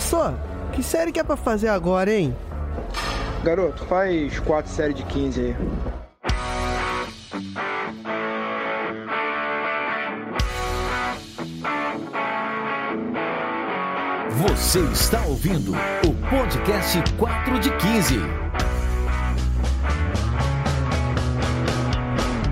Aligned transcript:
Só, 0.00 0.34
que 0.72 0.82
série 0.82 1.12
que 1.12 1.20
é 1.20 1.24
pra 1.24 1.36
fazer 1.36 1.68
agora, 1.68 2.12
hein? 2.12 2.34
Garoto, 3.42 3.84
faz 3.84 4.38
quatro 4.40 4.70
séries 4.70 4.96
de 4.96 5.02
15 5.04 5.40
aí. 5.40 5.56
Você 14.30 14.80
está 14.92 15.20
ouvindo 15.26 15.72
o 15.72 16.30
podcast 16.30 17.02
4 17.18 17.58
de 17.58 17.70
15. 17.76 18.18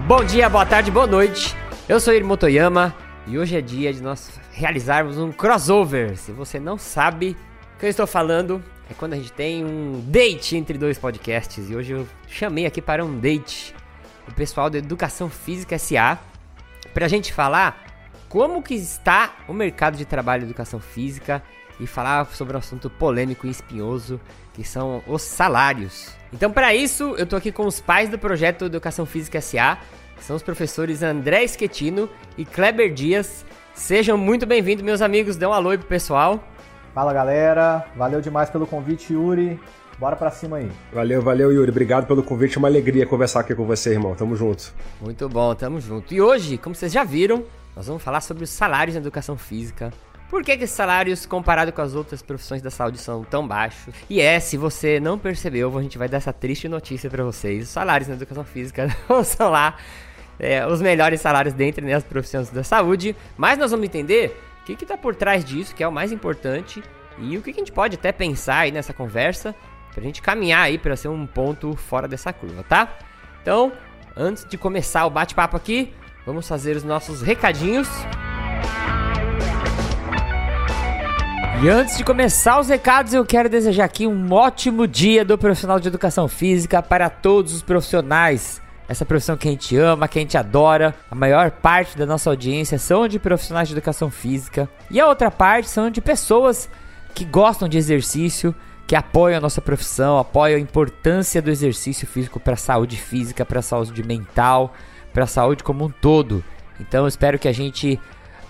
Bom 0.07 0.25
dia, 0.25 0.49
boa 0.49 0.67
tarde, 0.67 0.91
boa 0.91 1.07
noite. 1.07 1.57
Eu 1.89 2.01
sou 2.01 2.13
Iri 2.13 2.25
Motoyama 2.25 3.06
e 3.27 3.39
hoje 3.39 3.57
é 3.57 3.61
dia 3.61 3.93
de 3.93 4.01
nós 4.01 4.39
realizarmos 4.53 5.19
um 5.19 5.33
crossover. 5.33 6.17
Se 6.17 6.31
você 6.31 6.61
não 6.61 6.79
sabe 6.79 7.37
o 7.75 7.79
que 7.79 7.87
eu 7.87 7.91
estou 7.91 8.07
falando, 8.07 8.63
é 8.89 8.95
quando 8.95 9.15
a 9.15 9.17
gente 9.17 9.33
tem 9.33 9.65
um 9.65 10.01
date 10.07 10.57
entre 10.57 10.79
dois 10.79 10.97
podcasts. 10.97 11.69
E 11.69 11.75
hoje 11.75 11.93
eu 11.93 12.07
chamei 12.29 12.67
aqui 12.67 12.81
para 12.81 13.05
um 13.05 13.19
date 13.19 13.75
o 14.29 14.33
pessoal 14.33 14.71
da 14.71 14.79
Educação 14.79 15.29
Física 15.29 15.77
SA 15.79 16.19
para 16.95 17.07
a 17.07 17.09
gente 17.09 17.33
falar 17.33 17.85
como 18.29 18.63
que 18.63 18.75
está 18.75 19.35
o 19.49 19.53
mercado 19.53 19.97
de 19.97 20.05
trabalho 20.05 20.43
de 20.43 20.47
Educação 20.49 20.79
Física 20.79 21.43
e 21.81 21.87
falar 21.87 22.27
sobre 22.27 22.55
um 22.55 22.59
assunto 22.59 22.89
polêmico 22.89 23.47
e 23.47 23.51
espinhoso, 23.51 24.21
que 24.55 24.65
são 24.65 25.03
os 25.07 25.23
salários. 25.23 26.11
Então, 26.33 26.51
para 26.51 26.75
isso, 26.75 27.15
eu 27.19 27.27
tô 27.27 27.37
aqui 27.37 27.53
com 27.53 27.67
os 27.67 27.81
pais 27.81 28.09
do 28.09 28.19
projeto 28.19 28.65
Educação 28.65 29.05
Física 29.05 29.41
SA, 29.41 29.79
que 30.17 30.25
são 30.25 30.37
os 30.37 30.43
professores 30.43 31.03
André 31.03 31.47
Schettino 31.47 32.09
e 32.37 32.45
Kleber 32.45 32.93
Dias. 32.93 33.45
Sejam 33.75 34.17
muito 34.17 34.47
bem-vindos, 34.47 34.83
meus 34.83 35.03
amigos. 35.03 35.37
Dê 35.37 35.47
um 35.47 35.53
alô 35.53 35.71
aí 35.71 35.79
pro 35.79 35.87
pessoal. 35.87 36.43
Fala, 36.95 37.13
galera. 37.13 37.85
Valeu 37.95 38.21
demais 38.21 38.49
pelo 38.49 38.67
convite, 38.67 39.13
Yuri. 39.13 39.61
Bora 39.99 40.17
pra 40.17 40.31
cima 40.31 40.59
aí. 40.59 40.71
Valeu, 40.93 41.23
valeu, 41.23 41.53
Yuri. 41.53 41.71
Obrigado 41.71 42.07
pelo 42.07 42.23
convite. 42.23 42.57
É 42.57 42.59
uma 42.59 42.69
alegria 42.69 43.07
conversar 43.07 43.41
aqui 43.41 43.55
com 43.55 43.65
você, 43.65 43.93
irmão. 43.93 44.15
Tamo 44.15 44.35
junto. 44.35 44.75
Muito 45.01 45.29
bom, 45.29 45.55
tamo 45.55 45.81
junto. 45.81 46.13
E 46.13 46.21
hoje, 46.21 46.59
como 46.59 46.75
vocês 46.75 46.93
já 46.93 47.05
viram, 47.05 47.45
nós 47.75 47.87
vamos 47.87 48.03
falar 48.03 48.21
sobre 48.21 48.45
os 48.45 48.51
salários 48.51 48.95
na 48.95 49.01
educação 49.01 49.37
física. 49.37 49.93
Por 50.29 50.43
que, 50.43 50.57
que 50.57 50.65
esses 50.65 50.75
salários, 50.75 51.25
comparado 51.25 51.73
com 51.73 51.81
as 51.81 51.95
outras 51.95 52.21
profissões 52.21 52.61
da 52.61 52.71
saúde, 52.71 52.99
são 52.99 53.23
tão 53.23 53.47
baixos? 53.47 53.95
E 54.11 54.21
é, 54.21 54.41
se 54.41 54.57
você 54.57 54.99
não 54.99 55.19
percebeu, 55.19 55.77
a 55.79 55.83
gente 55.83 55.97
vai 55.97 56.09
dar 56.09 56.17
essa 56.17 56.33
triste 56.33 56.69
notícia 56.69 57.09
para 57.09 57.23
vocês. 57.23 57.65
Os 57.65 57.69
salários 57.69 58.09
na 58.09 58.17
educação 58.17 58.45
física 58.45 58.89
não 59.09 59.23
são 59.23 59.51
lá 59.51 59.77
é, 60.39 60.67
os 60.67 60.81
melhores 60.81 61.21
salários 61.21 61.55
dentre 61.55 61.85
né, 61.85 61.95
as 61.95 62.05
profissões 62.05 62.51
da 62.51 62.63
saúde. 62.63 63.17
Mas 63.37 63.59
nós 63.59 63.71
vamos 63.71 63.87
entender 63.87 64.41
o 64.63 64.65
que 64.65 64.85
está 64.85 64.97
por 64.97 65.15
trás 65.15 65.45
disso, 65.45 65.75
que 65.75 65.83
é 65.83 65.89
o 65.89 65.93
mais 65.93 66.11
importante, 66.13 66.83
e 67.19 67.37
o 67.37 67.43
que, 67.43 67.53
que 67.53 67.61
a 67.61 67.63
gente 67.63 67.73
pode 67.73 67.95
até 67.95 68.13
pensar 68.13 68.61
aí 68.61 68.73
nessa 68.73 68.93
conversa, 68.93 69.55
pra 69.95 70.03
gente 70.03 70.21
caminhar 70.21 70.63
aí 70.63 70.77
para 70.77 70.97
ser 70.97 71.09
um 71.09 71.27
ponto 71.27 71.75
fora 71.77 72.07
dessa 72.07 72.33
curva, 72.33 72.63
tá? 72.63 72.99
Então, 73.41 73.73
antes 74.17 74.45
de 74.45 74.59
começar 74.59 75.07
o 75.07 75.11
bate-papo 75.11 75.57
aqui, 75.57 75.95
vamos 76.27 76.47
fazer 76.47 76.77
os 76.77 76.85
nossos 76.85 77.23
recadinhos. 77.23 77.89
E 81.63 81.69
antes 81.71 81.97
de 81.97 82.05
começar 82.05 82.61
os 82.61 82.69
recados, 82.69 83.15
eu 83.15 83.25
quero 83.25 83.49
desejar 83.49 83.85
aqui 83.85 84.07
um 84.07 84.31
ótimo 84.31 84.87
dia 84.87 85.25
do 85.25 85.39
profissional 85.39 85.81
de 85.81 85.89
educação 85.89 86.29
física 86.29 86.83
para 86.83 87.09
todos 87.09 87.55
os 87.55 87.63
profissionais. 87.63 88.61
Essa 88.89 89.05
profissão 89.05 89.37
que 89.37 89.49
a 89.49 89.51
gente 89.51 89.77
ama, 89.77 90.07
que 90.07 90.19
a 90.19 90.23
gente 90.23 90.39
adora. 90.39 90.95
A 91.11 91.15
maior 91.15 91.51
parte 91.51 91.99
da 91.99 92.07
nossa 92.07 92.31
audiência 92.31 92.79
são 92.79 93.09
de 93.09 93.19
profissionais 93.19 93.69
de 93.69 93.75
educação 93.75 94.11
física. 94.11 94.69
E 94.91 95.01
a 95.01 95.07
outra 95.07 95.31
parte 95.31 95.69
são 95.69 95.91
de 95.91 96.01
pessoas 96.01 96.69
que 97.15 97.25
gostam 97.25 97.69
de 97.69 97.79
exercício, 97.79 98.55
que 98.87 98.95
apoiam 98.95 99.39
a 99.39 99.41
nossa 99.41 99.61
profissão, 99.61 100.19
apoiam 100.19 100.57
a 100.57 100.61
importância 100.61 101.43
do 101.43 101.51
exercício 101.51 102.07
físico 102.07 102.39
para 102.39 102.55
a 102.55 102.59
saúde 102.59 102.97
física, 102.97 103.45
para 103.45 103.59
a 103.59 103.63
saúde 103.63 104.03
mental, 104.03 104.73
para 105.13 105.25
a 105.25 105.27
saúde 105.27 105.65
como 105.65 105.85
um 105.85 105.91
todo. 105.91 106.45
Então 106.79 107.07
espero 107.07 107.39
que 107.39 107.49
a 107.49 107.53
gente 107.53 107.99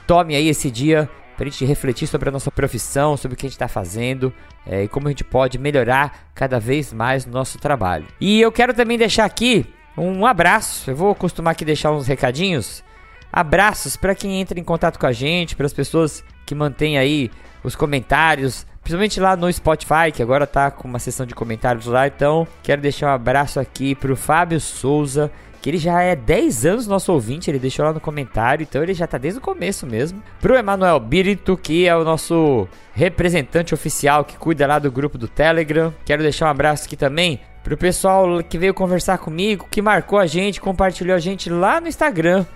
tome 0.06 0.34
aí 0.34 0.48
esse 0.48 0.70
dia 0.70 1.08
para 1.36 1.46
a 1.46 1.50
gente 1.50 1.64
refletir 1.64 2.06
sobre 2.06 2.28
a 2.28 2.32
nossa 2.32 2.50
profissão, 2.50 3.16
sobre 3.16 3.34
o 3.34 3.38
que 3.38 3.46
a 3.46 3.48
gente 3.48 3.56
está 3.56 3.68
fazendo 3.68 4.32
é, 4.66 4.84
e 4.84 4.88
como 4.88 5.06
a 5.06 5.10
gente 5.10 5.24
pode 5.24 5.58
melhorar 5.58 6.30
cada 6.34 6.58
vez 6.58 6.92
mais 6.92 7.24
o 7.24 7.30
nosso 7.30 7.58
trabalho. 7.58 8.06
E 8.20 8.40
eu 8.40 8.50
quero 8.50 8.74
também 8.74 8.98
deixar 8.98 9.24
aqui 9.24 9.66
um 9.96 10.26
abraço, 10.26 10.90
eu 10.90 10.96
vou 10.96 11.14
costumar 11.14 11.52
aqui 11.52 11.64
deixar 11.64 11.92
uns 11.92 12.06
recadinhos. 12.06 12.84
Abraços 13.32 13.96
para 13.96 14.14
quem 14.14 14.40
entra 14.40 14.58
em 14.58 14.64
contato 14.64 14.98
com 14.98 15.06
a 15.06 15.12
gente, 15.12 15.56
para 15.56 15.66
as 15.66 15.72
pessoas 15.72 16.24
que 16.44 16.54
mantêm 16.54 16.96
aí 16.96 17.30
os 17.62 17.74
comentários, 17.74 18.66
principalmente 18.82 19.18
lá 19.18 19.36
no 19.36 19.52
Spotify, 19.52 20.12
que 20.14 20.22
agora 20.22 20.46
tá 20.46 20.70
com 20.70 20.86
uma 20.86 20.98
sessão 20.98 21.26
de 21.26 21.34
comentários 21.34 21.86
lá. 21.86 22.06
Então, 22.06 22.46
quero 22.62 22.80
deixar 22.80 23.08
um 23.08 23.14
abraço 23.14 23.58
aqui 23.58 23.94
pro 23.94 24.16
Fábio 24.16 24.60
Souza, 24.60 25.30
que 25.60 25.70
ele 25.70 25.78
já 25.78 26.00
é 26.00 26.14
10 26.14 26.64
anos 26.64 26.86
nosso 26.86 27.12
ouvinte, 27.12 27.50
ele 27.50 27.58
deixou 27.58 27.84
lá 27.84 27.92
no 27.92 27.98
comentário, 27.98 28.62
então 28.62 28.82
ele 28.82 28.94
já 28.94 29.06
tá 29.06 29.18
desde 29.18 29.38
o 29.38 29.42
começo 29.42 29.84
mesmo. 29.84 30.22
Pro 30.40 30.54
Emanuel 30.54 31.00
Birito, 31.00 31.56
que 31.56 31.88
é 31.88 31.96
o 31.96 32.04
nosso 32.04 32.68
representante 32.92 33.74
oficial 33.74 34.24
que 34.24 34.36
cuida 34.36 34.66
lá 34.66 34.78
do 34.78 34.92
grupo 34.92 35.18
do 35.18 35.26
Telegram. 35.26 35.92
Quero 36.04 36.22
deixar 36.22 36.46
um 36.46 36.50
abraço 36.50 36.84
aqui 36.84 36.96
também 36.96 37.40
pro 37.66 37.76
pessoal 37.76 38.44
que 38.44 38.56
veio 38.56 38.72
conversar 38.72 39.18
comigo, 39.18 39.66
que 39.68 39.82
marcou 39.82 40.20
a 40.20 40.26
gente, 40.26 40.60
compartilhou 40.60 41.16
a 41.16 41.18
gente 41.18 41.50
lá 41.50 41.80
no 41.80 41.88
Instagram. 41.88 42.46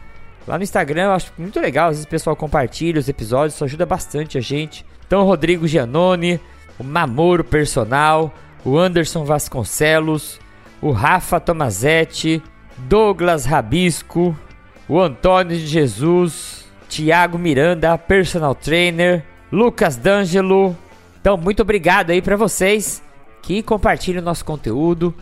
Lá 0.47 0.57
no 0.57 0.63
Instagram 0.63 1.03
eu 1.03 1.11
acho 1.11 1.33
muito 1.37 1.59
legal, 1.59 1.89
às 1.89 1.97
vezes 1.97 2.05
o 2.05 2.09
pessoal 2.09 2.37
compartilha 2.37 3.01
os 3.01 3.09
episódios, 3.09 3.55
isso 3.55 3.65
ajuda 3.65 3.85
bastante 3.85 4.39
a 4.39 4.41
gente. 4.41 4.87
Então, 5.05 5.25
Rodrigo 5.25 5.67
Giannone, 5.67 6.39
o 6.79 6.85
Mamoro 6.85 7.43
Personal, 7.43 8.33
o 8.65 8.79
Anderson 8.79 9.25
Vasconcelos, 9.25 10.39
o 10.81 10.93
Rafa 10.93 11.41
Tomazetti, 11.41 12.41
Douglas 12.79 13.45
Rabisco, 13.45 14.39
o 14.89 15.01
Antônio 15.01 15.59
de 15.59 15.67
Jesus, 15.67 16.67
Tiago 16.89 17.37
Miranda, 17.37 17.99
personal 17.99 18.55
trainer, 18.55 19.25
Lucas 19.51 19.97
D'Angelo. 19.97 20.77
Então, 21.21 21.37
muito 21.37 21.63
obrigado 21.63 22.11
aí 22.11 22.23
para 22.23 22.37
vocês 22.37 23.03
que 23.43 23.63
compartilham 23.63 24.21
o 24.21 24.25
nosso 24.25 24.45
conteúdo, 24.45 25.15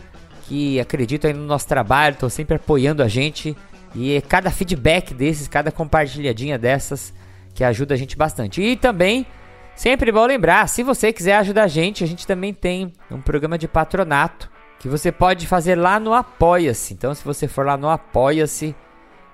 que 0.43 0.79
acreditam 0.79 1.31
no 1.33 1.45
nosso 1.45 1.67
trabalho, 1.67 2.13
estão 2.13 2.29
sempre 2.29 2.55
apoiando 2.55 3.03
a 3.03 3.07
gente. 3.07 3.55
E 3.95 4.21
cada 4.27 4.51
feedback 4.51 5.13
desses, 5.13 5.47
cada 5.47 5.71
compartilhadinha 5.71 6.57
dessas, 6.57 7.13
que 7.53 7.63
ajuda 7.63 7.93
a 7.93 7.97
gente 7.97 8.17
bastante. 8.17 8.61
E 8.61 8.75
também, 8.75 9.25
sempre 9.75 10.11
bom 10.11 10.25
lembrar, 10.25 10.67
se 10.67 10.83
você 10.83 11.11
quiser 11.11 11.37
ajudar 11.37 11.63
a 11.63 11.67
gente, 11.67 12.03
a 12.03 12.07
gente 12.07 12.25
também 12.25 12.53
tem 12.53 12.93
um 13.09 13.21
programa 13.21 13.57
de 13.57 13.67
patronato 13.67 14.49
que 14.79 14.87
você 14.87 15.11
pode 15.11 15.45
fazer 15.45 15.75
lá 15.75 15.99
no 15.99 16.13
Apoia-se. 16.13 16.93
Então, 16.93 17.13
se 17.13 17.23
você 17.23 17.47
for 17.47 17.65
lá 17.65 17.75
no 17.75 17.89
Apoia-se, 17.89 18.75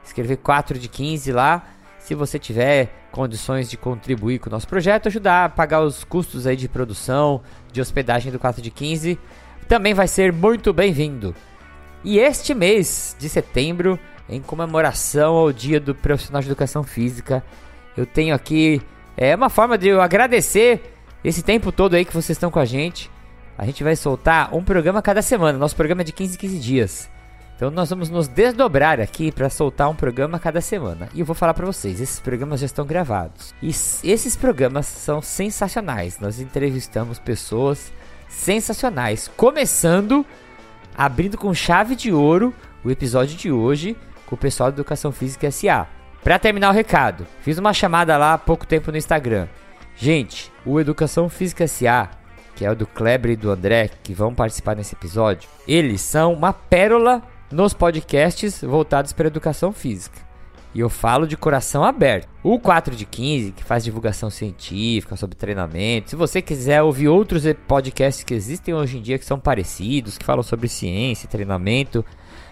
escrever 0.03 0.37
4 0.37 0.79
de 0.79 0.87
15 0.87 1.31
lá, 1.31 1.67
se 1.99 2.15
você 2.15 2.39
tiver 2.39 2.89
condições 3.11 3.69
de 3.69 3.77
contribuir 3.77 4.39
com 4.39 4.49
o 4.49 4.51
nosso 4.51 4.67
projeto, 4.67 5.07
ajudar 5.07 5.45
a 5.45 5.49
pagar 5.49 5.81
os 5.81 6.03
custos 6.03 6.45
aí 6.45 6.55
de 6.55 6.67
produção, 6.67 7.41
de 7.75 7.81
hospedagem 7.81 8.31
do 8.31 8.39
4 8.39 8.61
de 8.61 8.71
15, 8.71 9.19
também 9.67 9.93
vai 9.93 10.07
ser 10.07 10.33
muito 10.33 10.73
bem-vindo. 10.73 11.35
E 12.03 12.17
este 12.17 12.55
mês 12.55 13.15
de 13.19 13.29
setembro, 13.29 13.99
em 14.27 14.41
comemoração 14.41 15.35
ao 15.35 15.51
Dia 15.51 15.79
do 15.79 15.93
Profissional 15.93 16.41
de 16.41 16.47
Educação 16.47 16.83
Física, 16.83 17.43
eu 17.95 18.05
tenho 18.05 18.33
aqui 18.33 18.81
é 19.17 19.35
uma 19.35 19.49
forma 19.49 19.77
de 19.77 19.87
eu 19.87 20.01
agradecer 20.01 20.81
esse 21.23 21.43
tempo 21.43 21.71
todo 21.71 21.93
aí 21.93 22.03
que 22.03 22.13
vocês 22.13 22.35
estão 22.35 22.51
com 22.51 22.59
a 22.59 22.65
gente 22.65 23.09
a 23.57 23.65
gente 23.65 23.83
vai 23.83 23.95
soltar 23.95 24.53
um 24.53 24.63
programa 24.63 25.01
cada 25.01 25.21
semana. 25.21 25.57
Nosso 25.57 25.75
programa 25.75 26.01
é 26.01 26.03
de 26.03 26.11
15 26.11 26.35
em 26.35 26.37
15 26.37 26.59
dias. 26.59 27.09
Então 27.55 27.71
nós 27.71 27.89
vamos 27.89 28.09
nos 28.09 28.27
desdobrar 28.27 28.99
aqui 28.99 29.31
para 29.31 29.49
soltar 29.49 29.89
um 29.89 29.95
programa 29.95 30.37
cada 30.37 30.59
semana. 30.59 31.07
E 31.13 31.21
eu 31.21 31.25
vou 31.25 31.35
falar 31.35 31.53
para 31.53 31.65
vocês, 31.65 32.01
esses 32.01 32.19
programas 32.19 32.59
já 32.59 32.65
estão 32.65 32.85
gravados. 32.85 33.53
E 33.61 33.69
esses 33.69 34.35
programas 34.35 34.85
são 34.85 35.21
sensacionais. 35.21 36.19
Nós 36.19 36.39
entrevistamos 36.39 37.17
pessoas 37.17 37.93
sensacionais, 38.27 39.31
começando 39.37 40.25
abrindo 40.97 41.37
com 41.37 41.53
chave 41.53 41.95
de 41.95 42.11
ouro 42.11 42.53
o 42.83 42.91
episódio 42.91 43.37
de 43.37 43.51
hoje 43.51 43.95
com 44.25 44.35
o 44.35 44.37
pessoal 44.37 44.71
da 44.71 44.75
Educação 44.75 45.11
Física 45.11 45.49
SA. 45.49 45.87
Para 46.23 46.39
terminar 46.39 46.71
o 46.71 46.73
recado, 46.73 47.25
fiz 47.41 47.57
uma 47.57 47.73
chamada 47.73 48.17
lá 48.17 48.33
há 48.33 48.37
pouco 48.37 48.65
tempo 48.65 48.91
no 48.91 48.97
Instagram. 48.97 49.47
Gente, 49.95 50.51
o 50.65 50.79
Educação 50.79 51.29
Física 51.29 51.67
SA 51.67 52.09
que 52.55 52.65
é 52.65 52.71
o 52.71 52.75
do 52.75 52.87
Kleber 52.87 53.31
e 53.31 53.35
do 53.35 53.51
André, 53.51 53.89
que 54.01 54.13
vão 54.13 54.33
participar 54.33 54.75
nesse 54.75 54.95
episódio, 54.95 55.49
eles 55.67 56.01
são 56.01 56.33
uma 56.33 56.53
pérola 56.53 57.21
nos 57.55 57.73
podcasts 57.73 58.61
voltados 58.61 59.13
para 59.13 59.27
educação 59.27 59.71
física. 59.71 60.19
E 60.73 60.81
eu 60.81 60.89
falo 60.89 61.25
de 61.25 61.37
coração 61.37 61.85
aberto. 61.85 62.27
O 62.43 62.59
4 62.59 62.93
de 62.93 63.05
15, 63.05 63.53
que 63.53 63.63
faz 63.63 63.81
divulgação 63.81 64.29
científica 64.29 65.15
sobre 65.15 65.37
treinamento. 65.37 66.09
Se 66.09 66.17
você 66.17 66.41
quiser 66.41 66.81
ouvir 66.81 67.07
outros 67.07 67.43
podcasts 67.65 68.25
que 68.25 68.33
existem 68.33 68.73
hoje 68.73 68.97
em 68.97 69.01
dia 69.01 69.17
que 69.17 69.23
são 69.23 69.39
parecidos, 69.39 70.17
que 70.17 70.25
falam 70.25 70.43
sobre 70.43 70.67
ciência 70.67 71.29
treinamento, 71.29 72.03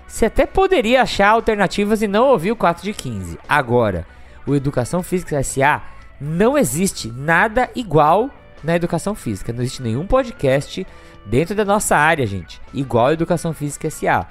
você 0.08 0.28
até 0.28 0.46
poderia 0.46 1.02
achar 1.02 1.32
alternativas 1.32 2.02
e 2.02 2.08
não 2.08 2.30
ouvir 2.30 2.54
o 2.54 2.56
4 2.56 2.82
de 2.82 2.94
15. 2.94 3.38
Agora, 3.48 4.08
o 4.48 4.56
Educação 4.56 5.04
Física 5.04 5.44
SA 5.44 5.84
não 6.22 6.58
existe 6.58 7.12
nada 7.12 7.70
igual 7.76 8.30
na 8.64 8.74
educação 8.74 9.14
física. 9.14 9.52
Não 9.52 9.64
existe 9.64 9.82
nenhum 9.82 10.08
podcast 10.08 10.88
dentro 11.26 11.54
da 11.54 11.66
nossa 11.66 11.98
área, 11.98 12.26
gente, 12.26 12.62
igual 12.74 13.08
a 13.08 13.14
Educação 13.14 13.54
Física 13.54 13.90
SA. 13.90 14.26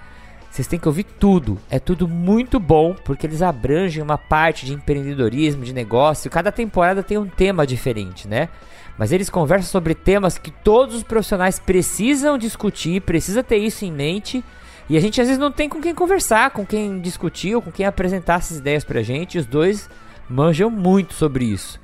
Vocês 0.52 0.68
têm 0.68 0.78
que 0.78 0.86
ouvir 0.86 1.04
tudo. 1.04 1.58
É 1.70 1.78
tudo 1.78 2.06
muito 2.06 2.60
bom, 2.60 2.94
porque 3.06 3.26
eles 3.26 3.40
abrangem 3.40 4.02
uma 4.02 4.18
parte 4.18 4.66
de 4.66 4.74
empreendedorismo, 4.74 5.64
de 5.64 5.72
negócio. 5.72 6.30
Cada 6.30 6.52
temporada 6.52 7.02
tem 7.02 7.16
um 7.16 7.26
tema 7.26 7.66
diferente, 7.66 8.28
né? 8.28 8.50
Mas 8.98 9.12
eles 9.12 9.30
conversam 9.30 9.70
sobre 9.70 9.94
temas 9.94 10.36
que 10.36 10.50
todos 10.50 10.94
os 10.96 11.02
profissionais 11.02 11.58
precisam 11.58 12.36
discutir, 12.36 13.00
precisa 13.00 13.42
ter 13.42 13.56
isso 13.56 13.86
em 13.86 13.90
mente. 13.90 14.44
E 14.90 14.96
a 14.98 15.00
gente 15.00 15.22
às 15.22 15.28
vezes 15.28 15.40
não 15.40 15.50
tem 15.50 15.70
com 15.70 15.80
quem 15.80 15.94
conversar, 15.94 16.50
com 16.50 16.66
quem 16.66 17.00
discutir 17.00 17.54
ou 17.54 17.62
com 17.62 17.72
quem 17.72 17.86
apresentar 17.86 18.34
essas 18.34 18.58
ideias 18.58 18.84
pra 18.84 19.02
gente. 19.02 19.36
E 19.36 19.38
os 19.38 19.46
dois 19.46 19.88
manjam 20.28 20.68
muito 20.68 21.14
sobre 21.14 21.46
isso. 21.46 21.80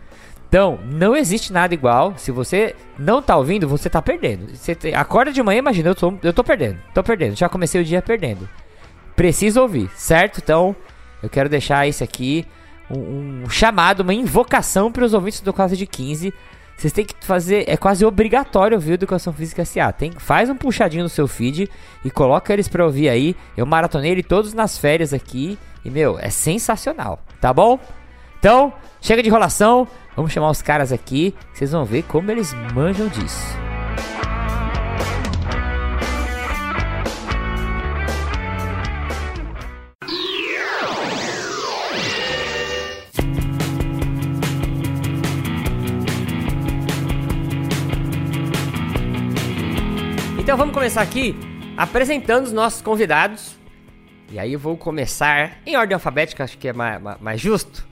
Então, 0.48 0.78
não 0.84 1.14
existe 1.14 1.52
nada 1.52 1.74
igual. 1.74 2.14
Se 2.16 2.30
você 2.30 2.74
não 2.98 3.20
tá 3.20 3.36
ouvindo, 3.36 3.68
você 3.68 3.90
tá 3.90 4.00
perdendo. 4.00 4.54
Você 4.56 4.74
te... 4.74 4.94
acorda 4.94 5.30
de 5.30 5.42
manhã, 5.42 5.58
imagina, 5.58 5.90
eu 5.90 5.94
tô, 5.94 6.14
eu 6.22 6.32
tô 6.32 6.42
perdendo. 6.42 6.78
Tô 6.94 7.02
perdendo. 7.02 7.36
Já 7.36 7.48
comecei 7.48 7.80
o 7.80 7.84
dia 7.84 8.00
perdendo. 8.00 8.48
Preciso 9.14 9.60
ouvir, 9.60 9.90
certo? 9.94 10.40
Então, 10.42 10.74
eu 11.22 11.28
quero 11.28 11.48
deixar 11.48 11.86
isso 11.86 12.02
aqui 12.02 12.46
um, 12.90 13.42
um 13.44 13.50
chamado, 13.50 14.00
uma 14.00 14.14
invocação 14.14 14.90
para 14.90 15.04
os 15.04 15.12
ouvintes 15.12 15.40
do 15.40 15.52
Casa 15.52 15.76
de 15.76 15.86
15. 15.86 16.32
Vocês 16.76 16.92
têm 16.92 17.04
que 17.04 17.14
fazer, 17.20 17.64
é 17.68 17.76
quase 17.76 18.06
obrigatório 18.06 18.76
ouvir 18.76 18.92
Educação 18.92 19.32
Física 19.32 19.64
SA. 19.64 19.92
Tem, 19.92 20.12
faz 20.12 20.48
um 20.48 20.54
puxadinho 20.54 21.02
no 21.02 21.08
seu 21.08 21.26
feed 21.26 21.68
e 22.04 22.10
coloca 22.10 22.52
eles 22.52 22.68
para 22.68 22.84
ouvir 22.84 23.08
aí. 23.08 23.36
Eu 23.56 23.66
maratonei 23.66 24.12
ele 24.12 24.22
todos 24.22 24.54
nas 24.54 24.78
férias 24.78 25.12
aqui 25.12 25.58
e 25.84 25.90
meu, 25.90 26.18
é 26.18 26.30
sensacional, 26.30 27.20
tá 27.40 27.52
bom? 27.52 27.78
Então, 28.38 28.72
chega 29.00 29.22
de 29.22 29.28
enrolação. 29.28 29.88
Vamos 30.18 30.32
chamar 30.32 30.50
os 30.50 30.60
caras 30.60 30.90
aqui, 30.90 31.32
vocês 31.52 31.70
vão 31.70 31.84
ver 31.84 32.02
como 32.02 32.28
eles 32.28 32.52
manjam 32.74 33.06
disso. 33.06 33.56
Então 50.36 50.56
vamos 50.56 50.74
começar 50.74 51.00
aqui 51.00 51.36
apresentando 51.76 52.46
os 52.46 52.52
nossos 52.52 52.82
convidados. 52.82 53.56
E 54.32 54.40
aí 54.40 54.52
eu 54.52 54.58
vou 54.58 54.76
começar 54.76 55.58
em 55.64 55.76
ordem 55.76 55.94
alfabética, 55.94 56.42
acho 56.42 56.58
que 56.58 56.66
é 56.66 56.72
mais, 56.72 57.00
mais 57.20 57.40
justo. 57.40 57.86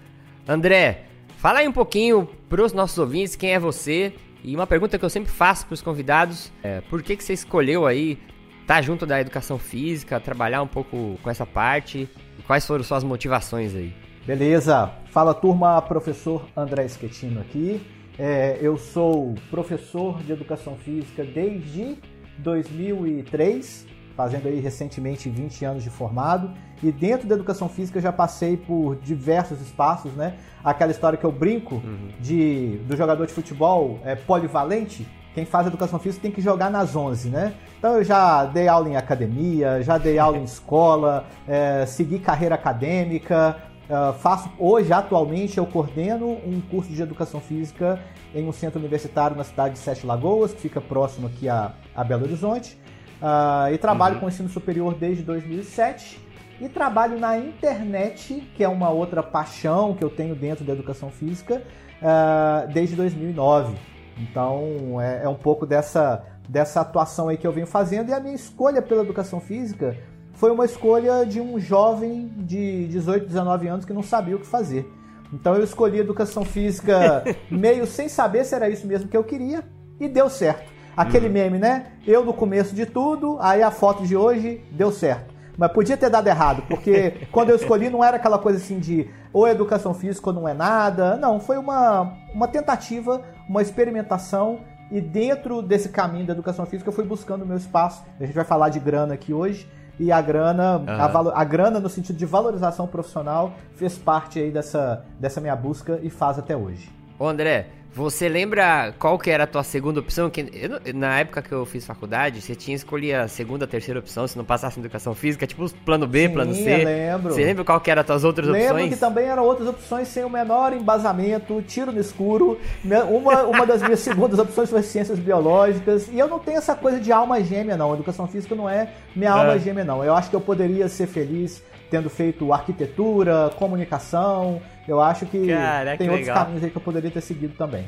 André, 0.48 1.04
Fala 1.46 1.60
aí 1.60 1.68
um 1.68 1.72
pouquinho 1.72 2.28
para 2.48 2.60
os 2.60 2.72
nossos 2.72 2.98
ouvintes 2.98 3.36
quem 3.36 3.52
é 3.54 3.58
você 3.60 4.12
e 4.42 4.52
uma 4.56 4.66
pergunta 4.66 4.98
que 4.98 5.04
eu 5.04 5.08
sempre 5.08 5.30
faço 5.30 5.64
para 5.64 5.74
os 5.74 5.80
convidados 5.80 6.52
é 6.60 6.80
por 6.80 7.04
que, 7.04 7.16
que 7.16 7.22
você 7.22 7.34
escolheu 7.34 7.86
aí 7.86 8.18
estar 8.62 8.74
tá 8.74 8.82
junto 8.82 9.06
da 9.06 9.20
educação 9.20 9.56
física, 9.56 10.18
trabalhar 10.18 10.60
um 10.60 10.66
pouco 10.66 11.16
com 11.22 11.30
essa 11.30 11.46
parte 11.46 12.10
e 12.36 12.42
quais 12.42 12.66
foram 12.66 12.82
suas 12.82 13.04
motivações 13.04 13.76
aí? 13.76 13.94
Beleza, 14.26 14.90
fala 15.12 15.32
turma, 15.32 15.80
professor 15.82 16.44
André 16.56 16.88
Schettino 16.88 17.40
aqui. 17.40 17.80
É, 18.18 18.58
eu 18.60 18.76
sou 18.76 19.36
professor 19.48 20.20
de 20.24 20.32
educação 20.32 20.74
física 20.74 21.22
desde 21.22 21.96
2003 22.38 23.86
fazendo 24.16 24.48
aí 24.48 24.58
recentemente 24.58 25.28
20 25.28 25.64
anos 25.64 25.84
de 25.84 25.90
formado. 25.90 26.50
E 26.82 26.92
dentro 26.92 27.26
da 27.26 27.34
educação 27.34 27.68
física 27.68 28.00
já 28.00 28.12
passei 28.12 28.56
por 28.56 28.96
diversos 28.96 29.60
espaços, 29.60 30.12
né? 30.12 30.34
Aquela 30.62 30.90
história 30.90 31.18
que 31.18 31.24
eu 31.24 31.32
brinco 31.32 31.76
uhum. 31.76 32.08
de 32.20 32.78
do 32.86 32.96
jogador 32.96 33.26
de 33.26 33.32
futebol 33.32 33.98
é, 34.04 34.14
polivalente. 34.14 35.06
Quem 35.34 35.44
faz 35.44 35.66
educação 35.66 35.98
física 35.98 36.22
tem 36.22 36.30
que 36.30 36.40
jogar 36.40 36.70
nas 36.70 36.96
11, 36.96 37.28
né? 37.28 37.54
Então 37.78 37.94
eu 37.96 38.04
já 38.04 38.44
dei 38.44 38.68
aula 38.68 38.88
em 38.88 38.96
academia, 38.96 39.82
já 39.82 39.98
dei 39.98 40.18
aula 40.18 40.38
em 40.38 40.44
escola, 40.44 41.26
é, 41.46 41.84
segui 41.86 42.18
carreira 42.18 42.54
acadêmica, 42.54 43.56
Uh, 43.86 44.12
faço 44.14 44.50
hoje, 44.58 44.92
atualmente, 44.92 45.58
eu 45.58 45.64
coordeno 45.64 46.26
um 46.44 46.60
curso 46.60 46.90
de 46.90 47.00
educação 47.00 47.40
física 47.40 48.00
em 48.34 48.44
um 48.44 48.50
centro 48.50 48.80
universitário 48.80 49.36
na 49.36 49.44
cidade 49.44 49.74
de 49.74 49.78
Sete 49.78 50.04
Lagoas, 50.04 50.52
que 50.52 50.60
fica 50.60 50.80
próximo 50.80 51.28
aqui 51.28 51.48
a, 51.48 51.72
a 51.94 52.02
Belo 52.02 52.24
Horizonte. 52.24 52.76
Uh, 53.22 53.72
e 53.72 53.78
trabalho 53.78 54.16
uhum. 54.16 54.22
com 54.22 54.28
ensino 54.28 54.48
superior 54.48 54.92
desde 54.94 55.22
2007 55.22 56.25
e 56.60 56.68
trabalho 56.68 57.18
na 57.18 57.38
internet, 57.38 58.48
que 58.54 58.64
é 58.64 58.68
uma 58.68 58.90
outra 58.90 59.22
paixão 59.22 59.94
que 59.94 60.02
eu 60.02 60.10
tenho 60.10 60.34
dentro 60.34 60.64
da 60.64 60.72
educação 60.72 61.10
física, 61.10 61.62
uh, 62.00 62.72
desde 62.72 62.96
2009. 62.96 63.76
Então 64.18 65.00
é, 65.00 65.24
é, 65.24 65.28
um 65.28 65.34
pouco 65.34 65.66
dessa, 65.66 66.24
dessa 66.48 66.80
atuação 66.80 67.28
aí 67.28 67.36
que 67.36 67.46
eu 67.46 67.52
venho 67.52 67.66
fazendo 67.66 68.08
e 68.08 68.14
a 68.14 68.20
minha 68.20 68.34
escolha 68.34 68.80
pela 68.80 69.02
educação 69.02 69.40
física 69.40 69.96
foi 70.32 70.50
uma 70.50 70.64
escolha 70.64 71.24
de 71.24 71.40
um 71.40 71.58
jovem 71.58 72.32
de 72.36 72.86
18, 72.88 73.26
19 73.26 73.68
anos 73.68 73.84
que 73.84 73.92
não 73.92 74.02
sabia 74.02 74.36
o 74.36 74.38
que 74.38 74.46
fazer. 74.46 74.90
Então 75.32 75.54
eu 75.54 75.64
escolhi 75.64 75.98
educação 75.98 76.44
física 76.44 77.24
meio 77.50 77.86
sem 77.86 78.08
saber 78.08 78.44
se 78.44 78.54
era 78.54 78.68
isso 78.68 78.86
mesmo 78.86 79.08
que 79.08 79.16
eu 79.16 79.24
queria 79.24 79.64
e 80.00 80.08
deu 80.08 80.30
certo. 80.30 80.74
Aquele 80.96 81.26
uhum. 81.26 81.32
meme, 81.32 81.58
né? 81.58 81.92
Eu 82.06 82.24
no 82.24 82.32
começo 82.32 82.74
de 82.74 82.86
tudo, 82.86 83.36
aí 83.40 83.62
a 83.62 83.70
foto 83.70 84.06
de 84.06 84.16
hoje 84.16 84.64
deu 84.70 84.90
certo. 84.90 85.35
Mas 85.56 85.72
podia 85.72 85.96
ter 85.96 86.10
dado 86.10 86.26
errado, 86.26 86.62
porque 86.68 87.26
quando 87.32 87.50
eu 87.50 87.56
escolhi 87.56 87.88
não 87.88 88.04
era 88.04 88.16
aquela 88.16 88.38
coisa 88.38 88.58
assim 88.58 88.78
de 88.78 89.08
ou 89.32 89.46
educação 89.46 89.92
física 89.94 90.30
ou 90.30 90.34
não 90.34 90.48
é 90.48 90.54
nada. 90.54 91.16
Não, 91.16 91.38
foi 91.40 91.58
uma, 91.58 92.14
uma 92.32 92.48
tentativa, 92.48 93.22
uma 93.48 93.62
experimentação. 93.62 94.60
E 94.90 95.00
dentro 95.00 95.60
desse 95.62 95.88
caminho 95.88 96.26
da 96.26 96.32
educação 96.32 96.64
física 96.64 96.88
eu 96.88 96.94
fui 96.94 97.04
buscando 97.04 97.42
o 97.42 97.46
meu 97.46 97.56
espaço. 97.56 98.04
A 98.20 98.24
gente 98.24 98.34
vai 98.34 98.44
falar 98.44 98.68
de 98.68 98.78
grana 98.78 99.14
aqui 99.14 99.32
hoje. 99.32 99.68
E 99.98 100.12
a 100.12 100.20
grana, 100.20 100.76
uhum. 100.76 101.30
a, 101.30 101.40
a, 101.40 101.44
grana 101.44 101.80
no 101.80 101.88
sentido 101.88 102.16
de 102.16 102.26
valorização 102.26 102.86
profissional, 102.86 103.54
fez 103.74 103.96
parte 103.96 104.38
aí 104.38 104.50
dessa, 104.50 105.04
dessa 105.18 105.40
minha 105.40 105.56
busca 105.56 105.98
e 106.02 106.10
faz 106.10 106.38
até 106.38 106.54
hoje. 106.54 106.90
Ô 107.18 107.26
André, 107.26 107.68
você 107.96 108.28
lembra 108.28 108.92
qual 108.98 109.18
que 109.18 109.30
era 109.30 109.44
a 109.44 109.46
tua 109.46 109.62
segunda 109.62 110.00
opção? 110.00 110.28
Que 110.28 110.42
eu, 110.52 110.94
na 110.94 111.18
época 111.18 111.40
que 111.40 111.50
eu 111.50 111.64
fiz 111.64 111.86
faculdade, 111.86 112.42
você 112.42 112.54
tinha 112.54 112.76
escolhido 112.76 113.20
a 113.20 113.26
segunda, 113.26 113.66
terceira 113.66 113.98
opção, 113.98 114.28
se 114.28 114.36
não 114.36 114.44
passasse 114.44 114.78
em 114.78 114.82
educação 114.82 115.14
física, 115.14 115.46
tipo 115.46 115.66
plano 115.82 116.06
B, 116.06 116.28
Sim, 116.28 116.34
plano 116.34 116.54
C. 116.54 116.84
lembro. 116.84 117.32
Você 117.32 117.42
lembra 117.42 117.64
qual 117.64 117.80
que 117.80 117.90
eram 117.90 118.00
as 118.00 118.06
tuas 118.06 118.22
outras 118.22 118.48
lembro 118.48 118.60
opções? 118.60 118.82
Lembro 118.82 118.94
que 118.94 119.00
também 119.00 119.24
eram 119.24 119.44
outras 119.44 119.66
opções 119.66 120.08
sem 120.08 120.22
o 120.24 120.28
menor 120.28 120.74
embasamento, 120.74 121.62
tiro 121.66 121.90
no 121.90 121.98
escuro. 121.98 122.60
Uma, 122.84 123.44
uma 123.44 123.64
das 123.64 123.80
minhas 123.80 124.00
segundas 124.04 124.38
opções 124.38 124.68
foi 124.68 124.82
ciências 124.82 125.18
biológicas. 125.18 126.06
E 126.12 126.18
eu 126.18 126.28
não 126.28 126.38
tenho 126.38 126.58
essa 126.58 126.74
coisa 126.74 127.00
de 127.00 127.10
alma 127.10 127.42
gêmea, 127.42 127.78
não. 127.78 127.94
Educação 127.94 128.26
física 128.26 128.54
não 128.54 128.68
é 128.68 128.90
minha 129.14 129.32
alma 129.32 129.54
é. 129.54 129.58
gêmea, 129.58 129.86
não. 129.86 130.04
Eu 130.04 130.14
acho 130.14 130.28
que 130.28 130.36
eu 130.36 130.40
poderia 130.42 130.86
ser 130.86 131.06
feliz 131.06 131.62
tendo 131.90 132.10
feito 132.10 132.52
arquitetura, 132.52 133.50
comunicação. 133.56 134.60
Eu 134.86 135.00
acho 135.00 135.26
que 135.26 135.48
Cara, 135.48 135.96
tem 135.96 136.06
que 136.06 136.12
outros 136.12 136.28
legal. 136.28 136.44
caminhos 136.44 136.64
aí 136.64 136.70
que 136.70 136.76
eu 136.76 136.82
poderia 136.82 137.10
ter 137.10 137.20
seguido 137.20 137.54
também. 137.56 137.86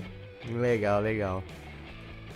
Legal, 0.50 1.00
legal. 1.00 1.43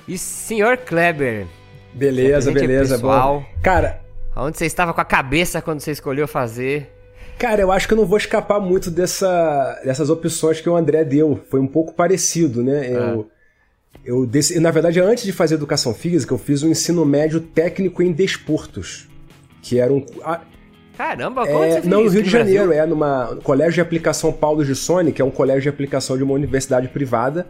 E 0.07 0.17
senhor 0.17 0.77
Kleber? 0.77 1.47
Beleza, 1.93 2.51
beleza, 2.53 2.95
pessoal. 2.95 3.41
bom. 3.41 3.61
Cara, 3.63 4.01
aonde 4.35 4.59
você 4.59 4.67
estava 4.67 4.95
com 4.95 5.01
a 5.01 5.05
cabeça 5.05 5.61
quando 5.61 5.81
você 5.81 5.91
escolheu 5.91 6.27
fazer? 6.29 6.91
Cara, 7.39 7.61
eu 7.61 7.73
acho 7.73 7.89
que 7.89 7.95
eu 7.95 7.99
não 7.99 8.07
vou 8.07 8.19
escapar 8.19 8.61
muito 8.61 8.91
dessa, 8.91 9.81
dessas 9.85 10.09
opções 10.11 10.61
que 10.61 10.69
o 10.69 10.77
André 10.77 11.05
deu. 11.05 11.41
Foi 11.51 11.61
um 11.61 11.67
pouco 11.67 11.93
parecido, 11.93 12.63
né? 12.63 12.89
Eu, 12.89 13.29
ah. 13.29 13.99
eu 14.05 14.61
na 14.61 14.71
verdade, 14.71 15.01
antes 15.01 15.25
de 15.25 15.33
fazer 15.33 15.57
educação 15.57 15.93
física, 15.93 16.33
eu 16.33 16.39
fiz 16.39 16.63
um 16.63 16.71
ensino 16.71 17.05
médio 17.05 17.41
técnico 17.41 18.03
em 18.03 18.13
desportos, 18.13 19.09
que 19.61 19.79
era 19.79 19.93
um 19.93 20.05
Caramba, 21.03 21.45
como 21.45 21.65
é, 21.65 21.81
você 21.81 21.89
Não, 21.89 22.05
no 22.05 22.09
Rio 22.09 22.23
de 22.23 22.29
no 22.29 22.31
Janeiro, 22.31 22.67
Brasil? 22.69 22.83
é 22.85 22.87
numa 22.87 23.37
colégio 23.43 23.75
de 23.75 23.81
aplicação 23.81 24.33
Paulo 24.33 24.65
Gissone, 24.65 25.11
que 25.11 25.21
é 25.21 25.25
um 25.25 25.33
colégio 25.33 25.63
de 25.63 25.69
aplicação 25.69 26.17
de 26.17 26.23
uma 26.23 26.33
universidade 26.33 26.87
privada 26.87 27.49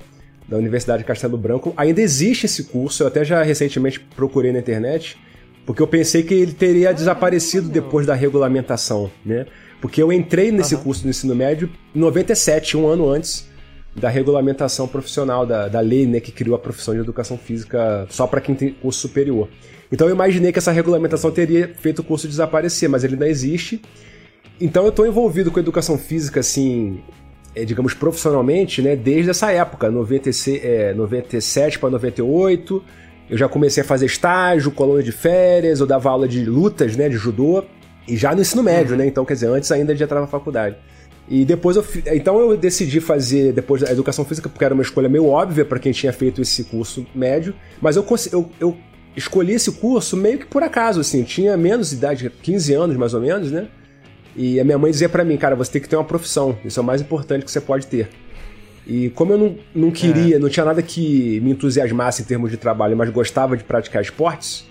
da 0.48 0.56
Universidade 0.56 1.02
de 1.02 1.04
Castelo 1.04 1.36
Branco. 1.36 1.74
Ainda 1.76 2.00
existe 2.00 2.46
esse 2.46 2.64
curso, 2.64 3.02
eu 3.02 3.08
até 3.08 3.22
já 3.22 3.42
recentemente 3.42 4.00
procurei 4.16 4.52
na 4.52 4.58
internet, 4.58 5.18
porque 5.66 5.82
eu 5.82 5.86
pensei 5.86 6.22
que 6.22 6.32
ele 6.32 6.52
teria 6.54 6.88
ah, 6.88 6.92
desaparecido 6.92 7.66
não. 7.66 7.74
depois 7.74 8.06
da 8.06 8.14
regulamentação, 8.14 9.10
né? 9.22 9.44
Porque 9.82 10.02
eu 10.02 10.10
entrei 10.10 10.50
nesse 10.50 10.74
uhum. 10.74 10.84
curso 10.84 11.02
do 11.02 11.10
ensino 11.10 11.34
médio 11.34 11.68
em 11.94 11.98
97, 11.98 12.78
um 12.78 12.86
ano 12.86 13.06
antes 13.10 13.46
da 13.94 14.08
regulamentação 14.08 14.88
profissional, 14.88 15.44
da, 15.44 15.68
da 15.68 15.80
lei 15.80 16.06
né, 16.06 16.20
que 16.20 16.32
criou 16.32 16.56
a 16.56 16.58
profissão 16.58 16.94
de 16.94 17.00
educação 17.00 17.36
física 17.36 18.06
só 18.08 18.26
para 18.26 18.40
quem 18.40 18.54
tem 18.54 18.72
curso 18.72 19.00
superior. 19.00 19.46
Então 19.92 20.08
eu 20.08 20.14
imaginei 20.14 20.50
que 20.50 20.58
essa 20.58 20.72
regulamentação 20.72 21.30
teria 21.30 21.70
feito 21.78 21.98
o 21.98 22.04
curso 22.04 22.26
desaparecer, 22.26 22.88
mas 22.88 23.04
ele 23.04 23.12
ainda 23.12 23.28
existe. 23.28 23.82
Então 24.58 24.84
eu 24.84 24.88
estou 24.88 25.06
envolvido 25.06 25.50
com 25.50 25.60
educação 25.60 25.98
física, 25.98 26.40
assim, 26.40 27.00
é, 27.54 27.64
digamos, 27.64 27.92
profissionalmente, 27.92 28.80
né, 28.80 28.96
desde 28.96 29.30
essa 29.30 29.52
época, 29.52 29.90
96, 29.90 30.64
é, 30.64 30.94
97 30.94 31.78
para 31.78 31.90
98. 31.90 32.82
Eu 33.28 33.36
já 33.36 33.48
comecei 33.48 33.82
a 33.82 33.86
fazer 33.86 34.06
estágio, 34.06 34.70
colônia 34.70 35.02
de 35.02 35.12
férias, 35.12 35.80
eu 35.80 35.86
dava 35.86 36.08
aula 36.08 36.26
de 36.26 36.44
lutas, 36.44 36.96
né, 36.96 37.08
de 37.08 37.16
judô, 37.16 37.64
e 38.08 38.16
já 38.16 38.34
no 38.34 38.40
ensino 38.40 38.62
médio, 38.62 38.92
uhum. 38.92 38.98
né, 38.98 39.06
então 39.06 39.24
quer 39.24 39.34
dizer, 39.34 39.48
antes 39.48 39.70
ainda 39.70 39.94
de 39.94 40.02
entrar 40.02 40.20
na 40.20 40.26
faculdade. 40.26 40.76
E 41.28 41.44
depois 41.44 41.76
eu. 41.76 41.84
Então 42.12 42.38
eu 42.40 42.56
decidi 42.56 43.00
fazer 43.00 43.52
depois 43.52 43.80
da 43.80 43.92
educação 43.92 44.24
física, 44.24 44.48
porque 44.48 44.64
era 44.64 44.74
uma 44.74 44.82
escolha 44.82 45.08
meio 45.08 45.26
óbvia 45.26 45.64
para 45.64 45.78
quem 45.78 45.92
tinha 45.92 46.12
feito 46.12 46.42
esse 46.42 46.64
curso 46.64 47.06
médio. 47.14 47.54
Mas 47.80 47.96
eu, 47.96 48.04
eu, 48.32 48.50
eu 48.60 48.76
escolhi 49.16 49.52
esse 49.54 49.70
curso 49.72 50.16
meio 50.16 50.38
que 50.38 50.46
por 50.46 50.62
acaso, 50.62 51.00
assim. 51.00 51.22
Tinha 51.22 51.56
menos 51.56 51.92
idade, 51.92 52.30
15 52.42 52.74
anos 52.74 52.96
mais 52.96 53.14
ou 53.14 53.20
menos, 53.20 53.50
né? 53.50 53.68
E 54.34 54.58
a 54.58 54.64
minha 54.64 54.78
mãe 54.78 54.90
dizia 54.90 55.08
pra 55.08 55.24
mim, 55.24 55.36
cara, 55.36 55.54
você 55.54 55.72
tem 55.72 55.82
que 55.82 55.88
ter 55.88 55.96
uma 55.96 56.04
profissão. 56.04 56.56
Isso 56.64 56.80
é 56.80 56.82
o 56.82 56.86
mais 56.86 57.00
importante 57.00 57.44
que 57.44 57.50
você 57.50 57.60
pode 57.60 57.86
ter. 57.86 58.08
E 58.86 59.10
como 59.10 59.32
eu 59.34 59.38
não, 59.38 59.56
não 59.74 59.90
queria, 59.90 60.38
não 60.38 60.48
tinha 60.48 60.64
nada 60.64 60.82
que 60.82 61.38
me 61.40 61.50
entusiasmasse 61.52 62.22
em 62.22 62.24
termos 62.24 62.50
de 62.50 62.56
trabalho, 62.56 62.96
mas 62.96 63.10
gostava 63.10 63.56
de 63.56 63.62
praticar 63.62 64.02
esportes, 64.02 64.66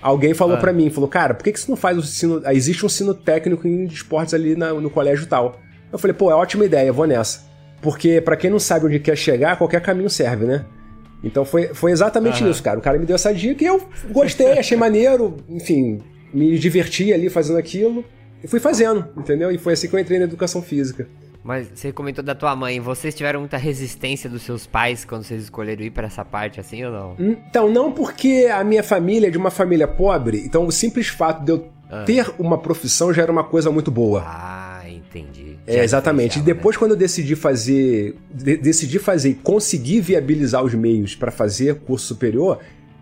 alguém 0.00 0.32
falou 0.32 0.56
pra 0.56 0.72
mim, 0.72 0.88
falou, 0.90 1.08
cara, 1.10 1.34
por 1.34 1.42
que, 1.44 1.52
que 1.52 1.60
você 1.60 1.68
não 1.70 1.76
faz 1.76 1.96
o 1.98 2.00
ensino... 2.00 2.40
ah, 2.44 2.54
Existe 2.54 2.84
um 2.84 2.86
ensino 2.86 3.12
técnico 3.12 3.66
em 3.68 3.84
esportes 3.84 4.32
ali 4.32 4.56
na- 4.56 4.72
no 4.72 4.88
colégio 4.88 5.26
tal. 5.26 5.60
Eu 5.92 5.98
falei, 5.98 6.14
pô, 6.14 6.30
é 6.30 6.34
ótima 6.34 6.64
ideia, 6.64 6.90
vou 6.92 7.06
nessa. 7.06 7.42
Porque 7.82 8.18
pra 8.20 8.34
quem 8.36 8.48
não 8.50 8.58
sabe 8.58 8.86
onde 8.86 8.98
quer 8.98 9.16
chegar, 9.16 9.56
qualquer 9.58 9.82
caminho 9.82 10.08
serve, 10.08 10.46
né? 10.46 10.64
Então 11.24 11.44
foi, 11.44 11.68
foi 11.68 11.90
exatamente 11.90 12.42
Aham. 12.42 12.50
isso, 12.50 12.62
cara. 12.62 12.78
O 12.78 12.82
cara 12.82 12.98
me 12.98 13.06
deu 13.06 13.14
essa 13.14 13.32
dica 13.32 13.64
e 13.64 13.66
eu 13.66 13.82
gostei, 14.10 14.52
achei 14.58 14.76
maneiro, 14.76 15.36
enfim, 15.48 16.00
me 16.32 16.58
diverti 16.58 17.12
ali 17.12 17.28
fazendo 17.30 17.58
aquilo. 17.58 18.04
E 18.42 18.46
fui 18.46 18.60
fazendo, 18.60 19.08
entendeu? 19.16 19.50
E 19.50 19.56
foi 19.56 19.72
assim 19.72 19.88
que 19.88 19.96
eu 19.96 19.98
entrei 19.98 20.18
na 20.18 20.24
educação 20.24 20.60
física. 20.60 21.08
Mas 21.42 21.68
você 21.74 21.92
comentou 21.92 22.24
da 22.24 22.34
tua 22.34 22.54
mãe, 22.54 22.80
vocês 22.80 23.14
tiveram 23.14 23.40
muita 23.40 23.56
resistência 23.56 24.30
dos 24.30 24.42
seus 24.42 24.66
pais 24.66 25.04
quando 25.04 25.24
vocês 25.24 25.42
escolheram 25.44 25.82
ir 25.82 25.90
pra 25.90 26.06
essa 26.06 26.24
parte 26.24 26.60
assim 26.60 26.82
ou 26.84 26.92
não? 26.92 27.16
Então, 27.18 27.70
não 27.70 27.92
porque 27.92 28.48
a 28.50 28.64
minha 28.64 28.82
família 28.82 29.28
é 29.28 29.30
de 29.30 29.36
uma 29.36 29.50
família 29.50 29.86
pobre, 29.86 30.42
então 30.44 30.66
o 30.66 30.72
simples 30.72 31.08
fato 31.08 31.44
de 31.44 31.52
eu 31.52 31.70
ter 32.06 32.32
uma 32.38 32.58
profissão 32.58 33.12
já 33.12 33.22
era 33.22 33.30
uma 33.30 33.44
coisa 33.44 33.70
muito 33.70 33.90
boa. 33.90 34.22
Ah, 34.26 34.73
entendi. 35.14 35.56
É, 35.66 35.82
exatamente. 35.84 36.36
E 36.36 36.38
né? 36.40 36.44
depois, 36.46 36.76
quando 36.76 36.92
eu 36.92 36.96
decidi 36.96 37.34
fazer. 37.36 38.16
de- 38.32 38.56
decidi 38.56 38.98
fazer 38.98 39.30
e 39.30 39.34
conseguir 39.34 40.00
viabilizar 40.00 40.62
os 40.64 40.74
meios 40.74 41.14
para 41.14 41.30
fazer 41.30 41.76
curso 41.76 42.06
superior, 42.06 42.58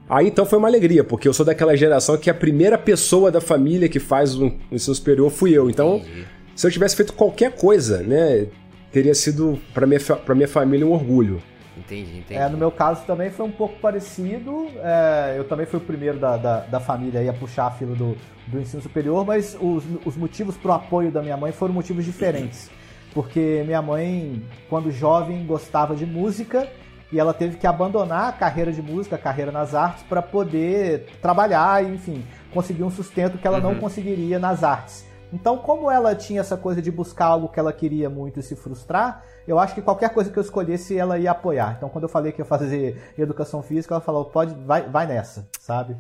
aí 0.09 0.27
então 0.29 0.45
foi 0.45 0.59
uma 0.59 0.69
alegria, 0.69 1.03
porque 1.03 1.27
eu 1.27 1.33
sou 1.33 1.45
daquela 1.47 1.77
geração 1.77 2.17
que 2.17 2.29
a 2.31 2.35
primeira 2.35 2.77
pessoa 2.79 3.31
da 3.31 3.41
família 3.41 3.89
que 3.89 3.99
faz 3.99 4.37
um 4.37 4.53
ensino 4.71 4.95
superior 4.95 5.31
fui 5.31 5.53
eu. 5.53 5.69
Então, 5.71 5.97
Entendi. 5.97 6.25
se 6.55 6.67
eu 6.67 6.71
tivesse 6.71 6.95
feito 6.97 7.13
qualquer 7.15 7.53
coisa, 7.53 8.03
né, 8.03 8.47
teria 8.93 9.15
sido 9.15 9.59
para 9.73 9.87
minha, 9.87 10.01
pra 10.01 10.35
minha 10.35 10.49
família 10.49 10.87
um 10.87 10.93
orgulho. 10.93 11.43
Entendi, 11.85 12.19
entendi. 12.19 12.41
É, 12.41 12.49
no 12.49 12.57
meu 12.57 12.71
caso 12.71 13.05
também 13.05 13.31
foi 13.31 13.45
um 13.45 13.51
pouco 13.51 13.79
parecido. 13.81 14.69
É, 14.83 15.35
eu 15.37 15.45
também 15.45 15.67
fui 15.67 15.79
o 15.79 15.83
primeiro 15.83 16.19
da, 16.19 16.37
da, 16.37 16.61
da 16.61 16.81
família 16.81 17.29
a 17.29 17.35
puxar 17.35 17.67
a 17.67 17.71
fila 17.71 17.95
do, 17.95 18.17
do 18.47 18.61
ensino 18.61 18.81
superior, 18.81 19.27
mas 19.27 19.57
os, 19.61 19.85
os 20.05 20.17
motivos 20.17 20.57
para 20.57 20.71
o 20.71 20.75
apoio 20.75 21.11
da 21.11 21.21
minha 21.21 21.37
mãe 21.37 21.53
foram 21.53 21.75
motivos 21.75 22.05
diferentes. 22.05 22.71
Porque 23.13 23.63
minha 23.67 23.83
mãe, 23.83 24.43
quando 24.71 24.91
jovem, 24.91 25.45
gostava 25.45 25.95
de 25.95 26.07
música 26.07 26.69
e 27.11 27.19
ela 27.19 27.35
teve 27.35 27.59
que 27.59 27.67
abandonar 27.67 28.29
a 28.29 28.33
carreira 28.33 28.73
de 28.73 28.81
música, 28.81 29.17
a 29.17 29.19
carreira 29.19 29.53
nas 29.53 29.75
artes, 29.75 30.03
para 30.05 30.23
poder 30.23 31.07
trabalhar 31.21 31.85
e, 31.85 31.95
enfim, 31.95 32.25
conseguir 32.55 32.85
um 32.85 32.91
sustento 32.91 33.37
que 33.37 33.47
ela 33.47 33.61
não 33.61 33.75
conseguiria 33.75 34.39
nas 34.39 34.65
artes. 34.65 35.12
Então, 35.33 35.57
como 35.59 35.91
ela 35.91 36.15
tinha 36.15 36.41
essa 36.41 36.57
coisa 36.57 36.83
de 36.83 36.91
buscar 36.91 37.27
algo 37.27 37.49
que 37.49 37.59
ela 37.59 37.73
queria 37.73 38.11
muito 38.11 38.39
e 38.39 38.43
se 38.43 38.55
frustrar, 38.55 39.25
eu 39.49 39.59
acho 39.59 39.75
que 39.75 39.83
qualquer 39.83 40.11
coisa 40.11 40.31
que 40.31 40.39
eu 40.39 40.43
escolhesse, 40.43 40.97
ela 40.97 41.19
ia 41.19 41.31
apoiar. 41.31 41.75
Então, 41.77 41.89
quando 41.89 42.05
eu 42.05 42.09
falei 42.09 42.33
que 42.33 42.41
ia 42.41 42.45
fazer 42.45 43.01
educação 43.17 43.63
física, 43.63 43.95
ela 43.95 44.03
falou, 44.03 44.27
pode, 44.27 44.55
vai, 44.55 44.83
vai 44.83 45.07
nessa, 45.07 45.49
sabe? 45.59 45.97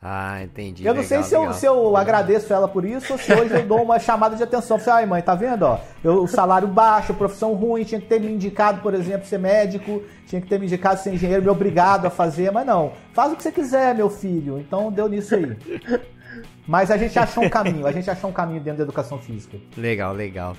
Ah, 0.00 0.42
entendi. 0.42 0.86
Eu 0.86 0.94
não 0.94 1.02
sei 1.02 1.16
legal, 1.16 1.28
se 1.28 1.34
eu, 1.34 1.52
se 1.54 1.66
eu 1.66 1.96
agradeço 1.96 2.52
ela 2.52 2.68
por 2.68 2.84
isso 2.84 3.14
ou 3.14 3.18
se 3.18 3.32
hoje 3.32 3.54
eu 3.54 3.66
dou 3.66 3.82
uma 3.82 3.98
chamada 3.98 4.36
de 4.36 4.42
atenção. 4.42 4.78
Falei, 4.78 5.02
ai 5.02 5.06
mãe, 5.06 5.22
tá 5.22 5.34
vendo? 5.34 5.62
Ó, 5.64 5.80
eu, 6.04 6.22
o 6.22 6.28
salário 6.28 6.68
baixo, 6.68 7.14
profissão 7.14 7.54
ruim, 7.54 7.82
tinha 7.82 8.00
que 8.00 8.06
ter 8.06 8.20
me 8.20 8.30
indicado, 8.30 8.82
por 8.82 8.94
exemplo, 8.94 9.26
ser 9.26 9.38
médico, 9.38 10.02
tinha 10.26 10.40
que 10.40 10.46
ter 10.46 10.60
me 10.60 10.66
indicado 10.66 11.00
ser 11.00 11.14
engenheiro, 11.14 11.42
me 11.42 11.48
obrigado 11.48 12.06
a 12.06 12.10
fazer, 12.10 12.52
mas 12.52 12.66
não. 12.66 12.92
Faz 13.14 13.32
o 13.32 13.36
que 13.36 13.42
você 13.42 13.50
quiser, 13.50 13.94
meu 13.94 14.10
filho. 14.10 14.58
Então 14.58 14.92
deu 14.92 15.08
nisso 15.08 15.34
aí. 15.34 15.56
Mas 16.66 16.90
a 16.90 16.96
gente 16.96 17.18
achou 17.18 17.44
um 17.44 17.48
caminho, 17.48 17.86
a 17.86 17.92
gente 17.92 18.10
achou 18.10 18.30
um 18.30 18.32
caminho 18.32 18.60
dentro 18.60 18.78
da 18.78 18.84
educação 18.84 19.18
física. 19.18 19.56
Legal, 19.76 20.12
legal. 20.12 20.56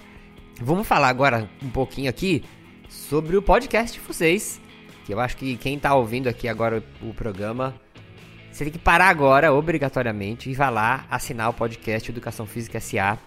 Vamos 0.62 0.88
falar 0.88 1.10
agora 1.10 1.50
um 1.64 1.70
pouquinho 1.70 2.10
aqui 2.10 2.44
sobre 2.90 3.36
o 3.38 3.42
podcast 3.42 4.00
de 4.00 4.06
vocês. 4.06 4.60
Que 5.06 5.14
eu 5.14 5.20
acho 5.20 5.38
que 5.38 5.56
quem 5.58 5.78
tá 5.80 5.94
ouvindo 5.96 6.28
aqui 6.28 6.48
agora 6.48 6.84
o 7.02 7.14
programa, 7.14 7.74
você 8.52 8.64
tem 8.66 8.74
que 8.74 8.80
parar 8.80 9.08
agora, 9.08 9.54
obrigatoriamente, 9.54 10.50
e 10.50 10.54
vai 10.54 10.72
lá 10.72 11.06
assinar 11.10 11.50
o 11.50 11.54
podcast 11.54 12.10
Educação 12.10 12.46
Física 12.46 12.80
SA. 12.80 13.18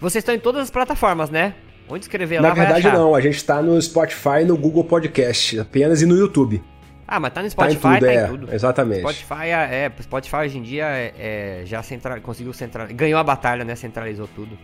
Vocês 0.00 0.22
estão 0.22 0.34
em 0.34 0.38
todas 0.38 0.62
as 0.62 0.70
plataformas, 0.70 1.30
né? 1.30 1.54
Onde 1.88 2.04
escrever 2.04 2.40
lá 2.40 2.48
Na 2.48 2.54
vai 2.54 2.66
verdade, 2.66 2.86
achar. 2.88 2.96
não. 2.98 3.14
A 3.14 3.20
gente 3.20 3.42
tá 3.44 3.62
no 3.62 3.80
Spotify 3.80 4.40
e 4.42 4.44
no 4.44 4.56
Google 4.56 4.84
Podcast 4.84 5.58
apenas 5.60 6.02
e 6.02 6.06
no 6.06 6.16
YouTube. 6.16 6.62
Ah, 7.10 7.18
mas 7.18 7.32
tá 7.32 7.42
no 7.42 7.50
Tá 7.50 7.66
em 7.66 7.74
Spotify, 7.74 7.98
tudo, 7.98 8.06
tá 8.06 8.12
é. 8.12 8.24
em 8.24 8.28
tudo. 8.28 8.54
Exatamente. 8.54 9.00
Spotify 9.00 9.46
é, 9.46 9.84
é, 9.84 9.92
Spotify 10.00 10.36
hoje 10.36 10.58
em 10.58 10.62
dia 10.62 10.84
é, 10.84 11.14
é, 11.18 11.62
já 11.66 11.82
central, 11.82 12.20
conseguiu 12.20 12.52
centralizar, 12.52 12.96
ganhou 12.96 13.18
a 13.18 13.24
batalha, 13.24 13.64
né? 13.64 13.74
Centralizou 13.74 14.28
tudo. 14.28 14.56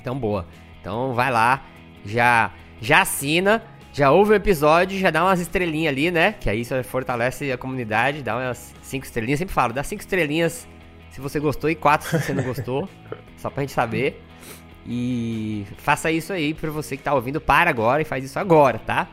Então 0.00 0.16
boa. 0.16 0.46
Então 0.80 1.14
vai 1.14 1.32
lá, 1.32 1.64
já 2.04 2.52
já 2.80 3.00
assina, 3.02 3.60
já 3.92 4.12
ouve 4.12 4.32
o 4.32 4.34
episódio, 4.34 4.96
já 5.00 5.10
dá 5.10 5.24
umas 5.24 5.40
estrelinhas 5.40 5.92
ali, 5.92 6.12
né? 6.12 6.36
Que 6.38 6.48
aí 6.48 6.60
isso 6.60 6.80
fortalece 6.84 7.50
a 7.50 7.58
comunidade, 7.58 8.22
dá 8.22 8.36
umas 8.36 8.72
cinco 8.80 9.04
estrelinhas. 9.04 9.40
Sempre 9.40 9.52
falo, 9.52 9.72
dá 9.72 9.82
cinco 9.82 10.00
estrelinhas 10.00 10.68
se 11.10 11.20
você 11.20 11.40
gostou 11.40 11.68
e 11.68 11.74
quatro 11.74 12.08
se 12.08 12.20
você 12.20 12.32
não 12.32 12.44
gostou, 12.44 12.88
só 13.36 13.50
pra 13.50 13.62
gente 13.64 13.72
saber. 13.72 14.22
E 14.86 15.66
faça 15.78 16.08
isso 16.12 16.32
aí 16.32 16.54
pra 16.54 16.70
você 16.70 16.96
que 16.96 17.02
tá 17.02 17.14
ouvindo, 17.14 17.40
para 17.40 17.68
agora 17.68 18.00
e 18.00 18.04
faz 18.04 18.24
isso 18.24 18.38
agora, 18.38 18.78
tá? 18.78 19.08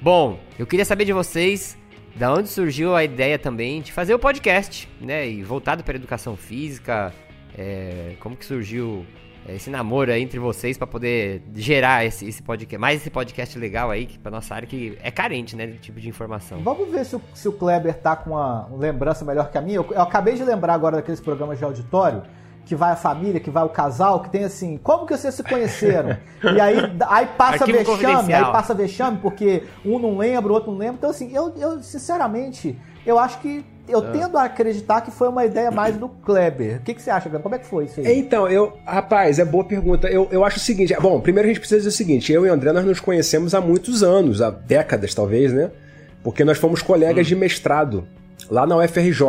Bom, 0.00 0.40
eu 0.58 0.66
queria 0.66 0.84
saber 0.84 1.04
de 1.04 1.12
vocês 1.12 1.80
da 2.14 2.32
onde 2.32 2.48
surgiu 2.48 2.94
a 2.94 3.04
ideia 3.04 3.38
também 3.38 3.80
de 3.80 3.92
fazer 3.92 4.14
o 4.14 4.18
podcast, 4.18 4.88
né? 5.00 5.28
E 5.28 5.42
voltado 5.42 5.82
para 5.82 5.96
educação 5.96 6.36
física, 6.36 7.12
é, 7.56 8.14
como 8.20 8.36
que 8.36 8.44
surgiu 8.44 9.06
é, 9.46 9.56
esse 9.56 9.70
namoro 9.70 10.12
aí 10.12 10.22
entre 10.22 10.38
vocês 10.38 10.76
para 10.76 10.86
poder 10.86 11.42
gerar 11.54 12.04
esse, 12.04 12.26
esse 12.28 12.42
podcast, 12.42 12.78
mais 12.78 13.00
esse 13.00 13.10
podcast 13.10 13.58
legal 13.58 13.90
aí 13.90 14.06
que 14.06 14.18
para 14.18 14.30
nossa 14.30 14.54
área 14.54 14.68
que 14.68 14.96
é 15.02 15.10
carente, 15.10 15.56
né, 15.56 15.66
de 15.66 15.78
tipo 15.78 16.00
de 16.00 16.08
informação. 16.08 16.60
Vamos 16.62 16.90
ver 16.90 17.04
se 17.04 17.16
o, 17.16 17.22
se 17.34 17.48
o 17.48 17.52
Kleber 17.52 17.94
tá 17.94 18.14
com 18.14 18.30
uma 18.30 18.68
lembrança 18.76 19.24
melhor 19.24 19.50
que 19.50 19.58
a 19.58 19.60
minha. 19.60 19.76
Eu, 19.76 19.86
eu 19.90 20.02
acabei 20.02 20.34
de 20.34 20.44
lembrar 20.44 20.74
agora 20.74 20.96
daqueles 20.96 21.20
programas 21.20 21.58
de 21.58 21.64
auditório 21.64 22.22
que 22.64 22.74
vai 22.74 22.92
a 22.92 22.96
família, 22.96 23.40
que 23.40 23.50
vai 23.50 23.64
o 23.64 23.68
casal, 23.68 24.20
que 24.20 24.30
tem 24.30 24.44
assim, 24.44 24.78
como 24.82 25.06
que 25.06 25.16
vocês 25.16 25.34
se 25.34 25.42
conheceram? 25.42 26.16
e 26.42 26.60
aí, 26.60 26.76
aí 27.08 27.26
passa 27.36 27.64
Arquivo 27.64 27.96
vexame, 27.96 28.34
aí 28.34 28.44
passa 28.44 28.74
vexame, 28.74 29.18
porque 29.20 29.64
um 29.84 29.98
não 29.98 30.18
lembra, 30.18 30.52
o 30.52 30.54
outro 30.54 30.70
não 30.70 30.78
lembra. 30.78 30.96
Então, 30.96 31.10
assim, 31.10 31.30
eu, 31.34 31.52
eu 31.58 31.82
sinceramente, 31.82 32.78
eu 33.04 33.18
acho 33.18 33.38
que 33.40 33.64
eu 33.88 33.98
Ah. 33.98 34.10
tendo 34.12 34.38
a 34.38 34.44
acreditar 34.44 35.00
que 35.00 35.10
foi 35.10 35.28
uma 35.28 35.44
ideia 35.44 35.70
mais 35.70 35.96
do 35.96 36.08
Kleber. 36.08 36.76
O 36.76 36.80
que, 36.80 36.94
que 36.94 37.02
você 37.02 37.10
acha, 37.10 37.28
Kleber? 37.28 37.42
Como 37.42 37.54
é 37.54 37.58
que 37.58 37.66
foi 37.66 37.84
isso 37.84 38.00
aí? 38.00 38.18
Então, 38.18 38.48
eu. 38.48 38.78
Rapaz, 38.86 39.38
é 39.38 39.44
boa 39.44 39.64
pergunta. 39.64 40.08
Eu, 40.08 40.28
eu 40.30 40.44
acho 40.44 40.58
o 40.58 40.60
seguinte. 40.60 40.94
Bom, 41.00 41.20
primeiro 41.20 41.48
a 41.48 41.50
gente 41.50 41.58
precisa 41.58 41.78
dizer 41.78 41.88
o 41.88 41.92
seguinte: 41.92 42.32
eu 42.32 42.46
e 42.46 42.50
o 42.50 42.52
André 42.52 42.72
nós 42.72 42.84
nos 42.84 43.00
conhecemos 43.00 43.54
há 43.54 43.60
muitos 43.60 44.02
anos, 44.02 44.40
há 44.40 44.50
décadas 44.50 45.12
talvez, 45.14 45.52
né? 45.52 45.70
Porque 46.22 46.44
nós 46.44 46.58
fomos 46.58 46.80
colegas 46.80 47.26
de 47.26 47.34
mestrado 47.34 48.06
lá 48.52 48.66
na 48.66 48.76
UFRJ. 48.76 49.24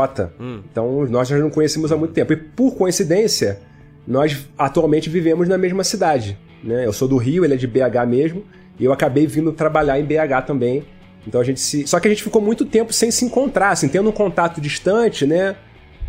Então 0.69 1.05
nós 1.05 1.29
já 1.29 1.37
não 1.37 1.49
conhecemos 1.49 1.93
há 1.93 1.95
muito 1.95 2.13
tempo. 2.13 2.33
E 2.33 2.35
por 2.35 2.75
coincidência, 2.75 3.61
nós 4.05 4.45
atualmente 4.57 5.09
vivemos 5.09 5.47
na 5.47 5.57
mesma 5.57 5.81
cidade. 5.85 6.37
Né? 6.61 6.85
Eu 6.85 6.91
sou 6.91 7.07
do 7.07 7.15
Rio, 7.15 7.45
ele 7.45 7.53
é 7.53 7.57
de 7.57 7.65
BH 7.65 8.05
mesmo. 8.05 8.43
E 8.77 8.83
eu 8.83 8.91
acabei 8.91 9.25
vindo 9.25 9.53
trabalhar 9.53 9.97
em 9.97 10.03
BH 10.03 10.45
também. 10.45 10.83
Então 11.25 11.39
a 11.39 11.43
gente 11.43 11.61
se. 11.61 11.87
Só 11.87 12.01
que 12.01 12.07
a 12.09 12.11
gente 12.11 12.21
ficou 12.21 12.41
muito 12.41 12.65
tempo 12.65 12.91
sem 12.91 13.09
se 13.11 13.23
encontrar, 13.23 13.69
assim, 13.69 13.87
tendo 13.87 14.09
um 14.09 14.11
contato 14.11 14.59
distante, 14.59 15.25
né? 15.25 15.55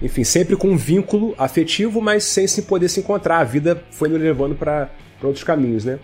Enfim, 0.02 0.24
sempre 0.24 0.56
com 0.56 0.70
um 0.70 0.76
vínculo 0.76 1.36
afetivo, 1.38 2.00
mas 2.00 2.24
sem 2.24 2.48
se 2.48 2.62
poder 2.62 2.88
se 2.88 2.98
encontrar. 2.98 3.38
A 3.38 3.44
vida 3.44 3.80
foi 3.92 4.08
nos 4.08 4.20
levando 4.20 4.56
para 4.56 4.90
outros 5.22 5.44
caminhos, 5.44 5.84
né? 5.84 6.00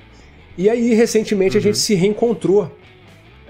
E 0.57 0.71
aí, 0.71 0.95
recentemente, 0.95 1.59
a 1.59 1.61
gente 1.61 1.79
se 1.79 1.95
reencontrou 1.95 2.71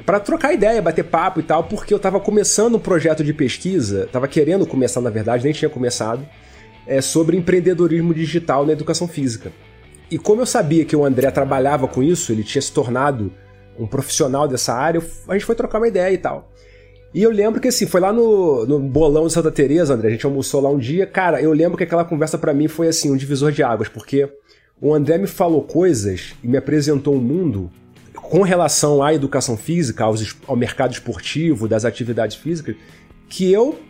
para 0.05 0.21
trocar 0.21 0.53
ideia, 0.53 0.81
bater 0.83 1.05
papo 1.05 1.41
e 1.41 1.43
tal, 1.43 1.65
porque 1.65 1.93
eu 1.93 1.99
tava 1.99 2.21
começando 2.21 2.77
um 2.77 2.81
projeto 2.81 3.23
de 3.23 3.33
pesquisa, 3.33 4.09
tava 4.11 4.27
querendo 4.27 4.67
começar, 4.67 5.01
na 5.01 5.11
verdade, 5.11 5.45
nem 5.45 5.53
tinha 5.53 5.69
começado, 5.69 6.27
é, 6.87 7.01
sobre 7.01 7.37
empreendedorismo 7.37 8.15
digital 8.15 8.67
na 8.67 8.73
educação 8.73 9.07
física. 9.07 9.53
E 10.11 10.19
como 10.19 10.41
eu 10.41 10.47
sabia 10.47 10.85
que 10.85 10.97
o 10.97 11.05
André 11.05 11.31
trabalhava 11.31 11.87
com 11.87 12.03
isso, 12.03 12.33
ele 12.33 12.43
tinha 12.43 12.61
se 12.61 12.73
tornado 12.73 13.33
um 13.79 13.87
profissional 13.87 14.49
dessa 14.49 14.75
área, 14.75 15.01
a 15.29 15.33
gente 15.35 15.45
foi 15.45 15.55
trocar 15.55 15.79
uma 15.79 15.89
ideia 15.89 16.13
e 16.13 16.19
tal. 16.19 16.51
E 17.13 17.23
eu 17.23 17.31
lembro 17.31 17.61
que 17.61 17.69
assim, 17.69 17.87
foi 17.87 18.01
lá 18.01 18.13
no, 18.13 18.65
no 18.67 18.79
bolão 18.79 19.27
de 19.27 19.33
Santa 19.33 19.51
Teresa, 19.51 19.95
André, 19.95 20.09
a 20.09 20.11
gente 20.13 20.27
almoçou 20.27 20.61
lá 20.61 20.71
um 20.71 20.79
dia. 20.79 21.07
Cara, 21.07 21.41
eu 21.41 21.53
lembro 21.53 21.77
que 21.77 21.85
aquela 21.85 22.05
conversa 22.05 22.39
pra 22.39 22.55
mim 22.55 22.69
foi 22.69 22.89
assim, 22.89 23.11
um 23.11 23.17
divisor 23.17 23.51
de 23.51 23.63
águas, 23.63 23.89
porque 23.89 24.29
o 24.81 24.95
André 24.95 25.19
me 25.19 25.27
falou 25.27 25.63
coisas 25.63 26.35
e 26.43 26.49
me 26.49 26.57
apresentou 26.57 27.15
um 27.15 27.21
mundo 27.21 27.71
com 28.31 28.43
relação 28.43 29.03
à 29.03 29.13
educação 29.13 29.57
física, 29.57 30.05
aos 30.05 30.37
ao 30.47 30.55
mercado 30.55 30.93
esportivo, 30.93 31.67
das 31.67 31.85
atividades 31.85 32.37
físicas, 32.37 32.77
que 33.29 33.53
eu 33.53 33.81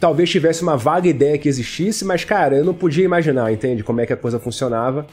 talvez 0.00 0.28
tivesse 0.28 0.64
uma 0.64 0.76
vaga 0.76 1.08
ideia 1.08 1.38
que 1.38 1.48
existisse, 1.48 2.04
mas 2.04 2.24
cara, 2.24 2.56
eu 2.56 2.64
não 2.64 2.74
podia 2.74 3.04
imaginar, 3.04 3.52
entende? 3.52 3.84
Como 3.84 4.00
é 4.00 4.06
que 4.06 4.12
a 4.12 4.16
coisa 4.16 4.40
funcionava. 4.40 5.06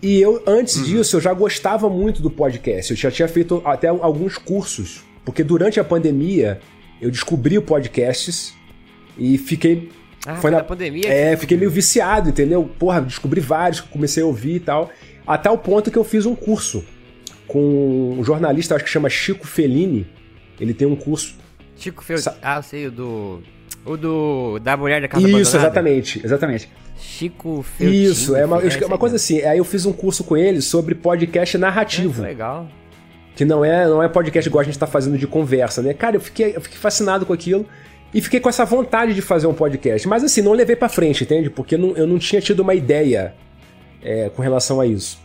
E 0.00 0.20
eu, 0.20 0.40
antes 0.46 0.86
disso, 0.86 1.16
eu 1.16 1.20
já 1.20 1.34
gostava 1.34 1.90
muito 1.90 2.22
do 2.22 2.30
podcast. 2.30 2.92
Eu 2.92 2.96
já 2.96 3.10
tinha 3.10 3.26
feito 3.26 3.60
até 3.64 3.88
alguns 3.88 4.38
cursos. 4.38 5.02
Porque 5.24 5.42
durante 5.42 5.80
a 5.80 5.84
pandemia, 5.84 6.60
eu 7.00 7.10
descobri 7.10 7.58
o 7.58 7.62
podcasts 7.62 8.54
e 9.18 9.36
fiquei. 9.36 9.90
Ah, 10.24 10.36
foi 10.36 10.52
na 10.52 10.62
pandemia. 10.62 11.08
É, 11.08 11.36
fiquei 11.36 11.56
meio 11.56 11.72
viciado, 11.72 12.28
entendeu? 12.28 12.70
Porra, 12.78 13.00
descobri 13.00 13.40
vários 13.40 13.80
comecei 13.80 14.22
a 14.22 14.26
ouvir 14.26 14.56
e 14.56 14.60
tal. 14.60 14.90
Até 15.26 15.50
o 15.50 15.58
ponto 15.58 15.90
que 15.90 15.98
eu 15.98 16.04
fiz 16.04 16.24
um 16.24 16.36
curso 16.36 16.84
com 17.46 18.16
um 18.18 18.24
jornalista, 18.24 18.74
acho 18.74 18.84
que 18.84 18.90
chama 18.90 19.08
Chico 19.08 19.46
Fellini. 19.46 20.06
Ele 20.60 20.72
tem 20.74 20.86
um 20.86 20.96
curso. 20.96 21.36
Chico 21.76 22.02
Fel... 22.02 22.18
Sa- 22.18 22.36
Ah, 22.42 22.56
eu 22.56 22.62
sei, 22.62 22.86
o 22.86 22.90
do... 22.90 23.42
O 23.84 23.96
do... 23.96 24.58
Da 24.58 24.76
mulher 24.76 25.00
da 25.00 25.08
casa 25.08 25.22
Isso, 25.22 25.36
abandonada. 25.36 25.58
exatamente, 25.58 26.20
exatamente. 26.24 26.68
Chico 26.98 27.62
Feltini. 27.62 28.04
Isso, 28.04 28.34
é 28.34 28.44
uma, 28.44 28.60
é 28.62 28.86
uma 28.86 28.98
coisa 28.98 29.16
assim. 29.16 29.42
Aí 29.42 29.58
eu 29.58 29.64
fiz 29.64 29.84
um 29.86 29.92
curso 29.92 30.24
com 30.24 30.36
ele 30.36 30.60
sobre 30.62 30.94
podcast 30.94 31.56
É, 31.56 31.60
narrativo. 31.60 32.22
legal. 32.22 32.66
que 33.36 33.44
não 33.44 33.62
é, 33.64 33.86
não 33.86 34.02
é 34.02 34.08
podcast 34.08 34.48
igual 34.48 34.62
a 34.62 34.64
gente 34.64 34.78
tá 34.78 34.86
fazendo 34.86 35.18
de 35.18 35.26
conversa, 35.26 35.82
né? 35.82 35.92
Cara, 35.92 36.16
eu 36.16 36.20
fiquei, 36.20 36.56
eu 36.56 36.60
fiquei 36.60 36.78
fascinado 36.78 37.26
com 37.26 37.32
aquilo 37.34 37.66
e 38.14 38.20
fiquei 38.22 38.40
com 38.40 38.48
essa 38.48 38.64
vontade 38.64 39.12
de 39.14 39.20
fazer 39.20 39.46
um 39.46 39.52
podcast. 39.54 40.08
Mas 40.08 40.24
assim, 40.24 40.40
não 40.40 40.52
levei 40.52 40.74
pra 40.74 40.88
frente, 40.88 41.22
entende? 41.24 41.50
Porque 41.50 41.76
não- 41.76 41.94
eu 41.96 42.06
não 42.06 42.18
tinha 42.18 42.40
tido 42.40 42.60
uma 42.60 42.74
ideia 42.74 43.34
é, 44.02 44.30
com 44.30 44.40
relação 44.40 44.80
a 44.80 44.86
isso. 44.86 45.20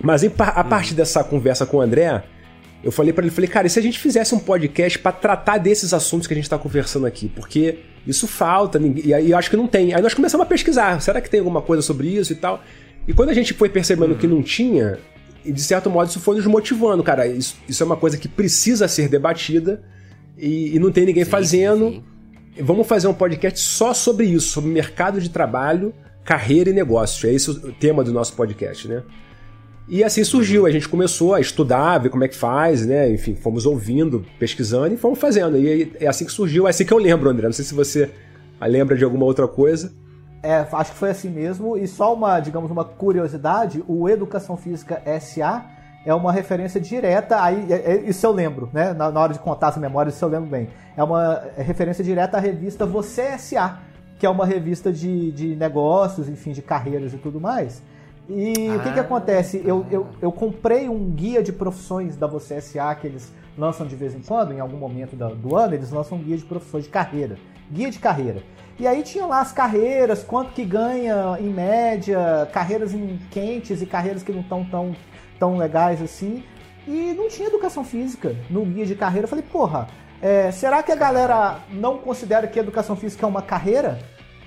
Mas 0.00 0.22
em 0.22 0.32
a 0.38 0.64
partir 0.64 0.94
dessa 0.94 1.24
conversa 1.24 1.64
com 1.64 1.78
o 1.78 1.80
André, 1.80 2.22
eu 2.84 2.92
falei 2.92 3.12
pra 3.12 3.24
ele, 3.24 3.34
falei, 3.34 3.48
cara, 3.48 3.66
e 3.66 3.70
se 3.70 3.78
a 3.78 3.82
gente 3.82 3.98
fizesse 3.98 4.34
um 4.34 4.38
podcast 4.38 4.98
pra 4.98 5.10
tratar 5.10 5.58
desses 5.58 5.92
assuntos 5.92 6.26
que 6.26 6.34
a 6.34 6.36
gente 6.36 6.48
tá 6.48 6.58
conversando 6.58 7.06
aqui? 7.06 7.28
Porque 7.28 7.78
isso 8.06 8.26
falta, 8.28 8.80
e 9.04 9.12
aí 9.12 9.30
eu 9.30 9.38
acho 9.38 9.50
que 9.50 9.56
não 9.56 9.66
tem. 9.66 9.94
Aí 9.94 10.02
nós 10.02 10.14
começamos 10.14 10.44
a 10.44 10.48
pesquisar, 10.48 11.00
será 11.00 11.20
que 11.20 11.28
tem 11.28 11.40
alguma 11.40 11.62
coisa 11.62 11.82
sobre 11.82 12.08
isso 12.08 12.32
e 12.32 12.36
tal? 12.36 12.62
E 13.08 13.12
quando 13.12 13.30
a 13.30 13.34
gente 13.34 13.54
foi 13.54 13.68
percebendo 13.68 14.14
que 14.14 14.26
não 14.26 14.42
tinha, 14.42 14.98
de 15.44 15.62
certo 15.62 15.88
modo 15.90 16.08
isso 16.08 16.20
foi 16.20 16.36
nos 16.36 16.46
motivando, 16.46 17.02
cara, 17.02 17.26
isso, 17.26 17.56
isso 17.68 17.82
é 17.82 17.86
uma 17.86 17.96
coisa 17.96 18.16
que 18.16 18.28
precisa 18.28 18.86
ser 18.88 19.08
debatida 19.08 19.82
e, 20.36 20.76
e 20.76 20.78
não 20.78 20.90
tem 20.90 21.06
ninguém 21.06 21.24
Sim, 21.24 21.30
fazendo. 21.30 21.90
sim, 21.90 22.04
Vamos 22.58 22.86
fazer 22.86 23.06
um 23.06 23.14
podcast 23.14 23.60
só 23.60 23.92
sobre 23.92 24.26
isso, 24.26 24.48
sobre 24.48 24.70
mercado 24.70 25.20
de 25.20 25.28
trabalho, 25.28 25.92
carreira 26.24 26.70
e 26.70 26.72
negócio. 26.72 27.28
É 27.28 27.32
esse 27.34 27.50
o 27.50 27.72
tema 27.72 28.02
do 28.02 28.12
nosso 28.12 28.32
podcast, 28.32 28.88
né? 28.88 29.02
E 29.88 30.02
assim 30.02 30.24
surgiu, 30.24 30.66
a 30.66 30.70
gente 30.70 30.88
começou 30.88 31.32
a 31.32 31.40
estudar, 31.40 31.98
ver 31.98 32.08
como 32.08 32.24
é 32.24 32.28
que 32.28 32.34
faz, 32.34 32.84
né? 32.84 33.08
Enfim, 33.08 33.36
fomos 33.36 33.66
ouvindo, 33.66 34.24
pesquisando 34.36 34.92
e 34.92 34.96
fomos 34.96 35.18
fazendo. 35.18 35.56
E 35.56 35.92
é 36.00 36.08
assim 36.08 36.24
que 36.24 36.32
surgiu, 36.32 36.66
é 36.66 36.70
assim 36.70 36.84
que 36.84 36.92
eu 36.92 36.98
lembro, 36.98 37.30
André. 37.30 37.46
Não 37.46 37.52
sei 37.52 37.64
se 37.64 37.72
você 37.72 38.10
lembra 38.60 38.96
de 38.96 39.04
alguma 39.04 39.24
outra 39.24 39.46
coisa. 39.46 39.92
É, 40.42 40.66
acho 40.72 40.92
que 40.92 40.98
foi 40.98 41.10
assim 41.10 41.30
mesmo. 41.30 41.76
E 41.76 41.86
só 41.86 42.12
uma, 42.12 42.40
digamos, 42.40 42.68
uma 42.68 42.84
curiosidade: 42.84 43.82
o 43.86 44.08
Educação 44.08 44.56
Física 44.56 45.00
SA 45.20 45.64
é 46.04 46.12
uma 46.12 46.32
referência 46.32 46.80
direta. 46.80 47.40
Aí, 47.40 47.72
é- 47.72 47.92
é- 47.92 48.02
isso 48.08 48.26
eu 48.26 48.32
lembro, 48.32 48.68
né? 48.72 48.92
Na, 48.92 49.12
na 49.12 49.20
hora 49.20 49.32
de 49.32 49.38
contar 49.38 49.68
as 49.68 49.76
memórias, 49.76 50.16
isso 50.16 50.24
eu 50.24 50.28
lembro 50.28 50.50
bem. 50.50 50.68
É 50.96 51.02
uma 51.04 51.42
referência 51.56 52.02
direta 52.02 52.38
à 52.38 52.40
revista 52.40 52.84
Você 52.84 53.22
SA, 53.38 53.78
que 54.18 54.26
é 54.26 54.28
uma 54.28 54.44
revista 54.46 54.92
de, 54.92 55.30
de 55.30 55.54
negócios, 55.54 56.28
enfim, 56.28 56.50
de 56.50 56.60
carreiras 56.62 57.14
e 57.14 57.18
tudo 57.18 57.40
mais. 57.40 57.82
E 58.28 58.70
o 58.76 58.80
que, 58.82 58.92
que 58.92 58.98
Ah. 58.98 59.02
acontece? 59.02 59.62
Eu, 59.64 59.86
eu, 59.90 60.06
eu 60.20 60.32
comprei 60.32 60.88
um 60.88 61.10
guia 61.10 61.42
de 61.42 61.52
profissões 61.52 62.16
da 62.16 62.26
Você 62.26 62.60
SA 62.60 62.94
que 62.94 63.06
eles 63.06 63.32
lançam 63.56 63.86
de 63.86 63.94
vez 63.94 64.14
em 64.14 64.20
quando, 64.20 64.52
em 64.52 64.60
algum 64.60 64.76
momento 64.76 65.14
do 65.16 65.56
ano, 65.56 65.74
eles 65.74 65.90
lançam 65.90 66.18
um 66.18 66.22
guia 66.22 66.36
de 66.36 66.44
profissões 66.44 66.84
de 66.84 66.90
carreira. 66.90 67.36
Guia 67.70 67.90
de 67.90 67.98
carreira. 67.98 68.42
E 68.78 68.86
aí 68.86 69.02
tinha 69.02 69.24
lá 69.26 69.40
as 69.40 69.52
carreiras, 69.52 70.22
quanto 70.22 70.52
que 70.52 70.64
ganha 70.64 71.38
em 71.40 71.48
média, 71.48 72.46
carreiras 72.52 72.92
em 72.92 73.18
quentes 73.30 73.80
e 73.80 73.86
carreiras 73.86 74.22
que 74.22 74.32
não 74.32 74.40
estão 74.42 74.64
tão, 74.64 74.94
tão 75.38 75.56
legais 75.56 76.02
assim. 76.02 76.42
E 76.86 77.14
não 77.16 77.28
tinha 77.28 77.48
educação 77.48 77.82
física 77.84 78.36
no 78.50 78.64
guia 78.64 78.84
de 78.86 78.94
carreira. 78.94 79.24
Eu 79.24 79.28
falei, 79.28 79.44
porra, 79.50 79.88
é, 80.20 80.50
será 80.50 80.82
que 80.82 80.92
a 80.92 80.96
galera 80.96 81.58
não 81.70 81.98
considera 81.98 82.46
que 82.46 82.58
educação 82.58 82.94
física 82.96 83.24
é 83.24 83.28
uma 83.28 83.42
carreira? 83.42 83.98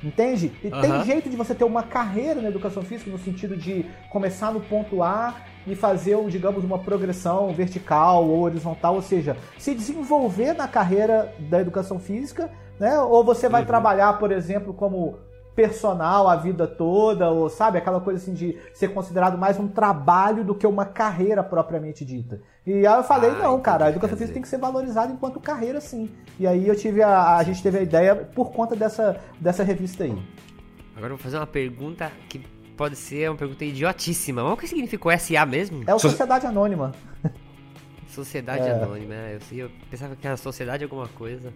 Entende? 0.03 0.51
E 0.63 0.69
tem 0.69 0.91
Aham. 0.91 1.03
jeito 1.03 1.29
de 1.29 1.35
você 1.35 1.53
ter 1.53 1.65
uma 1.65 1.83
carreira 1.83 2.41
na 2.41 2.47
educação 2.47 2.83
física 2.83 3.11
no 3.11 3.19
sentido 3.19 3.57
de 3.57 3.85
começar 4.09 4.51
no 4.51 4.61
ponto 4.61 5.03
A 5.03 5.35
e 5.67 5.75
fazer, 5.75 6.17
digamos, 6.27 6.63
uma 6.63 6.79
progressão 6.79 7.53
vertical 7.53 8.25
ou 8.25 8.41
horizontal, 8.41 8.95
ou 8.95 9.01
seja, 9.01 9.35
se 9.57 9.75
desenvolver 9.75 10.53
na 10.53 10.67
carreira 10.67 11.33
da 11.39 11.59
educação 11.59 11.99
física, 11.99 12.49
né? 12.79 12.99
Ou 12.99 13.23
você 13.23 13.49
vai 13.49 13.65
trabalhar, 13.65 14.13
por 14.19 14.31
exemplo, 14.31 14.73
como 14.73 15.19
personal 15.63 16.29
a 16.29 16.37
vida 16.37 16.65
toda, 16.65 17.29
ou 17.29 17.49
sabe, 17.49 17.77
aquela 17.77 17.99
coisa 17.99 18.17
assim 18.17 18.33
de 18.33 18.57
ser 18.73 18.87
considerado 18.93 19.37
mais 19.37 19.59
um 19.59 19.67
trabalho 19.67 20.41
do 20.45 20.55
que 20.55 20.65
uma 20.65 20.85
carreira 20.85 21.43
propriamente 21.43 22.05
dita. 22.05 22.39
E 22.65 22.87
aí 22.87 22.97
eu 22.97 23.03
falei, 23.03 23.31
Ah, 23.31 23.43
não, 23.43 23.59
cara, 23.59 23.85
a 23.85 23.89
educação 23.89 24.15
física 24.17 24.33
tem 24.35 24.41
que 24.41 24.47
ser 24.47 24.57
valorizada 24.57 25.11
enquanto 25.11 25.37
carreira, 25.41 25.81
sim. 25.81 26.09
E 26.39 26.47
aí 26.47 26.65
eu 26.65 26.75
tive 26.77 27.03
a, 27.03 27.35
a 27.35 27.43
gente 27.43 27.61
teve 27.61 27.77
a 27.77 27.81
ideia 27.81 28.15
por 28.15 28.51
conta 28.53 28.73
dessa, 28.73 29.19
dessa 29.37 29.61
revista 29.61 30.05
aí. 30.05 30.17
Agora 30.95 31.11
eu 31.11 31.17
vou 31.17 31.23
fazer 31.23 31.35
uma 31.35 31.47
pergunta 31.47 32.09
que 32.29 32.39
pode 32.77 32.95
ser 32.95 33.29
uma 33.29 33.37
pergunta 33.37 33.65
idiotíssima. 33.65 34.41
Mas 34.41 34.53
o 34.53 34.57
que 34.57 34.65
significou 34.67 35.11
SA 35.19 35.45
mesmo? 35.45 35.83
É 35.85 35.93
o 35.93 35.99
So- 35.99 36.09
Sociedade 36.09 36.45
Anônima. 36.47 36.93
Sociedade 38.07 38.65
É. 38.67 38.71
Anônima. 38.71 39.13
né? 39.13 39.35
Eu, 39.35 39.41
sei, 39.41 39.61
eu 39.63 39.69
pensava 39.91 40.15
que 40.15 40.25
era 40.25 40.37
sociedade 40.37 40.83
alguma 40.85 41.07
coisa. 41.09 41.51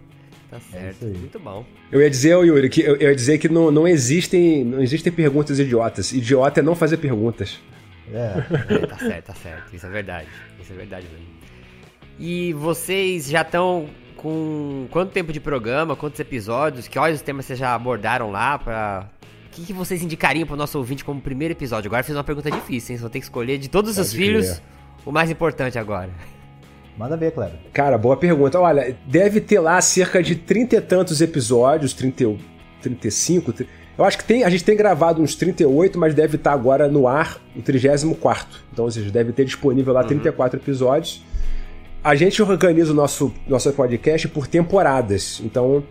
Tá 0.54 0.60
certo. 0.70 0.94
isso 0.94 1.04
aí. 1.06 1.18
Muito 1.18 1.38
bom. 1.40 1.66
Eu 1.90 2.00
ia 2.00 2.08
dizer, 2.08 2.38
Yuri, 2.38 2.68
que 2.68 2.80
eu, 2.80 2.96
ia 2.96 3.12
dizer 3.12 3.38
que 3.38 3.48
não, 3.48 3.72
não 3.72 3.88
existem 3.88 4.64
não 4.64 4.80
existem 4.80 5.12
perguntas 5.12 5.58
idiotas. 5.58 6.12
Idiota 6.12 6.60
é 6.60 6.62
não 6.62 6.76
fazer 6.76 6.98
perguntas. 6.98 7.58
É. 8.12 8.44
É, 8.72 8.86
tá 8.86 8.96
certo, 8.96 9.26
tá 9.26 9.34
certo. 9.34 9.74
Isso 9.74 9.84
é 9.84 9.90
verdade. 9.90 10.28
Isso 10.62 10.72
é 10.72 10.76
verdade 10.76 11.08
mesmo. 11.10 11.26
E 12.20 12.52
vocês 12.52 13.28
já 13.28 13.42
estão 13.42 13.88
com 14.16 14.86
quanto 14.92 15.10
tempo 15.10 15.32
de 15.32 15.40
programa, 15.40 15.96
quantos 15.96 16.20
episódios? 16.20 16.86
Quais 16.86 17.16
os 17.16 17.22
temas 17.22 17.46
vocês 17.46 17.58
já 17.58 17.74
abordaram 17.74 18.30
lá 18.30 18.56
pra... 18.56 19.10
O 19.46 19.56
que, 19.56 19.66
que 19.66 19.72
vocês 19.72 20.02
indicariam 20.02 20.46
pro 20.46 20.56
nosso 20.56 20.78
ouvinte 20.78 21.04
como 21.04 21.20
primeiro 21.20 21.52
episódio? 21.52 21.88
Agora 21.88 22.00
eu 22.00 22.04
fiz 22.04 22.14
uma 22.14 22.24
pergunta 22.24 22.48
difícil, 22.50 22.92
hein? 22.92 22.98
Você 22.98 23.02
vai 23.02 23.10
ter 23.10 23.18
que 23.18 23.24
escolher 23.24 23.58
de 23.58 23.68
todos 23.68 23.98
os 23.98 24.12
filhos 24.12 24.60
o 25.04 25.10
mais 25.10 25.30
importante 25.30 25.78
agora. 25.78 26.10
Manda 26.96 27.16
ver, 27.16 27.32
Cleber. 27.32 27.56
Cara, 27.72 27.98
boa 27.98 28.16
pergunta. 28.16 28.58
Olha, 28.60 28.96
deve 29.06 29.40
ter 29.40 29.58
lá 29.58 29.80
cerca 29.80 30.22
de 30.22 30.36
trinta 30.36 30.76
e 30.76 30.80
tantos 30.80 31.20
episódios, 31.20 31.92
30, 31.92 32.22
e- 32.24 32.38
35. 32.82 33.52
tri- 33.52 33.68
Eu 33.98 34.04
acho 34.04 34.18
que 34.18 34.24
tem, 34.24 34.44
a 34.44 34.50
gente 34.50 34.62
tem 34.64 34.76
gravado 34.76 35.20
uns 35.22 35.34
38, 35.34 35.98
mas 35.98 36.14
deve 36.14 36.36
estar 36.36 36.52
agora 36.52 36.86
no 36.88 37.08
ar 37.08 37.40
o 37.56 37.62
34. 37.62 38.58
Então, 38.72 38.84
ou 38.84 38.90
seja, 38.90 39.10
deve 39.10 39.32
ter 39.32 39.44
disponível 39.44 39.92
lá 39.92 40.04
34 40.04 40.58
episódios. 40.60 41.22
A 42.02 42.14
gente 42.14 42.40
organiza 42.42 42.92
o 42.92 42.94
nosso, 42.94 43.32
nosso 43.48 43.72
podcast 43.72 44.28
por 44.28 44.46
temporadas. 44.46 45.40
Então, 45.44 45.82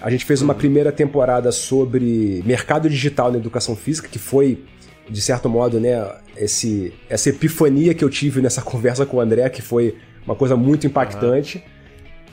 a 0.00 0.10
gente 0.10 0.24
fez 0.24 0.42
uma 0.42 0.54
primeira 0.54 0.92
temporada 0.92 1.50
sobre 1.50 2.42
mercado 2.44 2.88
digital 2.90 3.32
na 3.32 3.38
educação 3.38 3.74
física, 3.74 4.08
que 4.08 4.18
foi, 4.18 4.62
de 5.08 5.20
certo 5.22 5.48
modo, 5.48 5.80
né, 5.80 6.06
esse, 6.36 6.92
essa 7.08 7.30
epifania 7.30 7.94
que 7.94 8.04
eu 8.04 8.10
tive 8.10 8.42
nessa 8.42 8.60
conversa 8.62 9.06
com 9.06 9.16
o 9.16 9.20
André, 9.20 9.48
que 9.48 9.62
foi 9.62 9.96
uma 10.26 10.34
coisa 10.34 10.56
muito 10.56 10.86
impactante. 10.86 11.62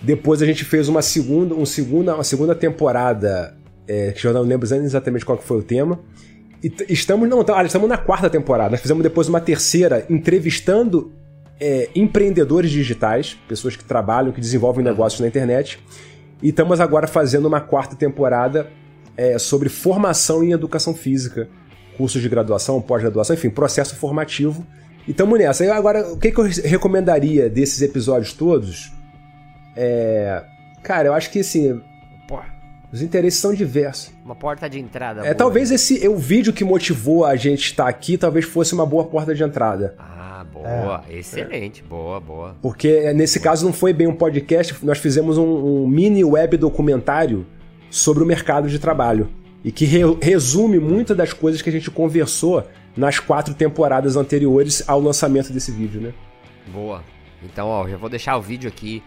Depois 0.01 0.41
a 0.41 0.45
gente 0.45 0.65
fez 0.65 0.89
uma 0.89 1.01
segunda, 1.01 1.53
um 1.53 1.65
segunda, 1.65 2.15
uma 2.15 2.23
segunda 2.23 2.55
temporada, 2.55 3.55
é, 3.87 4.11
que 4.11 4.25
eu 4.25 4.33
não 4.33 4.41
lembro 4.41 4.65
exatamente 4.65 5.25
qual 5.25 5.37
foi 5.37 5.57
o 5.57 5.63
tema. 5.63 5.99
E 6.63 6.71
estamos, 6.89 7.27
não, 7.27 7.43
tá- 7.43 7.63
estamos 7.63 7.87
na 7.89 7.97
quarta 7.97 8.29
temporada. 8.29 8.71
Nós 8.71 8.81
fizemos 8.81 9.03
depois 9.03 9.27
uma 9.27 9.41
terceira, 9.41 10.05
entrevistando 10.09 11.11
é, 11.59 11.89
empreendedores 11.95 12.71
digitais, 12.71 13.37
pessoas 13.47 13.75
que 13.75 13.83
trabalham, 13.83 14.31
que 14.31 14.41
desenvolvem 14.41 14.83
negócios 14.83 15.21
na 15.21 15.27
internet. 15.27 15.79
E 16.41 16.49
estamos 16.49 16.79
agora 16.79 17.05
fazendo 17.07 17.47
uma 17.47 17.61
quarta 17.61 17.95
temporada 17.95 18.67
é, 19.15 19.37
sobre 19.37 19.69
formação 19.69 20.43
em 20.43 20.51
educação 20.51 20.93
física, 20.95 21.47
cursos 21.97 22.21
de 22.21 22.29
graduação, 22.29 22.81
pós-graduação, 22.81 23.35
enfim, 23.35 23.49
processo 23.49 23.95
formativo. 23.95 24.65
E 25.07 25.11
estamos 25.11 25.37
nessa. 25.39 25.73
Agora, 25.73 26.13
o 26.13 26.17
que, 26.17 26.31
que 26.31 26.39
eu 26.39 26.45
recomendaria 26.63 27.49
desses 27.49 27.81
episódios 27.81 28.33
todos? 28.33 28.91
É. 29.75 30.43
Cara, 30.83 31.07
eu 31.09 31.13
acho 31.13 31.29
que 31.31 31.39
assim, 31.39 31.81
Pô, 32.27 32.39
os 32.91 33.01
interesses 33.01 33.39
são 33.39 33.53
diversos. 33.53 34.11
uma 34.25 34.35
porta 34.35 34.69
de 34.69 34.79
entrada. 34.79 35.21
É, 35.21 35.23
boa. 35.25 35.35
talvez 35.35 35.71
esse 35.71 36.07
o 36.07 36.17
vídeo 36.17 36.51
que 36.51 36.63
motivou 36.63 37.25
a 37.25 37.35
gente 37.35 37.61
estar 37.65 37.87
aqui, 37.87 38.17
talvez 38.17 38.45
fosse 38.45 38.73
uma 38.73 38.85
boa 38.85 39.05
porta 39.05 39.33
de 39.35 39.43
entrada. 39.43 39.95
Ah, 39.99 40.45
boa. 40.51 41.03
Excelente. 41.09 41.83
Boa, 41.83 42.19
boa. 42.19 42.55
Porque 42.61 42.87
é, 42.87 43.13
nesse 43.13 43.39
caso 43.39 43.65
não 43.65 43.73
foi 43.73 43.93
bem 43.93 44.07
um 44.07 44.15
podcast, 44.15 44.75
nós 44.83 44.97
fizemos 44.97 45.37
um, 45.37 45.43
um 45.83 45.87
mini 45.87 46.23
web 46.23 46.57
documentário 46.57 47.45
sobre 47.89 48.23
o 48.23 48.25
mercado 48.25 48.67
de 48.69 48.79
trabalho. 48.79 49.29
E 49.63 49.71
que 49.71 49.85
re- 49.85 50.17
resume 50.21 50.79
muitas 50.79 51.15
das 51.15 51.31
coisas 51.33 51.61
que 51.61 51.69
a 51.69 51.71
gente 51.71 51.91
conversou 51.91 52.63
nas 52.95 53.19
quatro 53.19 53.53
temporadas 53.53 54.15
anteriores 54.15 54.87
ao 54.87 54.99
lançamento 54.99 55.51
desse 55.51 55.71
vídeo, 55.71 56.01
né? 56.01 56.13
Boa. 56.67 57.03
Então, 57.43 57.67
ó, 57.67 57.87
já 57.87 57.97
vou 57.97 58.09
deixar 58.09 58.37
o 58.37 58.41
vídeo 58.41 58.67
aqui 58.67 59.03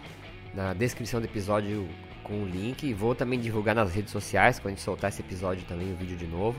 na 0.52 0.72
descrição 0.72 1.20
do 1.20 1.26
episódio 1.26 1.88
com 2.22 2.42
o 2.42 2.46
link. 2.46 2.84
E 2.84 2.94
vou 2.94 3.14
também 3.14 3.38
divulgar 3.38 3.74
nas 3.74 3.94
redes 3.94 4.10
sociais, 4.10 4.58
quando 4.58 4.68
a 4.68 4.70
gente 4.70 4.82
soltar 4.82 5.10
esse 5.10 5.20
episódio 5.20 5.64
também, 5.68 5.92
o 5.92 5.96
vídeo 5.96 6.16
de 6.16 6.26
novo. 6.26 6.58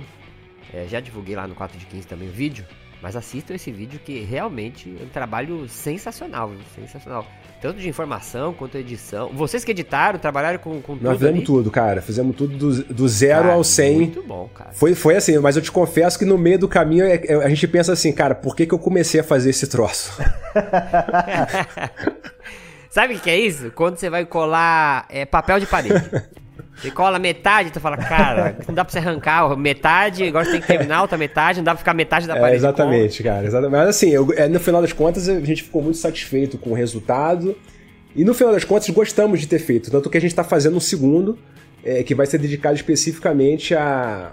É, 0.73 0.87
já 0.87 0.99
divulguei 0.99 1.35
lá 1.35 1.47
no 1.47 1.55
4 1.55 1.77
de 1.77 1.85
15 1.85 2.07
também 2.07 2.29
o 2.29 2.31
vídeo. 2.31 2.65
Mas 3.01 3.15
assistam 3.15 3.53
esse 3.53 3.71
vídeo 3.71 3.99
que 4.03 4.19
realmente 4.21 4.95
é 4.99 5.03
um 5.03 5.09
trabalho 5.09 5.67
sensacional, 5.69 6.49
viu? 6.49 6.59
sensacional. 6.75 7.25
Tanto 7.61 7.79
de 7.79 7.87
informação 7.87 8.53
quanto 8.53 8.77
edição. 8.77 9.29
Vocês 9.33 9.63
que 9.63 9.71
editaram, 9.71 10.19
trabalharam 10.19 10.59
com, 10.59 10.81
com 10.81 10.93
tudo 10.95 11.03
Nós 11.03 11.17
fizemos 11.17 11.37
ali? 11.37 11.45
tudo, 11.45 11.71
cara. 11.71 12.01
Fizemos 12.01 12.35
tudo 12.35 12.57
do, 12.57 12.83
do 12.93 13.07
zero 13.07 13.43
Cara, 13.43 13.53
ao 13.53 13.63
100. 13.63 13.95
Muito 13.95 14.23
bom, 14.23 14.49
cara. 14.53 14.71
Foi, 14.73 14.93
foi 14.95 15.15
assim, 15.15 15.37
mas 15.39 15.55
eu 15.55 15.61
te 15.61 15.71
confesso 15.71 16.17
que 16.19 16.25
no 16.25 16.37
meio 16.37 16.59
do 16.59 16.67
caminho 16.67 17.05
é- 17.05 17.21
é- 17.25 17.35
a 17.43 17.49
gente 17.49 17.67
pensa 17.67 17.93
assim, 17.93 18.11
cara, 18.11 18.35
por 18.35 18.55
que, 18.55 18.65
que 18.65 18.73
eu 18.73 18.79
comecei 18.79 19.19
a 19.19 19.23
fazer 19.23 19.49
esse 19.51 19.67
troço? 19.67 20.11
Sabe 22.89 23.13
o 23.13 23.17
que 23.17 23.23
que 23.23 23.29
é 23.29 23.37
isso? 23.37 23.71
Quando 23.71 23.97
você 23.97 24.09
vai 24.09 24.25
colar 24.25 25.05
é, 25.09 25.25
papel 25.25 25.59
de 25.59 25.65
parede. 25.65 25.95
Você 26.77 26.91
cola 26.91 27.17
metade, 27.17 27.71
tu 27.71 27.79
fala, 27.79 27.97
cara, 27.97 28.57
não 28.67 28.75
dá 28.75 28.83
pra 28.83 28.91
você 28.91 28.99
arrancar 28.99 29.55
metade, 29.57 30.23
agora 30.25 30.45
você 30.45 30.51
tem 30.51 30.61
que 30.61 30.67
terminar 30.67 31.01
outra 31.01 31.17
metade, 31.17 31.59
não 31.59 31.63
dá 31.63 31.71
pra 31.71 31.79
ficar 31.79 31.93
metade 31.93 32.27
da 32.27 32.35
É, 32.35 32.39
parede. 32.39 32.57
exatamente, 32.57 33.23
cara. 33.23 33.45
exatamente. 33.45 33.71
Mas 33.79 33.89
assim, 33.89 34.09
eu- 34.09 34.27
é, 34.35 34.47
no 34.47 34.59
final 34.59 34.81
das 34.81 34.91
contas, 34.93 35.27
a 35.29 35.39
gente 35.39 35.63
ficou 35.63 35.81
muito 35.81 35.97
satisfeito 35.97 36.57
com 36.57 36.71
o 36.71 36.73
resultado. 36.73 37.55
E 38.15 38.23
no 38.23 38.33
final 38.33 38.53
das 38.53 38.63
contas, 38.63 38.89
gostamos 38.89 39.39
de 39.41 39.47
ter 39.47 39.59
feito. 39.59 39.89
Tanto 39.91 40.09
que 40.09 40.17
a 40.17 40.21
gente 40.21 40.31
está 40.31 40.43
fazendo 40.43 40.77
um 40.77 40.79
segundo, 40.81 41.37
é, 41.83 42.01
que 42.03 42.13
vai 42.15 42.25
ser 42.25 42.37
dedicado 42.37 42.75
especificamente 42.75 43.73
à, 43.75 44.31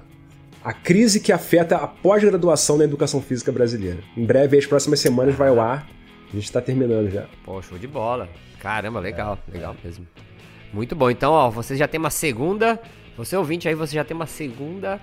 à 0.64 0.72
crise 0.72 1.20
que 1.20 1.32
afeta 1.32 1.76
a 1.76 1.86
pós-graduação 1.86 2.76
na 2.78 2.84
educação 2.84 3.20
física 3.20 3.50
brasileira. 3.52 3.98
Em 4.16 4.24
breve, 4.24 4.56
as 4.58 4.66
próximas 4.66 5.00
semanas, 5.00 5.34
vai 5.34 5.48
ao 5.48 5.60
ar. 5.60 5.86
A 6.30 6.34
gente 6.34 6.44
está 6.44 6.60
terminando 6.60 7.10
já. 7.10 7.24
Pô, 7.44 7.60
show 7.62 7.76
de 7.78 7.86
bola. 7.86 8.28
Caramba, 8.60 9.00
legal, 9.00 9.38
legal 9.52 9.74
mesmo. 9.84 10.06
Muito 10.72 10.96
bom. 10.96 11.10
Então, 11.10 11.32
ó, 11.32 11.50
você 11.50 11.76
já 11.76 11.86
tem 11.86 11.98
uma 11.98 12.10
segunda. 12.10 12.80
Você 13.16 13.36
ouvinte 13.36 13.68
aí, 13.68 13.74
você 13.74 13.94
já 13.94 14.04
tem 14.04 14.14
uma 14.14 14.26
segunda 14.26 15.00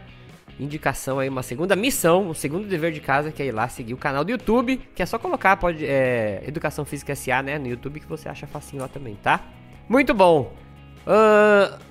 indicação 0.60 1.20
aí, 1.20 1.30
uma 1.30 1.44
segunda 1.44 1.74
missão, 1.76 2.30
um 2.30 2.34
segundo 2.34 2.68
dever 2.68 2.92
de 2.92 3.00
casa, 3.00 3.32
que 3.32 3.42
é 3.42 3.46
ir 3.46 3.52
lá 3.54 3.70
seguir 3.70 3.94
o 3.94 3.98
canal 3.98 4.26
do 4.26 4.32
YouTube, 4.32 4.78
que 4.94 5.02
é 5.02 5.06
só 5.06 5.18
colocar 5.18 5.56
pode, 5.56 5.86
é, 5.86 6.44
Educação 6.46 6.84
Física 6.84 7.16
SA, 7.16 7.42
né, 7.42 7.58
no 7.58 7.68
YouTube, 7.68 8.00
que 8.02 8.06
você 8.06 8.28
acha 8.28 8.46
facinho 8.46 8.82
lá 8.82 8.90
também, 8.90 9.16
tá? 9.24 9.42
Muito 9.88 10.14
bom. 10.14 10.54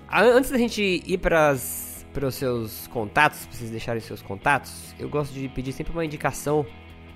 A- 0.06 0.20
antes 0.22 0.50
da 0.50 0.58
gente 0.58 1.02
ir 1.06 1.18
para 1.18 1.52
os 1.54 2.34
seus 2.34 2.86
contatos, 2.88 3.46
pra 3.46 3.56
vocês 3.56 3.70
deixarem 3.70 4.00
seus 4.00 4.20
contatos, 4.20 4.94
eu 4.98 5.08
gosto 5.08 5.32
de 5.32 5.48
pedir 5.48 5.72
sempre 5.72 5.92
uma 5.92 6.04
indicação 6.04 6.66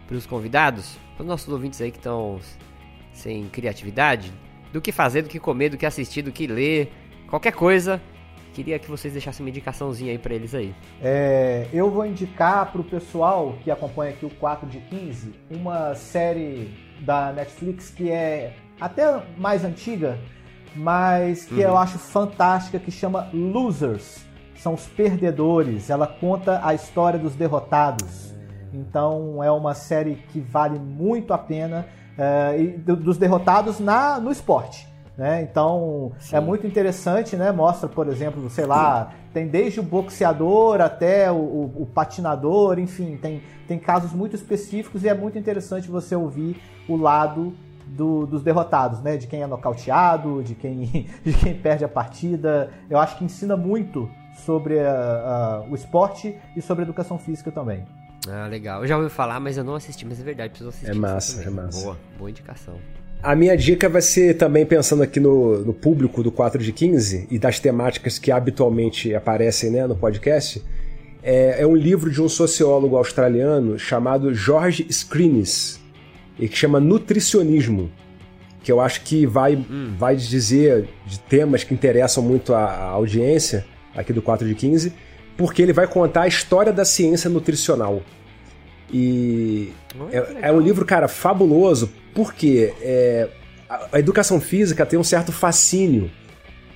para 0.06 0.16
os 0.16 0.24
convidados, 0.26 0.96
para 1.16 1.22
os 1.22 1.28
nossos 1.28 1.48
ouvintes 1.48 1.80
aí 1.82 1.90
que 1.90 1.98
estão 1.98 2.40
sem 3.12 3.44
criatividade, 3.48 4.32
do 4.72 4.80
que 4.80 4.90
fazer, 4.90 5.22
do 5.22 5.28
que 5.28 5.38
comer, 5.38 5.68
do 5.68 5.76
que 5.76 5.86
assistir, 5.86 6.22
do 6.22 6.32
que 6.32 6.46
ler, 6.46 6.92
qualquer 7.28 7.52
coisa. 7.52 8.00
Queria 8.54 8.78
que 8.78 8.88
vocês 8.88 9.12
deixassem 9.12 9.44
uma 9.44 9.50
indicaçãozinha 9.50 10.12
aí 10.12 10.18
pra 10.18 10.34
eles 10.34 10.54
aí. 10.54 10.74
É, 11.00 11.66
eu 11.72 11.90
vou 11.90 12.04
indicar 12.04 12.70
para 12.70 12.80
o 12.80 12.84
pessoal 12.84 13.56
que 13.62 13.70
acompanha 13.70 14.12
aqui 14.12 14.26
o 14.26 14.30
4 14.30 14.68
de 14.68 14.78
15 14.78 15.32
uma 15.50 15.94
série 15.94 16.70
da 17.00 17.32
Netflix 17.32 17.88
que 17.88 18.10
é 18.10 18.54
até 18.80 19.22
mais 19.38 19.64
antiga, 19.64 20.18
mas 20.76 21.44
que 21.44 21.60
eu 21.60 21.76
acho 21.76 21.98
fantástica, 21.98 22.78
que 22.78 22.90
chama 22.90 23.30
Losers. 23.32 24.24
São 24.56 24.74
os 24.74 24.86
perdedores. 24.86 25.88
Ela 25.88 26.06
conta 26.06 26.60
a 26.62 26.74
história 26.74 27.18
dos 27.18 27.34
derrotados. 27.34 28.34
Então 28.72 29.42
é 29.42 29.50
uma 29.50 29.74
série 29.74 30.16
que 30.30 30.40
vale 30.40 30.78
muito 30.78 31.32
a 31.32 31.38
pena 31.38 31.86
é, 32.18 32.56
do- 32.78 32.96
dos 32.96 33.18
derrotados 33.18 33.78
na, 33.80 34.18
no 34.20 34.30
esporte. 34.30 34.86
Né? 35.16 35.42
Então 35.42 36.12
é 36.32 36.40
muito 36.40 36.66
interessante, 36.66 37.36
né? 37.36 37.52
Mostra, 37.52 37.86
por 37.88 38.08
exemplo, 38.08 38.48
sei 38.48 38.64
lá, 38.64 39.12
tem 39.32 39.46
desde 39.46 39.78
o 39.78 39.82
boxeador 39.82 40.80
até 40.80 41.30
o, 41.30 41.34
o- 41.36 41.82
o 41.82 41.86
patinador, 41.86 42.78
enfim, 42.78 43.18
tem, 43.20 43.42
tem 43.68 43.78
casos 43.78 44.12
muito 44.12 44.34
específicos 44.34 45.04
e 45.04 45.08
é 45.10 45.14
muito 45.14 45.38
interessante 45.38 45.90
você 45.90 46.16
ouvir 46.16 46.56
o 46.88 46.96
lado 46.96 47.52
do- 47.86 48.24
dos 48.26 48.42
derrotados, 48.42 49.02
né? 49.02 49.18
De 49.18 49.26
quem 49.26 49.42
é 49.42 49.46
nocauteado, 49.46 50.42
de 50.42 50.54
quem, 50.54 51.06
de 51.22 51.32
quem 51.34 51.54
perde 51.54 51.84
a 51.84 51.88
partida. 51.88 52.70
Eu 52.88 52.98
acho 52.98 53.18
que 53.18 53.24
ensina 53.24 53.54
muito 53.54 54.08
sobre 54.46 54.80
ah, 54.80 55.62
ah, 55.62 55.64
o 55.70 55.74
esporte 55.74 56.34
e 56.56 56.62
sobre 56.62 56.84
a 56.84 56.86
educação 56.86 57.18
física 57.18 57.52
também. 57.52 57.84
Ah, 58.28 58.46
legal. 58.46 58.82
Eu 58.82 58.86
já 58.86 58.96
ouvi 58.96 59.10
falar, 59.10 59.40
mas 59.40 59.56
eu 59.56 59.64
não 59.64 59.74
assisti, 59.74 60.06
mas 60.06 60.20
é 60.20 60.22
verdade, 60.22 60.50
preciso 60.50 60.70
assistir. 60.70 60.90
É 60.90 60.94
massa, 60.94 61.42
é 61.42 61.50
massa. 61.50 61.82
Boa, 61.82 61.98
boa 62.18 62.30
indicação. 62.30 62.74
A 63.22 63.36
minha 63.36 63.56
dica 63.56 63.88
vai 63.88 64.02
ser 64.02 64.36
também 64.36 64.66
pensando 64.66 65.02
aqui 65.02 65.20
no, 65.20 65.64
no 65.64 65.72
público 65.72 66.22
do 66.22 66.32
4 66.32 66.60
de 66.60 66.72
15 66.72 67.28
e 67.30 67.38
das 67.38 67.60
temáticas 67.60 68.18
que 68.18 68.32
habitualmente 68.32 69.14
aparecem 69.14 69.70
né, 69.70 69.86
no 69.86 69.94
podcast. 69.94 70.62
É, 71.22 71.62
é 71.62 71.66
um 71.66 71.76
livro 71.76 72.10
de 72.10 72.20
um 72.20 72.28
sociólogo 72.28 72.96
australiano 72.96 73.78
chamado 73.78 74.34
George 74.34 74.86
Screenes 74.90 75.80
e 76.36 76.48
que 76.48 76.56
chama 76.56 76.80
Nutricionismo, 76.80 77.92
que 78.60 78.72
eu 78.72 78.80
acho 78.80 79.02
que 79.02 79.24
vai, 79.24 79.56
vai 79.96 80.16
dizer 80.16 80.88
de 81.06 81.20
temas 81.20 81.62
que 81.62 81.72
interessam 81.72 82.24
muito 82.24 82.52
a, 82.52 82.64
a 82.64 82.88
audiência 82.88 83.64
aqui 83.94 84.12
do 84.12 84.20
4 84.20 84.48
de 84.48 84.54
15, 84.56 84.92
porque 85.36 85.62
ele 85.62 85.72
vai 85.72 85.86
contar 85.86 86.22
a 86.22 86.28
história 86.28 86.72
da 86.72 86.84
ciência 86.84 87.28
nutricional. 87.28 88.02
E 88.92 89.72
é, 90.10 90.48
é 90.48 90.52
um 90.52 90.60
livro, 90.60 90.84
cara, 90.84 91.08
fabuloso, 91.08 91.90
porque 92.14 92.74
é, 92.80 93.28
a, 93.68 93.98
educação 93.98 94.40
física 94.40 94.84
tem 94.84 94.98
um 94.98 95.04
certo 95.04 95.32
fascínio 95.32 96.10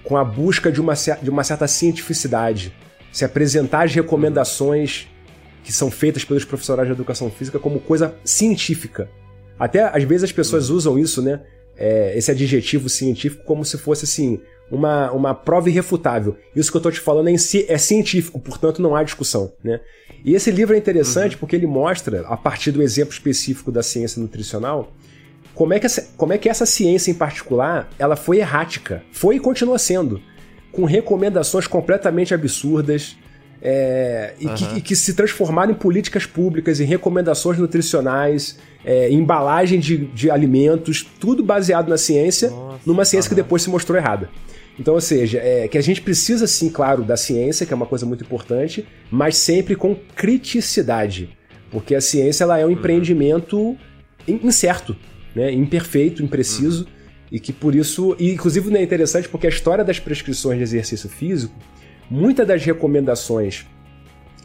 com 0.02 0.16
a 0.16 0.24
busca 0.24 0.72
de 0.72 0.80
uma, 0.80 0.94
de 0.94 1.30
uma 1.30 1.44
certa 1.44 1.68
cientificidade. 1.68 2.74
Se 3.12 3.24
apresentar 3.24 3.84
as 3.84 3.94
recomendações 3.94 5.08
que 5.62 5.72
são 5.72 5.90
feitas 5.90 6.24
pelos 6.24 6.44
profissionais 6.44 6.88
de 6.88 6.94
educação 6.94 7.30
física 7.30 7.58
como 7.58 7.80
coisa 7.80 8.14
científica. 8.24 9.10
Até 9.58 9.82
às 9.82 10.04
vezes 10.04 10.24
as 10.24 10.32
pessoas 10.32 10.70
usam 10.70 10.98
isso, 10.98 11.20
né? 11.20 11.40
é, 11.76 12.16
esse 12.16 12.30
adjetivo 12.30 12.88
científico 12.88 13.44
como 13.44 13.64
se 13.64 13.76
fosse 13.76 14.04
assim 14.04 14.40
uma, 14.70 15.10
uma 15.12 15.34
prova 15.34 15.68
irrefutável. 15.68 16.36
Isso 16.54 16.70
que 16.70 16.76
eu 16.76 16.80
tô 16.80 16.90
te 16.90 17.00
falando 17.00 17.28
é, 17.28 17.32
em 17.32 17.38
si- 17.38 17.66
é 17.68 17.78
científico, 17.78 18.38
portanto 18.40 18.82
não 18.82 18.94
há 18.96 19.02
discussão, 19.02 19.52
né? 19.62 19.80
E 20.24 20.34
esse 20.34 20.50
livro 20.50 20.74
é 20.74 20.78
interessante 20.78 21.36
porque 21.36 21.54
ele 21.54 21.66
mostra, 21.66 22.26
a 22.26 22.36
partir 22.36 22.72
do 22.72 22.82
exemplo 22.82 23.12
específico 23.12 23.70
da 23.70 23.82
ciência 23.82 24.20
nutricional, 24.20 24.92
como 25.54 25.72
é 25.72 25.78
que 25.78 25.86
essa, 25.86 26.08
como 26.16 26.32
é 26.32 26.38
que 26.38 26.48
essa 26.48 26.66
ciência 26.66 27.10
em 27.10 27.14
particular 27.14 27.88
ela 27.98 28.16
foi 28.16 28.38
errática, 28.38 29.02
foi 29.12 29.36
e 29.36 29.40
continua 29.40 29.78
sendo, 29.78 30.20
com 30.72 30.84
recomendações 30.84 31.66
completamente 31.66 32.34
absurdas. 32.34 33.16
é, 33.62 34.34
e, 34.38 34.46
que, 34.54 34.64
e 34.76 34.80
que 34.82 34.94
se 34.94 35.14
transformaram 35.14 35.72
em 35.72 35.74
políticas 35.74 36.26
públicas, 36.26 36.78
em 36.78 36.84
recomendações 36.84 37.58
nutricionais, 37.58 38.58
é, 38.84 39.08
em 39.08 39.18
embalagem 39.18 39.80
de, 39.80 39.96
de 40.08 40.30
alimentos, 40.30 41.02
tudo 41.18 41.42
baseado 41.42 41.88
na 41.88 41.96
ciência, 41.96 42.50
numa 42.84 43.04
ciência 43.04 43.28
que 43.28 43.34
depois 43.34 43.62
se 43.62 43.70
mostrou 43.70 43.96
errada. 43.98 44.28
Então, 44.78 44.94
ou 44.94 45.00
seja, 45.00 45.38
é, 45.38 45.66
que 45.68 45.78
a 45.78 45.82
gente 45.82 46.02
precisa, 46.02 46.46
sim, 46.46 46.68
claro, 46.68 47.02
da 47.02 47.16
ciência, 47.16 47.64
que 47.64 47.72
é 47.72 47.76
uma 47.76 47.86
coisa 47.86 48.04
muito 48.04 48.22
importante, 48.22 48.86
mas 49.10 49.36
sempre 49.36 49.74
com 49.74 49.96
criticidade. 50.14 51.36
Porque 51.70 51.94
a 51.94 52.00
ciência 52.00 52.44
ela 52.44 52.58
é 52.58 52.66
um 52.66 52.70
empreendimento 52.70 53.76
in- 54.28 54.40
incerto, 54.42 54.94
né? 55.34 55.50
imperfeito, 55.50 56.22
impreciso, 56.22 56.86
e 57.32 57.40
que 57.40 57.52
por 57.52 57.74
isso. 57.74 58.14
E 58.18 58.32
inclusive 58.32 58.70
não 58.70 58.78
é 58.78 58.82
interessante 58.82 59.28
porque 59.28 59.46
a 59.46 59.50
história 59.50 59.82
das 59.82 59.98
prescrições 59.98 60.58
de 60.58 60.62
exercício 60.62 61.08
físico, 61.08 61.54
muitas 62.10 62.46
das 62.46 62.62
recomendações 62.64 63.66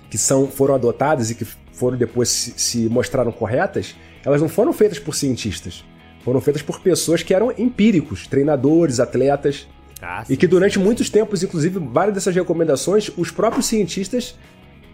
que 0.10 0.17
são, 0.17 0.48
foram 0.48 0.76
adotadas 0.76 1.30
e 1.30 1.36
que 1.36 1.46
foram 1.74 1.98
depois 1.98 2.30
se, 2.30 2.54
se 2.58 2.89
mostraram 2.89 3.32
corretas, 3.32 3.96
elas 4.26 4.41
não 4.41 4.50
foram 4.50 4.72
feitas 4.74 4.98
por 4.98 5.13
cientistas. 5.13 5.84
Foram 6.24 6.39
feitas 6.39 6.62
por 6.62 6.80
pessoas 6.80 7.22
que 7.24 7.34
eram 7.34 7.52
empíricos, 7.58 8.28
treinadores, 8.28 9.00
atletas, 9.00 9.67
Ah, 10.02 10.24
e 10.28 10.36
que 10.36 10.48
durante 10.48 10.80
muitos 10.80 11.10
tempos, 11.10 11.44
inclusive, 11.44 11.80
várias 11.80 12.16
dessas 12.16 12.34
recomendações, 12.34 13.12
os 13.16 13.30
próprios 13.30 13.68
cientistas 13.68 14.36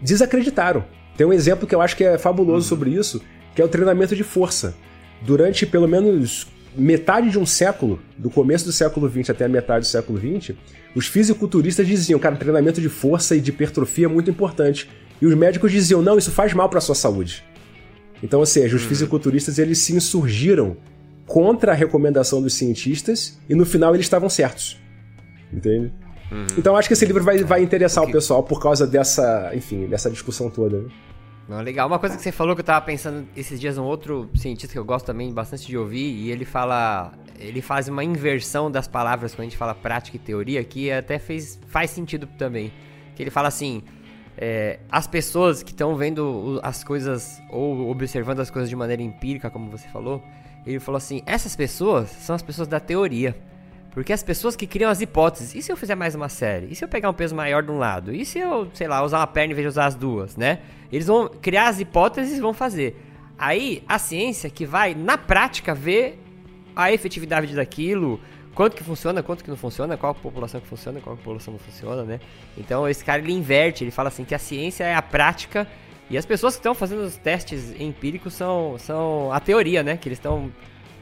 desacreditaram. 0.02 0.84
Tem 1.16 1.26
um 1.26 1.32
exemplo 1.32 1.66
que 1.66 1.74
eu 1.74 1.80
acho 1.80 1.96
que 1.96 2.04
é 2.04 2.18
fabuloso 2.18 2.68
sobre 2.68 2.90
isso, 2.90 3.20
que 3.54 3.62
é 3.62 3.64
o 3.64 3.68
treinamento 3.68 4.14
de 4.14 4.22
força. 4.22 4.76
Durante 5.22 5.66
pelo 5.66 5.88
menos 5.88 6.46
metade 6.76 7.30
de 7.30 7.38
um 7.38 7.46
século, 7.46 8.00
do 8.16 8.30
começo 8.30 8.64
do 8.64 8.72
século 8.72 9.10
XX 9.10 9.30
até 9.30 9.46
a 9.46 9.48
metade 9.48 9.86
do 9.86 9.90
século 9.90 10.18
XX, 10.18 10.54
os 10.94 11.06
fisiculturistas 11.06 11.86
diziam, 11.86 12.20
cara, 12.20 12.36
treinamento 12.36 12.80
de 12.80 12.88
força 12.88 13.34
e 13.34 13.40
de 13.40 13.50
hipertrofia 13.50 14.06
é 14.06 14.08
muito 14.08 14.30
importante. 14.30 14.88
E 15.20 15.26
os 15.26 15.34
médicos 15.34 15.72
diziam, 15.72 16.02
não, 16.02 16.16
isso 16.16 16.30
faz 16.30 16.52
mal 16.54 16.68
para 16.68 16.78
a 16.78 16.82
sua 16.82 16.94
saúde. 16.94 17.42
Então, 18.22 18.40
ou 18.40 18.46
seja, 18.46 18.76
os 18.76 18.82
fisiculturistas 18.82 19.58
eles 19.58 19.78
se 19.78 19.94
insurgiram 19.94 20.76
contra 21.26 21.72
a 21.72 21.74
recomendação 21.74 22.40
dos 22.40 22.54
cientistas 22.54 23.38
e 23.48 23.54
no 23.54 23.66
final 23.66 23.94
eles 23.94 24.06
estavam 24.06 24.28
certos. 24.28 24.78
Entende? 25.52 25.92
Então 26.58 26.76
acho 26.76 26.88
que 26.88 26.92
esse 26.92 27.06
livro 27.06 27.24
vai, 27.24 27.38
vai 27.38 27.62
interessar 27.62 28.04
o 28.04 28.12
pessoal 28.12 28.42
por 28.42 28.60
causa 28.60 28.86
dessa, 28.86 29.50
enfim, 29.54 29.86
dessa 29.86 30.10
discussão 30.10 30.50
toda. 30.50 30.82
né? 30.82 30.88
Não, 31.48 31.62
legal. 31.62 31.88
Uma 31.88 31.98
coisa 31.98 32.14
que 32.16 32.22
você 32.22 32.30
falou 32.30 32.54
que 32.54 32.60
eu 32.60 32.64
tava 32.64 32.84
pensando 32.84 33.26
esses 33.34 33.58
dias, 33.58 33.78
um 33.78 33.84
outro 33.84 34.28
cientista 34.34 34.70
que 34.70 34.78
eu 34.78 34.84
gosto 34.84 35.06
também 35.06 35.32
bastante 35.32 35.66
de 35.66 35.78
ouvir, 35.78 36.10
e 36.10 36.30
ele 36.30 36.44
fala. 36.44 37.12
Ele 37.40 37.62
faz 37.62 37.88
uma 37.88 38.02
inversão 38.02 38.70
das 38.70 38.88
palavras 38.88 39.32
quando 39.32 39.42
a 39.42 39.44
gente 39.44 39.56
fala 39.56 39.72
prática 39.74 40.16
e 40.16 40.20
teoria, 40.20 40.62
que 40.64 40.90
até 40.90 41.18
fez, 41.20 41.58
faz 41.68 41.90
sentido 41.90 42.26
também. 42.36 42.72
Que 43.16 43.22
ele 43.22 43.30
fala 43.30 43.48
assim: 43.48 43.82
é, 44.36 44.80
as 44.90 45.06
pessoas 45.06 45.62
que 45.62 45.70
estão 45.70 45.96
vendo 45.96 46.60
as 46.62 46.84
coisas 46.84 47.40
ou 47.50 47.88
observando 47.90 48.40
as 48.40 48.50
coisas 48.50 48.68
de 48.68 48.76
maneira 48.76 49.02
empírica, 49.02 49.48
como 49.48 49.70
você 49.70 49.88
falou, 49.88 50.22
ele 50.66 50.78
falou 50.80 50.98
assim: 50.98 51.22
essas 51.24 51.56
pessoas 51.56 52.10
são 52.10 52.36
as 52.36 52.42
pessoas 52.42 52.68
da 52.68 52.78
teoria. 52.78 53.34
Porque 53.90 54.12
as 54.12 54.22
pessoas 54.22 54.54
que 54.54 54.66
criam 54.66 54.90
as 54.90 55.00
hipóteses, 55.00 55.54
e 55.54 55.62
se 55.62 55.72
eu 55.72 55.76
fizer 55.76 55.94
mais 55.94 56.14
uma 56.14 56.28
série? 56.28 56.68
E 56.70 56.74
se 56.74 56.84
eu 56.84 56.88
pegar 56.88 57.10
um 57.10 57.14
peso 57.14 57.34
maior 57.34 57.62
de 57.62 57.70
um 57.70 57.78
lado? 57.78 58.14
E 58.14 58.24
se 58.24 58.38
eu, 58.38 58.68
sei 58.74 58.86
lá, 58.86 59.02
usar 59.02 59.18
uma 59.18 59.26
perna 59.26 59.52
em 59.52 59.54
vez 59.56 59.64
de 59.64 59.68
usar 59.68 59.86
as 59.86 59.94
duas, 59.94 60.36
né? 60.36 60.60
Eles 60.92 61.06
vão 61.06 61.28
criar 61.28 61.68
as 61.68 61.80
hipóteses 61.80 62.38
e 62.38 62.40
vão 62.40 62.52
fazer. 62.52 62.96
Aí, 63.38 63.82
a 63.88 63.98
ciência 63.98 64.50
que 64.50 64.66
vai, 64.66 64.94
na 64.94 65.16
prática, 65.16 65.74
ver 65.74 66.20
a 66.76 66.92
efetividade 66.92 67.54
daquilo, 67.54 68.20
quanto 68.54 68.76
que 68.76 68.84
funciona, 68.84 69.22
quanto 69.22 69.42
que 69.42 69.50
não 69.50 69.56
funciona, 69.56 69.96
qual 69.96 70.14
população 70.14 70.60
que 70.60 70.66
funciona, 70.66 71.00
qual 71.00 71.16
população 71.16 71.52
não 71.52 71.60
funciona, 71.60 72.02
né? 72.02 72.20
Então 72.56 72.88
esse 72.88 73.04
cara 73.04 73.20
ele 73.20 73.32
inverte, 73.32 73.84
ele 73.84 73.90
fala 73.90 74.08
assim 74.08 74.24
que 74.24 74.34
a 74.34 74.38
ciência 74.38 74.84
é 74.84 74.94
a 74.94 75.02
prática 75.02 75.66
e 76.10 76.16
as 76.16 76.24
pessoas 76.26 76.54
que 76.54 76.58
estão 76.58 76.74
fazendo 76.74 77.02
os 77.02 77.16
testes 77.16 77.72
empíricos 77.80 78.34
são, 78.34 78.76
são 78.78 79.32
a 79.32 79.40
teoria, 79.40 79.82
né? 79.82 79.96
Que 79.96 80.08
eles 80.08 80.18
estão 80.18 80.50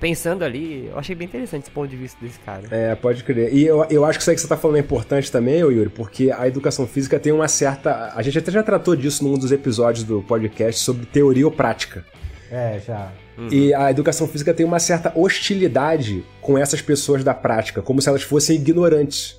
pensando 0.00 0.44
ali. 0.44 0.86
Eu 0.86 0.98
achei 0.98 1.14
bem 1.14 1.26
interessante 1.26 1.62
esse 1.62 1.70
ponto 1.70 1.88
de 1.88 1.96
vista 1.96 2.18
desse 2.20 2.38
cara. 2.40 2.62
É, 2.70 2.94
pode 2.94 3.24
crer. 3.24 3.52
E 3.54 3.64
eu, 3.64 3.84
eu 3.90 4.04
acho 4.04 4.18
que 4.18 4.22
isso 4.22 4.30
aí 4.30 4.36
que 4.36 4.42
você 4.42 4.48
tá 4.48 4.56
falando 4.56 4.76
é 4.76 4.80
importante 4.80 5.30
também, 5.30 5.60
Yuri, 5.60 5.88
porque 5.88 6.30
a 6.30 6.46
educação 6.46 6.86
física 6.86 7.18
tem 7.18 7.32
uma 7.32 7.48
certa. 7.48 8.12
A 8.14 8.22
gente 8.22 8.38
até 8.38 8.50
já 8.50 8.62
tratou 8.62 8.94
disso 8.94 9.24
num 9.24 9.34
dos 9.34 9.52
episódios 9.52 10.04
do 10.04 10.22
podcast 10.22 10.80
sobre 10.82 11.06
teoria 11.06 11.46
ou 11.46 11.52
prática. 11.52 12.04
É, 12.50 12.80
já. 12.86 13.12
E 13.50 13.74
a 13.74 13.90
educação 13.90 14.26
física 14.26 14.54
tem 14.54 14.64
uma 14.64 14.78
certa 14.78 15.12
hostilidade 15.14 16.24
com 16.40 16.56
essas 16.56 16.80
pessoas 16.80 17.22
da 17.22 17.34
prática, 17.34 17.82
como 17.82 18.00
se 18.00 18.08
elas 18.08 18.22
fossem 18.22 18.56
ignorantes. 18.56 19.38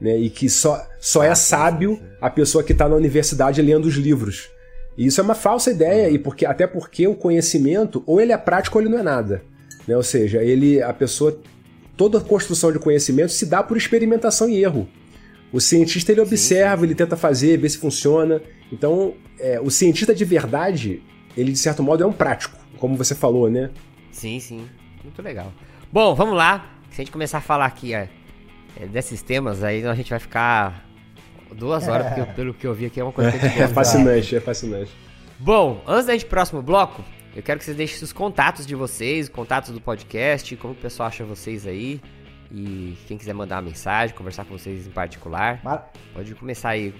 Né? 0.00 0.16
E 0.16 0.30
que 0.30 0.48
só, 0.48 0.84
só 0.98 1.22
é 1.22 1.34
sábio 1.34 2.00
a 2.20 2.28
pessoa 2.28 2.64
que 2.64 2.72
está 2.72 2.88
na 2.88 2.96
universidade 2.96 3.62
lendo 3.62 3.84
os 3.84 3.94
livros. 3.94 4.50
E 4.96 5.06
isso 5.06 5.20
é 5.20 5.24
uma 5.24 5.34
falsa 5.34 5.70
ideia, 5.70 6.10
e 6.10 6.18
porque, 6.18 6.44
até 6.44 6.66
porque 6.66 7.06
o 7.06 7.14
conhecimento, 7.14 8.02
ou 8.06 8.20
ele 8.20 8.32
é 8.32 8.36
prático 8.36 8.78
ou 8.78 8.82
ele 8.82 8.90
não 8.90 8.98
é 8.98 9.02
nada. 9.02 9.42
Né? 9.86 9.96
Ou 9.96 10.02
seja, 10.02 10.42
ele, 10.42 10.82
a 10.82 10.92
pessoa. 10.92 11.38
Toda 11.96 12.18
a 12.18 12.20
construção 12.20 12.72
de 12.72 12.78
conhecimento 12.78 13.30
se 13.32 13.44
dá 13.44 13.62
por 13.62 13.76
experimentação 13.76 14.48
e 14.48 14.62
erro. 14.62 14.88
O 15.52 15.60
cientista 15.60 16.12
ele 16.12 16.20
observa, 16.20 16.84
ele 16.86 16.94
tenta 16.94 17.16
fazer, 17.16 17.58
vê 17.58 17.68
se 17.68 17.76
funciona. 17.76 18.40
Então, 18.72 19.14
é, 19.38 19.60
o 19.60 19.68
cientista 19.70 20.14
de 20.14 20.24
verdade, 20.24 21.02
ele 21.36 21.52
de 21.52 21.58
certo 21.58 21.82
modo 21.82 22.02
é 22.02 22.06
um 22.06 22.12
prático, 22.12 22.56
como 22.78 22.96
você 22.96 23.14
falou, 23.14 23.50
né? 23.50 23.68
Sim, 24.12 24.40
sim. 24.40 24.64
Muito 25.04 25.20
legal. 25.20 25.52
Bom, 25.92 26.14
vamos 26.14 26.36
lá. 26.36 26.70
Se 26.90 27.00
a 27.00 27.04
gente 27.04 27.10
começar 27.12 27.38
a 27.38 27.40
falar 27.42 27.66
aqui 27.66 27.92
é, 27.92 28.08
é, 28.80 28.86
desses 28.86 29.20
temas, 29.22 29.62
aí 29.62 29.84
a 29.84 29.94
gente 29.94 30.08
vai 30.10 30.18
ficar 30.20 30.88
duas 31.54 31.86
horas, 31.88 32.06
porque 32.06 32.20
eu- 32.20 32.26
pelo 32.28 32.54
que 32.54 32.66
eu 32.66 32.72
vi 32.72 32.86
aqui 32.86 32.98
é 33.00 33.02
uma 33.04 33.12
coisa 33.12 33.30
que 33.32 33.36
a 33.36 33.40
gente 33.40 33.56
É 33.56 33.66
gosta. 33.66 33.74
fascinante, 33.74 34.36
é 34.36 34.40
fascinante. 34.40 34.90
Bom, 35.38 35.82
antes 35.86 36.06
da 36.06 36.12
gente 36.14 36.26
próximo 36.26 36.62
bloco, 36.62 37.04
eu 37.34 37.42
quero 37.42 37.58
que 37.58 37.64
vocês 37.64 37.76
deixem 37.76 38.02
os 38.02 38.12
contatos 38.12 38.66
de 38.66 38.74
vocês, 38.74 39.28
contatos 39.28 39.70
do 39.70 39.80
podcast, 39.80 40.56
como 40.56 40.74
o 40.74 40.76
pessoal 40.76 41.08
acha 41.08 41.24
vocês 41.24 41.66
aí. 41.66 42.00
E 42.52 42.96
quem 43.06 43.16
quiser 43.16 43.32
mandar 43.32 43.56
uma 43.56 43.62
mensagem, 43.68 44.14
conversar 44.16 44.44
com 44.44 44.58
vocês 44.58 44.86
em 44.86 44.90
particular, 44.90 45.60
Mar- 45.62 45.90
pode 46.12 46.34
começar 46.34 46.70
aí. 46.70 46.92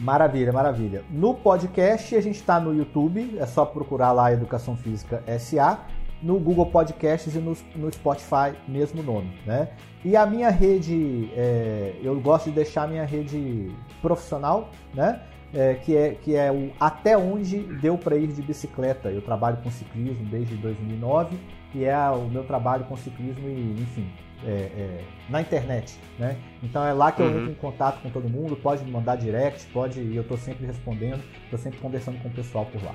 Maravilha, 0.00 0.52
maravilha. 0.52 1.04
No 1.08 1.34
podcast, 1.34 2.16
a 2.16 2.20
gente 2.20 2.36
está 2.36 2.58
no 2.58 2.74
YouTube, 2.74 3.36
é 3.38 3.46
só 3.46 3.64
procurar 3.64 4.10
lá 4.10 4.32
Educação 4.32 4.76
Física 4.76 5.22
SA, 5.38 5.78
no 6.20 6.38
Google 6.40 6.66
Podcasts 6.66 7.34
e 7.34 7.38
no, 7.38 7.56
no 7.76 7.92
Spotify, 7.92 8.54
mesmo 8.66 9.02
nome, 9.02 9.38
né? 9.46 9.68
E 10.04 10.16
a 10.16 10.26
minha 10.26 10.50
rede, 10.50 11.30
é, 11.36 11.94
eu 12.02 12.18
gosto 12.20 12.46
de 12.46 12.56
deixar 12.56 12.84
a 12.84 12.86
minha 12.88 13.04
rede 13.04 13.70
profissional, 14.00 14.70
né? 14.94 15.20
É, 15.54 15.74
que, 15.74 15.94
é, 15.96 16.10
que 16.22 16.34
é 16.34 16.50
o 16.50 16.70
Até 16.80 17.16
Onde 17.16 17.58
Deu 17.58 17.98
Para 17.98 18.16
Ir 18.16 18.28
de 18.28 18.40
Bicicleta. 18.40 19.10
Eu 19.10 19.20
trabalho 19.20 19.58
com 19.62 19.70
ciclismo 19.70 20.24
desde 20.30 20.54
2009 20.56 21.36
e 21.74 21.84
é 21.84 21.96
o 22.10 22.26
meu 22.28 22.42
trabalho 22.44 22.84
com 22.84 22.96
ciclismo 22.96 23.48
e, 23.48 23.76
enfim, 23.82 24.06
é, 24.46 24.50
é, 24.50 25.00
na 25.28 25.40
internet, 25.42 25.94
né? 26.18 26.36
Então 26.62 26.82
é 26.86 26.92
lá 26.94 27.12
que 27.12 27.20
eu 27.20 27.26
Uhum. 27.26 27.38
entro 27.40 27.50
em 27.50 27.54
contato 27.54 28.00
com 28.02 28.08
todo 28.10 28.28
mundo, 28.30 28.56
pode 28.56 28.82
me 28.82 28.90
mandar 28.90 29.16
direct, 29.16 29.66
pode, 29.72 30.00
e 30.00 30.16
eu 30.16 30.24
tô 30.24 30.36
sempre 30.38 30.66
respondendo, 30.66 31.20
tô 31.50 31.58
sempre 31.58 31.78
conversando 31.80 32.18
com 32.22 32.28
o 32.28 32.32
pessoal 32.32 32.64
por 32.66 32.82
lá. 32.82 32.94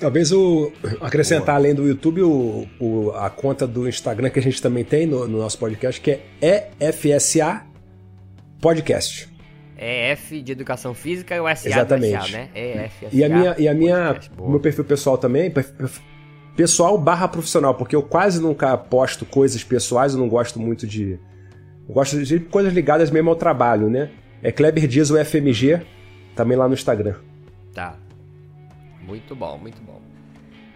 Talvez 0.00 0.32
o 0.32 0.72
acrescentar 1.02 1.54
além 1.54 1.74
do 1.74 1.86
YouTube 1.86 2.22
o, 2.22 2.66
o- 2.80 3.10
a 3.12 3.28
conta 3.30 3.66
do 3.66 3.86
Instagram 3.88 4.28
que 4.30 4.38
a 4.38 4.42
gente 4.42 4.60
também 4.60 4.84
tem 4.84 5.06
no, 5.06 5.28
no 5.28 5.38
nosso 5.38 5.58
podcast, 5.58 6.00
que 6.00 6.18
é 6.42 6.70
EFSA 6.80 7.62
Podcast. 8.60 9.28
EF 9.76 10.42
de 10.42 10.52
Educação 10.52 10.94
Física 10.94 11.34
e 11.34 11.40
o 11.40 11.56
SA 11.56 11.68
Exatamente. 11.68 12.30
SA, 12.30 12.36
né? 12.36 12.48
EF, 12.54 13.06
E 13.12 13.24
a 13.24 13.28
minha, 13.28 13.54
e 13.58 13.68
a 13.68 13.74
minha 13.74 14.18
meu 14.38 14.60
perfil 14.60 14.84
pessoal 14.84 15.18
também, 15.18 15.52
pessoal 16.56 16.96
barra 16.96 17.28
profissional, 17.28 17.74
porque 17.74 17.96
eu 17.96 18.02
quase 18.02 18.40
nunca 18.40 18.76
posto 18.76 19.26
coisas 19.26 19.62
pessoais, 19.64 20.14
eu 20.14 20.20
não 20.20 20.28
gosto 20.28 20.60
muito 20.60 20.86
de. 20.86 21.18
Eu 21.88 21.94
gosto 21.94 22.22
de 22.22 22.40
coisas 22.40 22.72
ligadas 22.72 23.10
mesmo 23.10 23.30
ao 23.30 23.36
trabalho, 23.36 23.90
né? 23.90 24.10
É 24.42 24.50
Kleber 24.52 24.86
Dias, 24.86 25.10
o 25.10 25.22
FMG, 25.22 25.80
também 26.34 26.56
lá 26.56 26.68
no 26.68 26.74
Instagram. 26.74 27.14
Tá. 27.72 27.96
Muito 29.06 29.34
bom, 29.34 29.58
muito 29.58 29.82
bom. 29.82 30.00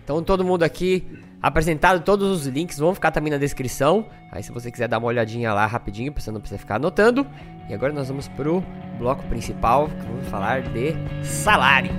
Então 0.02 0.22
todo 0.22 0.44
mundo 0.44 0.62
aqui 0.62 1.04
apresentado, 1.40 2.02
todos 2.02 2.28
os 2.30 2.46
links 2.46 2.78
vão 2.78 2.94
ficar 2.94 3.10
também 3.10 3.30
na 3.30 3.38
descrição. 3.38 4.06
Aí 4.32 4.42
se 4.42 4.52
você 4.52 4.70
quiser 4.70 4.88
dar 4.88 4.98
uma 4.98 5.06
olhadinha 5.06 5.52
lá 5.52 5.66
rapidinho, 5.66 6.12
pra 6.12 6.20
você 6.22 6.30
não 6.30 6.40
precisar 6.40 6.58
ficar 6.58 6.76
anotando. 6.76 7.26
E 7.68 7.74
agora 7.74 7.92
nós 7.92 8.08
vamos 8.08 8.26
pro 8.28 8.62
bloco 8.98 9.22
principal, 9.24 9.88
que 9.88 10.06
vamos 10.06 10.28
falar 10.28 10.62
de 10.62 10.94
salários. 11.22 11.92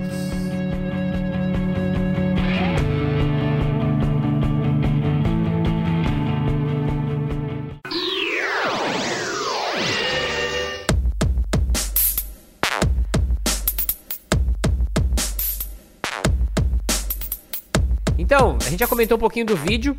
Então, 18.18 18.58
a 18.60 18.70
gente 18.70 18.80
já 18.80 18.88
comentou 18.88 19.18
um 19.18 19.20
pouquinho 19.20 19.46
do 19.46 19.56
vídeo 19.56 19.96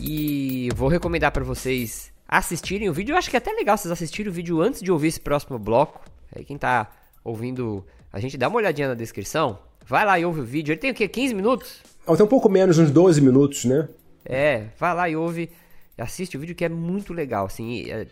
e 0.00 0.68
vou 0.76 0.88
recomendar 0.88 1.32
pra 1.32 1.42
vocês 1.42 2.12
assistirem 2.32 2.88
o 2.88 2.94
vídeo. 2.94 3.12
Eu 3.12 3.18
acho 3.18 3.28
que 3.28 3.36
é 3.36 3.38
até 3.38 3.52
legal 3.52 3.76
vocês 3.76 3.92
assistirem 3.92 4.30
o 4.30 4.34
vídeo 4.34 4.62
antes 4.62 4.80
de 4.80 4.90
ouvir 4.90 5.08
esse 5.08 5.20
próximo 5.20 5.58
bloco. 5.58 6.00
Aí 6.34 6.42
quem 6.42 6.56
tá 6.56 6.90
ouvindo, 7.22 7.84
a 8.10 8.18
gente 8.18 8.38
dá 8.38 8.48
uma 8.48 8.56
olhadinha 8.56 8.88
na 8.88 8.94
descrição. 8.94 9.58
Vai 9.86 10.06
lá 10.06 10.18
e 10.18 10.24
ouve 10.24 10.40
o 10.40 10.44
vídeo. 10.44 10.72
Ele 10.72 10.80
tem 10.80 10.90
o 10.90 10.94
quê? 10.94 11.06
15 11.06 11.34
minutos? 11.34 11.82
Tem 12.06 12.24
um 12.24 12.28
pouco 12.28 12.48
menos, 12.48 12.78
uns 12.78 12.90
12 12.90 13.20
minutos, 13.20 13.66
né? 13.66 13.86
É, 14.24 14.68
vai 14.78 14.94
lá 14.94 15.08
e 15.10 15.16
ouve, 15.16 15.50
assiste 15.98 16.36
o 16.36 16.40
vídeo 16.40 16.54
que 16.54 16.64
é 16.64 16.68
muito 16.68 17.12
legal, 17.12 17.46
assim, 17.46 17.90
é, 17.90 18.06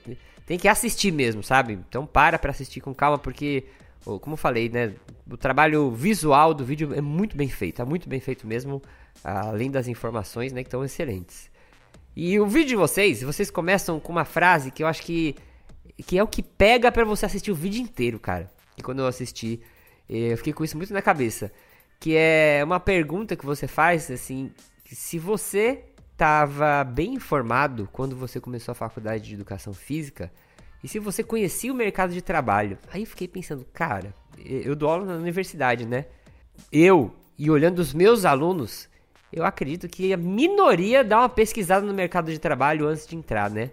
tem 0.44 0.58
que 0.58 0.68
assistir 0.68 1.12
mesmo, 1.12 1.42
sabe? 1.42 1.78
Então 1.88 2.04
para 2.04 2.38
pra 2.38 2.50
assistir 2.50 2.80
com 2.80 2.92
calma, 2.92 3.16
porque, 3.16 3.64
como 4.04 4.34
eu 4.34 4.36
falei, 4.36 4.68
né, 4.68 4.92
o 5.30 5.36
trabalho 5.36 5.90
visual 5.92 6.52
do 6.52 6.64
vídeo 6.64 6.92
é 6.92 7.00
muito 7.00 7.36
bem 7.36 7.48
feito, 7.48 7.80
é 7.80 7.84
muito 7.84 8.08
bem 8.08 8.18
feito 8.18 8.46
mesmo, 8.46 8.82
além 9.22 9.70
das 9.70 9.86
informações, 9.86 10.52
né, 10.52 10.62
que 10.62 10.66
estão 10.66 10.84
excelentes. 10.84 11.48
E 12.14 12.38
o 12.40 12.46
vídeo 12.46 12.70
de 12.70 12.76
vocês, 12.76 13.22
vocês 13.22 13.50
começam 13.50 14.00
com 14.00 14.10
uma 14.10 14.24
frase 14.24 14.70
que 14.70 14.82
eu 14.82 14.86
acho 14.86 15.02
que, 15.02 15.36
que 16.06 16.18
é 16.18 16.22
o 16.22 16.26
que 16.26 16.42
pega 16.42 16.90
pra 16.90 17.04
você 17.04 17.26
assistir 17.26 17.50
o 17.50 17.54
vídeo 17.54 17.80
inteiro, 17.80 18.18
cara. 18.18 18.50
E 18.76 18.82
quando 18.82 18.98
eu 18.98 19.06
assisti, 19.06 19.60
eh, 20.08 20.32
eu 20.32 20.36
fiquei 20.36 20.52
com 20.52 20.64
isso 20.64 20.76
muito 20.76 20.92
na 20.92 21.00
cabeça. 21.00 21.52
Que 22.00 22.16
é 22.16 22.62
uma 22.64 22.80
pergunta 22.80 23.36
que 23.36 23.46
você 23.46 23.68
faz, 23.68 24.10
assim, 24.10 24.50
se 24.84 25.18
você 25.18 25.84
estava 26.12 26.84
bem 26.84 27.14
informado 27.14 27.88
quando 27.92 28.16
você 28.16 28.40
começou 28.40 28.72
a 28.72 28.74
faculdade 28.74 29.24
de 29.24 29.34
educação 29.34 29.72
física, 29.72 30.30
e 30.82 30.88
se 30.88 30.98
você 30.98 31.22
conhecia 31.22 31.72
o 31.72 31.76
mercado 31.76 32.12
de 32.12 32.20
trabalho. 32.20 32.78
Aí 32.90 33.02
eu 33.02 33.06
fiquei 33.06 33.28
pensando, 33.28 33.64
cara, 33.72 34.14
eu 34.44 34.74
dou 34.74 34.90
aula 34.90 35.04
na 35.04 35.14
universidade, 35.14 35.86
né? 35.86 36.06
Eu, 36.72 37.14
e 37.38 37.50
olhando 37.50 37.78
os 37.78 37.94
meus 37.94 38.24
alunos, 38.24 38.89
eu 39.32 39.44
acredito 39.44 39.88
que 39.88 40.12
a 40.12 40.16
minoria 40.16 41.04
dá 41.04 41.18
uma 41.18 41.28
pesquisada 41.28 41.84
no 41.84 41.94
mercado 41.94 42.30
de 42.30 42.38
trabalho 42.38 42.86
antes 42.86 43.06
de 43.06 43.16
entrar, 43.16 43.50
né? 43.50 43.70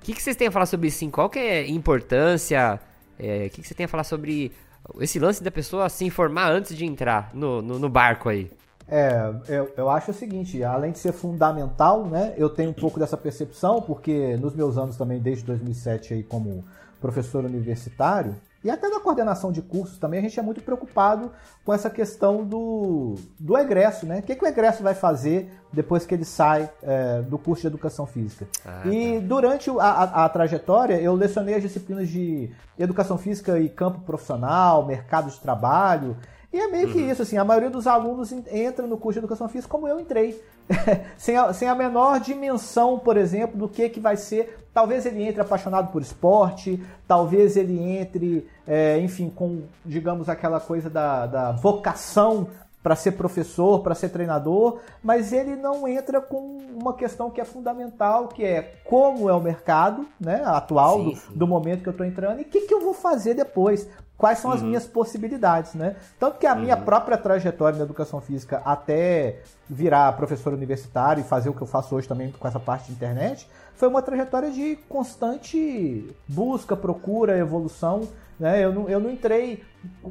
O 0.00 0.04
que, 0.04 0.14
que 0.14 0.22
vocês 0.22 0.36
têm 0.36 0.48
a 0.48 0.50
falar 0.50 0.66
sobre 0.66 0.88
isso? 0.88 1.08
Qual 1.10 1.30
que 1.30 1.38
é 1.38 1.60
a 1.60 1.68
importância? 1.68 2.80
É, 3.18 3.46
o 3.46 3.50
que, 3.50 3.62
que 3.62 3.68
você 3.68 3.74
tem 3.74 3.84
a 3.84 3.88
falar 3.88 4.04
sobre 4.04 4.52
esse 5.00 5.18
lance 5.18 5.42
da 5.42 5.50
pessoa 5.50 5.88
se 5.88 6.04
informar 6.04 6.50
antes 6.50 6.76
de 6.76 6.84
entrar 6.84 7.30
no, 7.32 7.62
no, 7.62 7.78
no 7.78 7.88
barco 7.88 8.28
aí? 8.28 8.50
É, 8.88 9.32
eu, 9.48 9.72
eu 9.76 9.88
acho 9.88 10.10
o 10.10 10.14
seguinte, 10.14 10.62
além 10.62 10.92
de 10.92 10.98
ser 10.98 11.12
fundamental, 11.12 12.04
né, 12.04 12.34
eu 12.36 12.50
tenho 12.50 12.70
um 12.70 12.74
pouco 12.74 12.98
dessa 12.98 13.16
percepção, 13.16 13.80
porque 13.80 14.36
nos 14.36 14.54
meus 14.54 14.76
anos 14.76 14.96
também, 14.96 15.20
desde 15.20 15.44
2007 15.44 16.14
aí 16.14 16.22
como 16.22 16.64
professor 17.00 17.44
universitário, 17.44 18.36
e 18.64 18.70
até 18.70 18.88
na 18.88 19.00
coordenação 19.00 19.50
de 19.50 19.60
cursos 19.60 19.98
também, 19.98 20.20
a 20.20 20.22
gente 20.22 20.38
é 20.38 20.42
muito 20.42 20.62
preocupado 20.62 21.32
com 21.64 21.72
essa 21.72 21.90
questão 21.90 22.44
do, 22.44 23.16
do 23.38 23.58
egresso, 23.58 24.06
né? 24.06 24.20
O 24.20 24.22
que, 24.22 24.36
que 24.36 24.44
o 24.44 24.48
egresso 24.48 24.82
vai 24.82 24.94
fazer 24.94 25.52
depois 25.72 26.06
que 26.06 26.14
ele 26.14 26.24
sai 26.24 26.70
é, 26.82 27.22
do 27.22 27.38
curso 27.38 27.62
de 27.62 27.66
educação 27.66 28.06
física? 28.06 28.46
Ah, 28.64 28.86
e 28.86 29.20
tá. 29.20 29.26
durante 29.26 29.70
a, 29.70 29.74
a, 29.74 30.24
a 30.24 30.28
trajetória, 30.28 31.00
eu 31.00 31.14
lecionei 31.14 31.54
as 31.54 31.62
disciplinas 31.62 32.08
de 32.08 32.50
educação 32.78 33.18
física 33.18 33.58
e 33.58 33.68
campo 33.68 34.00
profissional, 34.00 34.86
mercado 34.86 35.30
de 35.30 35.40
trabalho, 35.40 36.16
e 36.52 36.58
é 36.60 36.68
meio 36.68 36.88
que 36.92 36.98
isso, 37.00 37.22
assim, 37.22 37.36
a 37.38 37.44
maioria 37.44 37.70
dos 37.70 37.86
alunos 37.86 38.30
en- 38.32 38.44
entra 38.50 38.86
no 38.86 38.96
curso 38.98 39.18
de 39.18 39.24
educação 39.24 39.48
física 39.48 39.70
como 39.70 39.88
eu 39.88 39.98
entrei. 39.98 40.42
sem, 41.16 41.36
a, 41.36 41.52
sem 41.52 41.66
a 41.68 41.74
menor 41.74 42.20
dimensão, 42.20 42.98
por 42.98 43.16
exemplo, 43.16 43.56
do 43.58 43.68
que, 43.68 43.88
que 43.88 43.98
vai 44.00 44.16
ser. 44.16 44.58
Talvez 44.72 45.04
ele 45.06 45.22
entre 45.22 45.40
apaixonado 45.40 45.90
por 45.92 46.00
esporte, 46.02 46.82
talvez 47.06 47.56
ele 47.56 47.78
entre, 47.98 48.48
é, 48.66 48.98
enfim, 49.00 49.30
com, 49.34 49.62
digamos, 49.84 50.28
aquela 50.28 50.60
coisa 50.60 50.88
da, 50.88 51.26
da 51.26 51.52
vocação 51.52 52.48
para 52.82 52.96
ser 52.96 53.12
professor, 53.12 53.80
para 53.80 53.94
ser 53.94 54.08
treinador, 54.08 54.80
mas 55.02 55.32
ele 55.32 55.54
não 55.54 55.86
entra 55.86 56.20
com 56.20 56.58
uma 56.74 56.94
questão 56.94 57.30
que 57.30 57.40
é 57.40 57.44
fundamental, 57.44 58.26
que 58.26 58.44
é 58.44 58.74
como 58.84 59.30
é 59.30 59.32
o 59.32 59.40
mercado 59.40 60.04
né, 60.20 60.42
atual, 60.44 60.98
Sim, 60.98 61.04
do, 61.10 61.16
sim. 61.16 61.32
do 61.36 61.46
momento 61.46 61.82
que 61.82 61.88
eu 61.88 61.92
estou 61.92 62.04
entrando, 62.04 62.40
e 62.40 62.42
o 62.42 62.44
que, 62.44 62.62
que 62.62 62.74
eu 62.74 62.80
vou 62.80 62.92
fazer 62.92 63.34
depois. 63.34 63.88
Quais 64.16 64.38
são 64.38 64.52
as 64.52 64.62
minhas 64.62 64.86
possibilidades, 64.86 65.74
né? 65.74 65.96
Tanto 66.18 66.38
que 66.38 66.46
a 66.46 66.54
minha 66.54 66.76
própria 66.76 67.18
trajetória 67.18 67.76
na 67.76 67.84
educação 67.84 68.20
física 68.20 68.62
até 68.64 69.40
virar 69.68 70.12
professor 70.12 70.52
universitário 70.52 71.22
e 71.22 71.24
fazer 71.24 71.48
o 71.48 71.54
que 71.54 71.62
eu 71.62 71.66
faço 71.66 71.94
hoje 71.94 72.06
também 72.06 72.30
com 72.30 72.46
essa 72.46 72.60
parte 72.60 72.86
de 72.86 72.92
internet, 72.92 73.48
foi 73.74 73.88
uma 73.88 74.00
trajetória 74.00 74.50
de 74.50 74.76
constante 74.88 76.14
busca, 76.28 76.76
procura, 76.76 77.36
evolução. 77.36 78.02
Né? 78.38 78.64
Eu, 78.64 78.72
não, 78.72 78.88
eu 78.88 79.00
não 79.00 79.10
entrei 79.10 79.64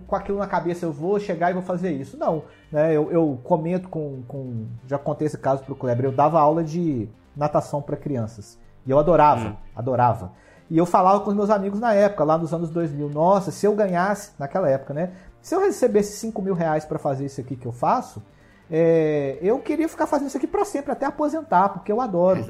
com 0.05 0.15
aquilo 0.15 0.37
na 0.37 0.47
cabeça, 0.47 0.85
eu 0.85 0.91
vou 0.91 1.19
chegar 1.19 1.51
e 1.51 1.53
vou 1.53 1.63
fazer 1.63 1.91
isso. 1.91 2.17
Não. 2.17 2.43
Né? 2.71 2.91
Eu, 2.91 3.09
eu 3.11 3.39
comento 3.43 3.87
com, 3.87 4.23
com. 4.27 4.65
Já 4.87 4.97
contei 4.97 5.27
esse 5.27 5.37
caso 5.37 5.63
pro 5.63 5.75
Kleber. 5.75 6.05
Eu 6.05 6.11
dava 6.11 6.39
aula 6.39 6.63
de 6.63 7.07
natação 7.35 7.81
para 7.81 7.95
crianças. 7.95 8.59
E 8.85 8.91
eu 8.91 8.99
adorava, 8.99 9.57
adorava. 9.75 10.31
E 10.71 10.77
eu 10.77 10.85
falava 10.85 11.19
com 11.19 11.29
os 11.29 11.35
meus 11.35 11.49
amigos 11.49 11.81
na 11.81 11.93
época, 11.93 12.23
lá 12.23 12.37
nos 12.37 12.53
anos 12.53 12.69
2000. 12.69 13.09
Nossa, 13.09 13.51
se 13.51 13.65
eu 13.65 13.75
ganhasse, 13.75 14.31
naquela 14.39 14.69
época, 14.69 14.93
né? 14.93 15.11
Se 15.41 15.53
eu 15.53 15.59
recebesse 15.59 16.13
5 16.13 16.41
mil 16.41 16.53
reais 16.53 16.85
para 16.85 16.97
fazer 16.97 17.25
isso 17.25 17.41
aqui 17.41 17.57
que 17.57 17.65
eu 17.65 17.73
faço, 17.73 18.23
é, 18.71 19.37
eu 19.41 19.59
queria 19.59 19.89
ficar 19.89 20.07
fazendo 20.07 20.29
isso 20.29 20.37
aqui 20.37 20.47
para 20.47 20.63
sempre, 20.63 20.93
até 20.93 21.05
aposentar, 21.05 21.67
porque 21.67 21.91
eu 21.91 21.99
adoro. 21.99 22.45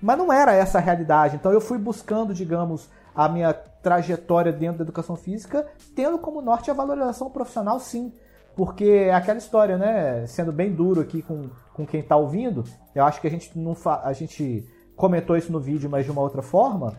Mas 0.00 0.16
não 0.16 0.32
era 0.32 0.52
essa 0.52 0.78
a 0.78 0.80
realidade. 0.80 1.34
Então 1.34 1.50
eu 1.50 1.60
fui 1.60 1.76
buscando, 1.76 2.32
digamos, 2.32 2.88
a 3.12 3.28
minha 3.28 3.52
trajetória 3.52 4.52
dentro 4.52 4.78
da 4.78 4.84
educação 4.84 5.16
física, 5.16 5.66
tendo 5.96 6.16
como 6.16 6.40
norte 6.40 6.70
a 6.70 6.74
valorização 6.74 7.28
profissional, 7.28 7.80
sim. 7.80 8.12
Porque 8.54 8.84
é 8.84 9.12
aquela 9.12 9.38
história, 9.38 9.76
né? 9.76 10.24
Sendo 10.28 10.52
bem 10.52 10.72
duro 10.72 11.00
aqui 11.00 11.22
com, 11.22 11.50
com 11.72 11.84
quem 11.84 12.04
tá 12.04 12.14
ouvindo, 12.14 12.62
eu 12.94 13.04
acho 13.04 13.20
que 13.20 13.26
a 13.26 13.30
gente 13.30 13.58
não 13.58 13.74
a 13.84 14.12
gente 14.12 14.64
comentou 14.94 15.36
isso 15.36 15.50
no 15.50 15.58
vídeo, 15.58 15.90
mas 15.90 16.04
de 16.04 16.12
uma 16.12 16.22
outra 16.22 16.40
forma. 16.40 16.96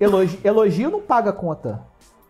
Elogio, 0.00 0.38
elogio 0.44 0.90
não 0.90 1.00
paga 1.00 1.32
conta. 1.32 1.80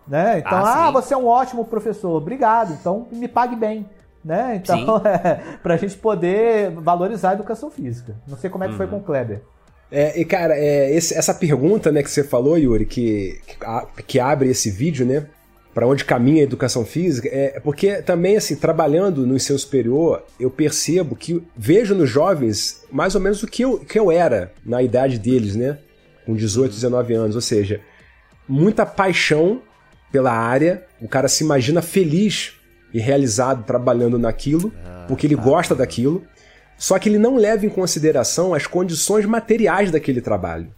Né? 0.06 0.38
Então, 0.40 0.58
Ah, 0.58 0.88
ah, 0.88 0.90
você 0.90 1.14
é 1.14 1.16
um 1.16 1.26
ótimo 1.26 1.64
professor, 1.64 2.10
obrigado. 2.16 2.72
Então 2.78 3.06
me 3.10 3.26
pague 3.28 3.56
bem. 3.56 3.88
Né? 4.24 4.56
Então, 4.62 5.00
é, 5.04 5.40
pra 5.62 5.76
gente 5.76 5.96
poder 5.96 6.70
valorizar 6.72 7.30
a 7.30 7.34
educação 7.34 7.70
física. 7.70 8.14
Não 8.26 8.36
sei 8.36 8.48
como 8.50 8.64
é 8.64 8.68
que 8.68 8.74
foi 8.74 8.86
com 8.86 8.96
o 8.98 9.02
Kleber. 9.02 9.42
É, 9.90 10.18
e 10.18 10.24
cara, 10.24 10.54
é, 10.58 10.90
esse- 10.94 11.14
essa 11.14 11.32
pergunta 11.34 11.92
né, 11.92 12.02
que 12.02 12.10
você 12.10 12.24
falou, 12.24 12.56
Yuri, 12.58 12.84
que, 12.86 13.40
que, 13.46 13.56
a- 13.64 13.86
que 14.06 14.18
abre 14.20 14.48
esse 14.50 14.70
vídeo, 14.70 15.06
né? 15.06 15.26
Para 15.74 15.86
onde 15.86 16.04
caminha 16.04 16.40
a 16.40 16.44
educação 16.44 16.84
física, 16.84 17.28
é 17.32 17.58
porque 17.60 18.00
também, 18.02 18.36
assim, 18.36 18.54
trabalhando 18.56 19.26
no 19.26 19.34
ensino 19.36 19.58
superior, 19.58 20.22
eu 20.38 20.48
percebo 20.50 21.16
que 21.16 21.42
vejo 21.56 21.94
nos 21.96 22.08
jovens 22.08 22.84
mais 22.92 23.14
ou 23.14 23.20
menos 23.20 23.42
o 23.42 23.46
que 23.46 23.62
eu, 23.62 23.78
que 23.80 23.98
eu 23.98 24.10
era 24.10 24.52
na 24.64 24.82
idade 24.82 25.18
deles, 25.18 25.56
né? 25.56 25.78
Com 26.26 26.34
18, 26.34 26.72
19 26.72 27.14
anos. 27.14 27.34
Ou 27.34 27.42
seja, 27.42 27.80
muita 28.48 28.84
paixão 28.86 29.60
pela 30.10 30.32
área, 30.32 30.84
o 31.00 31.08
cara 31.08 31.28
se 31.28 31.42
imagina 31.42 31.82
feliz 31.82 32.52
e 32.92 33.00
realizado 33.00 33.64
trabalhando 33.64 34.18
naquilo, 34.18 34.72
porque 35.08 35.26
ele 35.26 35.34
gosta 35.34 35.74
daquilo. 35.74 36.22
Só 36.78 36.98
que 36.98 37.08
ele 37.08 37.18
não 37.18 37.36
leva 37.36 37.66
em 37.66 37.68
consideração 37.68 38.54
as 38.54 38.66
condições 38.66 39.26
materiais 39.26 39.90
daquele 39.90 40.20
trabalho. 40.20 40.68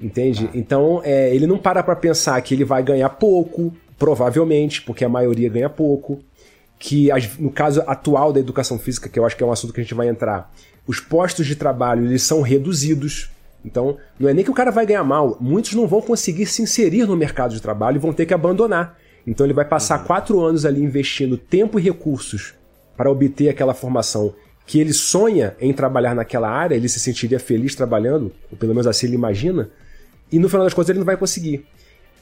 Entende? 0.00 0.48
Então, 0.54 1.00
é, 1.04 1.34
ele 1.34 1.46
não 1.46 1.58
para 1.58 1.82
pra 1.82 1.96
pensar 1.96 2.40
que 2.40 2.54
ele 2.54 2.64
vai 2.64 2.82
ganhar 2.82 3.08
pouco, 3.10 3.74
provavelmente, 3.98 4.80
porque 4.82 5.04
a 5.04 5.08
maioria 5.08 5.48
ganha 5.48 5.68
pouco. 5.68 6.20
Que 6.78 7.08
no 7.40 7.50
caso 7.50 7.82
atual 7.86 8.32
da 8.32 8.38
educação 8.38 8.78
física, 8.78 9.08
que 9.08 9.18
eu 9.18 9.26
acho 9.26 9.36
que 9.36 9.42
é 9.42 9.46
um 9.46 9.50
assunto 9.50 9.72
que 9.72 9.80
a 9.80 9.82
gente 9.82 9.94
vai 9.94 10.08
entrar, 10.08 10.52
os 10.86 11.00
postos 11.00 11.44
de 11.44 11.56
trabalho 11.56 12.06
eles 12.06 12.22
são 12.22 12.40
reduzidos. 12.40 13.30
Então, 13.68 13.98
não 14.18 14.28
é 14.28 14.34
nem 14.34 14.42
que 14.42 14.50
o 14.50 14.54
cara 14.54 14.70
vai 14.70 14.86
ganhar 14.86 15.04
mal, 15.04 15.36
muitos 15.38 15.74
não 15.74 15.86
vão 15.86 16.00
conseguir 16.00 16.46
se 16.46 16.62
inserir 16.62 17.06
no 17.06 17.14
mercado 17.14 17.52
de 17.54 17.60
trabalho 17.60 17.96
e 17.96 18.00
vão 18.00 18.14
ter 18.14 18.24
que 18.24 18.32
abandonar. 18.32 18.98
Então, 19.26 19.44
ele 19.44 19.52
vai 19.52 19.64
passar 19.66 20.04
quatro 20.04 20.40
anos 20.40 20.64
ali 20.64 20.82
investindo 20.82 21.36
tempo 21.36 21.78
e 21.78 21.82
recursos 21.82 22.54
para 22.96 23.10
obter 23.10 23.50
aquela 23.50 23.74
formação 23.74 24.34
que 24.66 24.80
ele 24.80 24.92
sonha 24.92 25.54
em 25.60 25.72
trabalhar 25.72 26.14
naquela 26.14 26.50
área, 26.50 26.74
ele 26.74 26.88
se 26.88 26.98
sentiria 26.98 27.38
feliz 27.38 27.74
trabalhando, 27.74 28.32
ou 28.50 28.56
pelo 28.58 28.72
menos 28.72 28.86
assim 28.86 29.06
ele 29.06 29.14
imagina, 29.14 29.70
e 30.30 30.38
no 30.38 30.48
final 30.48 30.64
das 30.64 30.74
contas 30.74 30.90
ele 30.90 30.98
não 30.98 31.06
vai 31.06 31.16
conseguir. 31.16 31.64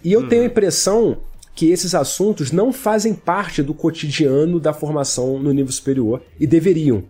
E 0.02 0.12
eu 0.12 0.28
tenho 0.28 0.42
a 0.42 0.46
impressão 0.46 1.18
que 1.56 1.70
esses 1.70 1.94
assuntos 1.94 2.52
não 2.52 2.72
fazem 2.72 3.14
parte 3.14 3.62
do 3.62 3.74
cotidiano 3.74 4.60
da 4.60 4.72
formação 4.72 5.38
no 5.40 5.52
nível 5.52 5.72
superior 5.72 6.22
e 6.38 6.46
deveriam. 6.46 7.04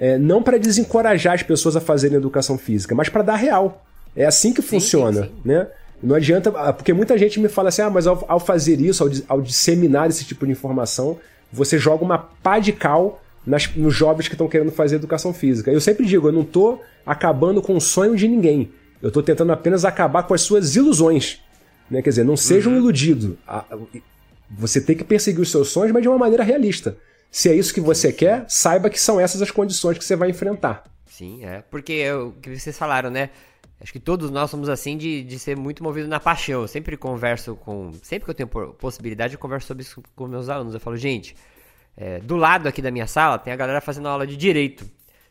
É, 0.00 0.16
não 0.18 0.42
para 0.42 0.58
desencorajar 0.58 1.34
as 1.34 1.42
pessoas 1.42 1.76
a 1.76 1.80
fazerem 1.80 2.16
educação 2.16 2.56
física, 2.56 2.94
mas 2.94 3.08
para 3.10 3.22
dar 3.22 3.36
real. 3.36 3.84
É 4.16 4.24
assim 4.24 4.52
que 4.52 4.62
funciona, 4.62 5.24
sim. 5.24 5.30
né? 5.44 5.66
Não 6.02 6.16
adianta, 6.16 6.50
ah, 6.56 6.72
porque 6.72 6.94
muita 6.94 7.18
gente 7.18 7.38
me 7.38 7.48
fala 7.48 7.68
assim, 7.68 7.82
ah, 7.82 7.90
mas 7.90 8.06
ao, 8.06 8.24
ao 8.26 8.40
fazer 8.40 8.80
isso, 8.80 9.04
ao, 9.04 9.10
ao 9.28 9.42
disseminar 9.42 10.08
esse 10.08 10.24
tipo 10.24 10.46
de 10.46 10.52
informação, 10.52 11.18
você 11.52 11.78
joga 11.78 12.02
uma 12.02 12.16
pá 12.18 12.58
de 12.58 12.72
cal 12.72 13.22
nas- 13.46 13.70
nos 13.76 13.94
jovens 13.94 14.26
que 14.26 14.34
estão 14.34 14.48
querendo 14.48 14.72
fazer 14.72 14.96
educação 14.96 15.34
física. 15.34 15.70
Eu 15.70 15.80
sempre 15.80 16.06
digo, 16.06 16.26
eu 16.28 16.32
não 16.32 16.44
tô 16.44 16.78
acabando 17.04 17.60
com 17.60 17.76
o 17.76 17.80
sonho 17.80 18.16
de 18.16 18.26
ninguém. 18.26 18.70
Eu 19.02 19.10
tô 19.10 19.22
tentando 19.22 19.52
apenas 19.52 19.84
acabar 19.84 20.22
com 20.22 20.32
as 20.32 20.40
suas 20.40 20.74
ilusões. 20.74 21.40
Né? 21.90 22.00
Quer 22.00 22.08
dizer, 22.10 22.24
não 22.24 22.36
seja 22.36 22.70
um 22.70 22.76
iludido. 22.76 23.36
A- 23.46 23.64
a- 23.70 23.76
Você 24.58 24.80
tem 24.80 24.96
que 24.96 25.04
perseguir 25.04 25.42
os 25.42 25.50
seus 25.50 25.68
sonhos, 25.68 25.92
mas 25.92 26.02
de 26.02 26.08
uma 26.08 26.18
maneira 26.18 26.42
realista. 26.42 26.96
Se 27.30 27.48
é 27.48 27.54
isso 27.54 27.72
que 27.72 27.80
você 27.80 28.12
quer, 28.12 28.44
saiba 28.48 28.90
que 28.90 29.00
são 29.00 29.20
essas 29.20 29.40
as 29.40 29.50
condições 29.50 29.96
que 29.96 30.04
você 30.04 30.16
vai 30.16 30.30
enfrentar. 30.30 30.84
Sim, 31.06 31.44
é. 31.44 31.62
Porque 31.70 31.92
é 31.92 32.14
o 32.14 32.32
que 32.32 32.58
vocês 32.58 32.76
falaram, 32.76 33.10
né? 33.10 33.30
Acho 33.80 33.92
que 33.92 34.00
todos 34.00 34.30
nós 34.30 34.50
somos 34.50 34.68
assim 34.68 34.96
de, 34.96 35.22
de 35.22 35.38
ser 35.38 35.56
muito 35.56 35.82
movido 35.82 36.06
na 36.08 36.20
paixão. 36.20 36.62
Eu 36.62 36.68
sempre 36.68 36.96
converso 36.96 37.56
com. 37.56 37.92
Sempre 38.02 38.24
que 38.24 38.30
eu 38.30 38.34
tenho 38.34 38.48
possibilidade, 38.74 39.34
eu 39.34 39.38
converso 39.38 39.68
sobre 39.68 39.82
isso 39.82 40.02
com 40.14 40.26
meus 40.26 40.48
alunos. 40.48 40.74
Eu 40.74 40.80
falo, 40.80 40.96
gente, 40.96 41.34
é, 41.96 42.18
do 42.20 42.36
lado 42.36 42.68
aqui 42.68 42.82
da 42.82 42.90
minha 42.90 43.06
sala 43.06 43.38
tem 43.38 43.52
a 43.52 43.56
galera 43.56 43.80
fazendo 43.80 44.08
aula 44.08 44.26
de 44.26 44.36
direito. 44.36 44.84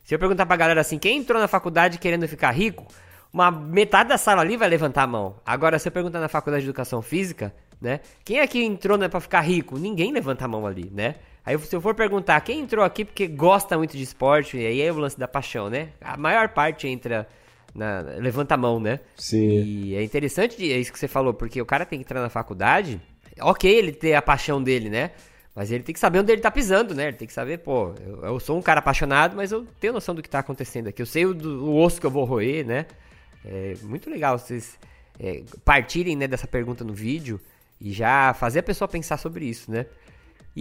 Se 0.03 0.15
eu 0.15 0.19
perguntar 0.19 0.45
pra 0.45 0.55
galera 0.55 0.81
assim, 0.81 0.97
quem 0.97 1.19
entrou 1.19 1.39
na 1.39 1.47
faculdade 1.47 1.99
querendo 1.99 2.27
ficar 2.27 2.49
rico, 2.49 2.87
uma 3.31 3.51
metade 3.51 4.09
da 4.09 4.17
sala 4.17 4.41
ali 4.41 4.57
vai 4.57 4.67
levantar 4.67 5.03
a 5.03 5.07
mão. 5.07 5.35
Agora, 5.45 5.77
se 5.77 5.87
eu 5.87 5.91
perguntar 5.91 6.19
na 6.19 6.27
faculdade 6.27 6.63
de 6.63 6.69
educação 6.69 7.01
física, 7.01 7.53
né? 7.79 7.99
Quem 8.25 8.39
aqui 8.39 8.63
entrou 8.63 8.97
né, 8.97 9.07
pra 9.07 9.19
ficar 9.19 9.41
rico? 9.41 9.77
Ninguém 9.77 10.11
levanta 10.11 10.45
a 10.45 10.47
mão 10.47 10.65
ali, 10.65 10.89
né? 10.91 11.15
Aí 11.49 11.57
se 11.57 11.75
eu 11.75 11.81
for 11.81 11.95
perguntar 11.95 12.39
quem 12.41 12.59
entrou 12.59 12.85
aqui 12.85 13.03
porque 13.03 13.25
gosta 13.27 13.75
muito 13.75 13.97
de 13.97 14.03
esporte, 14.03 14.55
e 14.55 14.65
aí 14.65 14.81
é 14.81 14.91
o 14.91 14.97
lance 14.97 15.17
da 15.17 15.27
paixão, 15.27 15.67
né? 15.69 15.89
A 15.99 16.15
maior 16.15 16.49
parte 16.49 16.87
entra 16.87 17.27
na. 17.73 18.01
levanta 18.19 18.53
a 18.53 18.57
mão, 18.57 18.79
né? 18.79 18.99
Sim. 19.17 19.63
E 19.85 19.95
é 19.95 20.03
interessante 20.03 20.71
é 20.71 20.77
isso 20.77 20.93
que 20.93 20.99
você 20.99 21.07
falou, 21.07 21.33
porque 21.33 21.59
o 21.59 21.65
cara 21.65 21.85
tem 21.85 21.97
que 21.97 22.03
entrar 22.05 22.21
na 22.21 22.29
faculdade, 22.29 23.01
ok 23.41 23.69
ele 23.73 23.91
ter 23.91 24.13
a 24.13 24.21
paixão 24.21 24.61
dele, 24.61 24.89
né? 24.91 25.09
Mas 25.55 25.71
ele 25.71 25.83
tem 25.83 25.91
que 25.91 25.99
saber 25.99 26.19
onde 26.19 26.31
ele 26.31 26.41
tá 26.41 26.51
pisando, 26.51 26.93
né? 26.93 27.07
Ele 27.07 27.17
tem 27.17 27.27
que 27.27 27.33
saber, 27.33 27.57
pô, 27.57 27.93
eu, 28.05 28.23
eu 28.25 28.39
sou 28.39 28.55
um 28.57 28.61
cara 28.61 28.79
apaixonado, 28.79 29.35
mas 29.35 29.51
eu 29.51 29.65
tenho 29.79 29.91
noção 29.91 30.13
do 30.13 30.21
que 30.21 30.29
tá 30.29 30.39
acontecendo 30.39 30.87
aqui. 30.87 31.01
Eu 31.01 31.05
sei 31.07 31.25
o, 31.25 31.33
do- 31.33 31.65
o 31.65 31.81
osso 31.81 31.99
que 31.99 32.05
eu 32.05 32.11
vou 32.11 32.23
roer, 32.25 32.63
né? 32.65 32.85
É 33.43 33.73
muito 33.81 34.07
legal 34.09 34.37
vocês 34.37 34.77
é, 35.19 35.41
partirem 35.65 36.15
né, 36.15 36.27
dessa 36.27 36.47
pergunta 36.47 36.83
no 36.83 36.93
vídeo 36.93 37.41
e 37.81 37.91
já 37.91 38.33
fazer 38.33 38.59
a 38.59 38.63
pessoa 38.63 38.87
pensar 38.87 39.17
sobre 39.17 39.45
isso, 39.45 39.71
né? 39.71 39.85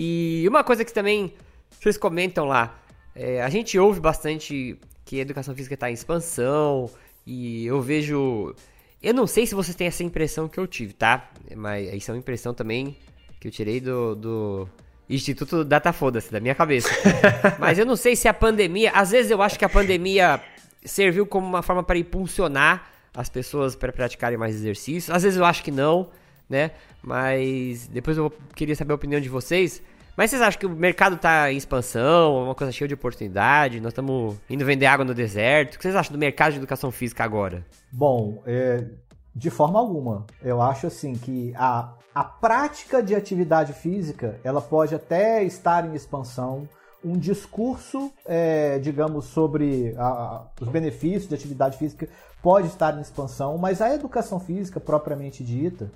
E 0.01 0.47
uma 0.47 0.63
coisa 0.63 0.85
que 0.85 0.93
também 0.93 1.35
vocês 1.81 1.97
comentam 1.97 2.47
lá, 2.47 2.81
é, 3.17 3.43
a 3.43 3.49
gente 3.49 3.77
ouve 3.77 3.99
bastante 3.99 4.79
que 5.05 5.19
a 5.19 5.23
educação 5.23 5.53
física 5.57 5.75
está 5.75 5.91
em 5.91 5.95
expansão 5.95 6.89
e 7.27 7.67
eu 7.67 7.83
vejo. 7.83 8.55
Eu 9.03 9.13
não 9.13 9.27
sei 9.27 9.45
se 9.45 9.57
vocês 9.57 9.75
têm 9.75 9.89
essa 9.89 10.05
impressão 10.05 10.47
que 10.47 10.57
eu 10.57 10.69
tive, 10.69 10.93
tá? 10.93 11.29
Mas 11.57 11.93
isso 11.93 12.13
é 12.13 12.15
uma 12.15 12.21
impressão 12.21 12.55
também 12.55 12.97
que 13.41 13.49
eu 13.49 13.51
tirei 13.51 13.81
do, 13.81 14.15
do 14.15 14.69
Instituto 15.11 15.65
Data 15.65 15.93
Foda-se, 15.93 16.31
da 16.31 16.39
minha 16.39 16.55
cabeça. 16.55 16.91
Mas 17.59 17.77
eu 17.77 17.85
não 17.85 17.97
sei 17.97 18.15
se 18.15 18.29
a 18.29 18.35
pandemia. 18.35 18.93
Às 18.93 19.11
vezes 19.11 19.33
eu 19.33 19.43
acho 19.43 19.59
que 19.59 19.65
a 19.65 19.69
pandemia 19.69 20.41
serviu 20.85 21.27
como 21.27 21.45
uma 21.45 21.61
forma 21.61 21.83
para 21.83 21.99
impulsionar 21.99 22.89
as 23.13 23.29
pessoas 23.29 23.75
para 23.75 23.93
praticarem 23.93 24.39
mais 24.39 24.55
exercícios. 24.55 25.11
Às 25.11 25.25
vezes 25.25 25.37
eu 25.37 25.45
acho 25.45 25.65
que 25.65 25.73
não, 25.73 26.09
né? 26.49 26.71
Mas 27.03 27.89
depois 27.89 28.17
eu 28.17 28.33
queria 28.55 28.77
saber 28.77 28.93
a 28.93 28.95
opinião 28.95 29.21
de 29.21 29.29
vocês. 29.29 29.83
Mas 30.19 30.31
vocês 30.31 30.43
acham 30.43 30.59
que 30.59 30.67
o 30.67 30.71
mercado 30.71 31.17
tá 31.17 31.53
em 31.53 31.57
expansão, 31.57 32.43
uma 32.43 32.55
coisa 32.57 32.73
cheia 32.73 32.89
de 32.89 32.95
oportunidade? 32.95 33.81
Nós 33.81 33.93
estamos 33.93 34.35
indo 34.51 34.65
vender 34.65 34.87
água 34.87 35.05
no 35.05 35.15
deserto. 35.15 35.75
O 35.75 35.79
que 35.79 35.83
vocês 35.85 35.95
acham 35.95 36.13
do 36.13 36.19
mercado 36.19 36.55
de 36.55 36.59
educação 36.59 36.91
física 36.91 37.23
agora? 37.23 37.65
Bom, 37.93 38.43
é, 38.45 38.85
de 39.33 39.49
forma 39.49 39.79
alguma. 39.79 40.27
Eu 40.43 40.61
acho 40.61 40.89
assim 40.89 41.13
que 41.13 41.55
a, 41.55 41.93
a 42.13 42.25
prática 42.25 43.01
de 43.01 43.15
atividade 43.15 43.73
física 43.73 44.41
ela 44.43 44.61
pode 44.61 44.93
até 44.93 45.45
estar 45.45 45.89
em 45.89 45.95
expansão. 45.95 46.69
Um 47.05 47.17
discurso, 47.17 48.11
é, 48.27 48.81
digamos, 48.81 49.27
sobre 49.27 49.95
a, 49.97 50.47
os 50.61 50.67
benefícios 50.67 51.29
de 51.29 51.35
atividade 51.37 51.79
física 51.79 52.09
pode 52.43 52.67
estar 52.67 52.99
em 52.99 53.01
expansão, 53.01 53.57
mas 53.57 53.81
a 53.81 53.95
educação 53.95 54.41
física 54.41 54.81
propriamente 54.81 55.45
dita, 55.45 55.89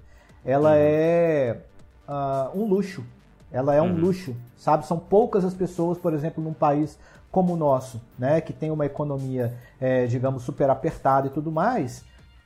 ela 0.45 0.71
uhum. 0.71 0.77
é 0.79 1.57
uh, 2.07 2.57
um 2.57 2.67
luxo. 2.67 3.05
Ela 3.53 3.75
é 3.75 3.83
um 3.83 3.93
uhum. 3.93 4.01
luxo, 4.01 4.35
sabe? 4.57 4.87
São 4.87 4.99
poucas 4.99 5.45
as 5.45 5.55
pessoas, 5.55 5.99
por 5.99 6.15
exemplo, 6.15 6.43
num 6.43 6.55
país 6.55 6.99
como 7.31 7.55
o 7.55 7.57
nosso, 7.57 8.01
né, 8.19 8.43
que 8.43 8.53
tem 8.53 8.71
uma 8.71 8.85
economia, 8.85 9.55
é, 9.81 10.07
digamos, 10.07 10.43
super 10.43 10.69
apertada 10.69 11.29
e 11.29 11.31
tudo 11.31 11.51
mais, 11.51 12.05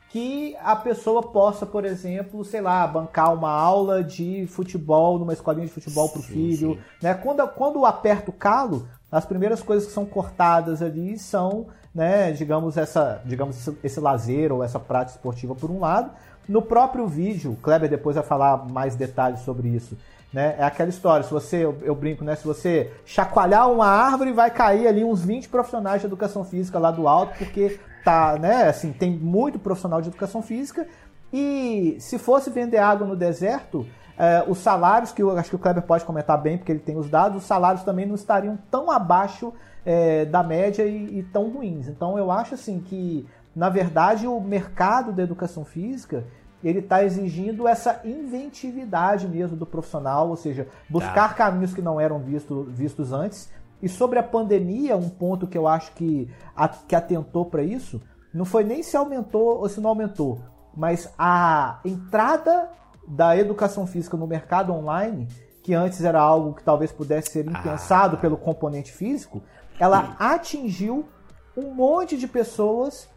que 0.09 0.57
a 0.62 0.76
pessoa 0.76 1.20
possa, 1.20 1.66
por 1.66 1.84
exemplo, 1.84 2.44
sei 2.44 2.61
lá, 2.61 2.86
bancar 2.86 3.34
uma 3.34 3.50
aula 3.50 4.02
de 4.02 4.46
futebol 4.46 5.18
numa 5.18 5.32
escolinha 5.32 5.66
de 5.66 5.72
futebol 5.72 6.09
para 6.09 6.20
o 6.20 6.22
filho. 6.22 6.74
Sim. 6.74 6.80
Né? 7.02 7.14
Quando, 7.14 7.46
quando 7.48 7.84
aperta 7.84 8.30
o 8.30 8.32
calo, 8.32 8.88
as 9.11 9.24
primeiras 9.24 9.61
coisas 9.61 9.88
que 9.88 9.92
são 9.92 10.07
cortadas 10.07 10.80
ali 10.80 11.18
são, 11.18 11.66
né, 11.92 12.30
digamos, 12.30 12.76
essa, 12.76 13.20
digamos, 13.24 13.57
esse, 13.57 13.76
esse 13.82 14.00
lazer 14.00 14.52
ou 14.52 14.62
essa 14.62 14.78
prática 14.78 15.18
esportiva 15.18 15.54
por 15.54 15.70
um 15.70 15.80
lado. 15.80 16.12
No 16.48 16.62
próprio 16.62 17.09
vídeo, 17.09 17.52
o 17.52 17.57
Kleber 17.57 17.90
depois 17.90 18.14
vai 18.14 18.24
falar 18.24 18.68
mais 18.68 18.94
detalhes 18.94 19.40
sobre 19.40 19.68
isso. 19.68 19.98
Né? 20.33 20.57
É 20.59 20.64
aquela 20.64 20.91
história, 20.91 21.24
se 21.24 21.31
você, 21.31 21.64
eu, 21.64 21.79
eu, 21.83 21.95
brinco, 21.95 22.24
né? 22.24 22.35
Se 22.35 22.45
você 22.45 22.93
chacoalhar 23.05 23.70
uma 23.70 23.87
árvore, 23.87 24.33
vai 24.33 24.51
cair 24.51 24.87
ali 24.87 25.03
uns 25.03 25.24
20 25.24 25.49
profissionais 25.49 26.01
de 26.01 26.07
educação 26.07 26.45
física 26.45 26.79
lá 26.79 26.91
do 26.91 27.09
alto, 27.09 27.39
porque 27.39 27.79
tá, 28.05 28.39
né, 28.39 28.68
assim, 28.68 28.93
tem 28.93 29.11
muito 29.11 29.59
profissional 29.59 30.01
de 30.01 30.09
educação 30.09 30.43
física. 30.43 30.87
E 31.33 31.97
se 31.99 32.18
fosse 32.18 32.51
vender 32.51 32.79
água 32.79 33.07
no 33.07 33.16
deserto, 33.16 33.87
é, 34.18 34.45
os 34.49 34.59
salários, 34.59 35.12
que 35.12 35.22
eu 35.22 35.37
acho 35.37 35.51
que 35.51 35.57
o 35.57 35.59
Kleber 35.59 35.83
pode 35.83 36.05
comentar 36.05 36.41
bem, 36.41 36.57
porque 36.57 36.72
ele 36.72 36.81
tem 36.81 36.97
os 36.97 37.09
dados, 37.09 37.43
os 37.43 37.47
salários 37.47 37.83
também 37.83 38.07
não 38.07 38.14
estariam 38.14 38.59
tão 38.70 38.91
abaixo 38.91 39.53
é, 39.85 40.24
da 40.24 40.43
média 40.43 40.85
e, 40.85 41.18
e, 41.18 41.22
tão 41.22 41.49
ruins. 41.51 41.89
Então 41.89 42.18
eu 42.18 42.31
acho 42.31 42.55
assim 42.55 42.81
que, 42.81 43.27
na 43.55 43.68
verdade, 43.68 44.27
o 44.27 44.41
mercado 44.41 45.12
da 45.12 45.22
educação 45.22 45.64
física 45.64 46.24
ele 46.67 46.81
está 46.81 47.05
exigindo 47.05 47.69
essa 47.69 48.01
inventividade 48.05 49.29
mesmo 49.29 49.57
do 49.57 49.67
profissional, 49.67 50.29
ou 50.29 50.37
seja, 50.37 50.67
buscar 50.89 51.29
tá. 51.29 51.35
caminhos 51.35 51.73
que 51.73 51.83
não 51.83 52.01
eram 52.01 52.19
visto, 52.19 52.64
vistos 52.64 53.12
antes 53.12 53.51
e 53.83 53.89
sobre 53.89 54.19
a 54.19 54.23
pandemia, 54.23 54.97
um 54.97 55.09
ponto 55.09 55.47
que 55.47 55.57
eu 55.57 55.69
acho 55.69 55.93
que, 55.93 56.31
a, 56.55 56.69
que 56.69 56.97
atentou 56.97 57.45
para 57.45 57.62
isso, 57.62 58.01
não 58.33 58.45
foi 58.45 58.64
nem 58.64 58.83
se 58.83 58.97
aumentou 58.97 59.59
ou 59.59 59.69
se 59.69 59.81
não 59.81 59.91
aumentou, 59.91 60.41
mas 60.75 61.12
a 61.19 61.81
entrada 61.85 62.71
da 63.07 63.37
educação 63.37 63.87
física 63.87 64.17
no 64.17 64.27
mercado 64.27 64.73
online, 64.73 65.29
que 65.62 65.75
antes 65.75 66.03
era 66.03 66.21
algo 66.21 66.55
que 66.55 66.62
talvez 66.62 66.91
pudesse 66.91 67.31
ser 67.31 67.47
impensado 67.47 68.17
ah. 68.17 68.19
pelo 68.19 68.37
componente 68.37 68.93
físico, 68.93 69.43
ela 69.79 70.17
atingiu 70.19 71.07
um 71.57 71.73
monte 71.73 72.17
de 72.17 72.27
pessoas 72.27 73.09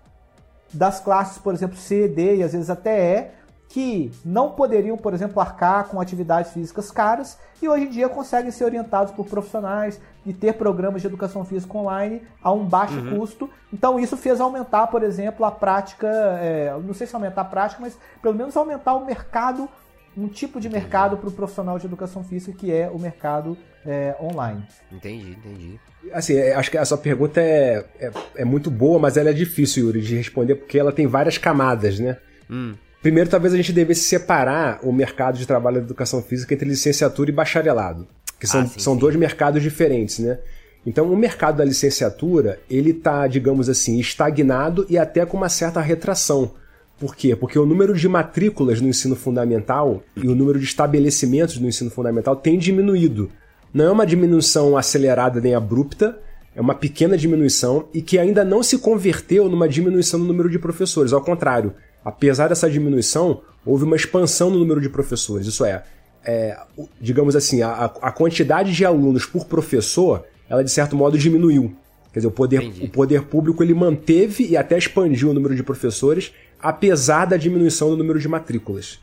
das 0.73 0.99
classes, 0.99 1.37
por 1.37 1.53
exemplo, 1.53 1.77
C, 1.77 2.07
D 2.07 2.37
e 2.37 2.43
às 2.43 2.53
vezes 2.53 2.69
até 2.69 3.17
E, 3.17 3.38
que 3.69 4.11
não 4.25 4.49
poderiam, 4.49 4.97
por 4.97 5.13
exemplo, 5.13 5.39
arcar 5.39 5.87
com 5.87 6.01
atividades 6.01 6.51
físicas 6.51 6.89
caras 6.89 7.37
e 7.61 7.69
hoje 7.69 7.85
em 7.85 7.89
dia 7.89 8.09
conseguem 8.09 8.51
ser 8.51 8.65
orientados 8.65 9.13
por 9.13 9.27
profissionais 9.27 10.01
e 10.25 10.33
ter 10.33 10.53
programas 10.53 11.01
de 11.01 11.07
educação 11.07 11.45
física 11.45 11.77
online 11.77 12.23
a 12.41 12.51
um 12.51 12.65
baixo 12.65 12.97
uhum. 12.97 13.19
custo. 13.19 13.47
Então 13.71 13.99
isso 13.99 14.17
fez 14.17 14.41
aumentar, 14.41 14.87
por 14.87 15.03
exemplo, 15.03 15.45
a 15.45 15.51
prática, 15.51 16.07
é, 16.41 16.75
não 16.83 16.95
sei 16.95 17.05
se 17.05 17.13
aumentar 17.13 17.41
a 17.41 17.45
prática, 17.45 17.79
mas 17.79 17.95
pelo 18.23 18.33
menos 18.33 18.57
aumentar 18.57 18.95
o 18.95 19.05
mercado, 19.05 19.69
um 20.17 20.27
tipo 20.27 20.59
de 20.59 20.67
mercado 20.67 21.15
para 21.17 21.29
o 21.29 21.31
profissional 21.31 21.77
de 21.77 21.85
educação 21.85 22.23
física 22.23 22.57
que 22.57 22.73
é 22.73 22.89
o 22.89 22.97
mercado 22.97 23.55
é, 23.85 24.15
online. 24.19 24.63
Entendi, 24.91 25.31
entendi. 25.31 25.79
Assim, 26.11 26.35
é, 26.35 26.55
acho 26.55 26.71
que 26.71 26.77
a 26.77 26.85
sua 26.85 26.97
pergunta 26.97 27.39
é, 27.39 27.85
é, 27.99 28.11
é, 28.37 28.45
muito 28.45 28.71
boa, 28.71 28.97
mas 28.97 29.15
ela 29.15 29.29
é 29.29 29.33
difícil, 29.33 29.85
Yuri, 29.85 30.01
de 30.01 30.15
responder 30.15 30.55
porque 30.55 30.79
ela 30.79 30.91
tem 30.91 31.05
várias 31.05 31.37
camadas, 31.37 31.99
né? 31.99 32.17
Hum. 32.49 32.73
Primeiro, 33.01 33.29
talvez 33.29 33.53
a 33.53 33.57
gente 33.57 33.71
devesse 33.71 34.01
separar 34.01 34.79
o 34.83 34.91
mercado 34.91 35.37
de 35.37 35.45
trabalho 35.45 35.77
da 35.77 35.83
educação 35.83 36.21
física 36.21 36.53
entre 36.53 36.67
licenciatura 36.67 37.29
e 37.29 37.33
bacharelado, 37.33 38.07
que 38.39 38.45
são, 38.45 38.61
ah, 38.61 38.67
sim, 38.67 38.79
são 38.79 38.93
sim. 38.93 38.99
dois 38.99 39.15
mercados 39.15 39.63
diferentes, 39.63 40.19
né? 40.19 40.39
Então, 40.85 41.11
o 41.11 41.15
mercado 41.15 41.57
da 41.57 41.65
licenciatura, 41.65 42.59
ele 42.69 42.91
está, 42.91 43.27
digamos 43.27 43.69
assim, 43.69 43.99
estagnado 43.99 44.85
e 44.89 44.97
até 44.97 45.25
com 45.25 45.37
uma 45.37 45.49
certa 45.49 45.81
retração. 45.81 46.51
Por 46.99 47.15
quê? 47.15 47.35
Porque 47.35 47.57
o 47.57 47.65
número 47.65 47.93
de 47.93 48.07
matrículas 48.07 48.81
no 48.81 48.87
ensino 48.87 49.15
fundamental 49.15 50.03
e 50.17 50.27
o 50.27 50.35
número 50.35 50.59
de 50.59 50.65
estabelecimentos 50.65 51.57
no 51.57 51.67
ensino 51.67 51.89
fundamental 51.89 52.35
tem 52.35 52.57
diminuído. 52.57 53.29
Não 53.73 53.85
é 53.85 53.91
uma 53.91 54.05
diminuição 54.05 54.75
acelerada 54.75 55.39
nem 55.39 55.53
abrupta, 55.53 56.17
é 56.55 56.59
uma 56.59 56.75
pequena 56.75 57.17
diminuição 57.17 57.87
e 57.93 58.01
que 58.01 58.17
ainda 58.17 58.43
não 58.43 58.61
se 58.61 58.77
converteu 58.79 59.47
numa 59.47 59.69
diminuição 59.69 60.19
no 60.19 60.25
número 60.25 60.49
de 60.49 60.59
professores. 60.59 61.13
Ao 61.13 61.21
contrário, 61.21 61.73
apesar 62.03 62.47
dessa 62.47 62.69
diminuição, 62.69 63.41
houve 63.65 63.83
uma 63.83 63.95
expansão 63.95 64.49
no 64.49 64.59
número 64.59 64.81
de 64.81 64.89
professores. 64.89 65.47
Isso 65.47 65.65
é, 65.65 65.83
é 66.23 66.57
digamos 66.99 67.35
assim, 67.35 67.61
a, 67.61 67.85
a, 67.85 68.11
quantidade 68.11 68.73
de 68.73 68.85
alunos 68.85 69.25
por 69.25 69.45
professor, 69.45 70.25
ela 70.49 70.63
de 70.63 70.71
certo 70.71 70.95
modo 70.95 71.17
diminuiu. 71.17 71.75
Quer 72.11 72.19
dizer, 72.19 72.27
o 72.27 72.31
poder, 72.31 72.59
o 72.81 72.89
poder 72.89 73.23
público 73.23 73.61
ele 73.61 73.73
manteve 73.73 74.47
e 74.47 74.57
até 74.57 74.77
expandiu 74.77 75.29
o 75.29 75.33
número 75.33 75.55
de 75.55 75.61
professores, 75.61 76.33
apesar 76.59 77.25
da 77.25 77.37
diminuição 77.37 77.89
do 77.89 77.97
número 77.97 78.19
de 78.19 78.27
matrículas. 78.27 78.99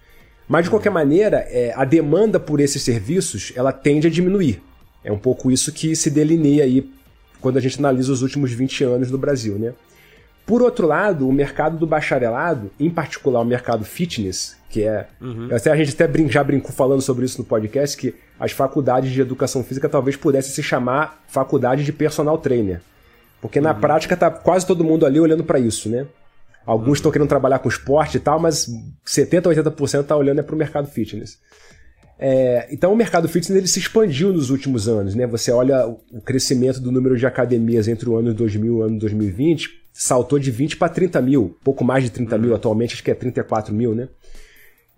Mas, 0.48 0.64
de 0.64 0.70
qualquer 0.70 0.90
maneira, 0.90 1.38
é, 1.48 1.72
a 1.74 1.84
demanda 1.84 2.38
por 2.38 2.60
esses 2.60 2.82
serviços 2.82 3.52
ela 3.54 3.72
tende 3.72 4.06
a 4.06 4.10
diminuir. 4.10 4.62
É 5.04 5.12
um 5.12 5.18
pouco 5.18 5.50
isso 5.50 5.72
que 5.72 5.94
se 5.94 6.10
delineia 6.10 6.64
aí 6.64 6.90
quando 7.40 7.58
a 7.58 7.60
gente 7.60 7.78
analisa 7.78 8.12
os 8.12 8.22
últimos 8.22 8.52
20 8.52 8.84
anos 8.84 9.10
do 9.10 9.18
Brasil, 9.18 9.56
né? 9.58 9.72
Por 10.46 10.62
outro 10.62 10.86
lado, 10.86 11.28
o 11.28 11.32
mercado 11.32 11.76
do 11.76 11.86
bacharelado, 11.88 12.70
em 12.78 12.88
particular 12.88 13.40
o 13.40 13.44
mercado 13.44 13.84
fitness, 13.84 14.56
que 14.70 14.84
é. 14.84 15.08
Uhum. 15.20 15.48
Até 15.50 15.72
a 15.72 15.76
gente 15.76 15.92
até 15.92 16.06
brin 16.06 16.30
já 16.30 16.44
brincou 16.44 16.70
falando 16.70 17.02
sobre 17.02 17.24
isso 17.24 17.38
no 17.38 17.44
podcast, 17.44 17.96
que 17.96 18.14
as 18.38 18.52
faculdades 18.52 19.10
de 19.10 19.20
educação 19.20 19.64
física 19.64 19.88
talvez 19.88 20.16
pudessem 20.16 20.52
se 20.52 20.62
chamar 20.62 21.20
faculdade 21.26 21.84
de 21.84 21.92
personal 21.92 22.38
trainer. 22.38 22.80
Porque 23.40 23.60
na 23.60 23.72
uhum. 23.72 23.80
prática 23.80 24.16
tá 24.16 24.30
quase 24.30 24.64
todo 24.64 24.84
mundo 24.84 25.04
ali 25.04 25.18
olhando 25.18 25.42
para 25.42 25.58
isso, 25.58 25.88
né? 25.88 26.06
Alguns 26.64 26.98
estão 26.98 27.08
uhum. 27.08 27.12
querendo 27.12 27.28
trabalhar 27.28 27.58
com 27.58 27.68
esporte 27.68 28.16
e 28.16 28.20
tal, 28.20 28.38
mas 28.38 28.68
70% 29.04 29.46
ou 29.46 29.52
80% 29.52 30.04
tá 30.04 30.16
olhando 30.16 30.38
é 30.38 30.42
pro 30.42 30.56
mercado 30.56 30.88
fitness. 30.88 31.38
É, 32.18 32.66
então 32.70 32.92
o 32.92 32.96
mercado 32.96 33.28
fitness 33.28 33.58
ele 33.58 33.68
se 33.68 33.78
expandiu 33.78 34.32
nos 34.32 34.50
últimos 34.50 34.88
anos, 34.88 35.14
né? 35.14 35.26
Você 35.26 35.50
olha 35.50 35.86
o 35.86 36.20
crescimento 36.20 36.80
do 36.80 36.92
número 36.92 37.16
de 37.16 37.26
academias 37.26 37.88
entre 37.88 38.08
o 38.08 38.16
ano 38.16 38.32
2000 38.32 38.64
e 38.64 38.70
o 38.70 38.82
ano 38.82 38.98
2020, 38.98 39.85
saltou 39.98 40.38
de 40.38 40.50
20 40.50 40.76
para 40.76 40.90
30 40.90 41.22
mil, 41.22 41.56
pouco 41.64 41.82
mais 41.82 42.04
de 42.04 42.10
30 42.10 42.36
mil 42.36 42.54
atualmente, 42.54 42.94
acho 42.94 43.02
que 43.02 43.10
é 43.10 43.14
34 43.14 43.74
mil, 43.74 43.94
né? 43.94 44.08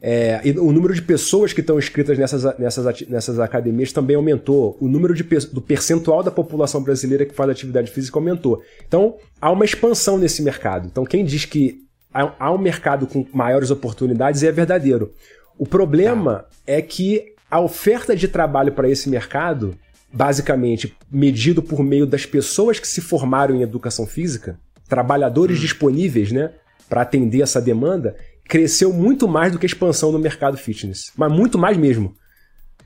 É, 0.01 0.41
e 0.45 0.53
o 0.59 0.73
número 0.73 0.95
de 0.95 1.03
pessoas 1.03 1.53
que 1.53 1.61
estão 1.61 1.79
inscritas 1.79 2.17
nessas, 2.17 2.59
nessas, 2.59 3.01
nessas 3.09 3.41
academias 3.41 3.93
também 3.93 4.15
aumentou. 4.15 4.77
O 4.81 4.89
número 4.89 5.13
de, 5.15 5.25
do 5.53 5.61
percentual 5.61 6.23
da 6.23 6.31
população 6.31 6.83
brasileira 6.83 7.27
que 7.27 7.35
faz 7.35 7.51
atividade 7.51 7.91
física 7.91 8.17
aumentou. 8.19 8.63
Então, 8.87 9.17
há 9.41 9.51
uma 9.51 9.65
expansão 9.65 10.17
nesse 10.17 10.43
mercado. 10.43 10.87
Então, 10.87 11.05
quem 11.05 11.25
diz 11.25 11.45
que 11.45 11.81
há, 12.15 12.33
há 12.39 12.53
um 12.53 12.59
mercado 12.59 13.09
com 13.09 13.27
maiores 13.33 13.73
oportunidades 13.73 14.43
é 14.45 14.53
verdadeiro. 14.53 15.13
O 15.57 15.67
problema 15.67 16.41
tá. 16.41 16.47
é 16.65 16.81
que 16.81 17.35
a 17.51 17.61
oferta 17.61 18.15
de 18.15 18.29
trabalho 18.29 18.73
para 18.73 18.89
esse 18.89 19.09
mercado, 19.09 19.77
basicamente 20.13 20.97
medido 21.11 21.61
por 21.61 21.83
meio 21.83 22.07
das 22.07 22.25
pessoas 22.25 22.79
que 22.79 22.87
se 22.87 23.01
formaram 23.01 23.57
em 23.57 23.63
educação 23.63 24.07
física, 24.07 24.59
trabalhadores 24.89 25.59
hum. 25.59 25.61
disponíveis, 25.61 26.33
né, 26.33 26.53
para 26.89 27.03
atender 27.03 27.43
essa 27.43 27.61
demanda, 27.61 28.17
cresceu 28.49 28.93
muito 28.93 29.29
mais 29.29 29.53
do 29.53 29.59
que 29.59 29.67
a 29.67 29.69
expansão 29.69 30.11
no 30.11 30.19
mercado 30.19 30.57
fitness. 30.57 31.13
Mas 31.17 31.31
muito 31.31 31.59
mais 31.59 31.77
mesmo. 31.77 32.15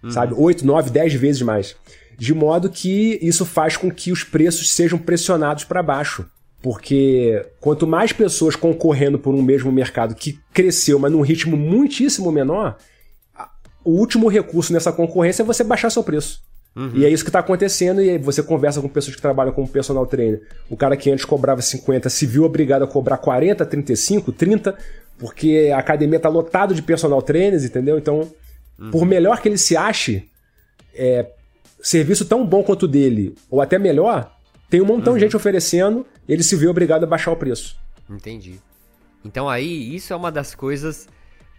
Uhum. 0.02 0.10
Sabe? 0.10 0.34
8, 0.36 0.66
9, 0.66 0.90
10 0.90 1.14
vezes 1.14 1.42
mais. 1.42 1.76
De 2.18 2.34
modo 2.34 2.68
que 2.68 3.18
isso 3.22 3.46
faz 3.46 3.76
com 3.76 3.90
que 3.90 4.10
os 4.10 4.24
preços 4.24 4.70
sejam 4.72 4.98
pressionados 4.98 5.64
para 5.64 5.82
baixo. 5.82 6.26
Porque 6.60 7.44
quanto 7.60 7.86
mais 7.86 8.12
pessoas 8.12 8.54
concorrendo 8.54 9.18
por 9.18 9.34
um 9.34 9.42
mesmo 9.42 9.72
mercado 9.72 10.14
que 10.14 10.38
cresceu, 10.52 10.98
mas 10.98 11.10
num 11.10 11.20
ritmo 11.20 11.56
muitíssimo 11.56 12.30
menor, 12.30 12.76
o 13.84 13.90
último 13.90 14.28
recurso 14.28 14.72
nessa 14.72 14.92
concorrência 14.92 15.42
é 15.42 15.46
você 15.46 15.64
baixar 15.64 15.90
seu 15.90 16.04
preço. 16.04 16.40
Uhum. 16.74 16.92
E 16.94 17.04
é 17.04 17.08
isso 17.08 17.22
que 17.22 17.28
está 17.28 17.40
acontecendo, 17.40 18.02
e 18.02 18.10
aí 18.10 18.18
você 18.18 18.42
conversa 18.42 18.80
com 18.80 18.88
pessoas 18.88 19.14
que 19.14 19.22
trabalham 19.22 19.52
como 19.52 19.68
personal 19.68 20.06
trainer. 20.06 20.42
O 20.70 20.76
cara 20.76 20.96
que 20.96 21.10
antes 21.10 21.24
cobrava 21.24 21.60
50 21.60 22.08
se 22.08 22.26
viu 22.26 22.44
obrigado 22.44 22.82
a 22.82 22.86
cobrar 22.86 23.18
40, 23.18 23.64
35, 23.66 24.32
30, 24.32 24.76
porque 25.18 25.70
a 25.74 25.78
academia 25.78 26.16
está 26.16 26.28
lotada 26.28 26.74
de 26.74 26.82
personal 26.82 27.20
trainers, 27.20 27.64
entendeu? 27.64 27.98
Então, 27.98 28.28
uhum. 28.78 28.90
por 28.90 29.04
melhor 29.04 29.40
que 29.40 29.48
ele 29.48 29.58
se 29.58 29.76
ache, 29.76 30.28
é, 30.94 31.30
serviço 31.82 32.24
tão 32.24 32.46
bom 32.46 32.62
quanto 32.62 32.84
o 32.84 32.88
dele, 32.88 33.34
ou 33.50 33.60
até 33.60 33.78
melhor, 33.78 34.34
tem 34.70 34.80
um 34.80 34.86
montão 34.86 35.12
uhum. 35.12 35.18
de 35.18 35.24
gente 35.24 35.36
oferecendo, 35.36 36.06
ele 36.26 36.42
se 36.42 36.56
viu 36.56 36.70
obrigado 36.70 37.04
a 37.04 37.06
baixar 37.06 37.32
o 37.32 37.36
preço. 37.36 37.76
Entendi. 38.08 38.58
Então 39.22 39.48
aí, 39.48 39.94
isso 39.94 40.12
é 40.12 40.16
uma 40.16 40.32
das 40.32 40.54
coisas 40.54 41.06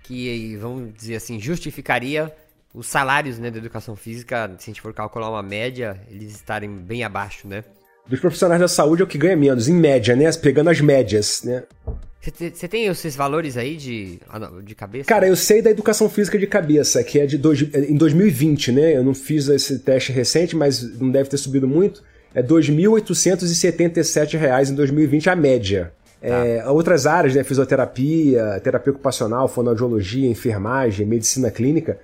que, 0.04 0.58
vamos 0.58 0.94
dizer 0.94 1.16
assim, 1.16 1.40
justificaria 1.40 2.34
os 2.74 2.88
salários 2.88 3.38
né, 3.38 3.52
da 3.52 3.58
educação 3.58 3.94
física, 3.96 4.50
se 4.58 4.70
a 4.70 4.74
gente 4.74 4.82
for 4.82 4.94
calcular 4.94 5.30
uma 5.30 5.44
média, 5.44 5.98
eles 6.10 6.34
estarem 6.34 6.70
bem 6.70 7.04
abaixo, 7.04 7.48
né? 7.48 7.64
Dos 8.08 8.20
profissionais 8.20 8.60
da 8.60 8.68
saúde 8.68 9.02
é 9.02 9.06
o 9.06 9.08
que 9.08 9.18
ganha 9.18 9.38
menos, 9.38 9.70
em 9.70 9.74
média, 9.74 10.16
né? 10.16 10.30
Pegando 10.34 10.70
as 10.70 10.82
médias, 10.82 11.42
né? 11.44 11.64
Você 12.22 12.68
tem 12.70 12.88
esses 12.88 13.16
valores 13.18 13.58
aí 13.58 13.76
de, 13.76 14.20
ah, 14.30 14.50
de 14.64 14.74
cabeça? 14.74 15.08
Cara, 15.08 15.28
eu 15.28 15.36
sei 15.36 15.62
da 15.62 15.70
educação 15.70 16.10
física 16.10 16.40
de 16.40 16.48
cabeça, 16.48 17.04
que 17.04 17.20
é 17.20 17.26
de 17.26 17.38
dois, 17.38 17.62
em 17.62 17.96
2020, 17.96 18.72
né? 18.72 18.96
Eu 18.96 19.04
não 19.04 19.14
fiz 19.14 19.50
esse 19.50 19.80
teste 19.80 20.14
recente, 20.14 20.56
mas 20.56 20.98
não 21.00 21.12
deve 21.12 21.30
ter 21.30 21.38
subido 21.38 21.68
muito. 21.68 22.02
É 22.34 22.40
R$ 22.42 22.48
2.877 22.48 24.70
em 24.70 24.76
2020 24.76 25.30
a 25.30 25.36
média. 25.36 25.92
Tá. 26.22 26.28
É, 26.28 26.66
outras 26.70 27.06
áreas, 27.06 27.36
né? 27.36 27.44
Fisioterapia, 27.44 28.58
terapia 28.64 28.92
ocupacional, 28.92 29.50
fonoaudiologia, 29.50 30.30
enfermagem, 30.30 31.06
medicina 31.06 31.52
clínica, 31.52 32.00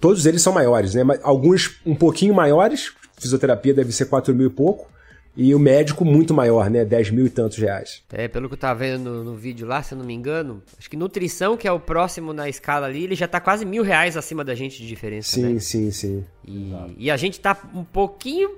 todos 0.00 0.26
eles 0.26 0.42
são 0.42 0.52
maiores, 0.52 0.94
né? 0.94 1.02
Alguns 1.22 1.80
um 1.84 1.94
pouquinho 1.94 2.34
maiores, 2.34 2.92
fisioterapia 3.18 3.74
deve 3.74 3.92
ser 3.92 4.06
4 4.06 4.34
mil 4.34 4.48
e 4.48 4.50
pouco, 4.50 4.90
e 5.36 5.54
o 5.54 5.58
médico 5.58 6.04
muito 6.04 6.34
maior, 6.34 6.68
né? 6.68 6.84
10 6.84 7.10
mil 7.10 7.26
e 7.26 7.30
tantos 7.30 7.56
reais. 7.56 8.02
É, 8.12 8.26
pelo 8.26 8.48
que 8.48 8.54
eu 8.54 8.58
tava 8.58 8.80
vendo 8.80 9.10
no, 9.10 9.24
no, 9.24 9.36
vídeo 9.36 9.66
lá, 9.66 9.82
se 9.82 9.94
eu 9.94 9.98
não 9.98 10.04
me 10.04 10.12
engano, 10.12 10.62
acho 10.78 10.90
que 10.90 10.96
nutrição, 10.96 11.56
que 11.56 11.68
é 11.68 11.72
o 11.72 11.78
próximo 11.78 12.32
na 12.32 12.48
escala 12.48 12.86
ali, 12.86 13.04
ele 13.04 13.14
já 13.14 13.28
tá 13.28 13.40
quase 13.40 13.64
mil 13.64 13.82
reais 13.82 14.16
acima 14.16 14.44
da 14.44 14.54
gente 14.54 14.78
de 14.78 14.88
diferença. 14.88 15.30
Sim, 15.30 15.54
né? 15.54 15.60
sim, 15.60 15.90
sim. 15.90 16.24
E, 16.46 16.74
e, 16.98 17.10
a 17.10 17.16
gente 17.16 17.38
tá 17.38 17.56
um 17.74 17.84
pouquinho. 17.84 18.50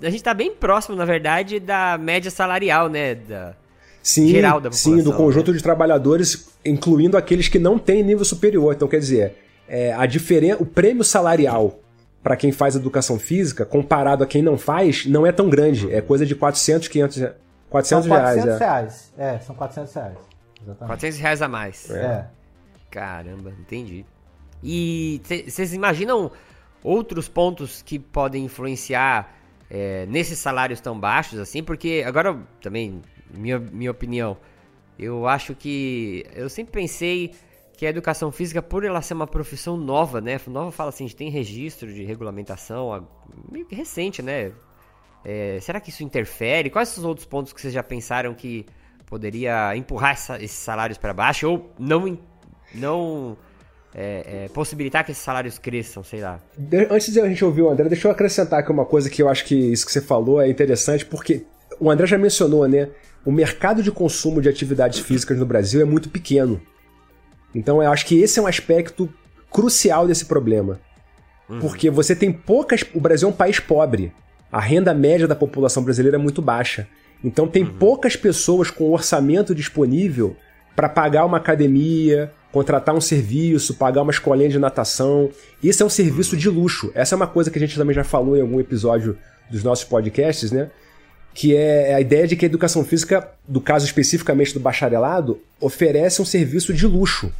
A 0.00 0.10
gente 0.10 0.22
tá 0.22 0.32
bem 0.32 0.54
próximo, 0.54 0.94
na 0.94 1.04
verdade, 1.04 1.58
da 1.58 1.98
média 1.98 2.30
salarial, 2.30 2.88
né? 2.88 3.16
Da, 3.16 3.56
sim, 4.00 4.28
geral 4.28 4.60
da 4.60 4.70
população. 4.70 4.96
Sim, 4.96 5.02
do 5.02 5.12
conjunto 5.12 5.50
né? 5.50 5.56
de 5.56 5.62
trabalhadores, 5.62 6.48
incluindo 6.64 7.16
aqueles 7.16 7.48
que 7.48 7.58
não 7.58 7.76
têm 7.76 8.04
nível 8.04 8.24
superior. 8.24 8.72
Então, 8.72 8.86
quer 8.86 9.00
dizer, 9.00 9.34
é, 9.68 9.92
a 9.92 10.06
diferença, 10.06 10.62
o 10.62 10.66
prêmio 10.66 11.04
salarial 11.04 11.80
para 12.22 12.36
quem 12.36 12.50
faz 12.50 12.74
educação 12.74 13.20
física, 13.20 13.64
comparado 13.64 14.24
a 14.24 14.26
quem 14.26 14.42
não 14.42 14.58
faz, 14.58 15.06
não 15.06 15.24
é 15.24 15.30
tão 15.30 15.48
grande. 15.48 15.94
É 15.94 16.00
coisa 16.00 16.26
de 16.26 16.34
400, 16.34 16.88
500, 16.88 17.16
400 17.70 18.04
são 18.04 18.16
400 18.16 18.44
reais. 18.44 18.46
É. 18.46 18.58
reais. 18.58 19.14
É. 19.16 19.34
é, 19.34 19.38
são 19.38 19.54
400 19.54 19.94
reais. 19.94 20.18
Exatamente. 20.60 20.88
400 20.88 21.18
reais 21.20 21.42
a 21.42 21.48
mais. 21.48 21.90
É. 21.90 22.04
é. 22.04 22.26
Caramba, 22.90 23.52
entendi. 23.60 24.04
E 24.60 25.22
vocês 25.46 25.72
imaginam 25.72 26.32
outros 26.82 27.28
pontos 27.28 27.80
que 27.80 27.96
podem 27.96 28.44
influenciar 28.44 29.32
é, 29.70 30.06
nesses 30.06 30.38
salários 30.38 30.80
tão 30.80 30.98
baixos 30.98 31.38
assim? 31.38 31.62
Porque 31.62 32.02
agora 32.04 32.36
também, 32.60 33.02
minha, 33.32 33.60
minha 33.60 33.90
opinião, 33.92 34.36
eu 34.98 35.28
acho 35.28 35.54
que 35.54 36.26
eu 36.34 36.48
sempre 36.48 36.72
pensei 36.72 37.34
que 37.76 37.84
a 37.84 37.90
educação 37.90 38.32
física, 38.32 38.62
por 38.62 38.84
ela 38.84 39.02
ser 39.02 39.14
uma 39.14 39.26
profissão 39.26 39.76
nova, 39.76 40.20
né? 40.20 40.40
Nova 40.46 40.72
fala 40.72 40.88
assim, 40.88 41.04
a 41.04 41.06
gente 41.08 41.16
tem 41.16 41.28
registro 41.28 41.92
de 41.92 42.04
regulamentação 42.04 43.06
meio 43.50 43.66
que 43.66 43.74
recente, 43.74 44.22
né? 44.22 44.52
É, 45.24 45.58
será 45.60 45.78
que 45.80 45.90
isso 45.90 46.02
interfere? 46.02 46.70
Quais 46.70 46.96
os 46.96 47.04
outros 47.04 47.26
pontos 47.26 47.52
que 47.52 47.60
vocês 47.60 47.74
já 47.74 47.82
pensaram 47.82 48.32
que 48.32 48.64
poderia 49.04 49.76
empurrar 49.76 50.12
essa, 50.12 50.36
esses 50.42 50.56
salários 50.56 50.96
para 50.96 51.12
baixo 51.12 51.48
ou 51.48 51.70
não, 51.78 52.18
não 52.74 53.36
é, 53.94 54.44
é, 54.44 54.48
possibilitar 54.48 55.04
que 55.04 55.12
esses 55.12 55.22
salários 55.22 55.58
cresçam, 55.58 56.02
sei 56.02 56.20
lá? 56.20 56.40
Antes 56.90 57.12
de 57.12 57.20
a 57.20 57.28
gente 57.28 57.44
ouvir 57.44 57.62
o 57.62 57.68
André, 57.68 57.88
deixa 57.88 58.08
eu 58.08 58.12
acrescentar 58.12 58.60
aqui 58.60 58.72
uma 58.72 58.86
coisa 58.86 59.10
que 59.10 59.22
eu 59.22 59.28
acho 59.28 59.44
que 59.44 59.54
isso 59.54 59.84
que 59.84 59.92
você 59.92 60.00
falou 60.00 60.40
é 60.40 60.48
interessante, 60.48 61.04
porque 61.04 61.44
o 61.78 61.90
André 61.90 62.06
já 62.06 62.16
mencionou, 62.16 62.66
né? 62.66 62.88
O 63.24 63.32
mercado 63.32 63.82
de 63.82 63.90
consumo 63.90 64.40
de 64.40 64.48
atividades 64.48 65.00
físicas 65.00 65.38
no 65.38 65.44
Brasil 65.44 65.80
é 65.80 65.84
muito 65.84 66.08
pequeno. 66.08 66.62
Então 67.56 67.82
eu 67.82 67.90
acho 67.90 68.04
que 68.04 68.20
esse 68.20 68.38
é 68.38 68.42
um 68.42 68.46
aspecto 68.46 69.08
crucial 69.50 70.06
desse 70.06 70.26
problema. 70.26 70.78
Uhum. 71.48 71.58
Porque 71.58 71.88
você 71.88 72.14
tem 72.14 72.30
poucas. 72.30 72.84
O 72.94 73.00
Brasil 73.00 73.26
é 73.26 73.30
um 73.30 73.34
país 73.34 73.58
pobre. 73.58 74.12
A 74.52 74.60
renda 74.60 74.92
média 74.92 75.26
da 75.26 75.34
população 75.34 75.82
brasileira 75.82 76.18
é 76.18 76.20
muito 76.20 76.42
baixa. 76.42 76.86
Então 77.24 77.48
tem 77.48 77.64
uhum. 77.64 77.72
poucas 77.78 78.14
pessoas 78.14 78.70
com 78.70 78.92
orçamento 78.92 79.54
disponível 79.54 80.36
para 80.76 80.86
pagar 80.86 81.24
uma 81.24 81.38
academia, 81.38 82.30
contratar 82.52 82.94
um 82.94 83.00
serviço, 83.00 83.74
pagar 83.74 84.02
uma 84.02 84.12
escolinha 84.12 84.50
de 84.50 84.58
natação. 84.58 85.30
Isso 85.62 85.82
é 85.82 85.86
um 85.86 85.90
serviço 85.90 86.34
uhum. 86.34 86.40
de 86.40 86.50
luxo. 86.50 86.92
Essa 86.94 87.14
é 87.14 87.16
uma 87.16 87.26
coisa 87.26 87.50
que 87.50 87.56
a 87.56 87.60
gente 87.60 87.76
também 87.76 87.94
já 87.94 88.04
falou 88.04 88.36
em 88.36 88.42
algum 88.42 88.60
episódio 88.60 89.16
dos 89.50 89.64
nossos 89.64 89.86
podcasts, 89.86 90.52
né? 90.52 90.70
Que 91.32 91.56
é 91.56 91.94
a 91.94 92.00
ideia 92.02 92.26
de 92.26 92.36
que 92.36 92.44
a 92.44 92.48
educação 92.48 92.84
física, 92.84 93.30
do 93.48 93.62
caso 93.62 93.86
especificamente 93.86 94.52
do 94.52 94.60
bacharelado, 94.60 95.40
oferece 95.58 96.20
um 96.20 96.24
serviço 96.24 96.74
de 96.74 96.86
luxo. 96.86 97.32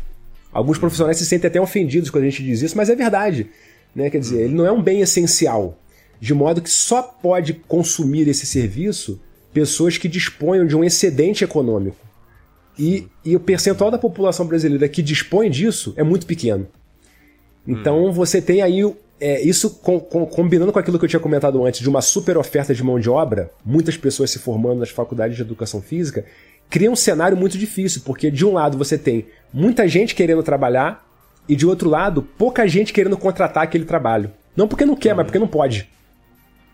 Alguns 0.56 0.78
profissionais 0.78 1.18
se 1.18 1.26
sentem 1.26 1.48
até 1.48 1.60
ofendidos 1.60 2.08
quando 2.08 2.24
a 2.24 2.30
gente 2.30 2.42
diz 2.42 2.62
isso, 2.62 2.74
mas 2.74 2.88
é 2.88 2.96
verdade. 2.96 3.46
Né? 3.94 4.08
Quer 4.08 4.18
dizer, 4.18 4.44
ele 4.44 4.54
não 4.54 4.64
é 4.64 4.72
um 4.72 4.82
bem 4.82 5.02
essencial. 5.02 5.78
De 6.18 6.32
modo 6.32 6.62
que 6.62 6.70
só 6.70 7.02
pode 7.02 7.52
consumir 7.52 8.26
esse 8.26 8.46
serviço 8.46 9.20
pessoas 9.52 9.98
que 9.98 10.08
disponham 10.08 10.66
de 10.66 10.74
um 10.74 10.82
excedente 10.82 11.44
econômico. 11.44 11.98
E, 12.78 13.06
e 13.22 13.36
o 13.36 13.40
percentual 13.40 13.90
da 13.90 13.98
população 13.98 14.46
brasileira 14.46 14.88
que 14.88 15.02
dispõe 15.02 15.50
disso 15.50 15.92
é 15.94 16.02
muito 16.02 16.26
pequeno. 16.26 16.66
Então 17.68 18.06
hum. 18.06 18.12
você 18.12 18.40
tem 18.40 18.62
aí 18.62 18.82
é, 19.20 19.42
isso 19.42 19.68
com, 19.68 20.00
com, 20.00 20.24
combinando 20.24 20.72
com 20.72 20.78
aquilo 20.78 20.98
que 20.98 21.04
eu 21.04 21.08
tinha 21.08 21.20
comentado 21.20 21.62
antes, 21.66 21.80
de 21.80 21.88
uma 21.88 22.00
super 22.00 22.38
oferta 22.38 22.74
de 22.74 22.82
mão 22.82 22.98
de 22.98 23.10
obra, 23.10 23.50
muitas 23.62 23.96
pessoas 23.98 24.30
se 24.30 24.38
formando 24.38 24.80
nas 24.80 24.90
faculdades 24.90 25.36
de 25.36 25.42
educação 25.42 25.82
física, 25.82 26.24
cria 26.68 26.90
um 26.90 26.96
cenário 26.96 27.36
muito 27.36 27.56
difícil, 27.56 28.02
porque 28.04 28.30
de 28.30 28.44
um 28.44 28.52
lado 28.52 28.76
você 28.76 28.98
tem 28.98 29.26
muita 29.52 29.86
gente 29.88 30.14
querendo 30.14 30.42
trabalhar 30.42 31.06
e 31.48 31.54
de 31.54 31.66
outro 31.66 31.88
lado, 31.88 32.22
pouca 32.22 32.66
gente 32.66 32.92
querendo 32.92 33.16
contratar 33.16 33.62
aquele 33.62 33.84
trabalho. 33.84 34.32
Não 34.56 34.66
porque 34.66 34.84
não 34.84 34.96
quer, 34.96 35.10
uhum. 35.10 35.16
mas 35.16 35.26
porque 35.26 35.38
não 35.38 35.46
pode. 35.46 35.88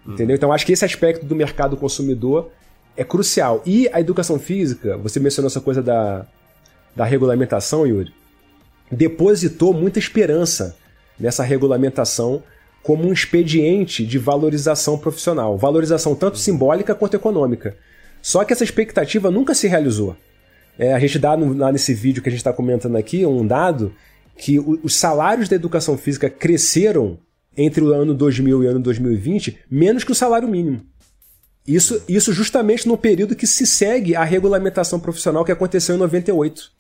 Uhum. 0.06 0.14
Entendeu? 0.14 0.36
Então 0.36 0.52
acho 0.52 0.64
que 0.64 0.72
esse 0.72 0.84
aspecto 0.84 1.26
do 1.26 1.34
mercado 1.34 1.76
consumidor 1.76 2.50
é 2.96 3.04
crucial. 3.04 3.62
E 3.66 3.88
a 3.92 4.00
educação 4.00 4.38
física, 4.38 4.96
você 4.96 5.20
mencionou 5.20 5.48
essa 5.48 5.60
coisa 5.60 5.82
da, 5.82 6.26
da 6.94 7.04
regulamentação, 7.04 7.86
Yuri, 7.86 8.12
depositou 8.90 9.72
muita 9.72 9.98
esperança 9.98 10.76
nessa 11.18 11.42
regulamentação 11.42 12.42
como 12.82 13.06
um 13.08 13.12
expediente 13.12 14.04
de 14.04 14.18
valorização 14.18 14.98
profissional. 14.98 15.56
Valorização 15.56 16.14
tanto 16.14 16.38
simbólica 16.38 16.94
quanto 16.94 17.14
econômica. 17.14 17.76
Só 18.22 18.44
que 18.44 18.52
essa 18.52 18.64
expectativa 18.64 19.30
nunca 19.30 19.52
se 19.52 19.66
realizou. 19.66 20.16
É, 20.78 20.94
a 20.94 20.98
gente 20.98 21.18
dá 21.18 21.36
no, 21.36 21.52
lá 21.52 21.72
nesse 21.72 21.92
vídeo 21.92 22.22
que 22.22 22.28
a 22.28 22.32
gente 22.32 22.40
está 22.40 22.52
comentando 22.52 22.96
aqui 22.96 23.26
um 23.26 23.46
dado 23.46 23.92
que 24.36 24.58
o, 24.58 24.80
os 24.82 24.96
salários 24.96 25.48
da 25.48 25.56
educação 25.56 25.98
física 25.98 26.30
cresceram 26.30 27.18
entre 27.56 27.82
o 27.82 27.92
ano 27.92 28.14
2000 28.14 28.62
e 28.62 28.66
o 28.66 28.70
ano 28.70 28.80
2020 28.80 29.58
menos 29.70 30.04
que 30.04 30.12
o 30.12 30.14
salário 30.14 30.48
mínimo. 30.48 30.80
Isso, 31.66 32.02
isso 32.08 32.32
justamente 32.32 32.88
no 32.88 32.96
período 32.96 33.36
que 33.36 33.46
se 33.46 33.66
segue 33.66 34.16
a 34.16 34.24
regulamentação 34.24 34.98
profissional 34.98 35.44
que 35.44 35.52
aconteceu 35.52 35.94
em 35.94 35.98
98. 35.98 36.72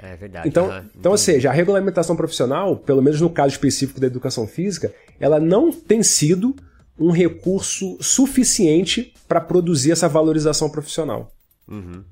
É 0.00 0.16
verdade. 0.16 0.48
Então, 0.48 0.68
uhum. 0.68 0.82
então, 0.98 1.12
ou 1.12 1.18
seja, 1.18 1.50
a 1.50 1.52
regulamentação 1.52 2.16
profissional, 2.16 2.76
pelo 2.76 3.02
menos 3.02 3.20
no 3.20 3.30
caso 3.30 3.52
específico 3.52 4.00
da 4.00 4.06
educação 4.06 4.46
física, 4.46 4.92
ela 5.20 5.38
não 5.38 5.72
tem 5.72 6.02
sido 6.02 6.54
um 6.98 7.10
recurso 7.10 7.96
suficiente 8.00 9.14
para 9.26 9.40
produzir 9.40 9.92
essa 9.92 10.08
valorização 10.08 10.70
profissional. 10.70 11.28
Uhum. 11.68 12.04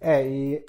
É, 0.00 0.26
e 0.26 0.64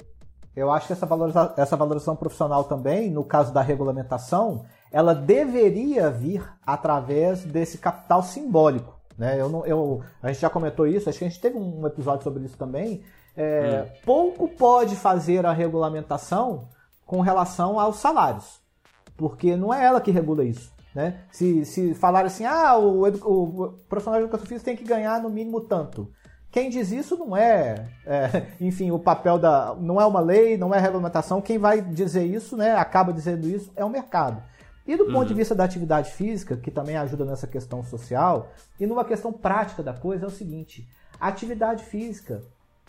eu 0.54 0.70
acho 0.70 0.86
que 0.86 0.92
essa, 0.92 1.06
valoriza 1.06 1.54
essa 1.56 1.76
valorização 1.76 2.16
profissional 2.16 2.64
também, 2.64 3.10
no 3.10 3.24
caso 3.24 3.52
da 3.52 3.62
regulamentação, 3.62 4.64
ela 4.92 5.14
deveria 5.14 6.10
vir 6.10 6.44
através 6.66 7.44
desse 7.44 7.78
capital 7.78 8.22
simbólico. 8.22 8.98
Né? 9.16 9.40
Eu 9.40 9.48
não, 9.48 9.66
eu, 9.66 10.02
a 10.22 10.28
gente 10.28 10.40
já 10.40 10.50
comentou 10.50 10.86
isso, 10.86 11.08
acho 11.08 11.18
que 11.18 11.24
a 11.24 11.28
gente 11.28 11.40
teve 11.40 11.56
um 11.56 11.86
episódio 11.86 12.24
sobre 12.24 12.44
isso 12.44 12.56
também. 12.56 13.02
É, 13.36 13.84
hum. 13.84 13.98
Pouco 14.04 14.48
pode 14.48 14.96
fazer 14.96 15.46
a 15.46 15.52
regulamentação 15.52 16.68
com 17.06 17.20
relação 17.20 17.78
aos 17.78 17.96
salários, 17.96 18.60
porque 19.16 19.56
não 19.56 19.72
é 19.72 19.84
ela 19.84 20.00
que 20.00 20.10
regula 20.10 20.44
isso. 20.44 20.72
Né? 20.94 21.20
Se, 21.30 21.64
se 21.64 21.94
falar 21.94 22.24
assim, 22.24 22.44
ah, 22.44 22.76
o, 22.76 23.06
o 23.06 23.72
profissional 23.88 24.20
de 24.20 24.24
educação 24.24 24.46
física 24.46 24.70
tem 24.70 24.76
que 24.76 24.84
ganhar 24.84 25.22
no 25.22 25.30
mínimo 25.30 25.60
tanto. 25.60 26.10
Quem 26.50 26.68
diz 26.68 26.90
isso 26.90 27.16
não 27.16 27.36
é, 27.36 27.88
é, 28.04 28.46
enfim, 28.60 28.90
o 28.90 28.98
papel 28.98 29.38
da. 29.38 29.76
não 29.78 30.00
é 30.00 30.06
uma 30.06 30.20
lei, 30.20 30.56
não 30.56 30.74
é 30.74 30.80
regulamentação. 30.80 31.40
Quem 31.40 31.58
vai 31.58 31.80
dizer 31.80 32.24
isso, 32.24 32.56
né, 32.56 32.74
acaba 32.74 33.12
dizendo 33.12 33.48
isso, 33.48 33.70
é 33.76 33.84
o 33.84 33.90
mercado. 33.90 34.42
E 34.86 34.96
do 34.96 35.06
ponto 35.06 35.28
de 35.28 35.34
vista 35.34 35.54
da 35.54 35.62
atividade 35.62 36.10
física, 36.10 36.56
que 36.56 36.70
também 36.70 36.96
ajuda 36.96 37.24
nessa 37.24 37.46
questão 37.46 37.84
social, 37.84 38.48
e 38.78 38.86
numa 38.86 39.04
questão 39.04 39.32
prática 39.32 39.84
da 39.84 39.92
coisa, 39.92 40.24
é 40.24 40.28
o 40.28 40.32
seguinte: 40.32 40.88
a 41.20 41.28
atividade 41.28 41.84
física 41.84 42.42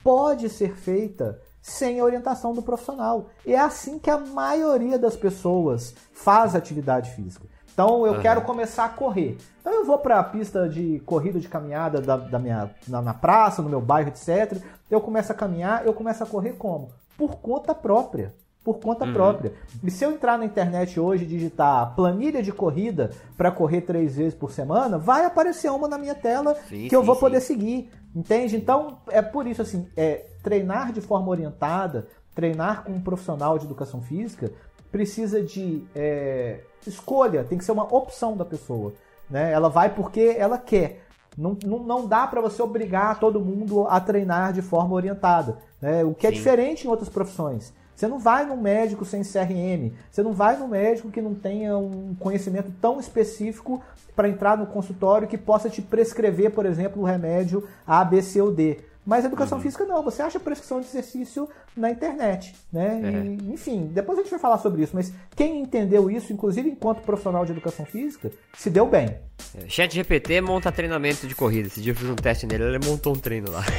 pode 0.04 0.50
ser 0.50 0.76
feita 0.76 1.40
sem 1.62 2.00
a 2.00 2.04
orientação 2.04 2.54
do 2.54 2.64
profissional. 2.64 3.30
E 3.46 3.54
é 3.54 3.60
assim 3.60 4.00
que 4.00 4.10
a 4.10 4.18
maioria 4.18 4.98
das 4.98 5.16
pessoas 5.16 5.94
faz 6.12 6.56
atividade 6.56 7.12
física. 7.12 7.46
Então 7.74 8.06
eu 8.06 8.14
Aham. 8.14 8.22
quero 8.22 8.42
começar 8.42 8.86
a 8.86 8.90
correr. 8.90 9.38
Então 9.62 9.74
eu 9.74 9.86
vou 9.86 9.98
para 9.98 10.20
a 10.20 10.24
pista 10.24 10.68
de 10.68 11.02
corrida 11.06 11.40
de 11.40 11.48
caminhada 11.48 12.02
da, 12.02 12.18
da 12.18 12.40
minha, 12.40 12.70
na, 12.88 13.02
na 13.02 13.14
praça, 13.14 13.62
no 13.62 13.70
meu 13.70 13.82
bairro, 13.82 14.10
etc. 14.10 14.62
Eu 14.90 15.00
começo 15.02 15.32
a 15.32 15.36
caminhar, 15.36 15.86
eu 15.86 15.94
começo 15.94 16.24
a 16.24 16.28
correr 16.28 16.54
como? 16.54 16.90
Por 17.18 17.38
conta 17.38 17.74
própria. 17.74 18.34
Por 18.64 18.80
conta 18.80 19.06
Uhum. 19.06 19.14
própria. 19.14 19.54
E 19.84 19.90
se 19.90 20.04
eu 20.06 20.12
entrar 20.12 20.38
na 20.38 20.46
internet 20.46 21.00
hoje 21.00 21.24
e 21.24 21.28
digitar 21.28 21.96
planilha 21.96 22.44
de 22.44 22.52
corrida 22.52 23.10
para 23.36 23.50
correr 23.52 23.82
três 23.82 24.16
vezes 24.16 24.36
por 24.36 24.52
semana, 24.52 25.00
vai 25.00 25.26
aparecer 25.26 25.72
uma 25.72 25.88
na 25.88 25.98
minha 25.98 26.14
tela 26.14 26.54
Sim, 26.70 26.88
que 26.88 26.96
eu 26.96 27.00
sim, 27.00 27.06
vou 27.06 27.16
sim. 27.16 27.22
poder 27.22 27.42
seguir. 27.42 27.90
Entende? 28.16 28.56
Então 28.58 28.98
é 29.08 29.22
por 29.22 29.48
isso 29.48 29.62
assim, 29.64 29.88
é 29.98 30.26
treinar 30.44 30.92
de 30.92 31.02
forma 31.02 31.30
orientada, 31.30 32.08
treinar 32.36 32.84
com 32.84 32.92
um 32.92 33.02
profissional 33.02 33.58
de 33.58 33.66
educação 33.66 34.02
física 34.02 34.52
precisa 34.92 35.42
de 35.42 35.84
é, 35.96 36.60
escolha, 36.90 37.44
tem 37.44 37.58
que 37.58 37.66
ser 37.66 37.72
uma 37.72 37.94
opção 37.94 38.36
da 38.36 38.46
pessoa. 38.46 38.94
Né? 39.30 39.52
Ela 39.52 39.70
vai 39.70 39.94
porque 39.94 40.36
ela 40.38 40.58
quer. 40.58 41.04
Não, 41.38 41.58
não, 41.66 41.80
não 41.80 42.08
dá 42.08 42.28
para 42.28 42.42
você 42.42 42.62
obrigar 42.62 43.20
todo 43.20 43.40
mundo 43.40 43.88
a 43.88 44.00
treinar 44.00 44.52
de 44.52 44.62
forma 44.62 44.94
orientada. 44.94 45.58
Né? 45.82 46.04
O 46.04 46.14
que 46.14 46.28
é 46.28 46.30
Sim. 46.30 46.36
diferente 46.36 46.86
em 46.86 46.90
outras 46.90 47.10
profissões. 47.10 47.74
Você 47.96 48.08
não 48.08 48.18
vai 48.18 48.46
num 48.46 48.58
médico 48.58 49.06
sem 49.06 49.22
CRM. 49.22 49.94
Você 50.10 50.24
não 50.24 50.34
vai 50.34 50.58
num 50.58 50.68
médico 50.68 51.12
que 51.12 51.22
não 51.22 51.36
tenha 51.36 51.78
um 51.78 52.16
conhecimento 52.20 52.72
tão 52.82 53.00
específico 53.00 53.82
para 54.16 54.28
entrar 54.28 54.58
no 54.58 54.66
consultório 54.66 55.28
que 55.28 55.38
possa 55.38 55.70
te 55.70 55.82
prescrever, 55.82 56.52
por 56.52 56.66
exemplo, 56.66 57.02
o 57.02 57.06
remédio 57.06 57.68
A, 57.86 58.04
B, 58.04 58.22
C 58.22 58.42
ou 58.42 58.52
D. 58.52 58.80
Mas 59.06 59.26
educação 59.26 59.60
física 59.60 59.84
não, 59.84 60.04
você 60.04 60.22
acha 60.22 60.40
prescrição 60.40 60.80
de 60.80 60.86
exercício 60.86 61.50
na 61.76 61.90
internet, 61.90 62.54
né? 62.72 63.02
E, 63.42 63.52
enfim, 63.52 63.90
depois 63.92 64.20
a 64.20 64.22
gente 64.22 64.30
vai 64.30 64.40
falar 64.40 64.60
sobre 64.60 64.84
isso, 64.84 64.92
mas 64.96 65.12
quem 65.36 65.60
entendeu 65.60 66.10
isso, 66.10 66.32
inclusive 66.32 66.70
enquanto 66.70 67.02
profissional 67.02 67.44
de 67.44 67.52
educação 67.52 67.84
física, 67.84 68.32
se 68.56 68.70
deu 68.70 68.86
bem. 68.86 69.18
É, 69.58 69.68
Chat 69.68 69.94
GPT 69.94 70.42
monta 70.42 70.72
treinamento 70.72 71.28
de 71.28 71.34
corrida. 71.34 71.68
Esse 71.68 71.82
dia 71.82 71.94
eu 71.94 71.96
fiz 71.96 72.08
um 72.08 72.16
teste 72.16 72.46
nele, 72.46 72.64
ele 72.64 72.86
montou 72.86 73.14
um 73.14 73.20
treino 73.20 73.50
lá. 73.52 73.64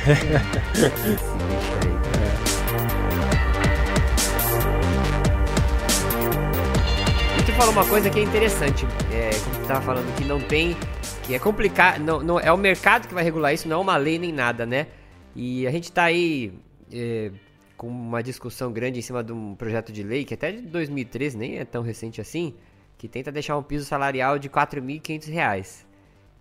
E 7.38 7.44
tu 7.44 7.52
falou 7.52 7.72
uma 7.72 7.84
coisa 7.84 8.08
que 8.10 8.20
é 8.20 8.22
interessante, 8.22 8.86
é, 9.12 9.30
como 9.44 9.56
tu 9.56 9.66
tava 9.66 9.80
falando 9.80 10.16
que 10.16 10.24
não 10.24 10.40
tem, 10.40 10.76
que 11.24 11.34
é 11.34 11.38
complicado, 11.40 12.00
não, 12.00 12.22
não, 12.22 12.38
é 12.38 12.52
o 12.52 12.56
mercado 12.56 13.08
que 13.08 13.14
vai 13.14 13.24
regular 13.24 13.52
isso, 13.52 13.66
não 13.66 13.78
é 13.78 13.80
uma 13.80 13.96
lei 13.96 14.16
nem 14.16 14.32
nada, 14.32 14.64
né? 14.64 14.86
E 15.35 15.66
a 15.66 15.70
gente 15.70 15.91
tá 15.91 16.05
aí 16.05 16.53
é, 16.93 17.30
com 17.76 17.89
uma 17.89 18.22
discussão 18.22 18.72
grande 18.72 18.99
em 18.99 19.03
cima 19.03 19.24
de 19.24 19.33
um 19.33 19.55
projeto 19.55 19.93
de 19.93 20.03
lei, 20.03 20.24
que 20.24 20.35
até 20.35 20.53
de 20.53 20.62
2013, 20.62 21.37
nem 21.37 21.59
é 21.59 21.64
tão 21.64 21.83
recente 21.83 22.20
assim, 22.20 22.55
que 22.99 23.09
tenta 23.09 23.33
deixar 23.33 23.57
um 23.57 23.62
piso 23.62 23.85
salarial 23.85 24.39
de 24.39 24.49
4.500 24.49 25.28
reais. 25.30 25.87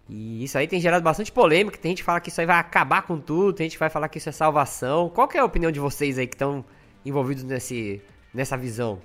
E 0.10 0.44
isso 0.44 0.58
aí 0.58 0.68
tem 0.68 0.80
gerado 0.80 1.04
bastante 1.04 1.32
polêmica, 1.32 1.78
tem 1.78 1.92
gente 1.92 2.00
que 2.00 2.06
fala 2.06 2.20
que 2.20 2.30
isso 2.30 2.42
aí 2.42 2.46
vai 2.46 2.58
acabar 2.58 3.04
com 3.04 3.18
tudo, 3.18 3.54
tem 3.54 3.66
gente 3.66 3.74
que 3.74 3.80
vai 3.80 3.90
falar 3.90 4.10
que 4.10 4.18
isso 4.18 4.30
é 4.30 4.32
salvação. 4.32 5.10
Qual 5.10 5.30
é 5.34 5.40
a 5.40 5.46
opinião 5.46 5.72
de 5.72 5.80
vocês 5.80 6.18
aí 6.18 6.28
que 6.28 6.36
estão 6.36 6.66
envolvidos 7.06 7.44
nesse, 7.44 8.02
nessa 8.34 8.58
visão? 8.58 9.00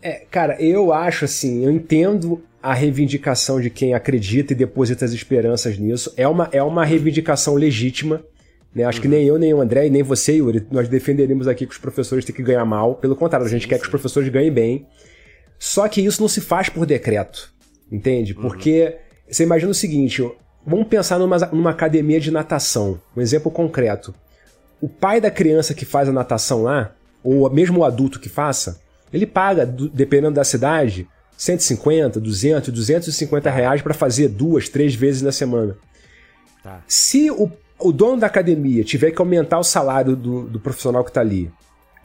É, 0.00 0.24
cara, 0.30 0.60
eu 0.60 0.92
acho 0.92 1.24
assim, 1.24 1.64
eu 1.64 1.70
entendo 1.70 2.42
a 2.62 2.72
reivindicação 2.72 3.60
de 3.60 3.68
quem 3.70 3.94
acredita 3.94 4.52
e 4.52 4.56
deposita 4.56 5.04
as 5.04 5.12
esperanças 5.12 5.78
nisso. 5.78 6.12
É 6.16 6.26
uma, 6.26 6.48
é 6.52 6.62
uma 6.62 6.84
reivindicação 6.84 7.54
legítima. 7.54 8.22
Né? 8.74 8.84
Acho 8.84 9.00
que 9.00 9.08
nem 9.08 9.24
eu, 9.24 9.38
nem 9.38 9.54
o 9.54 9.60
André, 9.60 9.88
nem 9.88 10.02
você, 10.02 10.34
Yuri, 10.36 10.66
nós 10.70 10.88
defenderemos 10.88 11.46
aqui 11.46 11.66
que 11.66 11.72
os 11.72 11.78
professores 11.78 12.24
têm 12.24 12.34
que 12.34 12.42
ganhar 12.42 12.64
mal. 12.64 12.96
Pelo 12.96 13.14
contrário, 13.14 13.46
a 13.46 13.50
gente 13.50 13.68
quer 13.68 13.78
que 13.78 13.84
os 13.84 13.90
professores 13.90 14.28
ganhem 14.28 14.52
bem. 14.52 14.86
Só 15.58 15.86
que 15.88 16.00
isso 16.04 16.20
não 16.20 16.28
se 16.28 16.40
faz 16.40 16.68
por 16.68 16.84
decreto. 16.84 17.52
Entende? 17.90 18.34
Porque 18.34 18.96
você 19.30 19.44
imagina 19.44 19.70
o 19.70 19.74
seguinte: 19.74 20.28
vamos 20.66 20.88
pensar 20.88 21.18
numa, 21.18 21.38
numa 21.38 21.70
academia 21.70 22.18
de 22.18 22.30
natação. 22.30 23.00
Um 23.16 23.20
exemplo 23.20 23.50
concreto. 23.50 24.12
O 24.80 24.88
pai 24.88 25.20
da 25.20 25.30
criança 25.30 25.72
que 25.72 25.84
faz 25.84 26.08
a 26.08 26.12
natação 26.12 26.62
lá, 26.64 26.94
ou 27.22 27.48
mesmo 27.50 27.80
o 27.80 27.84
adulto 27.84 28.18
que 28.18 28.28
faça, 28.28 28.80
ele 29.12 29.26
paga, 29.26 29.64
do- 29.64 29.88
dependendo 29.88 30.34
da 30.34 30.44
cidade, 30.44 31.06
150, 31.36 32.20
200, 32.20 32.70
250 32.74 33.50
reais 33.50 33.80
para 33.80 33.94
fazer 33.94 34.28
duas, 34.28 34.68
três 34.68 34.94
vezes 34.94 35.22
na 35.22 35.30
semana. 35.32 35.76
Tá. 36.62 36.82
Se 36.88 37.30
o, 37.30 37.50
o 37.86 37.92
dono 37.92 38.18
da 38.20 38.26
academia 38.26 38.82
tiver 38.84 39.10
que 39.10 39.20
aumentar 39.20 39.58
o 39.58 39.64
salário 39.64 40.16
do, 40.16 40.42
do 40.44 40.58
profissional 40.60 41.04
que 41.04 41.10
está 41.10 41.20
ali 41.20 41.50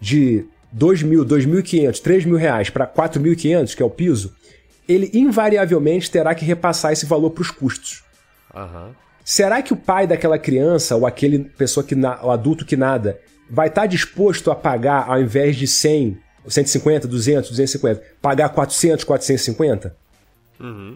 de 0.02 0.46
2 0.72 1.04
mil, 1.04 1.26
2.500, 1.26 2.00
3 2.02 2.26
mil 2.26 2.38
reais 2.38 2.70
para 2.70 2.86
4.500, 2.88 3.76
que 3.76 3.82
é 3.82 3.86
o 3.86 3.90
piso, 3.90 4.34
ele 4.88 5.10
invariavelmente 5.14 6.10
terá 6.12 6.34
que 6.36 6.44
repassar 6.46 6.92
esse 6.92 7.06
valor 7.06 7.30
para 7.32 7.42
os 7.42 7.52
custos. 7.52 8.04
Aham. 8.54 8.92
Será 9.24 9.62
que 9.62 9.72
o 9.74 9.76
pai 9.78 10.08
daquela 10.08 10.40
criança 10.40 10.96
ou 10.96 11.06
aquele 11.06 11.40
pessoa 11.40 11.84
que 11.84 11.96
na- 11.96 12.20
o 12.26 12.32
adulto 12.32 12.66
que 12.66 12.76
nada 12.76 13.20
vai 13.50 13.68
estar 13.68 13.86
disposto 13.86 14.50
a 14.52 14.56
pagar 14.56 15.06
ao 15.08 15.22
invés 15.22 15.56
de 15.56 15.68
100, 15.68 16.18
150, 16.48 17.08
200, 17.08 17.50
250, 17.52 18.02
pagar 18.22 18.50
400, 18.50 19.06
450? 19.06 19.96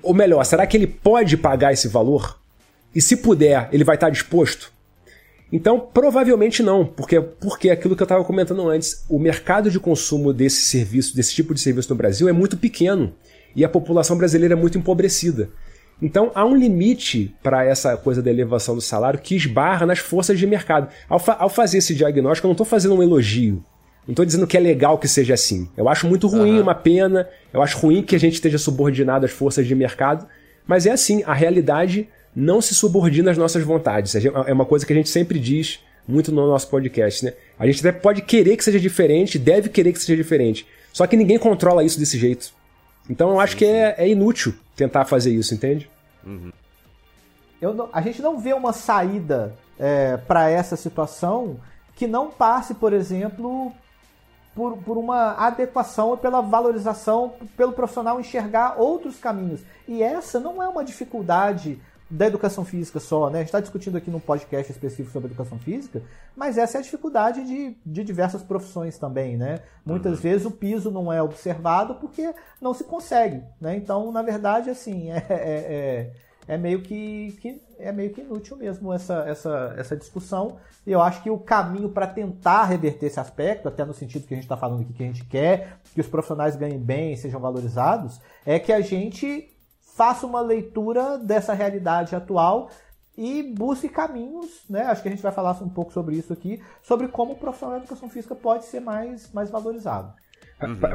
Ou 0.02 0.14
melhor, 0.14 0.44
será 0.44 0.68
que 0.68 0.76
ele 0.76 0.88
pode 0.88 1.38
pagar 1.38 1.72
esse 1.72 1.88
valor? 1.88 2.38
E 2.94 3.02
se 3.02 3.16
puder, 3.18 3.70
ele 3.72 3.84
vai 3.84 3.96
estar 3.96 4.10
disposto? 4.10 4.73
Então, 5.56 5.80
provavelmente 5.80 6.64
não, 6.64 6.84
porque 6.84 7.22
porque 7.22 7.70
aquilo 7.70 7.96
que 7.96 8.02
eu 8.02 8.06
estava 8.06 8.24
comentando 8.24 8.68
antes, 8.68 9.06
o 9.08 9.20
mercado 9.20 9.70
de 9.70 9.80
consumo 9.80 10.34
desse 10.34 10.64
serviço, 10.64 11.16
desse 11.16 11.32
tipo 11.36 11.54
de 11.54 11.62
serviço 11.62 11.92
no 11.92 11.96
Brasil 11.96 12.28
é 12.28 12.32
muito 12.34 12.58
pequeno 12.58 13.14
e 13.56 13.64
a 13.64 13.70
população 13.70 14.18
brasileira 14.18 14.56
é 14.56 14.58
muito 14.58 14.80
empobrecida. 14.80 15.50
Então, 16.02 16.32
há 16.34 16.44
um 16.44 16.56
limite 16.56 17.36
para 17.44 17.64
essa 17.64 17.96
coisa 17.96 18.20
da 18.20 18.32
elevação 18.32 18.74
do 18.74 18.82
salário 18.82 19.20
que 19.20 19.36
esbarra 19.36 19.86
nas 19.86 20.00
forças 20.00 20.40
de 20.40 20.48
mercado. 20.48 20.88
Ao, 21.08 21.20
fa- 21.20 21.38
ao 21.40 21.50
fazer 21.50 21.78
esse 21.78 21.94
diagnóstico, 21.94 22.48
eu 22.48 22.50
não 22.50 22.54
estou 22.54 22.66
fazendo 22.66 22.96
um 22.96 23.04
elogio. 23.04 23.64
Não 24.08 24.12
estou 24.12 24.26
dizendo 24.26 24.48
que 24.48 24.58
é 24.58 24.60
legal 24.60 24.98
que 24.98 25.08
seja 25.08 25.36
assim. 25.36 25.70
Eu 25.78 25.88
acho 25.88 26.08
muito 26.08 26.28
ruim, 26.28 26.60
uma 26.60 26.74
pena. 26.76 27.30
Eu 27.54 27.62
acho 27.62 27.78
ruim 27.78 28.02
que 28.02 28.16
a 28.16 28.20
gente 28.20 28.34
esteja 28.34 28.58
subordinado 28.58 29.24
às 29.26 29.32
forças 29.32 29.68
de 29.68 29.76
mercado. 29.76 30.28
Mas 30.68 30.86
é 30.88 30.92
assim, 30.92 31.24
a 31.26 31.34
realidade 31.34 32.10
não 32.36 32.62
se 32.62 32.74
subordina 32.76 33.32
às 33.32 33.38
nossas 33.38 33.64
vontades. 33.64 34.16
É 34.16 34.54
uma 34.54 34.66
coisa 34.66 34.86
que 34.86 34.94
a 34.94 34.96
gente 34.96 35.10
sempre 35.10 35.40
diz 35.40 35.80
muito 36.08 36.32
no 36.32 36.48
nosso 36.48 36.68
podcast, 36.68 37.24
né? 37.26 37.34
A 37.58 37.66
gente 37.66 37.80
até 37.80 37.92
pode 37.98 38.22
querer 38.24 38.58
que 38.58 38.64
seja 38.64 38.80
diferente, 38.80 39.40
deve 39.40 39.70
querer 39.70 39.94
que 39.94 40.00
seja 40.00 40.16
diferente. 40.16 40.68
Só 40.92 41.08
que 41.08 41.16
ninguém 41.16 41.40
controla 41.40 41.84
isso 41.84 41.98
desse 42.00 42.18
jeito. 42.18 42.52
Então 43.10 43.30
eu 43.32 43.40
acho 43.40 43.56
que 43.58 43.66
é, 43.66 43.96
é 43.98 44.08
inútil 44.10 44.54
tentar 44.76 45.06
fazer 45.06 45.32
isso, 45.34 45.54
entende? 45.54 45.90
Eu 47.62 47.74
não- 47.74 47.90
a 47.94 48.02
gente 48.02 48.22
não 48.22 48.38
vê 48.40 48.54
uma 48.54 48.74
saída 48.74 49.56
para 50.28 50.50
essa 50.50 50.76
situação 50.76 51.60
que 51.96 52.08
não 52.08 52.30
passe, 52.32 52.74
por 52.74 52.94
exemplo, 52.94 53.72
por, 54.56 54.78
por 54.78 54.98
uma 54.98 55.34
adequação 55.34 56.14
e 56.14 56.18
pela 56.18 56.42
valorização, 56.42 57.34
pelo 57.58 57.74
profissional 57.74 58.20
enxergar 58.20 58.76
outros 58.80 59.18
caminhos. 59.18 59.62
E 59.88 60.02
essa 60.04 60.40
não 60.40 60.62
é 60.62 60.68
uma 60.68 60.84
dificuldade 60.84 61.80
da 62.10 62.28
educação 62.28 62.64
física 62.64 63.00
só, 63.00 63.30
né? 63.30 63.40
A 63.40 63.42
gente 63.42 63.48
está 63.48 63.60
discutindo 63.60 63.98
aqui 63.98 64.12
num 64.12 64.20
podcast 64.20 64.72
específico 64.72 65.12
sobre 65.12 65.30
educação 65.30 65.58
física, 65.58 66.02
mas 66.36 66.58
essa 66.58 66.78
é 66.78 66.80
a 66.80 66.84
dificuldade 66.84 67.44
de, 67.44 67.76
de 67.86 68.04
diversas 68.04 68.44
profissões 68.44 68.98
também, 68.98 69.38
né? 69.38 69.62
Muitas 69.86 70.20
vezes 70.20 70.46
o 70.46 70.52
piso 70.52 70.92
não 70.92 71.12
é 71.12 71.22
observado 71.22 71.96
porque 71.96 72.34
não 72.62 72.74
se 72.74 72.84
consegue, 72.84 73.42
né? 73.60 73.76
Então, 73.76 74.12
na 74.12 74.22
verdade, 74.22 74.70
assim, 74.70 75.10
é, 75.12 75.26
é, 75.30 76.12
é, 76.48 76.54
é 76.56 76.58
meio 76.58 76.82
que, 76.82 77.38
que 77.42 77.62
é 77.80 77.92
meio 77.92 78.12
que 78.12 78.22
inútil 78.22 78.58
mesmo 78.58 78.94
essa, 78.94 79.26
essa, 79.28 79.74
essa 79.78 79.96
discussão. 79.96 80.58
E 80.86 80.92
eu 80.92 81.02
acho 81.02 81.22
que 81.24 81.30
o 81.30 81.38
caminho 81.38 81.90
para 81.90 82.08
tentar 82.08 82.66
reverter 82.66 83.08
esse 83.08 83.20
aspecto, 83.20 83.68
até 83.68 83.86
no 83.86 83.94
sentido 83.94 84.28
que 84.28 84.34
a 84.34 84.38
gente 84.38 84.46
está 84.46 84.58
falando 84.58 84.82
aqui, 84.82 84.94
que 84.94 85.04
a 85.04 85.08
gente 85.08 85.26
quer 85.26 85.78
que 85.94 86.02
os 86.02 86.08
profissionais 86.08 86.56
ganhem 86.56 86.80
bem 86.80 87.14
e 87.14 87.18
sejam 87.18 87.40
valorizados, 87.40 88.20
é 88.46 88.60
que 88.60 88.72
a 88.72 88.82
gente 88.82 89.53
faça 89.96 90.26
uma 90.26 90.42
leitura 90.42 91.18
dessa 91.18 91.54
realidade 91.54 92.16
atual 92.16 92.70
e 93.18 93.44
busque 93.44 93.88
caminhos, 93.88 94.64
né? 94.70 94.84
Acho 94.84 95.02
que 95.02 95.08
a 95.08 95.12
gente 95.12 95.22
vai 95.22 95.32
falar 95.32 95.52
um 95.62 95.70
pouco 95.70 95.94
sobre 95.94 96.16
isso 96.16 96.34
aqui, 96.34 96.60
sobre 96.82 97.08
como 97.08 97.34
o 97.34 97.36
profissional 97.36 97.78
de 97.78 97.86
educação 97.86 98.10
física 98.10 98.34
pode 98.34 98.66
ser 98.66 98.80
mais, 98.80 99.32
mais 99.32 99.52
valorizado. 99.52 100.12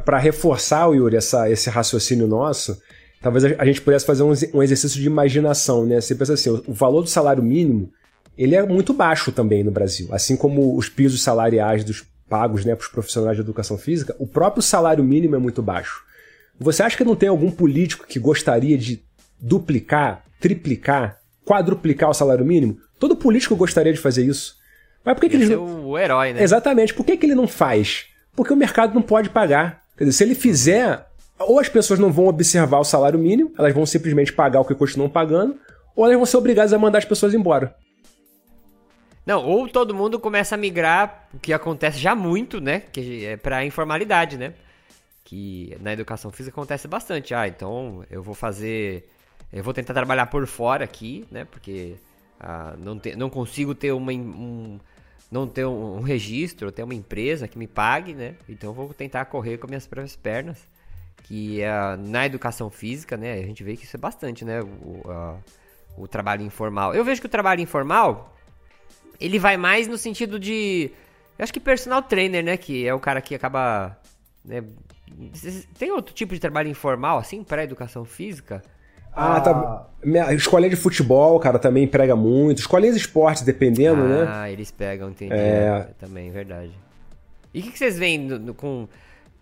Para 0.05 0.19
reforçar, 0.19 0.89
Yuri, 0.93 1.17
essa, 1.17 1.49
esse 1.49 1.71
raciocínio 1.71 2.27
nosso, 2.27 2.81
talvez 3.23 3.45
a, 3.45 3.65
gente 3.65 3.83
pudesse 3.83 4.07
fazer 4.07 4.23
um, 4.23 4.33
um 4.55 4.63
exercício 4.63 5.01
de 5.01 5.07
imaginação, 5.07 5.87
né? 5.87 6.01
Você 6.01 6.15
pensa 6.15 6.35
assim, 6.35 6.51
o, 6.51 6.65
o 6.67 6.73
valor 6.73 7.03
do 7.03 7.09
salário 7.09 7.43
mínimo, 7.43 7.93
ele 8.37 8.57
é 8.57 8.67
muito 8.67 8.93
baixo 8.93 9.31
também 9.31 9.63
no 9.63 9.71
Brasil. 9.71 10.09
Assim 10.11 10.37
como 10.37 10.77
os 10.77 10.89
pisos 10.89 11.23
salariais 11.23 11.85
dos 11.85 12.05
pagos 12.29 12.65
né, 12.65 12.75
para 12.75 12.83
os 12.83 12.89
profissionais 12.89 13.37
de 13.37 13.43
educação 13.43 13.79
física, 13.79 14.15
o 14.19 14.27
próprio 14.27 14.63
salário 14.63 15.05
mínimo 15.05 15.37
é 15.37 15.39
muito 15.39 15.63
baixo. 15.63 16.08
Você 16.59 16.83
acha 16.83 16.97
que 16.97 17.05
não 17.05 17.15
tem 17.15 17.29
algum 17.29 17.51
político 17.51 18.07
que 18.07 18.19
gostaria 18.19 18.77
de 18.77 19.03
duplicar, 19.41 20.25
triplicar, 20.41 21.19
quadruplicar 21.45 22.11
o 22.11 22.15
salário 22.15 22.45
mínimo? 22.45 22.79
Todo 22.99 23.17
político 23.17 23.55
gostaria 23.55 23.93
de 23.93 23.99
fazer 23.99 24.25
isso. 24.25 24.57
Mas 25.05 25.15
por 25.15 25.21
que, 25.21 25.29
que 25.29 25.37
Ele 25.37 25.55
não... 25.55 25.65
o, 25.65 25.89
o 25.91 25.99
herói, 25.99 26.33
né? 26.33 26.43
Exatamente. 26.43 26.93
Por 26.93 27.07
que, 27.07 27.17
que 27.17 27.27
ele 27.27 27.35
não 27.35 27.47
faz? 27.47 28.07
Porque 28.35 28.53
o 28.53 28.57
mercado 28.57 28.95
não 28.95 29.03
pode 29.03 29.31
pagar. 29.31 29.83
Quer 29.97 30.05
dizer, 30.05 30.17
se 30.17 30.25
ele 30.25 30.35
fizer, 30.35 31.07
ou 31.39 31.59
as 31.59 31.69
pessoas 31.69 31.99
não 31.99 32.13
vão 32.13 32.27
observar 32.27 32.79
o 32.79 32.85
salário 32.85 33.19
mínimo, 33.19 33.53
elas 33.57 33.73
vão 33.73 33.87
simplesmente 33.87 34.33
pagar 34.33 34.61
o 34.61 34.65
que 34.65 34.75
continuam 34.75 35.09
pagando, 35.09 35.57
ou 35.95 36.05
elas 36.05 36.17
vão 36.17 36.27
ser 36.27 36.37
obrigadas 36.37 36.73
a 36.73 36.79
mandar 36.79 36.99
as 36.99 37.05
pessoas 37.05 37.35
embora. 37.35 37.75
Não, 39.25 39.45
ou 39.45 39.69
todo 39.69 39.95
mundo 39.95 40.19
começa 40.19 40.55
a 40.55 40.59
migrar, 40.59 41.29
o 41.35 41.39
que 41.39 41.53
acontece 41.53 41.99
já 41.99 42.15
muito, 42.15 42.61
né? 42.61 42.83
Que 42.93 43.27
é 43.27 43.37
pra 43.37 43.65
informalidade, 43.65 44.39
né? 44.39 44.55
Que 45.29 45.77
na 45.83 45.93
educação 45.93 46.31
física 46.31 46.55
acontece 46.55 46.89
bastante. 46.89 47.35
Ah, 47.35 47.47
então 47.47 48.03
eu 48.11 48.23
vou 48.23 48.35
fazer. 48.35 49.07
Eu 49.53 49.63
vou 49.63 49.75
tentar 49.75 49.93
trabalhar 49.93 50.25
por 50.25 50.47
fora 50.47 50.85
aqui, 50.85 51.27
né? 51.31 51.45
Porque 51.45 51.97
ah, 52.41 52.75
não, 52.79 52.99
te, 52.99 53.15
não 53.15 53.29
consigo 53.29 53.75
ter 53.75 53.93
uma, 53.93 54.11
um. 54.11 54.81
Não 55.31 55.47
ter 55.47 55.67
um, 55.67 56.01
registro, 56.01 56.73
ter 56.73 56.83
uma 56.83 56.95
empresa 56.95 57.47
que 57.47 57.59
me 57.59 57.67
pague, 57.67 58.15
né? 58.15 58.37
Então 58.49 58.71
eu 58.71 58.75
vou 58.75 58.95
tentar 58.95 59.27
correr 59.27 59.59
com 59.59 59.67
minhas 59.67 59.87
próprias 59.87 60.17
pernas. 60.17 60.67
Que 61.25 61.61
é 61.61 61.97
na 61.99 62.25
educação 62.25 62.71
física, 62.71 63.15
né? 63.15 63.35
A 63.35 63.43
gente 63.43 63.63
vê 63.63 63.77
que 63.77 63.85
isso 63.85 63.99
é 63.99 64.01
bastante, 64.01 64.47
né? 64.47 64.63
O, 64.63 65.03
o 65.99 66.09
trabalho 66.09 66.43
informal. 66.43 66.95
Eu 66.95 67.05
vejo 67.05 67.21
que 67.21 67.27
o 67.27 67.31
trabalho 67.31 67.61
informal 67.61 68.35
ele 69.21 69.39
vai 69.39 69.59
mais 69.59 69.87
no 69.87 69.99
sentido 69.99 70.41
de. 70.41 70.91
Eu 71.39 71.43
acho 71.43 71.53
que 71.53 71.61
personal 71.61 72.01
trainer, 72.01 72.43
né? 72.43 72.57
Que 72.57 72.87
é 72.87 72.95
o 72.95 72.99
cara 72.99 73.21
que 73.21 73.35
acaba. 73.35 73.95
Né, 74.43 74.65
tem 75.79 75.91
outro 75.93 76.15
tipo 76.15 76.35
de 76.35 76.41
trabalho 76.41 76.69
informal, 76.69 77.19
assim, 77.19 77.43
para 77.45 77.65
educação 77.65 78.05
física? 78.05 78.63
Ah, 79.13 79.41
tá. 79.41 79.87
Minha- 80.05 80.33
Escolinha 80.33 80.71
de 80.71 80.77
futebol, 80.77 81.41
cara, 81.41 81.59
também 81.59 81.85
emprega 81.85 82.15
muito. 82.15 82.59
Escolinhas 82.59 82.95
de 82.95 83.01
esportes, 83.01 83.43
dependendo, 83.43 84.03
né? 84.03 84.27
ah, 84.29 84.51
eles 84.51 84.71
pegam, 84.71 85.11
entendi. 85.11 85.33
É. 85.33 85.37
É, 85.37 85.91
também, 85.99 86.31
verdade. 86.31 86.71
E 87.53 87.61
o 87.61 87.63
que, 87.63 87.73
que 87.73 87.79
vocês 87.79 87.99
veem 87.99 88.19
no- 88.19 88.39
no- 88.39 88.55
com 88.55 88.87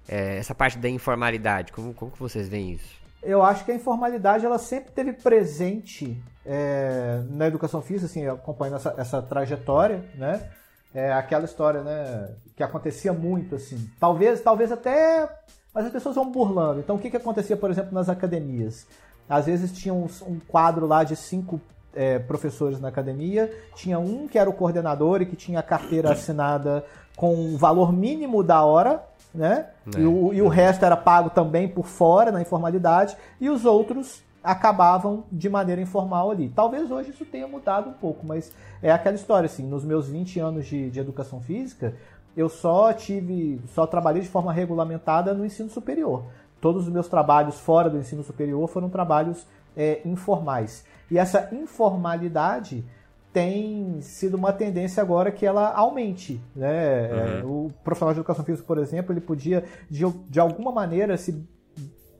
é, 0.09 0.39
essa 0.39 0.55
parte 0.55 0.79
da 0.79 0.89
informalidade? 0.89 1.73
Como, 1.73 1.93
como 1.93 2.11
que 2.13 2.19
vocês 2.19 2.49
veem 2.49 2.73
isso? 2.73 2.95
Eu 3.23 3.43
acho 3.43 3.65
que 3.65 3.73
a 3.73 3.75
informalidade 3.75 4.47
ela 4.47 4.57
sempre 4.59 4.93
teve 4.93 5.13
presente 5.13 6.17
é, 6.49 7.23
na 7.29 7.49
educação 7.49 7.83
física, 7.83 8.07
assim, 8.07 8.25
acompanhando 8.27 8.77
essa, 8.77 8.95
essa 8.97 9.21
trajetória, 9.21 10.05
né? 10.15 10.49
É 10.95 11.13
aquela 11.13 11.45
história, 11.45 11.83
né, 11.83 12.31
que 12.57 12.63
acontecia 12.63 13.13
muito, 13.13 13.55
assim. 13.55 13.89
Talvez, 14.01 14.41
talvez 14.41 14.73
até, 14.73 15.29
mas 15.75 15.87
as 15.87 15.93
pessoas 15.93 16.15
vão 16.15 16.31
burlando. 16.31 16.81
Então, 16.81 16.97
o 16.97 16.99
que, 16.99 17.11
que 17.11 17.17
acontecia, 17.17 17.57
por 17.57 17.71
exemplo, 17.71 17.93
nas 17.93 18.09
academias? 18.09 18.87
Às 19.29 19.47
vezes 19.47 19.73
tinha 19.73 19.93
um, 19.93 20.07
um 20.27 20.41
quadro 20.49 20.87
lá 20.87 21.05
de 21.05 21.15
cinco 21.15 21.61
é, 21.95 22.19
professores 22.19 22.81
na 22.81 22.89
academia, 22.89 23.53
tinha 23.75 23.99
um 23.99 24.27
que 24.27 24.39
era 24.39 24.49
o 24.49 24.53
coordenador 24.53 25.21
e 25.21 25.27
que 25.27 25.37
tinha 25.37 25.61
a 25.61 25.63
carteira 25.63 26.13
assinada 26.13 26.85
com 27.17 27.35
um 27.35 27.57
valor 27.57 27.93
mínimo 27.93 28.43
da 28.43 28.63
hora, 28.63 29.03
né? 29.35 29.67
É. 29.95 30.01
E, 30.01 30.07
o, 30.07 30.33
e 30.33 30.41
o 30.41 30.49
resto 30.49 30.85
era 30.85 30.97
pago 30.97 31.31
também 31.31 31.69
por 31.69 31.87
fora, 31.87 32.31
na 32.31 32.41
informalidade, 32.41 33.17
e 33.41 33.51
os 33.51 33.65
outros 33.65 34.23
acabavam 34.47 35.25
de 35.33 35.49
maneira 35.49 35.81
informal 35.81 36.31
ali. 36.31 36.49
Talvez 36.55 36.91
hoje 36.91 37.11
isso 37.11 37.25
tenha 37.25 37.49
mudado 37.49 37.91
um 37.91 37.95
pouco, 37.95 38.25
mas 38.25 38.53
é 38.81 38.93
aquela 38.93 39.17
história, 39.17 39.47
assim, 39.47 39.67
nos 39.67 39.85
meus 39.85 40.07
20 40.07 40.39
anos 40.39 40.67
de, 40.67 40.89
de 40.89 41.01
educação 41.01 41.41
física, 41.41 41.95
eu 42.37 42.49
só 42.49 42.93
tive, 42.93 43.61
só 43.69 43.87
trabalhei 43.87 44.23
de 44.23 44.29
forma 44.29 44.53
regulamentada 44.53 45.33
no 45.33 45.45
ensino 45.45 45.71
superior. 45.71 46.25
Todos 46.61 46.87
os 46.87 46.93
meus 46.93 47.09
trabalhos 47.09 47.59
fora 47.59 47.89
do 47.89 47.99
ensino 47.99 48.23
superior 48.23 48.69
foram 48.69 48.91
trabalhos 48.91 49.47
é, 49.77 50.01
informais. 50.05 50.85
E 51.11 51.19
essa 51.19 51.49
informalidade 51.53 52.85
tem 53.33 54.01
sido 54.01 54.35
uma 54.35 54.53
tendência 54.53 55.03
agora 55.03 55.31
que 55.31 55.45
ela 55.47 55.73
aumente. 55.73 56.41
Né? 56.55 57.41
É, 57.41 57.43
O 57.45 57.71
profissional 57.85 58.15
de 58.15 58.21
educação 58.21 58.45
física, 58.45 58.67
por 58.67 58.79
exemplo, 58.79 59.13
ele 59.13 59.21
podia, 59.21 59.65
de, 59.91 60.05
de 60.29 60.41
alguma 60.41 60.73
maneira, 60.73 61.17
se, 61.17 61.47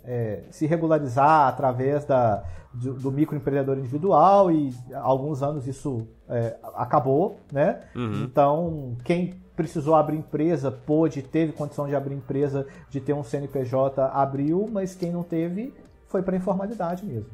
é, 0.05 0.45
se 0.51 0.67
regularizar 0.67 1.49
através 1.49 2.05
da, 2.05 2.45
do, 2.73 2.95
do 2.95 3.11
microempreendedor 3.11 3.79
individual 3.79 4.53
e 4.53 4.75
há 4.93 5.01
alguns 5.01 5.43
anos 5.43 5.67
isso 5.67 6.07
é, 6.29 6.57
acabou. 6.75 7.41
Né? 7.51 7.81
Então, 8.23 8.97
quem 9.03 9.35
precisou 9.57 9.95
abrir 9.95 10.17
empresa 10.17 10.71
pôde, 10.71 11.23
teve 11.23 11.53
condição 11.53 11.89
de 11.89 11.97
abrir 11.97 12.15
empresa, 12.15 12.67
de 12.91 13.01
ter 13.01 13.15
um 13.15 13.25
CNPJ, 13.25 14.03
abriu, 14.13 14.69
mas 14.71 14.95
quem 14.95 15.11
não 15.11 15.23
teve 15.23 15.73
foi 16.09 16.23
para 16.23 16.37
informalidade 16.37 17.05
mesmo. 17.05 17.31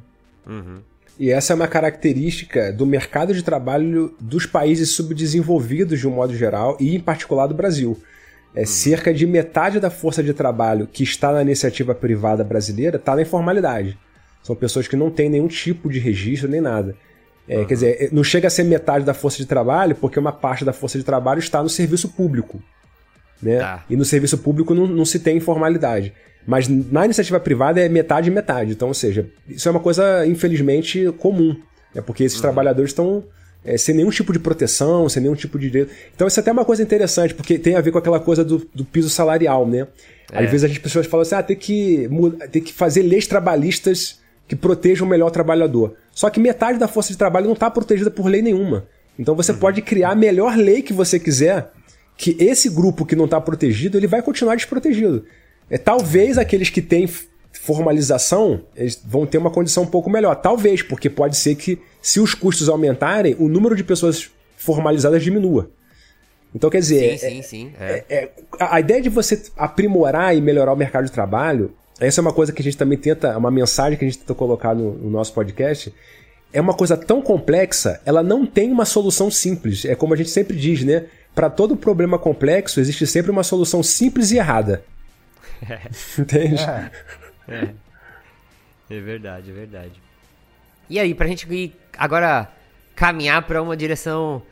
E 1.18 1.30
essa 1.30 1.52
é 1.52 1.56
uma 1.56 1.68
característica 1.68 2.72
do 2.72 2.86
mercado 2.86 3.34
de 3.34 3.42
trabalho 3.42 4.14
dos 4.18 4.46
países 4.46 4.90
subdesenvolvidos 4.92 6.00
de 6.00 6.08
um 6.08 6.12
modo 6.12 6.34
geral 6.34 6.76
e 6.80 6.96
em 6.96 7.00
particular 7.00 7.46
do 7.46 7.54
Brasil. 7.54 8.00
É 8.54 8.64
cerca 8.66 9.12
de 9.12 9.26
metade 9.26 9.80
da 9.80 9.90
força 9.90 10.22
de 10.22 10.32
trabalho 10.34 10.86
que 10.86 11.02
está 11.02 11.32
na 11.32 11.42
iniciativa 11.42 11.94
privada 11.94 12.44
brasileira 12.44 12.96
está 12.96 13.14
na 13.14 13.22
informalidade. 13.22 13.98
São 14.42 14.56
pessoas 14.56 14.88
que 14.88 14.96
não 14.96 15.10
têm 15.10 15.28
nenhum 15.28 15.48
tipo 15.48 15.88
de 15.88 15.98
registro 15.98 16.48
nem 16.48 16.60
nada. 16.60 16.96
É, 17.48 17.64
Quer 17.64 17.74
dizer, 17.74 18.08
não 18.12 18.22
chega 18.22 18.46
a 18.46 18.50
ser 18.50 18.64
metade 18.64 19.04
da 19.04 19.14
força 19.14 19.38
de 19.38 19.46
trabalho, 19.46 19.94
porque 19.96 20.18
uma 20.18 20.32
parte 20.32 20.64
da 20.64 20.72
força 20.72 20.98
de 20.98 21.04
trabalho 21.04 21.38
está 21.38 21.62
no 21.62 21.68
serviço 21.68 22.08
público. 22.08 22.62
Né? 23.42 23.58
Tá. 23.58 23.84
E 23.90 23.96
no 23.96 24.04
serviço 24.04 24.38
público 24.38 24.74
não, 24.74 24.86
não 24.86 25.04
se 25.04 25.18
tem 25.18 25.36
informalidade. 25.36 26.12
Mas 26.46 26.68
na 26.68 27.04
iniciativa 27.04 27.38
privada 27.40 27.80
é 27.80 27.88
metade 27.88 28.28
e 28.28 28.32
metade. 28.32 28.72
Então, 28.72 28.88
ou 28.88 28.94
seja, 28.94 29.26
isso 29.48 29.68
é 29.68 29.70
uma 29.70 29.80
coisa, 29.80 30.26
infelizmente, 30.26 31.12
comum. 31.18 31.56
Né? 31.94 32.00
Porque 32.00 32.24
esses 32.24 32.40
trabalhadores 32.40 32.90
estão 32.90 33.24
é, 33.64 33.76
sem 33.76 33.94
nenhum 33.94 34.10
tipo 34.10 34.32
de 34.32 34.38
proteção, 34.38 35.08
sem 35.08 35.22
nenhum 35.22 35.34
tipo 35.34 35.58
de 35.58 35.68
direito. 35.70 35.92
Então, 36.14 36.26
isso 36.26 36.38
é 36.38 36.42
até 36.42 36.52
uma 36.52 36.64
coisa 36.64 36.82
interessante, 36.82 37.34
porque 37.34 37.58
tem 37.58 37.76
a 37.76 37.80
ver 37.80 37.90
com 37.90 37.98
aquela 37.98 38.20
coisa 38.20 38.44
do, 38.44 38.66
do 38.74 38.84
piso 38.84 39.08
salarial, 39.08 39.66
né? 39.66 39.86
Às 40.32 40.50
vezes 40.50 40.70
as 40.70 40.78
pessoas 40.78 41.06
falam 41.06 41.22
assim: 41.22 41.34
ah, 41.34 41.42
tem 41.42 41.56
que, 41.56 42.08
tem 42.50 42.62
que 42.62 42.72
fazer 42.72 43.02
leis 43.02 43.26
trabalhistas 43.26 44.21
que 44.46 44.56
protejam 44.56 45.06
melhor 45.06 45.28
o 45.28 45.30
trabalhador. 45.30 45.94
Só 46.12 46.28
que 46.28 46.40
metade 46.40 46.78
da 46.78 46.88
força 46.88 47.12
de 47.12 47.18
trabalho 47.18 47.46
não 47.46 47.54
está 47.54 47.70
protegida 47.70 48.10
por 48.10 48.26
lei 48.26 48.42
nenhuma. 48.42 48.86
Então 49.18 49.34
você 49.34 49.52
pode 49.52 49.82
criar 49.82 50.10
a 50.10 50.14
melhor 50.14 50.56
lei 50.56 50.82
que 50.82 50.92
você 50.92 51.18
quiser, 51.18 51.70
que 52.16 52.36
esse 52.38 52.68
grupo 52.68 53.04
que 53.04 53.16
não 53.16 53.24
está 53.26 53.40
protegido, 53.40 53.96
ele 53.98 54.06
vai 54.06 54.22
continuar 54.22 54.56
desprotegido. 54.56 55.24
É, 55.70 55.78
talvez 55.78 56.38
aqueles 56.38 56.70
que 56.70 56.82
têm 56.82 57.08
formalização, 57.52 58.64
eles 58.74 59.00
vão 59.04 59.26
ter 59.26 59.38
uma 59.38 59.50
condição 59.50 59.84
um 59.84 59.86
pouco 59.86 60.10
melhor. 60.10 60.34
Talvez, 60.34 60.82
porque 60.82 61.08
pode 61.08 61.36
ser 61.36 61.54
que, 61.54 61.78
se 62.00 62.20
os 62.20 62.34
custos 62.34 62.68
aumentarem, 62.68 63.36
o 63.38 63.48
número 63.48 63.76
de 63.76 63.84
pessoas 63.84 64.30
formalizadas 64.56 65.22
diminua. 65.22 65.70
Então, 66.54 66.68
quer 66.68 66.80
dizer, 66.80 67.18
Sim, 67.18 67.28
sim, 67.28 67.42
sim. 67.42 67.72
É. 67.80 68.04
é, 68.08 68.30
a 68.58 68.76
a 68.76 68.80
ideia 68.80 69.00
de 69.00 69.08
você 69.08 69.42
aprimorar 69.56 70.36
e 70.36 70.40
melhorar 70.40 70.72
o 70.72 70.76
mercado 70.76 71.04
de 71.06 71.12
trabalho, 71.12 71.74
essa 72.06 72.20
é 72.20 72.22
uma 72.22 72.32
coisa 72.32 72.52
que 72.52 72.60
a 72.60 72.64
gente 72.64 72.76
também 72.76 72.98
tenta, 72.98 73.28
é 73.28 73.36
uma 73.36 73.50
mensagem 73.50 73.98
que 73.98 74.04
a 74.04 74.08
gente 74.08 74.18
tenta 74.18 74.34
colocar 74.34 74.74
no, 74.74 74.94
no 74.94 75.10
nosso 75.10 75.32
podcast. 75.32 75.92
É 76.52 76.60
uma 76.60 76.74
coisa 76.74 76.96
tão 76.96 77.22
complexa, 77.22 78.00
ela 78.04 78.22
não 78.22 78.44
tem 78.44 78.70
uma 78.70 78.84
solução 78.84 79.30
simples. 79.30 79.84
É 79.84 79.94
como 79.94 80.12
a 80.12 80.16
gente 80.16 80.30
sempre 80.30 80.56
diz, 80.56 80.84
né? 80.84 81.06
Para 81.34 81.48
todo 81.48 81.76
problema 81.76 82.18
complexo, 82.18 82.78
existe 82.78 83.06
sempre 83.06 83.30
uma 83.30 83.42
solução 83.42 83.82
simples 83.82 84.30
e 84.32 84.36
errada. 84.36 84.84
Entende? 86.18 86.62
É 88.90 89.00
verdade, 89.00 89.50
é 89.50 89.54
verdade. 89.54 90.02
E 90.90 90.98
aí, 90.98 91.14
pra 91.14 91.26
gente 91.26 91.50
ir 91.50 91.74
agora 91.96 92.50
caminhar 92.94 93.42
pra 93.46 93.62
uma 93.62 93.76
direção 93.76 94.42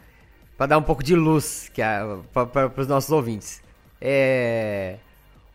pra 0.57 0.67
dar 0.67 0.79
um 0.79 0.83
pouco 0.83 1.03
de 1.03 1.15
luz 1.15 1.71
que 1.73 1.83
a, 1.83 2.19
pra, 2.33 2.47
pra, 2.47 2.69
pros 2.71 2.87
nossos 2.87 3.11
ouvintes. 3.11 3.63
É, 4.01 4.97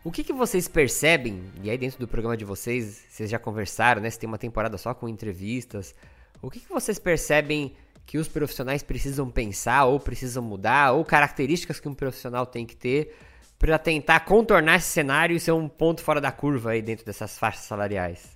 o 0.06 0.12
que, 0.12 0.22
que 0.22 0.32
vocês 0.32 0.68
percebem, 0.68 1.42
e 1.64 1.68
aí 1.68 1.76
dentro 1.76 1.98
do 1.98 2.06
programa 2.06 2.36
de 2.36 2.44
vocês, 2.44 3.04
vocês 3.08 3.28
já 3.28 3.40
conversaram, 3.40 4.00
né? 4.00 4.08
Você 4.08 4.20
tem 4.20 4.28
uma 4.28 4.38
temporada 4.38 4.78
só 4.78 4.94
com 4.94 5.08
entrevistas. 5.08 5.96
O 6.40 6.48
que, 6.48 6.60
que 6.60 6.68
vocês 6.68 6.96
percebem 6.96 7.74
que 8.06 8.16
os 8.16 8.28
profissionais 8.28 8.84
precisam 8.84 9.28
pensar, 9.28 9.84
ou 9.86 9.98
precisam 9.98 10.44
mudar, 10.44 10.92
ou 10.92 11.04
características 11.04 11.80
que 11.80 11.88
um 11.88 11.94
profissional 11.94 12.46
tem 12.46 12.64
que 12.64 12.76
ter 12.76 13.16
pra 13.58 13.80
tentar 13.80 14.20
contornar 14.20 14.76
esse 14.76 14.86
cenário 14.86 15.34
e 15.34 15.40
ser 15.40 15.50
um 15.50 15.68
ponto 15.68 16.00
fora 16.00 16.20
da 16.20 16.30
curva 16.30 16.70
aí 16.70 16.82
dentro 16.82 17.04
dessas 17.04 17.36
faixas 17.36 17.64
salariais? 17.64 18.35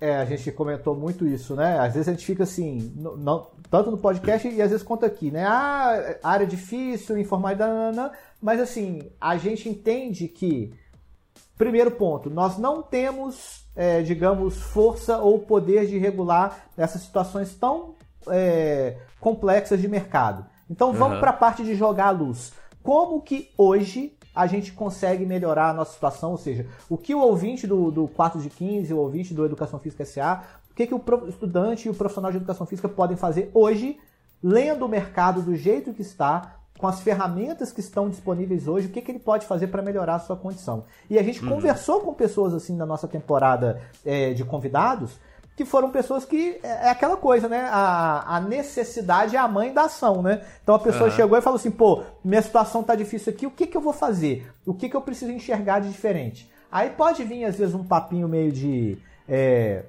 É, 0.00 0.16
a 0.16 0.24
gente 0.26 0.52
comentou 0.52 0.94
muito 0.94 1.26
isso, 1.26 1.54
né? 1.56 1.78
Às 1.78 1.94
vezes 1.94 2.08
a 2.08 2.12
gente 2.12 2.26
fica 2.26 2.42
assim, 2.42 2.92
no- 2.96 3.16
não- 3.16 3.46
tanto 3.70 3.90
no 3.90 3.96
podcast 3.96 4.46
e 4.46 4.60
às 4.60 4.70
vezes 4.70 4.84
conta 4.86 5.06
aqui, 5.06 5.30
né? 5.30 5.44
Ah, 5.46 6.16
área 6.22 6.46
difícil, 6.46 7.16
informalidade, 7.18 7.96
mas 8.40 8.60
assim, 8.60 9.10
a 9.20 9.36
gente 9.38 9.68
entende 9.68 10.28
que, 10.28 10.74
primeiro 11.56 11.90
ponto, 11.92 12.28
nós 12.28 12.58
não 12.58 12.82
temos, 12.82 13.64
é, 13.74 14.02
digamos, 14.02 14.60
força 14.60 15.18
ou 15.18 15.38
poder 15.38 15.86
de 15.86 15.96
regular 15.98 16.66
essas 16.76 17.00
situações 17.02 17.54
tão 17.54 17.94
é, 18.28 18.98
complexas 19.20 19.80
de 19.80 19.88
mercado. 19.88 20.44
Então 20.68 20.92
vamos 20.92 21.12
Aham. 21.12 21.20
para 21.20 21.30
a 21.30 21.34
parte 21.34 21.62
de 21.64 21.74
jogar 21.74 22.06
a 22.08 22.10
luz. 22.10 22.52
Como 22.82 23.22
que 23.22 23.50
hoje 23.56 24.15
a 24.36 24.46
gente 24.46 24.72
consegue 24.72 25.24
melhorar 25.24 25.70
a 25.70 25.72
nossa 25.72 25.94
situação, 25.94 26.32
ou 26.32 26.36
seja, 26.36 26.66
o 26.90 26.98
que 26.98 27.14
o 27.14 27.20
ouvinte 27.20 27.66
do, 27.66 27.90
do 27.90 28.06
4 28.06 28.38
de 28.40 28.50
15, 28.50 28.92
o 28.92 28.98
ouvinte 28.98 29.32
do 29.32 29.46
Educação 29.46 29.78
Física 29.78 30.04
SA, 30.04 30.44
o 30.70 30.74
que, 30.74 30.86
que 30.86 30.94
o 30.94 31.02
estudante 31.26 31.88
e 31.88 31.90
o 31.90 31.94
profissional 31.94 32.30
de 32.30 32.36
educação 32.36 32.66
física 32.66 32.86
podem 32.86 33.16
fazer 33.16 33.50
hoje, 33.54 33.98
lendo 34.42 34.84
o 34.84 34.88
mercado 34.88 35.40
do 35.40 35.56
jeito 35.56 35.94
que 35.94 36.02
está, 36.02 36.56
com 36.78 36.86
as 36.86 37.00
ferramentas 37.00 37.72
que 37.72 37.80
estão 37.80 38.10
disponíveis 38.10 38.68
hoje, 38.68 38.86
o 38.86 38.90
que, 38.90 39.00
que 39.00 39.10
ele 39.10 39.18
pode 39.18 39.46
fazer 39.46 39.68
para 39.68 39.80
melhorar 39.80 40.16
a 40.16 40.18
sua 40.18 40.36
condição. 40.36 40.84
E 41.08 41.18
a 41.18 41.22
gente 41.22 41.42
uhum. 41.42 41.48
conversou 41.48 42.00
com 42.00 42.12
pessoas 42.12 42.52
assim 42.52 42.76
na 42.76 42.84
nossa 42.84 43.08
temporada 43.08 43.80
é, 44.04 44.34
de 44.34 44.44
convidados, 44.44 45.18
que 45.56 45.64
foram 45.64 45.90
pessoas 45.90 46.26
que 46.26 46.60
é, 46.62 46.86
é 46.86 46.90
aquela 46.90 47.16
coisa, 47.16 47.48
né? 47.48 47.66
A, 47.72 48.36
a, 48.36 48.40
necessidade 48.40 49.34
é 49.34 49.38
a 49.38 49.48
mãe 49.48 49.72
da 49.72 49.84
ação, 49.84 50.20
né? 50.20 50.42
Então 50.62 50.74
a 50.74 50.78
pessoa 50.78 51.08
uhum. 51.08 51.16
chegou 51.16 51.38
e 51.38 51.42
falou 51.42 51.56
assim: 51.56 51.70
pô, 51.70 52.02
minha 52.22 52.42
situação 52.42 52.82
tá 52.82 52.94
difícil 52.94 53.32
aqui, 53.32 53.46
o 53.46 53.50
que, 53.50 53.66
que 53.66 53.76
eu 53.76 53.80
vou 53.80 53.94
fazer? 53.94 54.46
O 54.66 54.74
que, 54.74 54.88
que 54.88 54.94
eu 54.94 55.00
preciso 55.00 55.32
enxergar 55.32 55.80
de 55.80 55.88
diferente? 55.88 56.50
Aí 56.70 56.90
pode 56.90 57.24
vir, 57.24 57.44
às 57.44 57.56
vezes, 57.56 57.74
um 57.74 57.84
papinho 57.84 58.28
meio 58.28 58.52
de. 58.52 58.98
É, 59.26 59.84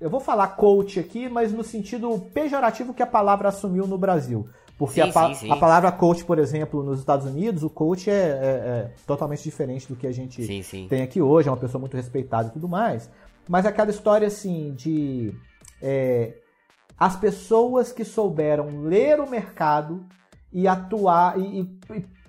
eu 0.00 0.08
vou 0.08 0.20
falar 0.20 0.48
coach 0.48 0.98
aqui, 0.98 1.28
mas 1.28 1.52
no 1.52 1.62
sentido 1.62 2.18
pejorativo 2.32 2.94
que 2.94 3.02
a 3.02 3.06
palavra 3.06 3.50
assumiu 3.50 3.86
no 3.86 3.98
Brasil. 3.98 4.48
Porque 4.78 5.02
sim, 5.02 5.10
a, 5.12 5.28
sim, 5.28 5.34
sim. 5.34 5.50
a, 5.50 5.56
palavra 5.56 5.90
coach, 5.90 6.24
por 6.24 6.38
exemplo, 6.38 6.84
nos 6.84 7.00
Estados 7.00 7.26
Unidos, 7.26 7.64
o 7.64 7.68
coach 7.68 8.08
é, 8.08 8.14
é, 8.14 8.16
é 8.16 8.90
totalmente 9.04 9.42
diferente 9.42 9.88
do 9.88 9.96
que 9.96 10.06
a 10.06 10.12
gente 10.12 10.46
tem 10.88 11.02
aqui 11.02 11.20
hoje, 11.20 11.48
é 11.48 11.50
uma 11.50 11.58
pessoa 11.58 11.80
muito 11.80 11.96
respeitada 11.96 12.48
e 12.48 12.52
tudo 12.52 12.68
mais. 12.68 13.10
Mas 13.48 13.64
aquela 13.64 13.90
história 13.90 14.28
assim 14.28 14.74
de 14.74 15.34
é, 15.80 16.34
as 16.98 17.16
pessoas 17.16 17.92
que 17.92 18.04
souberam 18.04 18.82
ler 18.82 19.20
o 19.20 19.28
mercado 19.28 20.04
e 20.52 20.66
atuar 20.66 21.38
e, 21.38 21.78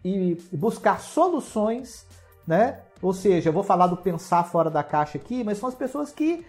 e, 0.03 0.37
e 0.51 0.57
buscar 0.57 0.99
soluções, 0.99 2.05
né? 2.47 2.81
Ou 3.01 3.13
seja, 3.13 3.49
eu 3.49 3.53
vou 3.53 3.63
falar 3.63 3.87
do 3.87 3.97
pensar 3.97 4.43
fora 4.43 4.69
da 4.69 4.83
caixa 4.83 5.17
aqui, 5.17 5.43
mas 5.43 5.57
são 5.57 5.69
as 5.69 5.75
pessoas 5.75 6.11
que 6.11 6.45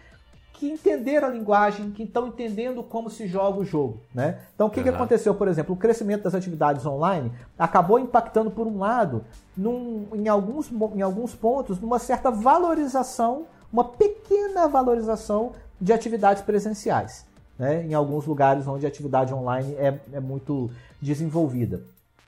que 0.60 0.68
entenderam 0.70 1.28
a 1.28 1.30
linguagem, 1.30 1.90
que 1.90 2.02
estão 2.02 2.26
entendendo 2.26 2.82
como 2.82 3.08
se 3.08 3.26
joga 3.26 3.60
o 3.60 3.64
jogo. 3.64 4.02
Né? 4.14 4.40
Então, 4.54 4.66
o 4.66 4.70
que, 4.70 4.80
uhum. 4.80 4.84
que 4.84 4.90
aconteceu, 4.90 5.34
por 5.34 5.48
exemplo? 5.48 5.74
O 5.74 5.78
crescimento 5.78 6.24
das 6.24 6.34
atividades 6.34 6.84
online 6.84 7.32
acabou 7.58 7.98
impactando, 7.98 8.50
por 8.50 8.66
um 8.66 8.78
lado, 8.78 9.24
num, 9.56 10.06
em, 10.12 10.28
alguns, 10.28 10.70
em 10.70 11.00
alguns 11.00 11.34
pontos, 11.34 11.80
numa 11.80 11.98
certa 11.98 12.30
valorização, 12.30 13.46
uma 13.72 13.84
pequena 13.84 14.68
valorização 14.68 15.52
de 15.80 15.92
atividades 15.92 16.42
presenciais. 16.42 17.26
Né? 17.58 17.84
Em 17.84 17.94
alguns 17.94 18.26
lugares 18.26 18.66
onde 18.66 18.86
a 18.86 18.88
atividade 18.88 19.32
online 19.32 19.74
é, 19.74 19.98
é 20.12 20.20
muito 20.20 20.70
desenvolvida. 21.00 21.82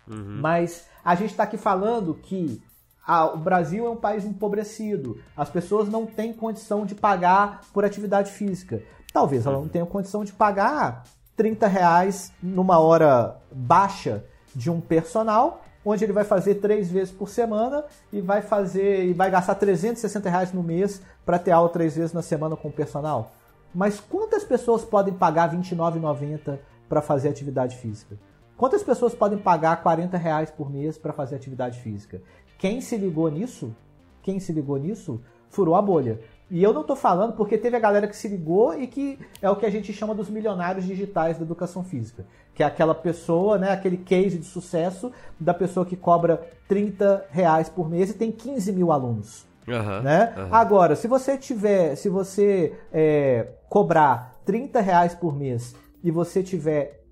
Uhum. 0.07 0.39
Mas 0.41 0.87
a 1.05 1.15
gente 1.15 1.31
está 1.31 1.45
aqui 1.45 1.57
falando 1.57 2.15
que 2.15 2.63
ah, 3.07 3.27
o 3.27 3.39
Brasil 3.39 3.87
é 3.87 3.91
um 3.91 3.97
país 3.97 4.25
empobrecido, 4.25 5.19
as 5.37 5.49
pessoas 5.51 5.89
não 5.89 6.07
têm 6.07 6.33
condição 6.33 6.87
de 6.87 6.95
pagar 6.95 7.63
por 7.73 7.85
atividade 7.85 8.31
física. 8.31 8.83
Talvez 9.13 9.45
ela 9.45 9.59
não 9.59 9.69
tenha 9.69 9.85
condição 9.85 10.25
de 10.25 10.33
pagar 10.33 11.05
30 11.37 11.67
reais 11.67 12.33
numa 12.43 12.79
hora 12.79 13.37
baixa 13.51 14.25
de 14.55 14.71
um 14.71 14.81
personal, 14.81 15.62
onde 15.85 16.05
ele 16.05 16.13
vai 16.13 16.25
fazer 16.25 16.57
três 16.57 16.91
vezes 16.91 17.13
por 17.13 17.29
semana 17.29 17.85
e 18.13 18.21
vai 18.21 18.43
fazer 18.43 19.05
e 19.05 19.13
vai 19.13 19.31
gastar 19.31 19.55
360 19.57 20.31
reais 20.31 20.53
no 20.53 20.63
mês 20.63 21.03
para 21.25 21.39
ter 21.39 21.51
aula 21.51 21.69
três 21.69 21.97
vezes 21.97 22.13
na 22.13 22.23
semana 22.23 22.57
com 22.57 22.69
o 22.69 22.73
personal. 22.73 23.33
Mas 23.75 24.01
quantas 24.01 24.45
pessoas 24.45 24.85
podem 24.85 25.15
pagar 25.15 25.51
R$29,90 25.51 26.59
para 26.89 27.01
fazer 27.01 27.29
atividade 27.29 27.77
física? 27.77 28.19
Quantas 28.57 28.83
pessoas 28.83 29.15
podem 29.15 29.39
pagar 29.39 29.83
40 29.83 30.17
reais 30.17 30.51
por 30.51 30.71
mês 30.71 30.99
para 30.99 31.13
fazer 31.13 31.37
atividade 31.37 31.81
física? 31.81 32.23
Quem 32.59 32.81
se 32.81 32.97
ligou 32.97 33.29
nisso, 33.29 33.75
quem 34.23 34.39
se 34.39 34.53
ligou 34.53 34.77
nisso, 34.77 35.21
furou 35.49 35.75
a 35.75 35.83
bolha. 35.83 36.21
E 36.53 36.63
eu 36.63 36.71
não 36.75 36.83
estou 36.83 36.95
falando 36.95 37.33
porque 37.33 37.57
teve 37.57 37.79
a 37.79 37.81
galera 37.81 38.07
que 38.07 38.15
se 38.15 38.29
ligou 38.29 38.79
e 38.79 38.87
que 38.87 39.19
é 39.41 39.49
o 39.49 39.57
que 39.57 39.65
a 39.65 39.71
gente 39.71 39.91
chama 39.91 40.15
dos 40.15 40.29
milionários 40.29 40.85
digitais 40.85 41.39
da 41.39 41.45
educação 41.45 41.83
física. 41.83 42.27
Que 42.55 42.63
é 42.63 42.67
aquela 42.67 42.95
pessoa, 42.95 43.57
né, 43.57 43.71
aquele 43.73 43.97
case 43.97 44.37
de 44.37 44.45
sucesso 44.45 45.11
da 45.41 45.55
pessoa 45.55 45.87
que 45.87 45.97
cobra 45.97 46.47
30 46.69 47.25
reais 47.31 47.71
por 47.71 47.89
mês 47.89 48.11
e 48.11 48.15
tem 48.15 48.31
15 48.31 48.71
mil 48.71 48.93
alunos. 48.93 49.47
Uhum, 49.67 50.03
né? 50.03 50.35
Uhum. 50.37 50.55
Agora, 50.55 50.95
se 50.95 51.09
você 51.09 51.39
tiver, 51.39 51.97
se 51.97 52.11
você 52.11 52.79
é, 52.93 53.49
cobrar 53.71 54.35
30 54.45 54.79
reais 54.83 55.15
por 55.15 55.35
mês 55.35 55.75
e 56.05 56.11
você 56.11 56.43
tiver 56.43 57.03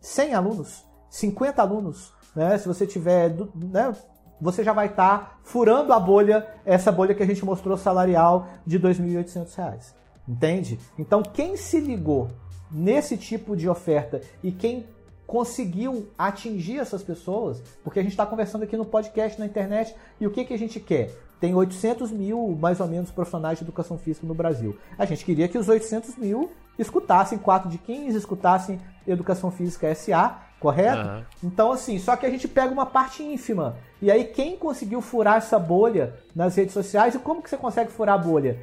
100 0.00 0.34
alunos, 0.34 0.84
50 1.10 1.60
alunos, 1.60 2.12
né? 2.32 2.56
Se 2.58 2.68
você 2.68 2.86
tiver, 2.86 3.34
né? 3.56 3.92
Você 4.40 4.62
já 4.62 4.72
vai 4.72 4.86
estar 4.86 5.18
tá 5.18 5.38
furando 5.42 5.92
a 5.92 6.00
bolha, 6.00 6.46
essa 6.64 6.92
bolha 6.92 7.14
que 7.14 7.22
a 7.22 7.26
gente 7.26 7.44
mostrou 7.44 7.76
salarial 7.76 8.48
de 8.66 8.76
R$ 8.76 8.88
2.800. 8.88 9.94
Entende? 10.26 10.78
Então, 10.98 11.22
quem 11.22 11.56
se 11.56 11.80
ligou 11.80 12.30
nesse 12.70 13.16
tipo 13.16 13.56
de 13.56 13.68
oferta 13.68 14.20
e 14.42 14.52
quem 14.52 14.86
conseguiu 15.26 16.08
atingir 16.16 16.78
essas 16.78 17.02
pessoas, 17.02 17.62
porque 17.84 17.98
a 17.98 18.02
gente 18.02 18.12
está 18.12 18.24
conversando 18.24 18.62
aqui 18.62 18.76
no 18.76 18.84
podcast, 18.84 19.38
na 19.38 19.46
internet, 19.46 19.94
e 20.20 20.26
o 20.26 20.30
que, 20.30 20.44
que 20.44 20.54
a 20.54 20.58
gente 20.58 20.80
quer? 20.80 21.10
Tem 21.38 21.54
800 21.54 22.10
mil, 22.10 22.56
mais 22.58 22.80
ou 22.80 22.88
menos, 22.88 23.10
profissionais 23.10 23.58
de 23.58 23.64
educação 23.64 23.98
física 23.98 24.26
no 24.26 24.34
Brasil. 24.34 24.76
A 24.98 25.04
gente 25.04 25.24
queria 25.24 25.46
que 25.46 25.58
os 25.58 25.68
800 25.68 26.16
mil 26.16 26.50
escutassem 26.78 27.38
4 27.38 27.68
de 27.68 27.78
15, 27.78 28.16
escutassem 28.16 28.80
Educação 29.06 29.50
Física 29.50 29.94
SA, 29.94 30.38
correto? 30.60 31.08
Uhum. 31.08 31.24
Então, 31.44 31.72
assim, 31.72 31.98
só 31.98 32.16
que 32.16 32.26
a 32.26 32.30
gente 32.30 32.48
pega 32.48 32.72
uma 32.72 32.86
parte 32.86 33.22
ínfima. 33.22 33.76
E 34.00 34.10
aí, 34.10 34.24
quem 34.24 34.56
conseguiu 34.56 35.00
furar 35.00 35.36
essa 35.36 35.58
bolha 35.58 36.14
nas 36.34 36.56
redes 36.56 36.72
sociais, 36.72 37.14
e 37.14 37.18
como 37.18 37.42
que 37.42 37.50
você 37.50 37.56
consegue 37.56 37.90
furar 37.90 38.14
a 38.14 38.18
bolha? 38.18 38.58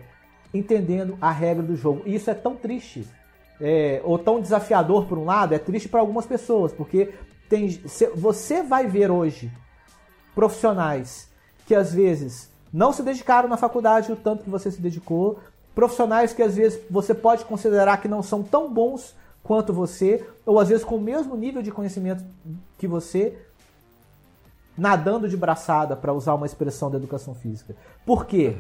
Entendendo 0.54 1.18
a 1.22 1.32
regra 1.32 1.64
do 1.64 1.76
jogo. 1.76 2.04
E 2.06 2.16
isso 2.16 2.30
é 2.30 2.34
tão 2.34 2.56
triste, 2.56 3.08
é, 3.60 4.02
ou 4.04 4.18
tão 4.18 4.39
desafiador 4.39 5.06
por 5.06 5.18
um 5.18 5.26
lado, 5.26 5.54
é 5.54 5.60
triste 5.60 5.89
para 5.89 6.00
algumas 6.00 6.26
pessoas, 6.26 6.72
porque 6.72 7.14
tem, 7.50 7.70
você 8.16 8.64
vai 8.64 8.88
ver 8.88 9.12
hoje 9.12 9.52
profissionais 10.34 11.30
que 11.66 11.74
às 11.74 11.93
vezes 11.93 12.50
não 12.72 12.91
se 12.91 13.02
dedicaram 13.02 13.48
na 13.48 13.58
faculdade 13.58 14.12
o 14.12 14.16
tanto 14.16 14.43
que 14.43 14.50
você 14.50 14.70
se 14.70 14.82
dedicou, 14.82 15.39
profissionais 15.74 16.34
que 16.34 16.41
às 16.41 16.56
vezes 16.56 16.80
você 16.89 17.14
pode 17.14 17.46
considerar 17.46 17.98
que 17.98 18.08
não 18.08 18.22
são 18.22 18.43
tão 18.43 18.72
bons 18.72 19.16
quanto 19.46 19.72
você, 19.72 20.28
ou 20.43 20.60
às 20.60 20.70
vezes 20.70 20.84
com 20.84 20.96
o 20.96 21.02
mesmo 21.02 21.38
nível 21.38 21.62
de 21.62 21.70
conhecimento 21.70 22.26
que 22.80 22.88
você, 22.88 23.38
nadando 24.76 25.30
de 25.30 25.38
braçada, 25.38 25.96
para 25.96 26.12
usar 26.12 26.34
uma 26.34 26.48
expressão 26.48 26.89
da 26.89 26.98
educação 26.98 27.36
física. 27.36 27.76
Por 28.04 28.26
quê? 28.26 28.56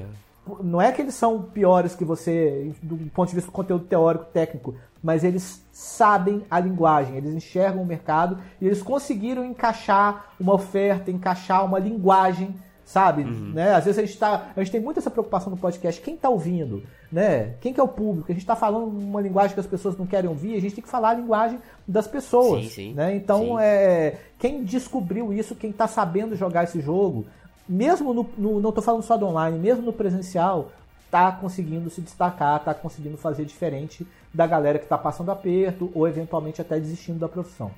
Uhum. 0.47 0.57
Não 0.63 0.79
é 0.79 0.91
que 0.91 1.01
eles 1.01 1.15
são 1.15 1.41
piores 1.41 1.95
que 1.95 2.05
você 2.05 2.71
do 2.83 2.97
ponto 3.09 3.29
de 3.29 3.35
vista 3.35 3.49
do 3.49 3.53
conteúdo 3.53 3.85
teórico, 3.85 4.25
técnico, 4.25 4.75
mas 5.01 5.23
eles 5.23 5.63
sabem 5.71 6.45
a 6.51 6.59
linguagem, 6.59 7.17
eles 7.17 7.33
enxergam 7.33 7.81
o 7.81 7.85
mercado 7.85 8.37
e 8.61 8.67
eles 8.67 8.83
conseguiram 8.83 9.43
encaixar 9.43 10.33
uma 10.39 10.53
oferta, 10.53 11.09
encaixar 11.09 11.65
uma 11.65 11.79
linguagem 11.79 12.55
sabe? 12.85 13.23
Uhum. 13.23 13.51
Né? 13.53 13.73
Às 13.73 13.83
vezes 13.83 13.99
a 13.99 14.05
gente, 14.05 14.17
tá, 14.17 14.51
a 14.55 14.59
gente 14.63 14.71
tem 14.71 14.79
muito 14.79 14.99
essa 14.99 15.09
preocupação 15.09 15.49
no 15.49 15.57
podcast, 15.57 15.99
quem 15.99 16.13
está 16.13 16.29
ouvindo, 16.29 16.83
né? 17.11 17.55
Quem 17.59 17.73
que 17.73 17.79
é 17.79 17.83
o 17.83 17.87
público? 17.87 18.31
A 18.31 18.33
gente 18.33 18.43
está 18.43 18.55
falando 18.55 18.85
uma 18.85 19.19
linguagem 19.19 19.55
que 19.55 19.59
as 19.59 19.65
pessoas 19.65 19.97
não 19.97 20.05
querem 20.05 20.29
ouvir, 20.29 20.55
a 20.55 20.61
gente 20.61 20.75
tem 20.75 20.83
que 20.83 20.89
falar 20.89 21.09
a 21.09 21.13
linguagem 21.15 21.59
das 21.87 22.07
pessoas, 22.07 22.65
sim, 22.65 22.69
sim. 22.69 22.93
né? 22.93 23.15
Então, 23.15 23.57
sim. 23.57 23.57
é, 23.59 24.17
quem 24.37 24.63
descobriu 24.63 25.33
isso, 25.33 25.55
quem 25.55 25.71
está 25.71 25.87
sabendo 25.87 26.35
jogar 26.35 26.63
esse 26.65 26.79
jogo, 26.79 27.25
mesmo 27.67 28.13
no, 28.13 28.29
no 28.37 28.61
não 28.61 28.69
estou 28.69 28.83
falando 28.83 29.01
só 29.01 29.17
do 29.17 29.25
online, 29.25 29.57
mesmo 29.57 29.83
no 29.83 29.91
presencial, 29.91 30.71
está 31.05 31.31
conseguindo 31.31 31.89
se 31.89 32.01
destacar, 32.01 32.57
está 32.57 32.73
conseguindo 32.73 33.17
fazer 33.17 33.45
diferente 33.45 34.05
da 34.31 34.45
galera 34.45 34.77
que 34.77 34.85
está 34.85 34.97
passando 34.97 35.31
aperto 35.31 35.89
ou 35.95 36.07
eventualmente 36.07 36.61
até 36.61 36.79
desistindo 36.79 37.17
da 37.17 37.27
profissão. 37.27 37.71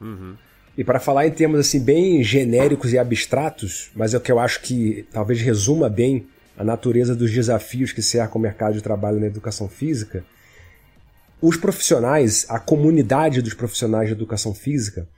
Uhum. 0.00 0.34
E 0.76 0.84
para 0.84 1.00
falar 1.00 1.26
em 1.26 1.30
termos 1.30 1.60
assim 1.60 1.80
bem 1.80 2.22
genéricos 2.22 2.92
e 2.92 2.98
abstratos, 2.98 3.90
mas 3.94 4.14
é 4.14 4.16
o 4.16 4.20
que 4.20 4.32
eu 4.32 4.38
acho 4.38 4.62
que 4.62 5.06
talvez 5.12 5.40
resuma 5.40 5.88
bem 5.88 6.26
a 6.56 6.64
natureza 6.64 7.14
dos 7.14 7.32
desafios 7.32 7.92
que 7.92 8.02
cercam 8.02 8.38
o 8.38 8.42
mercado 8.42 8.74
de 8.74 8.82
trabalho 8.82 9.18
na 9.18 9.26
educação 9.26 9.68
física, 9.68 10.24
os 11.40 11.56
profissionais, 11.56 12.44
a 12.48 12.58
comunidade 12.58 13.40
dos 13.40 13.54
profissionais 13.54 14.08
de 14.08 14.12
educação 14.12 14.54
física, 14.54 15.08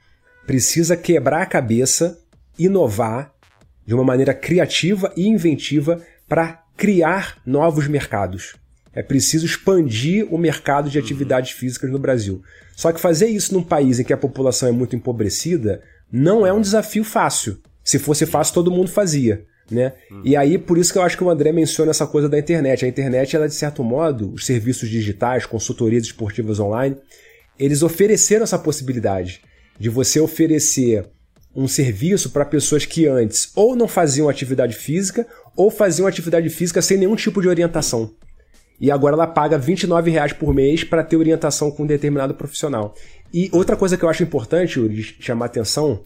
precisa 0.47 0.95
quebrar 0.95 1.41
a 1.41 1.45
cabeça, 1.45 2.17
inovar 2.57 3.33
de 3.85 3.93
uma 3.93 4.03
maneira 4.03 4.33
criativa 4.33 5.11
e 5.17 5.27
inventiva 5.27 6.01
para 6.27 6.63
criar 6.77 7.41
novos 7.45 7.87
mercados. 7.87 8.55
É 8.95 9.01
preciso 9.01 9.45
expandir 9.45 10.27
o 10.31 10.37
mercado 10.37 10.89
de 10.89 10.99
atividades 10.99 11.51
físicas 11.51 11.89
no 11.89 11.99
Brasil. 11.99 12.41
Só 12.75 12.91
que 12.91 13.01
fazer 13.01 13.27
isso 13.27 13.53
num 13.53 13.63
país 13.63 13.99
em 13.99 14.03
que 14.03 14.13
a 14.13 14.17
população 14.17 14.69
é 14.69 14.71
muito 14.71 14.95
empobrecida 14.95 15.81
não 16.11 16.45
é 16.45 16.53
um 16.53 16.61
desafio 16.61 17.03
fácil. 17.03 17.57
Se 17.83 17.97
fosse 17.97 18.25
fácil, 18.25 18.53
todo 18.53 18.71
mundo 18.71 18.89
fazia. 18.89 19.45
Né? 19.71 19.93
E 20.23 20.35
aí, 20.35 20.57
por 20.57 20.77
isso 20.77 20.91
que 20.91 20.99
eu 20.99 21.01
acho 21.01 21.17
que 21.17 21.23
o 21.23 21.29
André 21.29 21.51
menciona 21.51 21.91
essa 21.91 22.05
coisa 22.05 22.29
da 22.29 22.37
internet. 22.37 22.85
A 22.85 22.87
internet, 22.87 23.35
ela, 23.35 23.47
de 23.47 23.55
certo 23.55 23.83
modo, 23.83 24.31
os 24.33 24.45
serviços 24.45 24.89
digitais, 24.89 25.45
consultorias 25.45 26.03
esportivas 26.03 26.59
online, 26.59 26.97
eles 27.57 27.81
ofereceram 27.81 28.43
essa 28.43 28.59
possibilidade 28.59 29.41
de 29.79 29.89
você 29.89 30.19
oferecer 30.19 31.05
um 31.55 31.67
serviço 31.67 32.29
para 32.31 32.45
pessoas 32.45 32.85
que 32.85 33.07
antes 33.07 33.51
ou 33.55 33.75
não 33.75 33.87
faziam 33.87 34.27
atividade 34.27 34.75
física 34.75 35.25
ou 35.55 35.69
faziam 35.69 36.07
atividade 36.07 36.49
física 36.49 36.81
sem 36.81 36.97
nenhum 36.97 37.15
tipo 37.15 37.41
de 37.41 37.47
orientação. 37.47 38.11
E 38.83 38.91
agora 38.91 39.15
ela 39.15 39.25
paga 39.25 39.57
29 39.57 40.11
reais 40.11 40.33
por 40.33 40.53
mês 40.53 40.83
para 40.83 41.05
ter 41.05 41.15
orientação 41.15 41.71
com 41.71 41.83
um 41.83 41.87
determinado 41.87 42.33
profissional. 42.33 42.93
E 43.33 43.49
outra 43.53 43.77
coisa 43.77 43.95
que 43.95 44.03
eu 44.03 44.09
acho 44.09 44.23
importante 44.23 44.77
de 44.89 45.15
chamar 45.21 45.45
atenção 45.45 46.01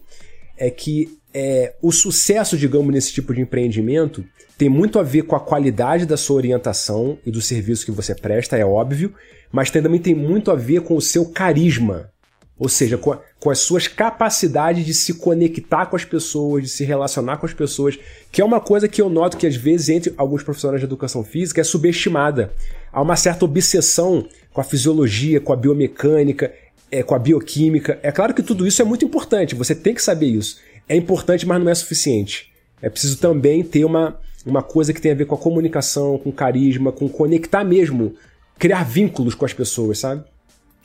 é 0.56 0.70
que 0.70 1.18
é, 1.34 1.74
o 1.82 1.90
sucesso, 1.90 2.56
digamos, 2.56 2.94
nesse 2.94 3.12
tipo 3.12 3.34
de 3.34 3.40
empreendimento 3.40 4.24
tem 4.56 4.68
muito 4.68 5.00
a 5.00 5.02
ver 5.02 5.22
com 5.22 5.34
a 5.34 5.40
qualidade 5.40 6.06
da 6.06 6.16
sua 6.16 6.36
orientação 6.36 7.18
e 7.26 7.32
do 7.32 7.42
serviço 7.42 7.84
que 7.84 7.90
você 7.90 8.14
presta, 8.14 8.56
é 8.56 8.64
óbvio, 8.64 9.12
mas 9.50 9.72
também 9.72 9.98
tem 9.98 10.14
muito 10.14 10.48
a 10.48 10.54
ver 10.54 10.82
com 10.82 10.94
o 10.94 11.02
seu 11.02 11.26
carisma, 11.26 12.12
ou 12.58 12.68
seja, 12.68 12.98
com, 12.98 13.12
a, 13.12 13.20
com, 13.38 13.50
as 13.50 13.60
suas 13.60 13.86
capacidades 13.86 14.84
de 14.84 14.92
se 14.92 15.14
conectar 15.14 15.86
com 15.86 15.94
as 15.94 16.04
pessoas, 16.04 16.64
de 16.64 16.68
se 16.68 16.84
relacionar 16.84 17.36
com 17.36 17.46
as 17.46 17.54
pessoas, 17.54 17.98
que 18.32 18.40
é 18.40 18.44
uma 18.44 18.60
coisa 18.60 18.88
que 18.88 19.00
eu 19.00 19.08
noto 19.08 19.36
que 19.36 19.46
às 19.46 19.54
vezes 19.54 19.88
entre 19.88 20.14
alguns 20.16 20.42
profissionais 20.42 20.80
de 20.80 20.86
educação 20.86 21.22
física 21.22 21.60
é 21.60 21.64
subestimada. 21.64 22.52
Há 22.92 23.00
uma 23.00 23.16
certa 23.16 23.44
obsessão 23.44 24.26
com 24.52 24.60
a 24.60 24.64
fisiologia, 24.64 25.40
com 25.40 25.52
a 25.52 25.56
biomecânica, 25.56 26.52
é, 26.90 27.02
com 27.02 27.14
a 27.14 27.18
bioquímica. 27.18 27.98
É 28.02 28.10
claro 28.10 28.34
que 28.34 28.42
tudo 28.42 28.66
isso 28.66 28.82
é 28.82 28.84
muito 28.84 29.04
importante, 29.04 29.54
você 29.54 29.74
tem 29.74 29.94
que 29.94 30.02
saber 30.02 30.26
isso. 30.26 30.58
É 30.88 30.96
importante, 30.96 31.46
mas 31.46 31.62
não 31.62 31.70
é 31.70 31.74
suficiente. 31.74 32.50
É 32.82 32.88
preciso 32.88 33.18
também 33.18 33.62
ter 33.62 33.84
uma, 33.84 34.18
uma 34.44 34.62
coisa 34.62 34.92
que 34.92 35.00
tem 35.00 35.12
a 35.12 35.14
ver 35.14 35.26
com 35.26 35.34
a 35.34 35.38
comunicação, 35.38 36.18
com 36.18 36.32
carisma, 36.32 36.90
com 36.90 37.08
conectar 37.08 37.62
mesmo, 37.62 38.14
criar 38.58 38.84
vínculos 38.84 39.34
com 39.34 39.44
as 39.44 39.52
pessoas, 39.52 39.98
sabe? 39.98 40.24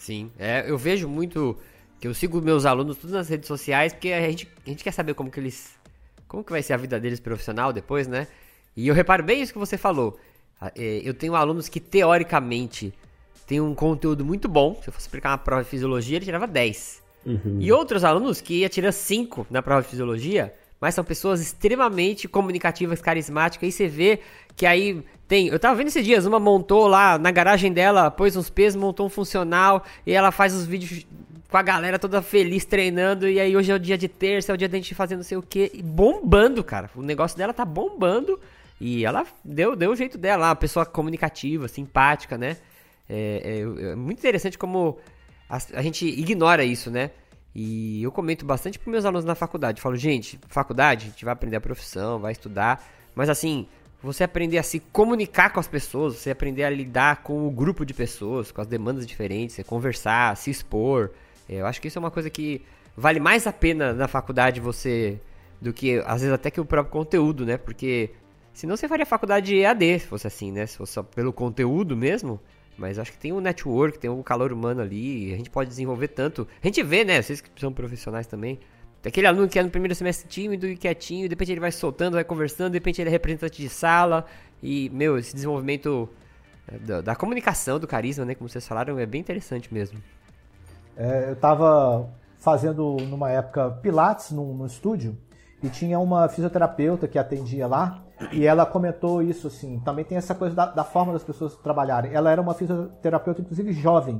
Sim, 0.03 0.29
é, 0.37 0.65
eu 0.67 0.77
vejo 0.77 1.07
muito 1.07 1.57
que 1.97 2.05
eu 2.05 2.13
sigo 2.13 2.41
meus 2.41 2.65
alunos 2.65 2.97
tudo 2.97 3.13
nas 3.13 3.29
redes 3.29 3.47
sociais 3.47 3.93
porque 3.93 4.11
a 4.11 4.19
gente, 4.29 4.49
a 4.65 4.69
gente 4.69 4.83
quer 4.83 4.91
saber 4.91 5.13
como 5.13 5.31
que 5.31 5.39
eles 5.39 5.75
como 6.27 6.43
que 6.43 6.51
vai 6.51 6.61
ser 6.61 6.73
a 6.73 6.77
vida 6.77 6.99
deles 6.99 7.21
profissional 7.21 7.71
depois, 7.71 8.05
né? 8.05 8.27
E 8.75 8.85
eu 8.85 8.93
reparo 8.93 9.23
bem 9.23 9.41
isso 9.41 9.53
que 9.53 9.59
você 9.59 9.77
falou. 9.77 10.19
É, 10.75 11.01
eu 11.05 11.13
tenho 11.13 11.35
alunos 11.35 11.69
que 11.69 11.79
teoricamente 11.79 12.93
têm 13.47 13.61
um 13.61 13.73
conteúdo 13.73 14.25
muito 14.25 14.49
bom. 14.49 14.75
Se 14.81 14.89
eu 14.89 14.93
fosse 14.93 15.05
explicar 15.05 15.29
uma 15.29 15.37
prova 15.37 15.63
de 15.63 15.69
fisiologia, 15.69 16.17
ele 16.17 16.25
tirava 16.25 16.47
10. 16.47 17.01
Uhum. 17.25 17.57
E 17.61 17.71
outros 17.71 18.03
alunos 18.03 18.41
que 18.41 18.55
ia 18.55 18.67
tirar 18.67 18.91
5 18.91 19.47
na 19.49 19.61
prova 19.61 19.83
de 19.83 19.87
fisiologia, 19.87 20.53
mas 20.81 20.95
são 20.95 21.03
pessoas 21.05 21.39
extremamente 21.39 22.27
comunicativas, 22.27 23.01
carismáticas. 23.01 23.69
E 23.69 23.71
você 23.71 23.87
vê 23.87 24.19
que 24.53 24.65
aí 24.65 25.01
tem. 25.33 25.47
Eu 25.47 25.57
tava 25.57 25.75
vendo 25.75 25.87
esses 25.87 26.05
dias, 26.05 26.27
uma 26.27 26.39
montou 26.39 26.85
lá 26.85 27.17
na 27.17 27.31
garagem 27.31 27.73
dela, 27.73 28.11
pôs 28.11 28.35
uns 28.35 28.51
pesos, 28.51 28.79
montou 28.79 29.07
um 29.07 29.09
funcional 29.09 29.83
e 30.05 30.13
ela 30.13 30.31
faz 30.31 30.53
os 30.53 30.63
vídeos 30.63 31.07
com 31.49 31.57
a 31.57 31.61
galera 31.63 31.97
toda 31.97 32.21
feliz 32.21 32.65
treinando. 32.65 33.27
E 33.27 33.39
aí 33.39 33.57
hoje 33.57 33.71
é 33.71 33.75
o 33.75 33.79
dia 33.79 33.97
de 33.97 34.07
terça, 34.07 34.51
é 34.51 34.53
o 34.53 34.57
dia 34.57 34.69
da 34.69 34.77
gente 34.77 34.93
fazer 34.93 35.15
não 35.15 35.23
sei 35.23 35.35
o 35.35 35.41
que. 35.41 35.81
bombando, 35.83 36.63
cara. 36.63 36.87
O 36.95 37.01
negócio 37.01 37.35
dela 37.35 37.51
tá 37.51 37.65
bombando. 37.65 38.39
E 38.79 39.03
ela 39.03 39.25
deu, 39.43 39.75
deu 39.75 39.91
o 39.91 39.95
jeito 39.95 40.19
dela, 40.19 40.49
uma 40.49 40.55
pessoa 40.55 40.85
comunicativa, 40.85 41.67
simpática, 41.67 42.37
né? 42.37 42.57
É, 43.09 43.41
é, 43.43 43.91
é 43.91 43.95
muito 43.95 44.19
interessante 44.19 44.55
como 44.57 44.99
a, 45.49 45.57
a 45.73 45.81
gente 45.81 46.05
ignora 46.05 46.63
isso, 46.63 46.91
né? 46.91 47.09
E 47.55 48.03
eu 48.03 48.11
comento 48.11 48.45
bastante 48.45 48.77
para 48.77 48.91
meus 48.91 49.05
alunos 49.05 49.25
na 49.25 49.33
faculdade. 49.33 49.81
falo, 49.81 49.95
gente, 49.95 50.39
faculdade, 50.47 51.07
a 51.07 51.09
gente 51.09 51.25
vai 51.25 51.33
aprender 51.33 51.55
a 51.55 51.61
profissão, 51.61 52.19
vai 52.19 52.33
estudar. 52.33 52.83
Mas 53.15 53.29
assim, 53.29 53.67
você 54.03 54.23
aprender 54.23 54.57
a 54.57 54.63
se 54.63 54.79
comunicar 54.79 55.51
com 55.51 55.59
as 55.59 55.67
pessoas, 55.67 56.15
você 56.15 56.31
aprender 56.31 56.63
a 56.63 56.69
lidar 56.69 57.23
com 57.23 57.47
o 57.47 57.51
grupo 57.51 57.85
de 57.85 57.93
pessoas, 57.93 58.51
com 58.51 58.59
as 58.59 58.67
demandas 58.67 59.07
diferentes, 59.07 59.55
você 59.55 59.63
conversar, 59.63 60.35
se 60.35 60.51
expor. 60.51 61.11
É, 61.47 61.55
eu 61.55 61.65
acho 61.65 61.81
que 61.81 61.87
isso 61.87 61.97
é 61.97 62.01
uma 62.01 62.11
coisa 62.11 62.29
que 62.29 62.61
vale 62.97 63.19
mais 63.19 63.47
a 63.47 63.53
pena 63.53 63.93
na 63.93 64.07
faculdade 64.07 64.59
você 64.59 65.19
do 65.61 65.71
que, 65.71 65.99
às 66.05 66.21
vezes, 66.21 66.33
até 66.33 66.51
que 66.51 66.59
o 66.59 66.65
próprio 66.65 66.91
conteúdo, 66.91 67.45
né? 67.45 67.57
Porque 67.57 68.11
senão 68.53 68.75
você 68.75 68.87
faria 68.87 69.05
faculdade 69.05 69.55
EAD, 69.55 69.99
se 69.99 70.07
fosse 70.07 70.27
assim, 70.27 70.51
né? 70.51 70.65
Se 70.65 70.77
fosse 70.77 70.93
só 70.93 71.03
pelo 71.03 71.31
conteúdo 71.31 71.95
mesmo. 71.95 72.39
Mas 72.77 72.99
acho 72.99 73.11
que 73.11 73.17
tem 73.17 73.31
um 73.31 73.39
network, 73.39 73.99
tem 73.99 74.09
um 74.09 74.23
calor 74.23 74.51
humano 74.51 74.81
ali, 74.81 75.33
a 75.33 75.37
gente 75.37 75.49
pode 75.49 75.69
desenvolver 75.69 76.09
tanto. 76.09 76.47
A 76.61 76.67
gente 76.67 76.83
vê, 76.83 77.05
né? 77.05 77.21
Vocês 77.21 77.39
que 77.39 77.49
são 77.57 77.71
profissionais 77.71 78.27
também. 78.27 78.59
Tem 79.03 79.09
aquele 79.09 79.27
aluno 79.27 79.49
que 79.49 79.59
é 79.59 79.63
no 79.63 79.69
primeiro 79.69 79.93
semestre 79.93 80.29
tímido 80.29 80.65
e 80.65 80.77
quietinho, 80.77 81.27
de 81.27 81.33
repente 81.33 81.51
ele 81.51 81.59
vai 81.59 81.73
soltando, 81.73 82.13
vai 82.13 82.23
conversando, 82.23 82.71
de 82.71 82.77
repente 82.77 83.01
ele 83.01 83.09
é 83.09 83.11
representante 83.11 83.61
de 83.61 83.67
sala. 83.67 84.25
E, 84.61 84.89
meu, 84.91 85.17
esse 85.17 85.33
desenvolvimento 85.33 86.07
é, 86.65 86.77
da, 86.77 87.01
da 87.01 87.15
comunicação, 87.15 87.77
do 87.77 87.85
carisma, 87.85 88.23
né? 88.23 88.33
Como 88.33 88.47
vocês 88.47 88.65
falaram, 88.65 88.97
é 88.97 89.05
bem 89.05 89.19
interessante 89.19 89.73
mesmo. 89.73 89.99
É, 90.95 91.31
eu 91.31 91.35
tava 91.35 92.09
fazendo, 92.37 92.95
numa 93.09 93.29
época, 93.29 93.71
Pilates 93.81 94.31
no 94.31 94.65
estúdio 94.65 95.17
e 95.61 95.67
tinha 95.67 95.99
uma 95.99 96.29
fisioterapeuta 96.29 97.05
que 97.05 97.19
atendia 97.19 97.67
lá. 97.67 98.05
E 98.31 98.45
ela 98.45 98.65
comentou 98.65 99.21
isso, 99.21 99.47
assim, 99.47 99.81
também 99.83 100.05
tem 100.05 100.17
essa 100.17 100.33
coisa 100.33 100.55
da, 100.55 100.67
da, 100.67 100.83
forma 100.85 101.11
das 101.11 101.23
pessoas 101.23 101.57
trabalharem. 101.57 102.13
Ela 102.13 102.31
era 102.31 102.41
uma 102.41 102.53
fisioterapeuta, 102.53 103.41
inclusive, 103.41 103.73
jovem. 103.73 104.19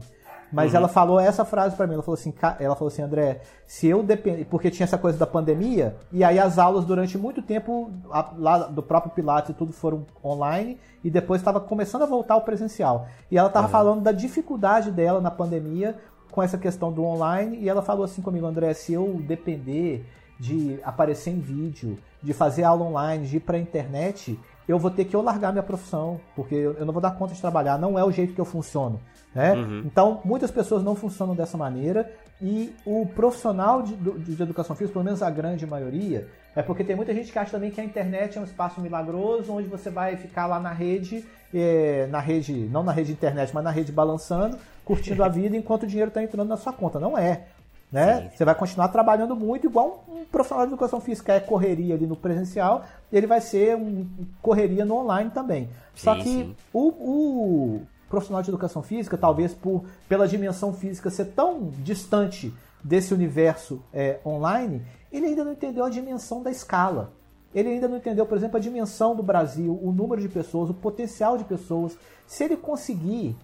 Mas 0.53 0.71
uhum. 0.71 0.77
ela 0.77 0.87
falou 0.87 1.19
essa 1.19 1.43
frase 1.43 1.75
para 1.75 1.87
mim, 1.87 1.95
ela 1.95 2.03
falou 2.03 2.13
assim, 2.13 2.31
ela 2.59 2.75
falou 2.75 2.87
assim, 2.87 3.01
André, 3.01 3.41
se 3.65 3.87
eu 3.87 4.03
depender, 4.03 4.45
porque 4.45 4.69
tinha 4.69 4.83
essa 4.83 4.99
coisa 4.99 5.17
da 5.17 5.25
pandemia, 5.25 5.95
e 6.11 6.23
aí 6.23 6.37
as 6.37 6.59
aulas 6.59 6.85
durante 6.85 7.17
muito 7.17 7.41
tempo 7.41 7.91
lá 8.37 8.59
do 8.59 8.83
próprio 8.83 9.11
Pilates 9.11 9.49
e 9.49 9.53
tudo 9.53 9.73
foram 9.73 10.05
online, 10.23 10.79
e 11.03 11.09
depois 11.09 11.41
estava 11.41 11.59
começando 11.59 12.03
a 12.03 12.05
voltar 12.05 12.35
ao 12.35 12.41
presencial. 12.41 13.07
E 13.31 13.37
ela 13.37 13.47
estava 13.47 13.65
uhum. 13.65 13.71
falando 13.71 14.01
da 14.01 14.11
dificuldade 14.11 14.91
dela 14.91 15.19
na 15.19 15.31
pandemia 15.31 15.97
com 16.29 16.41
essa 16.41 16.57
questão 16.57 16.91
do 16.91 17.03
online, 17.03 17.57
e 17.57 17.67
ela 17.67 17.81
falou 17.81 18.05
assim 18.05 18.21
comigo, 18.21 18.45
André, 18.45 18.73
se 18.75 18.93
eu 18.93 19.19
depender 19.25 20.05
de 20.39 20.79
aparecer 20.83 21.31
em 21.31 21.39
vídeo, 21.39 21.97
de 22.21 22.33
fazer 22.33 22.63
aula 22.63 22.85
online, 22.85 23.25
de 23.25 23.37
ir 23.37 23.39
para 23.39 23.57
a 23.57 23.59
internet, 23.59 24.39
eu 24.67 24.79
vou 24.79 24.91
ter 24.91 25.05
que 25.05 25.15
eu 25.15 25.21
largar 25.21 25.51
minha 25.51 25.63
profissão, 25.63 26.19
porque 26.35 26.55
eu 26.55 26.85
não 26.85 26.93
vou 26.93 27.01
dar 27.01 27.11
conta 27.11 27.33
de 27.33 27.41
trabalhar, 27.41 27.77
não 27.77 27.97
é 27.97 28.03
o 28.03 28.11
jeito 28.11 28.33
que 28.33 28.41
eu 28.41 28.45
funciono. 28.45 28.99
Né? 29.33 29.53
Uhum. 29.53 29.83
Então, 29.85 30.21
muitas 30.23 30.51
pessoas 30.51 30.83
não 30.83 30.95
funcionam 30.95 31.35
dessa 31.35 31.57
maneira 31.57 32.11
e 32.41 32.75
o 32.85 33.05
profissional 33.05 33.81
de, 33.81 33.95
de, 33.95 34.35
de, 34.35 34.43
educação 34.43 34.75
física, 34.75 34.93
pelo 34.93 35.05
menos 35.05 35.23
a 35.23 35.29
grande 35.29 35.65
maioria, 35.65 36.27
é 36.55 36.61
porque 36.61 36.83
tem 36.83 36.95
muita 36.95 37.13
gente 37.13 37.31
que 37.31 37.39
acha 37.39 37.51
também 37.51 37.71
que 37.71 37.81
a 37.81 37.83
internet 37.83 38.37
é 38.37 38.41
um 38.41 38.43
espaço 38.43 38.79
milagroso 38.79 39.51
onde 39.51 39.67
você 39.67 39.89
vai 39.89 40.15
ficar 40.17 40.45
lá 40.45 40.59
na 40.59 40.71
rede, 40.71 41.25
é, 41.53 42.07
na 42.11 42.19
rede, 42.19 42.53
não 42.53 42.83
na 42.83 42.91
rede 42.91 43.11
internet, 43.11 43.51
mas 43.53 43.63
na 43.63 43.71
rede 43.71 43.91
balançando, 43.91 44.57
curtindo 44.85 45.23
a 45.23 45.29
vida 45.29 45.55
enquanto 45.57 45.83
o 45.83 45.87
dinheiro 45.87 46.09
está 46.09 46.21
entrando 46.21 46.49
na 46.49 46.57
sua 46.57 46.73
conta. 46.73 46.99
Não 46.99 47.17
é. 47.17 47.47
Né? 47.93 48.31
Você 48.35 48.43
vai 48.43 48.55
continuar 48.55 48.87
trabalhando 48.87 49.35
muito, 49.35 49.67
igual 49.67 50.03
um 50.07 50.25
profissional 50.25 50.65
de 50.65 50.73
educação 50.73 50.99
física 50.99 51.33
é 51.33 51.39
correria 51.39 51.93
ali 51.93 52.07
no 52.07 52.15
presencial, 52.15 52.83
ele 53.11 53.27
vai 53.27 53.39
ser 53.39 53.75
um 53.75 54.07
correria 54.41 54.83
no 54.83 54.95
online 54.95 55.29
também. 55.29 55.65
Sim, 55.65 55.71
Só 55.93 56.15
que 56.15 56.55
o, 56.73 56.87
o, 56.87 57.81
profissional 58.09 58.41
de 58.41 58.49
educação 58.49 58.81
física, 58.81 59.15
talvez 59.15 59.53
por 59.53 59.85
pela 60.09 60.27
dimensão 60.27 60.73
física 60.73 61.11
ser 61.11 61.25
tão 61.25 61.69
distante 61.83 62.51
desse 62.83 63.13
universo 63.13 63.79
é, 63.93 64.19
online, 64.25 64.81
ele 65.11 65.27
ainda 65.27 65.43
não 65.43 65.51
entendeu 65.51 65.85
a 65.85 65.89
dimensão 65.89 66.41
da 66.41 66.49
escala. 66.49 67.13
Ele 67.53 67.69
ainda 67.69 67.87
não 67.87 67.97
entendeu, 67.97 68.25
por 68.25 68.35
exemplo, 68.35 68.57
a 68.57 68.59
dimensão 68.59 69.15
do 69.15 69.21
Brasil, 69.21 69.79
o 69.83 69.91
número 69.91 70.19
de 70.19 70.27
pessoas, 70.27 70.71
o 70.71 70.73
potencial 70.73 71.37
de 71.37 71.43
pessoas. 71.43 71.95
Se 72.25 72.43
ele 72.43 72.57
conseguir 72.57 73.35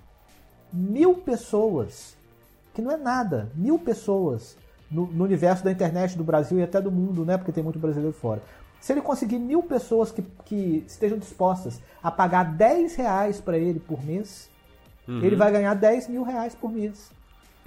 mil 0.74 1.14
pessoas 1.18 2.18
que 2.80 2.82
não 2.82 2.92
é 2.92 2.98
nada. 2.98 3.52
Mil 3.54 3.78
pessoas 3.78 4.58
no, 4.90 5.06
no, 5.08 5.26
universo 5.26 5.64
da 5.64 5.72
internet 5.72 6.18
do 6.18 6.24
Brasil 6.24 6.58
e 6.60 6.64
até 6.64 6.82
do 6.82 6.92
mundo, 6.92 7.26
né? 7.26 7.38
Porque 7.38 7.52
tem 7.52 7.64
muito 7.64 7.78
brasileiro 7.78 8.14
fora. 8.14 8.42
Se 8.80 8.94
ele 8.94 9.02
conseguir 9.02 9.38
mil 9.38 9.62
pessoas 9.62 10.12
que, 10.12 10.22
que 10.46 10.84
estejam 10.88 11.18
dispostas 11.18 11.82
a 12.02 12.10
pagar 12.10 12.44
10 12.44 12.96
reais 12.96 13.42
para 13.42 13.58
ele 13.58 13.80
por 13.80 14.04
mês, 14.04 14.50
uhum. 15.06 15.22
ele 15.22 15.36
vai 15.36 15.52
ganhar 15.52 15.74
10 15.74 16.08
mil 16.08 16.24
reais 16.24 16.56
por 16.56 16.72
mês. 16.72 17.12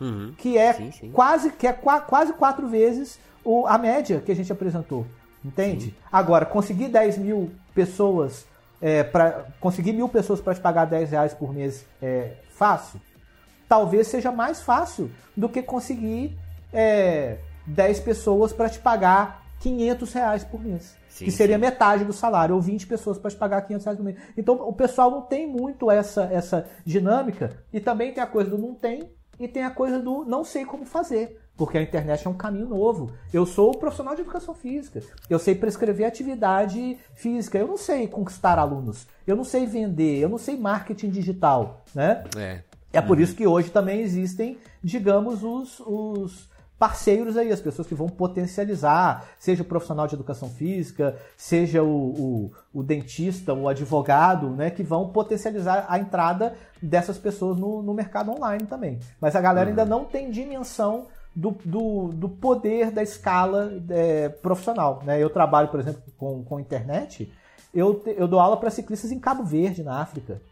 Uhum. 0.01 0.33
Que 0.39 0.57
é 0.57 0.73
sim, 0.73 0.91
sim. 0.91 1.11
quase 1.13 1.53
que 1.53 1.67
é 1.67 1.73
qua, 1.73 2.01
quase 2.01 2.33
quatro 2.33 2.67
vezes 2.67 3.21
o, 3.45 3.67
a 3.67 3.77
média 3.77 4.21
que 4.25 4.33
a 4.33 4.35
gente 4.35 4.51
apresentou. 4.51 5.07
Entende? 5.45 5.87
Sim. 5.87 5.95
Agora, 6.11 6.47
conseguir 6.47 6.89
10 6.89 7.19
mil 7.19 7.51
pessoas, 7.75 8.47
é, 8.81 9.03
para 9.03 9.47
conseguir 9.61 9.93
mil 9.93 10.09
pessoas 10.09 10.41
para 10.41 10.55
te 10.55 10.61
pagar 10.61 10.87
10 10.87 11.11
reais 11.11 11.35
por 11.35 11.53
mês 11.53 11.85
é 12.01 12.37
fácil? 12.51 12.99
Talvez 13.73 14.07
seja 14.07 14.31
mais 14.31 14.61
fácil 14.61 15.11
do 15.35 15.49
que 15.49 15.63
conseguir 15.63 16.37
é, 16.71 17.39
10 17.67 18.01
pessoas 18.01 18.53
para 18.53 18.69
te 18.69 18.79
pagar 18.79 19.47
500 19.61 20.13
reais 20.13 20.45
por 20.45 20.63
mês. 20.63 20.95
Sim, 21.09 21.25
que 21.25 21.31
seria 21.31 21.57
sim. 21.57 21.61
metade 21.63 22.05
do 22.05 22.13
salário, 22.13 22.55
ou 22.55 22.61
20 22.61 22.87
pessoas 22.87 23.17
para 23.17 23.31
te 23.31 23.37
pagar 23.39 23.63
500 23.63 23.85
reais 23.87 23.99
por 23.99 24.05
mês. 24.05 24.19
Então 24.37 24.57
o 24.57 24.75
pessoal 24.75 25.11
não 25.11 25.23
tem 25.23 25.47
muito 25.47 25.91
essa, 25.91 26.25
essa 26.25 26.67
dinâmica, 26.85 27.65
e 27.73 27.81
também 27.81 28.13
tem 28.13 28.23
a 28.23 28.27
coisa 28.27 28.51
do 28.51 28.59
não 28.59 28.75
tem, 28.75 29.11
e 29.41 29.49
tem 29.49 29.65
a 29.65 29.71
coisa 29.71 29.99
do 29.99 30.23
não 30.27 30.45
sei 30.45 30.67
como 30.67 30.85
fazer. 30.85 31.41
Porque 31.57 31.79
a 31.79 31.83
internet 31.83 32.27
é 32.27 32.31
um 32.31 32.35
caminho 32.35 32.69
novo. 32.69 33.13
Eu 33.33 33.47
sou 33.47 33.73
profissional 33.73 34.15
de 34.15 34.21
educação 34.21 34.55
física. 34.55 35.03
Eu 35.31 35.39
sei 35.39 35.55
prescrever 35.55 36.07
atividade 36.07 36.99
física. 37.15 37.57
Eu 37.57 37.69
não 37.69 37.77
sei 37.79 38.07
conquistar 38.07 38.59
alunos. 38.59 39.07
Eu 39.27 39.37
não 39.37 39.45
sei 39.45 39.65
vender. 39.65 40.19
Eu 40.19 40.29
não 40.29 40.39
sei 40.39 40.59
marketing 40.59 41.11
digital. 41.11 41.85
Né? 41.95 42.25
É. 42.37 42.72
É 42.93 43.01
por 43.01 43.17
uhum. 43.17 43.23
isso 43.23 43.35
que 43.35 43.47
hoje 43.47 43.71
também 43.71 44.01
existem, 44.01 44.59
digamos, 44.83 45.43
os, 45.43 45.81
os 45.81 46.49
parceiros 46.79 47.37
aí, 47.37 47.53
as 47.53 47.61
pessoas 47.61 47.87
que 47.87 47.95
vão 47.95 48.09
potencializar, 48.09 49.25
seja 49.39 49.63
o 49.63 49.65
profissional 49.65 50.09
de 50.09 50.17
educação 50.17 50.49
física, 50.49 51.17
seja 51.37 51.83
o, 51.83 51.89
o, 51.89 52.53
o 52.75 52.83
dentista, 52.83 53.55
o 53.55 53.69
advogado, 53.69 54.51
né, 54.51 54.69
que 54.69 54.83
vão 54.83 55.09
potencializar 55.11 55.87
a 55.89 55.99
entrada 55.99 56.57
dessas 56.83 57.17
pessoas 57.17 57.57
no, 57.57 57.83
no 57.83 57.95
mercado 57.95 58.33
online 58.33 58.67
também. 58.67 58.99
Mas 59.21 59.37
a 59.37 59.41
galera 59.41 59.67
uhum. 59.67 59.71
ainda 59.71 59.85
não 59.85 60.05
tem 60.05 60.29
dimensão 60.29 61.07
do, 61.35 61.53
do, 61.65 62.09
do 62.09 62.29
poder 62.29 62.91
da 62.91 63.03
escala 63.03 63.73
é, 63.89 64.29
profissional. 64.29 65.03
Né? 65.05 65.23
Eu 65.23 65.31
trabalho, 65.31 65.69
por 65.69 65.81
exemplo, 65.81 66.03
com, 66.19 66.43
com 66.43 66.59
internet, 66.59 67.33
eu, 67.73 68.03
eu 68.07 68.29
dou 68.29 68.39
aula 68.39 68.57
para 68.57 68.71
ciclistas 68.71 69.11
em 69.11 69.19
Cabo 69.19 69.45
Verde, 69.45 69.83
na 69.83 70.01
África. 70.01 70.43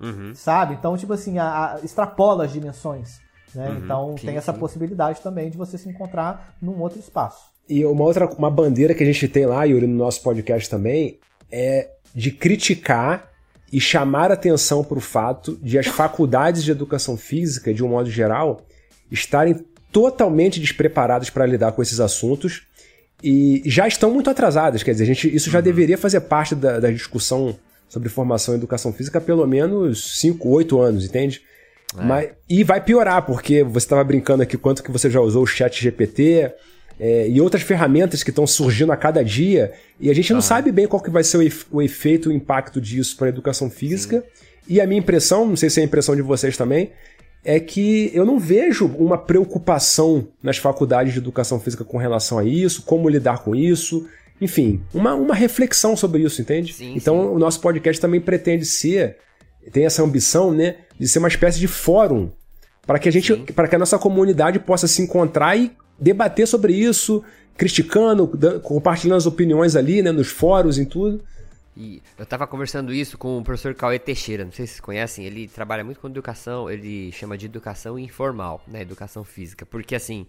Uhum. 0.00 0.34
Sabe? 0.34 0.74
Então, 0.74 0.96
tipo 0.96 1.12
assim, 1.12 1.38
a, 1.38 1.74
a, 1.74 1.80
extrapola 1.84 2.44
as 2.44 2.52
dimensões. 2.52 3.20
Né? 3.54 3.68
Uhum, 3.68 3.78
então 3.78 4.18
sim, 4.18 4.26
tem 4.26 4.36
essa 4.36 4.52
sim. 4.52 4.58
possibilidade 4.58 5.20
também 5.20 5.50
de 5.50 5.56
você 5.56 5.78
se 5.78 5.88
encontrar 5.88 6.56
num 6.60 6.80
outro 6.80 6.98
espaço. 6.98 7.46
E 7.68 7.84
uma 7.84 8.04
outra 8.04 8.26
uma 8.26 8.50
bandeira 8.50 8.94
que 8.94 9.02
a 9.02 9.06
gente 9.06 9.26
tem 9.28 9.46
lá, 9.46 9.64
Yuri, 9.64 9.86
no 9.86 9.96
nosso 9.96 10.22
podcast 10.22 10.68
também, 10.68 11.18
é 11.50 11.90
de 12.14 12.30
criticar 12.30 13.30
e 13.72 13.80
chamar 13.80 14.30
atenção 14.30 14.84
para 14.84 14.98
o 14.98 15.00
fato 15.00 15.58
de 15.60 15.78
as 15.78 15.86
faculdades 15.86 16.62
de 16.62 16.70
educação 16.70 17.16
física, 17.16 17.74
de 17.74 17.84
um 17.84 17.88
modo 17.88 18.08
geral, 18.08 18.62
estarem 19.10 19.64
totalmente 19.90 20.60
despreparadas 20.60 21.30
para 21.30 21.46
lidar 21.46 21.72
com 21.72 21.82
esses 21.82 22.00
assuntos 22.00 22.62
e 23.22 23.62
já 23.64 23.88
estão 23.88 24.10
muito 24.10 24.30
atrasadas. 24.30 24.82
Quer 24.82 24.92
dizer, 24.92 25.04
a 25.04 25.06
gente, 25.06 25.34
isso 25.34 25.50
já 25.50 25.58
uhum. 25.58 25.64
deveria 25.64 25.98
fazer 25.98 26.20
parte 26.20 26.54
da, 26.54 26.78
da, 26.78 26.90
discussão 26.90 27.56
sobre 27.88 28.08
formação 28.08 28.54
e 28.54 28.58
educação 28.58 28.92
física 28.92 29.18
há 29.18 29.20
pelo 29.20 29.46
menos 29.46 30.20
5, 30.20 30.48
8 30.48 30.80
anos, 30.80 31.04
entende? 31.04 31.42
É. 31.96 32.02
Mas, 32.04 32.30
e 32.48 32.64
vai 32.64 32.80
piorar, 32.80 33.24
porque 33.24 33.62
você 33.62 33.84
estava 33.86 34.02
brincando 34.04 34.42
aqui 34.42 34.56
quanto 34.56 34.82
que 34.82 34.90
você 34.90 35.10
já 35.10 35.20
usou 35.20 35.42
o 35.42 35.46
chat 35.46 35.82
GPT 35.82 36.52
é, 36.98 37.28
e 37.28 37.40
outras 37.40 37.62
ferramentas 37.62 38.22
que 38.22 38.30
estão 38.30 38.46
surgindo 38.46 38.92
a 38.92 38.96
cada 38.96 39.22
dia, 39.22 39.72
e 40.00 40.10
a 40.10 40.14
gente 40.14 40.32
não 40.32 40.40
sabe 40.40 40.72
bem 40.72 40.86
qual 40.86 41.02
que 41.02 41.10
vai 41.10 41.22
ser 41.22 41.38
o, 41.38 41.76
o 41.78 41.82
efeito, 41.82 42.28
o 42.28 42.32
impacto 42.32 42.80
disso 42.80 43.16
para 43.16 43.26
a 43.26 43.30
educação 43.30 43.70
física. 43.70 44.24
Sim. 44.34 44.46
E 44.68 44.80
a 44.80 44.86
minha 44.86 44.98
impressão, 44.98 45.46
não 45.46 45.56
sei 45.56 45.70
se 45.70 45.80
é 45.80 45.82
a 45.82 45.86
impressão 45.86 46.16
de 46.16 46.22
vocês 46.22 46.56
também, 46.56 46.90
é 47.44 47.60
que 47.60 48.10
eu 48.12 48.24
não 48.24 48.40
vejo 48.40 48.86
uma 48.98 49.16
preocupação 49.16 50.26
nas 50.42 50.58
faculdades 50.58 51.12
de 51.12 51.20
educação 51.20 51.60
física 51.60 51.84
com 51.84 51.96
relação 51.96 52.38
a 52.38 52.44
isso, 52.44 52.82
como 52.82 53.08
lidar 53.08 53.44
com 53.44 53.54
isso. 53.54 54.08
Enfim, 54.40 54.82
uma, 54.92 55.14
uma 55.14 55.34
reflexão 55.34 55.96
sobre 55.96 56.22
isso, 56.22 56.42
entende? 56.42 56.72
Sim, 56.72 56.94
então 56.94 57.20
sim. 57.20 57.34
o 57.34 57.38
nosso 57.38 57.60
podcast 57.60 58.00
também 58.00 58.20
pretende 58.20 58.64
ser, 58.64 59.18
tem 59.72 59.86
essa 59.86 60.02
ambição, 60.02 60.52
né, 60.52 60.76
de 60.98 61.08
ser 61.08 61.18
uma 61.18 61.28
espécie 61.28 61.58
de 61.58 61.66
fórum 61.66 62.30
para 62.86 62.98
que 62.98 63.08
a 63.08 63.12
gente, 63.12 63.34
para 63.52 63.66
que 63.66 63.74
a 63.74 63.78
nossa 63.78 63.98
comunidade 63.98 64.58
possa 64.58 64.86
se 64.86 65.02
encontrar 65.02 65.56
e 65.56 65.72
debater 65.98 66.46
sobre 66.46 66.72
isso, 66.72 67.24
criticando, 67.56 68.30
compartilhando 68.62 69.18
as 69.18 69.26
opiniões 69.26 69.74
ali, 69.74 70.02
né, 70.02 70.12
nos 70.12 70.28
fóruns 70.28 70.78
e 70.78 70.86
tudo. 70.86 71.22
E 71.76 72.00
eu 72.16 72.22
estava 72.22 72.46
conversando 72.46 72.92
isso 72.92 73.18
com 73.18 73.38
o 73.38 73.44
professor 73.44 73.74
Cauê 73.74 73.98
Teixeira, 73.98 74.44
não 74.44 74.52
sei 74.52 74.66
se 74.66 74.74
vocês 74.74 74.80
conhecem, 74.80 75.26
ele 75.26 75.46
trabalha 75.46 75.84
muito 75.84 76.00
com 76.00 76.08
educação, 76.08 76.70
ele 76.70 77.12
chama 77.12 77.36
de 77.36 77.46
educação 77.46 77.98
informal, 77.98 78.62
né, 78.66 78.80
educação 78.80 79.24
física, 79.24 79.66
porque 79.66 79.94
assim, 79.94 80.26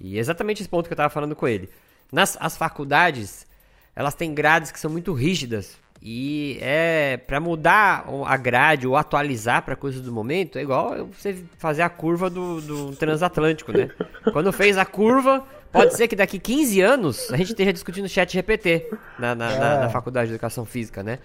e 0.00 0.18
exatamente 0.18 0.62
esse 0.62 0.68
ponto 0.68 0.86
que 0.86 0.92
eu 0.92 0.96
estava 0.96 1.10
falando 1.10 1.34
com 1.34 1.46
ele. 1.46 1.68
Nas 2.12 2.36
as 2.40 2.56
faculdades, 2.56 3.46
elas 3.94 4.14
têm 4.14 4.34
grades 4.34 4.70
que 4.70 4.80
são 4.80 4.90
muito 4.90 5.12
rígidas 5.12 5.76
e 6.00 6.58
é 6.60 7.16
para 7.16 7.40
mudar 7.40 8.06
a 8.24 8.36
grade 8.36 8.86
ou 8.86 8.96
atualizar 8.96 9.62
para 9.62 9.74
coisas 9.74 10.00
do 10.00 10.12
momento, 10.12 10.58
é 10.58 10.62
igual 10.62 11.06
você 11.06 11.44
fazer 11.58 11.82
a 11.82 11.88
curva 11.88 12.30
do, 12.30 12.60
do 12.60 12.96
transatlântico, 12.96 13.72
né? 13.72 13.90
Quando 14.32 14.52
fez 14.52 14.78
a 14.78 14.84
curva, 14.84 15.44
Pode 15.70 15.96
ser 15.96 16.08
que 16.08 16.16
daqui 16.16 16.38
15 16.38 16.80
anos 16.80 17.32
a 17.32 17.36
gente 17.36 17.50
esteja 17.50 17.72
discutindo 17.72 18.08
chat 18.08 18.32
GPT 18.32 18.90
na, 19.18 19.34
na, 19.34 19.52
é. 19.52 19.58
na, 19.58 19.80
na 19.80 19.90
faculdade 19.90 20.28
de 20.28 20.34
educação 20.34 20.64
física, 20.64 21.02
né? 21.02 21.18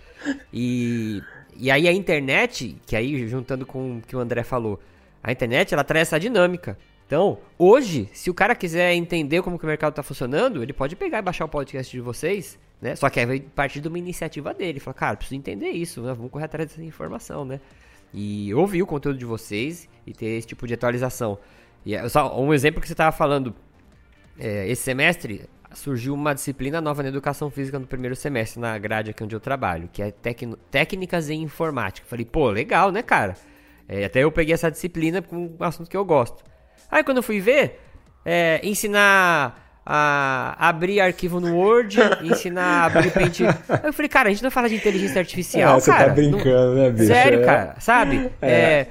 E, 0.51 1.21
e 1.55 1.71
aí 1.71 1.88
a 1.88 1.93
internet, 1.93 2.75
que 2.86 2.95
aí 2.95 3.25
juntando 3.27 3.65
com 3.65 3.97
o 3.97 4.01
que 4.01 4.15
o 4.15 4.19
André 4.19 4.43
falou, 4.43 4.79
a 5.23 5.31
internet 5.31 5.73
ela 5.73 5.84
traz 5.84 6.09
essa 6.09 6.19
dinâmica. 6.19 6.77
Então, 7.14 7.38
hoje, 7.59 8.09
se 8.11 8.32
o 8.32 8.34
cara 8.34 8.55
quiser 8.55 8.91
entender 8.95 9.43
como 9.43 9.59
que 9.59 9.66
o 9.66 9.68
mercado 9.68 9.91
está 9.91 10.01
funcionando, 10.01 10.64
ele 10.64 10.74
pode 10.74 10.95
pegar 10.95 11.20
e 11.20 11.22
baixar 11.22 11.45
o 11.45 11.47
podcast 11.47 11.95
de 11.95 12.01
vocês, 12.01 12.57
né? 12.82 12.95
Só 12.95 13.07
que 13.07 13.20
aí 13.20 13.26
vai 13.28 13.39
partir 13.39 13.82
de 13.82 13.88
uma 13.88 13.99
iniciativa 13.99 14.51
dele. 14.51 14.80
Fala, 14.80 14.95
cara, 14.95 15.16
preciso 15.16 15.36
entender 15.36 15.70
isso, 15.70 16.01
né? 16.01 16.11
vamos 16.11 16.32
correr 16.32 16.45
atrás 16.45 16.70
dessa 16.70 16.84
informação, 16.84 17.45
né? 17.45 17.59
E 18.11 18.51
ouvir 18.55 18.82
o 18.82 18.88
conteúdo 18.88 19.20
de 19.20 19.26
vocês 19.26 19.88
e 20.07 20.11
ter 20.11 20.26
esse 20.26 20.47
tipo 20.47 20.66
de 20.66 20.74
atualização. 20.74 21.38
E 21.86 21.93
é 21.93 22.09
só 22.09 22.36
um 22.41 22.51
exemplo 22.51 22.82
que 22.82 22.88
você 22.88 22.95
estava 22.95 23.16
falando 23.16 23.53
é, 24.39 24.68
esse 24.68 24.82
semestre 24.82 25.47
surgiu 25.72 26.16
uma 26.16 26.34
disciplina 26.34 26.82
nova 26.82 27.03
na 27.03 27.09
educação 27.09 27.51
física 27.51 27.78
no 27.78 27.86
primeiro 27.86 28.16
semestre, 28.16 28.59
na 28.59 28.76
grade 28.80 29.11
aqui 29.11 29.24
onde 29.24 29.36
eu 29.36 29.39
trabalho, 29.39 29.88
que 29.93 30.01
é 30.01 30.11
técnicas 30.72 31.30
em 31.30 31.43
informática. 31.43 32.07
Falei, 32.07 32.26
pô, 32.26 32.49
legal, 32.49 32.91
né, 32.91 33.03
cara? 33.03 33.36
É, 33.88 34.03
até 34.03 34.24
eu 34.24 34.32
peguei 34.32 34.55
essa 34.55 34.72
disciplina 34.72 35.22
com 35.22 35.55
um 35.59 35.64
assunto 35.64 35.88
que 35.88 35.95
eu 35.95 36.03
gosto. 36.03 36.52
Aí 36.93 37.03
quando 37.03 37.17
eu 37.17 37.23
fui 37.23 37.39
ver, 37.39 37.81
é, 38.23 38.61
ensinar 38.63 39.81
a 39.83 40.55
abrir 40.59 41.01
arquivo 41.01 41.39
no 41.39 41.55
Word, 41.57 41.97
ensinar 42.21 42.63
a 42.63 42.85
abrir 42.85 43.11
Paint. 43.11 43.41
Aí 43.41 43.79
eu 43.85 43.91
falei, 43.91 44.07
cara, 44.07 44.29
a 44.29 44.31
gente 44.31 44.43
não 44.43 44.51
fala 44.51 44.69
de 44.69 44.75
inteligência 44.75 45.19
artificial, 45.19 45.77
é, 45.77 45.79
você 45.79 45.89
tá 45.91 45.97
cara. 45.97 46.09
Tá 46.09 46.15
brincando, 46.15 46.75
não... 46.75 46.75
né, 46.75 46.89
bicho? 46.91 47.07
Sério, 47.07 47.41
é. 47.41 47.45
cara, 47.45 47.75
sabe? 47.79 48.29
É. 48.39 48.51
é 48.51 48.87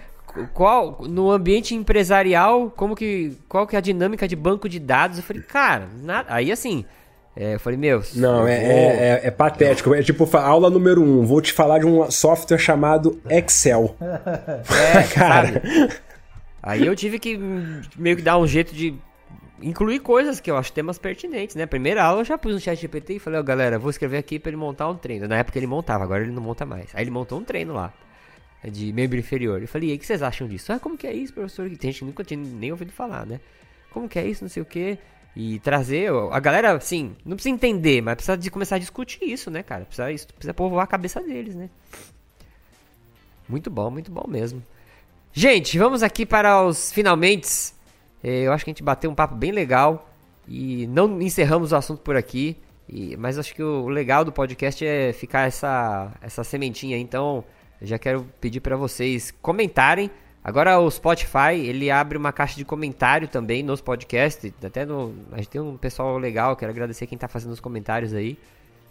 qual 0.53 1.03
no 1.09 1.31
ambiente 1.31 1.77
empresarial, 1.77 2.73
como 2.75 2.97
que 2.97 3.37
qual 3.49 3.67
que 3.67 3.77
é 3.77 3.79
a 3.79 3.83
dinâmica 3.83 4.27
de 4.27 4.35
banco 4.35 4.69
de 4.69 4.81
dados? 4.81 5.19
Eu 5.19 5.23
falei, 5.23 5.43
cara, 5.43 5.87
nada. 6.03 6.27
Aí 6.29 6.51
assim, 6.51 6.85
é, 7.37 7.55
eu 7.55 7.61
falei, 7.61 7.79
meu. 7.79 8.03
Não, 8.15 8.49
é, 8.49 8.61
vou... 8.61 8.71
é, 8.71 8.85
é, 8.87 9.21
é, 9.25 9.31
patético. 9.31 9.95
É 9.95 10.03
tipo, 10.03 10.29
aula 10.37 10.71
número 10.71 11.03
um. 11.03 11.25
Vou 11.25 11.41
te 11.41 11.53
falar 11.53 11.79
de 11.79 11.87
um 11.87 12.11
software 12.11 12.59
chamado 12.59 13.21
Excel. 13.29 13.95
É, 14.01 15.03
cara. 15.15 15.47
Sabe? 15.47 15.93
Aí 16.63 16.87
eu 16.87 16.95
tive 16.95 17.19
que 17.19 17.39
meio 17.97 18.17
que 18.17 18.23
dar 18.23 18.39
um 18.39 18.47
jeito 18.47 18.75
de 18.75 18.95
incluir 19.61 20.01
coisas 20.01 20.41
que 20.41 20.51
eu 20.51 20.57
acho 20.57 20.73
temas 20.73 20.99
pertinentes, 20.99 21.57
né? 21.57 21.67
Primeira 21.67 22.05
aula 22.05 22.21
eu 22.21 22.25
já 22.25 22.39
pus 22.39 22.55
no 22.55 22.61
chat 22.61 22.81
GPT 22.81 23.15
e 23.15 23.19
falei, 23.19 23.39
ó, 23.39 23.43
oh, 23.43 23.45
galera, 23.45 23.79
vou 23.79 23.91
escrever 23.91 24.19
aqui 24.19 24.39
para 24.39 24.51
ele 24.51 24.57
montar 24.57 24.89
um 24.89 24.97
treino. 24.97 25.27
Na 25.27 25.37
época 25.37 25.59
ele 25.59 25.67
montava, 25.67 26.05
agora 26.05 26.23
ele 26.23 26.33
não 26.33 26.43
monta 26.43 26.65
mais. 26.65 26.95
Aí 26.95 27.03
ele 27.03 27.11
montou 27.11 27.39
um 27.39 27.45
treino 27.45 27.75
lá 27.75 27.93
de 28.71 28.93
membro 28.93 29.19
inferior. 29.19 29.61
Eu 29.61 29.69
falei, 29.69 29.89
e 29.89 29.93
aí, 29.93 29.97
o 29.97 30.01
que 30.01 30.07
vocês 30.07 30.23
acham 30.23 30.47
disso? 30.47 30.73
Ah, 30.73 30.79
como 30.79 30.97
que 30.97 31.07
é 31.07 31.13
isso, 31.13 31.33
professor? 31.33 31.69
Tem 31.69 31.91
gente 31.91 32.01
que 32.01 32.05
nunca 32.05 32.25
tinha 32.25 32.39
nem 32.39 32.71
ouvido 32.71 32.93
falar, 32.93 33.27
né? 33.27 33.41
Como 33.91 34.09
que 34.09 34.19
é 34.19 34.27
isso, 34.27 34.45
não 34.45 34.49
sei 34.49 34.63
o 34.63 34.67
quê. 34.67 34.99
E 35.35 35.59
trazer. 35.61 36.11
A 36.31 36.39
galera, 36.39 36.73
assim, 36.73 37.17
não 37.25 37.37
precisa 37.37 37.55
entender, 37.55 38.01
mas 38.03 38.15
precisa 38.15 38.37
de 38.37 38.51
começar 38.51 38.77
a 38.77 38.79
discutir 38.79 39.25
isso, 39.25 39.51
né, 39.51 39.63
cara? 39.63 39.85
Precisa, 39.85 40.13
isso, 40.13 40.29
precisa 40.29 40.55
povoar 40.55 40.85
a 40.85 40.87
cabeça 40.87 41.21
deles, 41.21 41.55
né? 41.55 41.71
Muito 43.49 43.71
bom, 43.71 43.91
muito 43.91 44.11
bom 44.11 44.25
mesmo. 44.29 44.63
Gente, 45.35 45.79
vamos 45.79 46.03
aqui 46.03 46.27
para 46.27 46.63
os 46.63 46.93
finalmente. 46.93 47.73
É, 48.23 48.43
eu 48.43 48.53
acho 48.53 48.65
que 48.65 48.71
a 48.71 48.73
gente 48.73 48.83
bateu 48.83 49.11
um 49.11 49.15
papo 49.15 49.35
bem 49.35 49.51
legal. 49.51 50.11
E 50.47 50.87
não 50.89 51.23
encerramos 51.23 51.73
o 51.73 51.77
assunto 51.77 52.03
por 52.03 52.17
aqui. 52.17 52.59
E, 52.87 53.17
mas 53.17 53.39
acho 53.39 53.55
que 53.55 53.63
o 53.63 53.89
legal 53.89 54.27
do 54.27 54.31
podcast 54.31 54.85
é 54.85 55.11
ficar 55.15 55.47
essa, 55.47 56.13
essa 56.21 56.45
sementinha. 56.45 56.99
Então, 56.99 57.43
já 57.81 57.99
quero 57.99 58.27
pedir 58.43 58.61
para 58.61 58.77
vocês 58.77 59.33
comentarem. 59.41 60.11
Agora 60.45 60.79
o 60.79 60.91
Spotify, 60.91 61.55
ele 61.55 61.91
abre 61.91 62.19
uma 62.19 62.33
caixa 62.33 62.57
de 62.57 62.65
comentário 62.65 63.27
também 63.27 63.63
nos 63.63 63.81
podcasts, 63.81 64.53
até 64.63 64.85
no, 64.85 65.15
a 65.31 65.37
gente 65.37 65.49
tem 65.49 65.61
um 65.61 65.77
pessoal 65.77 66.19
legal, 66.19 66.57
quero 66.57 66.73
agradecer 66.73 67.07
quem 67.07 67.17
tá 67.17 67.29
fazendo 67.29 67.53
os 67.53 67.61
comentários 67.61 68.13
aí. 68.13 68.37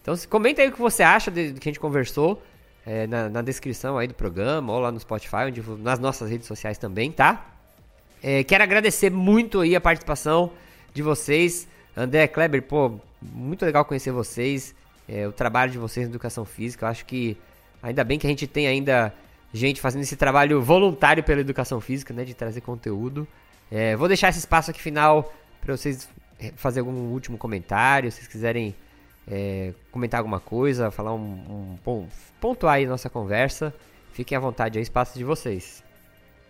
Então 0.01 0.15
comenta 0.29 0.61
aí 0.61 0.69
o 0.69 0.71
que 0.71 0.79
você 0.79 1.03
acha 1.03 1.29
do 1.29 1.35
que 1.35 1.67
a 1.67 1.71
gente 1.71 1.79
conversou 1.79 2.41
é, 2.85 3.07
na, 3.07 3.29
na, 3.29 3.41
descrição 3.41 3.97
aí 3.97 4.07
do 4.07 4.13
programa, 4.13 4.73
ou 4.73 4.79
lá 4.79 4.91
no 4.91 4.99
Spotify, 4.99 5.47
onde, 5.47 5.61
nas 5.79 5.99
nossas 5.99 6.29
redes 6.29 6.47
sociais 6.47 6.77
também, 6.77 7.11
tá? 7.11 7.45
É, 8.23 8.43
quero 8.43 8.63
agradecer 8.63 9.09
muito 9.09 9.59
aí 9.59 9.75
a 9.75 9.81
participação 9.81 10.51
de 10.93 11.01
vocês. 11.01 11.67
André 11.95 12.27
Kleber, 12.27 12.63
pô, 12.63 12.99
muito 13.21 13.65
legal 13.65 13.83
conhecer 13.85 14.11
vocês, 14.11 14.73
é, 15.07 15.27
o 15.27 15.31
trabalho 15.31 15.71
de 15.71 15.77
vocês 15.77 16.05
na 16.05 16.11
educação 16.11 16.45
física, 16.45 16.85
eu 16.85 16.89
acho 16.89 17.05
que 17.05 17.37
Ainda 17.81 18.03
bem 18.03 18.19
que 18.19 18.27
a 18.27 18.29
gente 18.29 18.45
tem 18.45 18.67
ainda 18.67 19.13
gente 19.53 19.81
fazendo 19.81 20.03
esse 20.03 20.15
trabalho 20.15 20.61
voluntário 20.61 21.23
pela 21.23 21.41
educação 21.41 21.81
física, 21.81 22.13
né? 22.13 22.23
De 22.23 22.33
trazer 22.33 22.61
conteúdo. 22.61 23.27
É, 23.71 23.95
vou 23.95 24.07
deixar 24.07 24.29
esse 24.29 24.39
espaço 24.39 24.69
aqui 24.69 24.81
final 24.81 25.33
para 25.59 25.75
vocês 25.75 26.07
é, 26.39 26.51
fazer 26.55 26.81
algum 26.81 26.91
último 27.11 27.37
comentário, 27.37 28.11
se 28.11 28.17
vocês 28.17 28.27
quiserem 28.27 28.75
é, 29.27 29.73
comentar 29.91 30.19
alguma 30.19 30.39
coisa, 30.39 30.91
falar 30.91 31.13
um, 31.13 31.77
um, 31.85 32.07
pontuar 32.39 32.75
aí 32.75 32.85
nossa 32.85 33.09
conversa. 33.09 33.73
Fiquem 34.11 34.37
à 34.37 34.41
vontade, 34.41 34.77
é 34.77 34.81
espaço 34.81 35.17
de 35.17 35.23
vocês. 35.23 35.83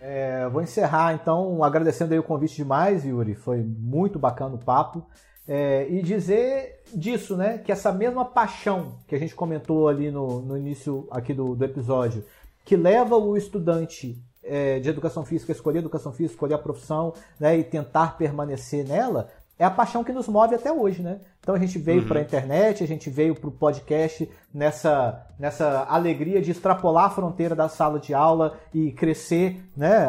É, 0.00 0.48
vou 0.48 0.62
encerrar 0.62 1.14
então 1.14 1.62
agradecendo 1.62 2.12
aí 2.12 2.18
o 2.18 2.24
convite 2.24 2.56
demais, 2.56 3.04
Yuri. 3.04 3.34
Foi 3.34 3.58
muito 3.58 4.18
bacana 4.18 4.54
o 4.54 4.58
papo. 4.58 5.06
É, 5.46 5.86
e 5.88 6.02
dizer 6.02 6.82
disso, 6.92 7.36
né? 7.36 7.58
Que 7.58 7.70
essa 7.72 7.92
mesma 7.92 8.24
paixão 8.24 8.98
que 9.06 9.14
a 9.14 9.18
gente 9.18 9.34
comentou 9.34 9.88
ali 9.88 10.10
no, 10.10 10.40
no 10.40 10.56
início 10.56 11.06
aqui 11.10 11.32
do, 11.32 11.54
do 11.54 11.64
episódio, 11.64 12.24
que 12.64 12.76
leva 12.76 13.16
o 13.16 13.36
estudante 13.36 14.20
é, 14.42 14.80
de 14.80 14.88
educação 14.88 15.24
física 15.24 15.52
a 15.52 15.54
escolher 15.54 15.78
educação 15.78 16.12
física, 16.12 16.34
escolher 16.34 16.54
a 16.54 16.58
profissão 16.58 17.14
né, 17.38 17.56
e 17.56 17.64
tentar 17.64 18.16
permanecer 18.16 18.86
nela, 18.86 19.28
é 19.62 19.64
a 19.64 19.70
paixão 19.70 20.02
que 20.02 20.10
nos 20.10 20.26
move 20.26 20.56
até 20.56 20.72
hoje, 20.72 21.02
né? 21.02 21.20
Então 21.38 21.54
a 21.54 21.58
gente 21.58 21.78
veio 21.78 22.02
uhum. 22.02 22.08
para 22.08 22.18
a 22.18 22.22
internet, 22.22 22.82
a 22.82 22.86
gente 22.86 23.08
veio 23.08 23.32
para 23.32 23.48
o 23.48 23.52
podcast 23.52 24.28
nessa, 24.52 25.24
nessa 25.38 25.86
alegria 25.88 26.42
de 26.42 26.50
extrapolar 26.50 27.04
a 27.04 27.10
fronteira 27.10 27.54
da 27.54 27.68
sala 27.68 28.00
de 28.00 28.12
aula 28.12 28.58
e 28.74 28.90
crescer 28.90 29.62
né, 29.76 30.04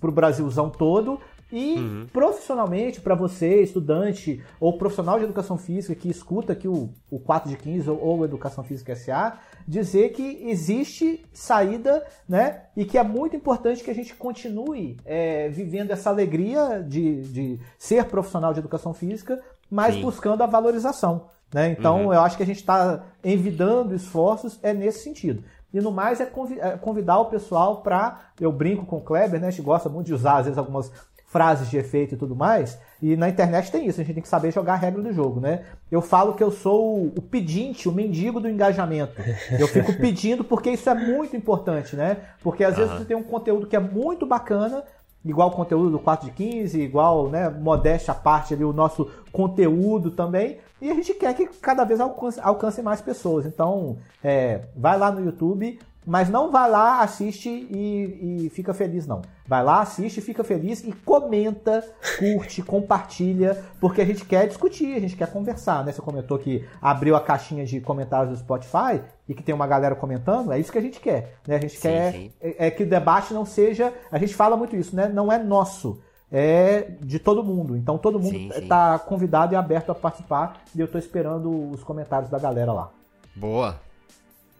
para 0.00 0.08
o 0.08 0.12
Brasilzão 0.12 0.70
todo. 0.70 1.20
E 1.52 1.74
uhum. 1.74 2.06
profissionalmente, 2.12 3.00
para 3.00 3.14
você, 3.14 3.62
estudante 3.62 4.42
ou 4.58 4.76
profissional 4.76 5.18
de 5.18 5.24
educação 5.24 5.56
física 5.56 5.94
que 5.94 6.08
escuta 6.08 6.52
aqui 6.52 6.66
o, 6.66 6.90
o 7.10 7.18
4 7.18 7.50
de 7.50 7.56
15 7.56 7.90
ou, 7.90 8.00
ou 8.00 8.24
Educação 8.24 8.64
Física 8.64 8.96
SA, 8.96 9.38
dizer 9.66 10.12
que 10.12 10.42
existe 10.48 11.24
saída, 11.32 12.04
né? 12.28 12.62
E 12.76 12.84
que 12.84 12.98
é 12.98 13.02
muito 13.02 13.36
importante 13.36 13.84
que 13.84 13.90
a 13.90 13.94
gente 13.94 14.14
continue 14.14 14.96
é, 15.04 15.48
vivendo 15.48 15.90
essa 15.90 16.10
alegria 16.10 16.84
de, 16.86 17.22
de 17.22 17.60
ser 17.78 18.04
profissional 18.06 18.52
de 18.52 18.60
educação 18.60 18.92
física, 18.92 19.40
mas 19.70 19.94
Sim. 19.94 20.02
buscando 20.02 20.42
a 20.42 20.46
valorização. 20.46 21.28
Né? 21.52 21.68
Então, 21.68 22.06
uhum. 22.06 22.12
eu 22.12 22.20
acho 22.20 22.36
que 22.36 22.42
a 22.42 22.46
gente 22.46 22.56
está 22.56 23.04
envidando 23.22 23.94
esforços 23.94 24.58
é 24.60 24.72
nesse 24.72 25.04
sentido. 25.04 25.44
E 25.72 25.80
no 25.80 25.90
mais 25.90 26.20
é, 26.20 26.30
é 26.60 26.70
convidar 26.76 27.18
o 27.18 27.26
pessoal 27.26 27.80
para. 27.82 28.20
Eu 28.40 28.52
brinco 28.52 28.86
com 28.86 28.98
o 28.98 29.00
Kleber, 29.00 29.40
né? 29.40 29.48
A 29.48 29.50
gente 29.50 29.62
gosta 29.62 29.88
muito 29.88 30.06
de 30.06 30.14
usar, 30.14 30.38
às 30.38 30.44
vezes, 30.44 30.58
algumas 30.58 30.92
frases 31.34 31.68
de 31.68 31.76
efeito 31.76 32.14
e 32.14 32.16
tudo 32.16 32.36
mais. 32.36 32.78
E 33.02 33.16
na 33.16 33.28
internet 33.28 33.72
tem 33.72 33.88
isso, 33.88 34.00
a 34.00 34.04
gente 34.04 34.14
tem 34.14 34.22
que 34.22 34.28
saber 34.28 34.52
jogar 34.52 34.74
a 34.74 34.76
regra 34.76 35.02
do 35.02 35.12
jogo, 35.12 35.40
né? 35.40 35.64
Eu 35.90 36.00
falo 36.00 36.34
que 36.34 36.44
eu 36.44 36.52
sou 36.52 37.06
o 37.06 37.20
pedinte, 37.20 37.88
o 37.88 37.92
mendigo 37.92 38.38
do 38.38 38.48
engajamento. 38.48 39.20
Eu 39.58 39.66
fico 39.66 39.92
pedindo 39.98 40.44
porque 40.44 40.70
isso 40.70 40.88
é 40.88 40.94
muito 40.94 41.36
importante, 41.36 41.96
né? 41.96 42.18
Porque 42.40 42.62
às 42.62 42.76
vezes 42.76 42.94
você 42.94 43.04
tem 43.04 43.16
um 43.16 43.22
conteúdo 43.24 43.66
que 43.66 43.74
é 43.74 43.80
muito 43.80 44.24
bacana, 44.24 44.84
igual 45.24 45.48
o 45.48 45.50
conteúdo 45.50 45.90
do 45.90 45.98
4 45.98 46.26
de 46.26 46.32
15, 46.32 46.80
igual, 46.80 47.28
né, 47.28 47.50
modéstia 47.50 48.12
à 48.12 48.14
parte 48.14 48.54
ali, 48.54 48.62
o 48.62 48.72
nosso 48.72 49.10
conteúdo 49.32 50.12
também, 50.12 50.58
e 50.80 50.88
a 50.88 50.94
gente 50.94 51.14
quer 51.14 51.34
que 51.34 51.46
cada 51.46 51.82
vez 51.82 51.98
alcance, 51.98 52.38
alcance 52.40 52.80
mais 52.80 53.00
pessoas. 53.00 53.44
Então, 53.44 53.98
é, 54.22 54.60
vai 54.76 54.96
lá 54.96 55.10
no 55.10 55.24
YouTube, 55.24 55.80
mas 56.06 56.28
não 56.28 56.50
vai 56.50 56.70
lá, 56.70 57.00
assiste 57.00 57.48
e, 57.48 58.44
e, 58.46 58.50
fica 58.50 58.74
feliz, 58.74 59.06
não. 59.06 59.22
Vai 59.46 59.62
lá, 59.62 59.80
assiste, 59.80 60.20
fica 60.20 60.44
feliz 60.44 60.82
e 60.84 60.92
comenta, 60.92 61.84
curte, 62.18 62.60
compartilha, 62.64 63.62
porque 63.80 64.00
a 64.00 64.04
gente 64.04 64.24
quer 64.24 64.46
discutir, 64.46 64.94
a 64.94 65.00
gente 65.00 65.16
quer 65.16 65.30
conversar, 65.30 65.84
né? 65.84 65.92
Você 65.92 66.02
comentou 66.02 66.38
que 66.38 66.66
abriu 66.80 67.16
a 67.16 67.20
caixinha 67.20 67.64
de 67.64 67.80
comentários 67.80 68.30
do 68.30 68.38
Spotify 68.38 69.00
e 69.28 69.34
que 69.34 69.42
tem 69.42 69.54
uma 69.54 69.66
galera 69.66 69.94
comentando, 69.94 70.52
é 70.52 70.58
isso 70.58 70.70
que 70.70 70.78
a 70.78 70.82
gente 70.82 71.00
quer, 71.00 71.36
né? 71.46 71.56
A 71.56 71.60
gente 71.60 71.76
sim, 71.76 71.82
quer 71.82 72.12
sim. 72.12 72.32
É, 72.40 72.66
é, 72.66 72.70
que 72.70 72.82
o 72.82 72.88
debate 72.88 73.32
não 73.32 73.46
seja, 73.46 73.92
a 74.12 74.18
gente 74.18 74.34
fala 74.34 74.56
muito 74.56 74.76
isso, 74.76 74.94
né? 74.94 75.08
Não 75.08 75.32
é 75.32 75.38
nosso, 75.38 76.00
é 76.30 76.90
de 77.00 77.18
todo 77.18 77.42
mundo. 77.42 77.76
Então 77.76 77.96
todo 77.96 78.20
mundo 78.20 78.36
está 78.36 78.98
convidado 78.98 79.54
e 79.54 79.56
aberto 79.56 79.90
a 79.90 79.94
participar 79.94 80.62
e 80.74 80.80
eu 80.80 80.86
estou 80.86 80.98
esperando 80.98 81.70
os 81.70 81.82
comentários 81.82 82.30
da 82.30 82.38
galera 82.38 82.72
lá. 82.72 82.90
Boa. 83.34 83.80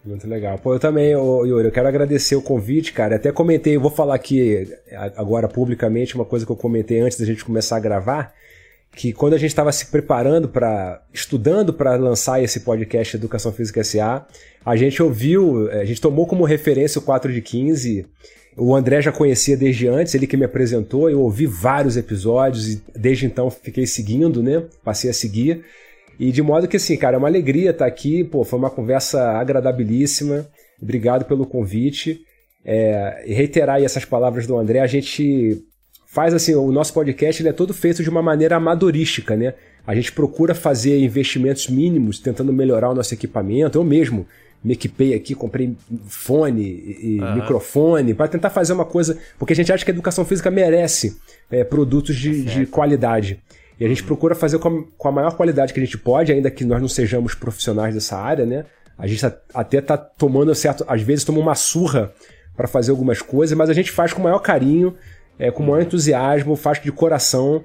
Muito 0.05 0.27
legal. 0.27 0.59
Pô, 0.59 0.75
eu 0.75 0.79
também, 0.79 1.11
Yuri, 1.11 1.65
eu 1.65 1.71
quero 1.71 1.87
agradecer 1.87 2.35
o 2.35 2.41
convite, 2.41 2.93
cara. 2.93 3.15
Até 3.15 3.31
comentei, 3.31 3.75
vou 3.75 3.89
falar 3.89 4.13
aqui 4.13 4.71
agora 5.15 5.47
publicamente 5.47 6.13
uma 6.13 6.25
coisa 6.25 6.45
que 6.45 6.51
eu 6.51 6.55
comentei 6.55 6.99
antes 6.99 7.19
da 7.19 7.25
gente 7.25 7.43
começar 7.43 7.77
a 7.77 7.79
gravar, 7.79 8.31
que 8.95 9.11
quando 9.11 9.33
a 9.33 9.37
gente 9.37 9.49
estava 9.49 9.71
se 9.71 9.87
preparando 9.87 10.47
para, 10.47 11.01
estudando 11.11 11.73
para 11.73 11.95
lançar 11.95 12.41
esse 12.41 12.59
podcast 12.59 13.17
Educação 13.17 13.51
Física 13.51 13.83
SA, 13.83 14.27
a 14.63 14.75
gente 14.75 15.01
ouviu, 15.01 15.71
a 15.71 15.83
gente 15.85 15.99
tomou 15.99 16.27
como 16.27 16.43
referência 16.43 16.99
o 16.99 17.01
4 17.01 17.33
de 17.33 17.41
15. 17.41 18.05
O 18.55 18.75
André 18.75 19.01
já 19.01 19.11
conhecia 19.11 19.57
desde 19.57 19.87
antes, 19.87 20.13
ele 20.13 20.27
que 20.27 20.37
me 20.37 20.45
apresentou, 20.45 21.09
eu 21.09 21.19
ouvi 21.19 21.47
vários 21.47 21.97
episódios 21.97 22.69
e 22.69 22.83
desde 22.95 23.25
então 23.25 23.49
fiquei 23.49 23.87
seguindo, 23.87 24.43
né? 24.43 24.63
Passei 24.83 25.09
a 25.09 25.13
seguir. 25.13 25.65
E 26.19 26.31
de 26.31 26.41
modo 26.41 26.67
que, 26.67 26.77
assim, 26.77 26.97
cara, 26.97 27.15
é 27.15 27.17
uma 27.17 27.27
alegria 27.27 27.71
estar 27.71 27.85
aqui. 27.85 28.23
Pô, 28.23 28.43
foi 28.43 28.57
uma 28.57 28.69
conversa 28.69 29.31
agradabilíssima. 29.31 30.47
Obrigado 30.81 31.25
pelo 31.25 31.45
convite. 31.45 32.21
É, 32.63 33.23
reiterar 33.27 33.75
aí 33.77 33.85
essas 33.85 34.05
palavras 34.05 34.47
do 34.47 34.57
André, 34.57 34.79
a 34.79 34.87
gente 34.87 35.63
faz 36.07 36.33
assim, 36.33 36.55
o 36.55 36.71
nosso 36.71 36.93
podcast 36.93 37.41
ele 37.41 37.49
é 37.49 37.53
todo 37.53 37.73
feito 37.73 38.01
de 38.01 38.09
uma 38.09 38.21
maneira 38.21 38.55
amadorística, 38.55 39.35
né? 39.35 39.53
A 39.85 39.93
gente 39.93 40.11
procura 40.13 40.55
fazer 40.55 40.97
investimentos 40.99 41.67
mínimos, 41.67 42.19
tentando 42.19 42.51
melhorar 42.51 42.89
o 42.89 42.95
nosso 42.95 43.13
equipamento. 43.13 43.77
Eu 43.77 43.83
mesmo 43.83 44.25
me 44.63 44.73
equipei 44.73 45.13
aqui, 45.13 45.35
comprei 45.35 45.75
fone 46.07 46.63
e 46.63 47.19
uhum. 47.21 47.35
microfone 47.35 48.13
para 48.15 48.27
tentar 48.27 48.49
fazer 48.49 48.73
uma 48.73 48.85
coisa, 48.85 49.15
porque 49.37 49.53
a 49.53 49.55
gente 49.55 49.71
acha 49.71 49.85
que 49.85 49.91
a 49.91 49.93
educação 49.93 50.25
física 50.25 50.49
merece 50.49 51.17
é, 51.51 51.63
produtos 51.63 52.15
de, 52.15 52.43
de 52.43 52.65
qualidade. 52.65 53.39
E 53.79 53.85
a 53.85 53.87
gente 53.87 54.03
procura 54.03 54.33
fazer 54.35 54.59
com 54.59 54.85
a, 55.03 55.11
maior 55.11 55.31
qualidade 55.35 55.73
que 55.73 55.79
a 55.79 55.83
gente 55.83 55.97
pode, 55.97 56.31
ainda 56.31 56.49
que 56.49 56.63
nós 56.63 56.81
não 56.81 56.87
sejamos 56.87 57.35
profissionais 57.35 57.93
dessa 57.93 58.17
área, 58.17 58.45
né? 58.45 58.65
A 58.97 59.05
gente 59.05 59.25
até 59.53 59.81
tá 59.81 59.97
tomando 59.97 60.53
certo, 60.55 60.85
às 60.87 61.01
vezes 61.01 61.25
toma 61.25 61.39
uma 61.39 61.55
surra 61.55 62.13
para 62.55 62.67
fazer 62.67 62.91
algumas 62.91 63.21
coisas, 63.21 63.57
mas 63.57 63.69
a 63.69 63.73
gente 63.73 63.91
faz 63.91 64.13
com 64.13 64.21
o 64.21 64.23
maior 64.23 64.39
carinho, 64.39 64.95
é, 65.37 65.51
com 65.51 65.63
o 65.63 65.67
maior 65.67 65.81
entusiasmo, 65.81 66.55
faz 66.55 66.81
de 66.81 66.91
coração 66.91 67.63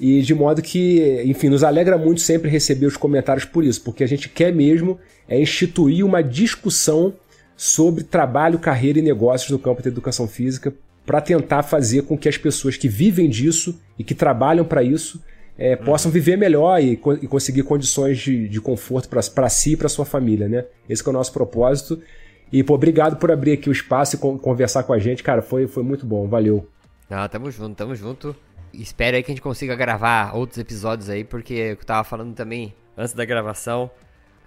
e 0.00 0.20
de 0.22 0.34
modo 0.34 0.60
que, 0.60 1.22
enfim, 1.24 1.48
nos 1.48 1.62
alegra 1.62 1.96
muito 1.96 2.20
sempre 2.20 2.50
receber 2.50 2.86
os 2.86 2.96
comentários 2.96 3.44
por 3.44 3.62
isso, 3.62 3.82
porque 3.82 4.02
a 4.02 4.08
gente 4.08 4.28
quer 4.28 4.52
mesmo 4.52 4.98
é 5.28 5.40
instituir 5.40 6.04
uma 6.04 6.22
discussão 6.22 7.14
sobre 7.56 8.02
trabalho, 8.02 8.58
carreira 8.58 8.98
e 8.98 9.02
negócios 9.02 9.50
no 9.50 9.58
campo 9.58 9.80
da 9.80 9.88
educação 9.88 10.26
física 10.26 10.74
para 11.06 11.20
tentar 11.20 11.62
fazer 11.62 12.02
com 12.02 12.18
que 12.18 12.28
as 12.28 12.36
pessoas 12.36 12.76
que 12.76 12.88
vivem 12.88 13.28
disso 13.28 13.80
e 13.96 14.02
que 14.02 14.14
trabalham 14.14 14.64
para 14.64 14.82
isso 14.82 15.22
é, 15.56 15.76
possam 15.76 16.10
viver 16.10 16.36
melhor 16.36 16.80
e, 16.80 16.92
e 16.92 17.26
conseguir 17.26 17.62
condições 17.62 18.18
de, 18.18 18.48
de 18.48 18.60
conforto 18.60 19.08
para 19.08 19.48
si 19.48 19.72
e 19.72 19.76
para 19.76 19.88
sua 19.88 20.04
família, 20.04 20.48
né? 20.48 20.64
Esse 20.88 21.06
é 21.06 21.10
o 21.10 21.12
nosso 21.12 21.32
propósito. 21.32 22.00
E, 22.52 22.62
pô, 22.62 22.74
obrigado 22.74 23.16
por 23.16 23.30
abrir 23.30 23.52
aqui 23.52 23.68
o 23.68 23.72
espaço 23.72 24.16
e 24.16 24.18
conversar 24.18 24.82
com 24.82 24.92
a 24.92 24.98
gente, 24.98 25.22
cara. 25.22 25.40
Foi, 25.40 25.66
foi 25.66 25.82
muito 25.82 26.04
bom, 26.04 26.28
valeu. 26.28 26.68
Ah, 27.08 27.28
tamo 27.28 27.50
junto, 27.50 27.76
tamo 27.76 27.94
junto. 27.94 28.34
Espero 28.72 29.16
aí 29.16 29.22
que 29.22 29.30
a 29.30 29.34
gente 29.34 29.42
consiga 29.42 29.74
gravar 29.74 30.34
outros 30.34 30.58
episódios 30.58 31.08
aí, 31.10 31.24
porque 31.24 31.54
eu 31.54 31.76
tava 31.76 32.04
falando 32.04 32.34
também 32.34 32.74
antes 32.96 33.14
da 33.14 33.24
gravação. 33.24 33.90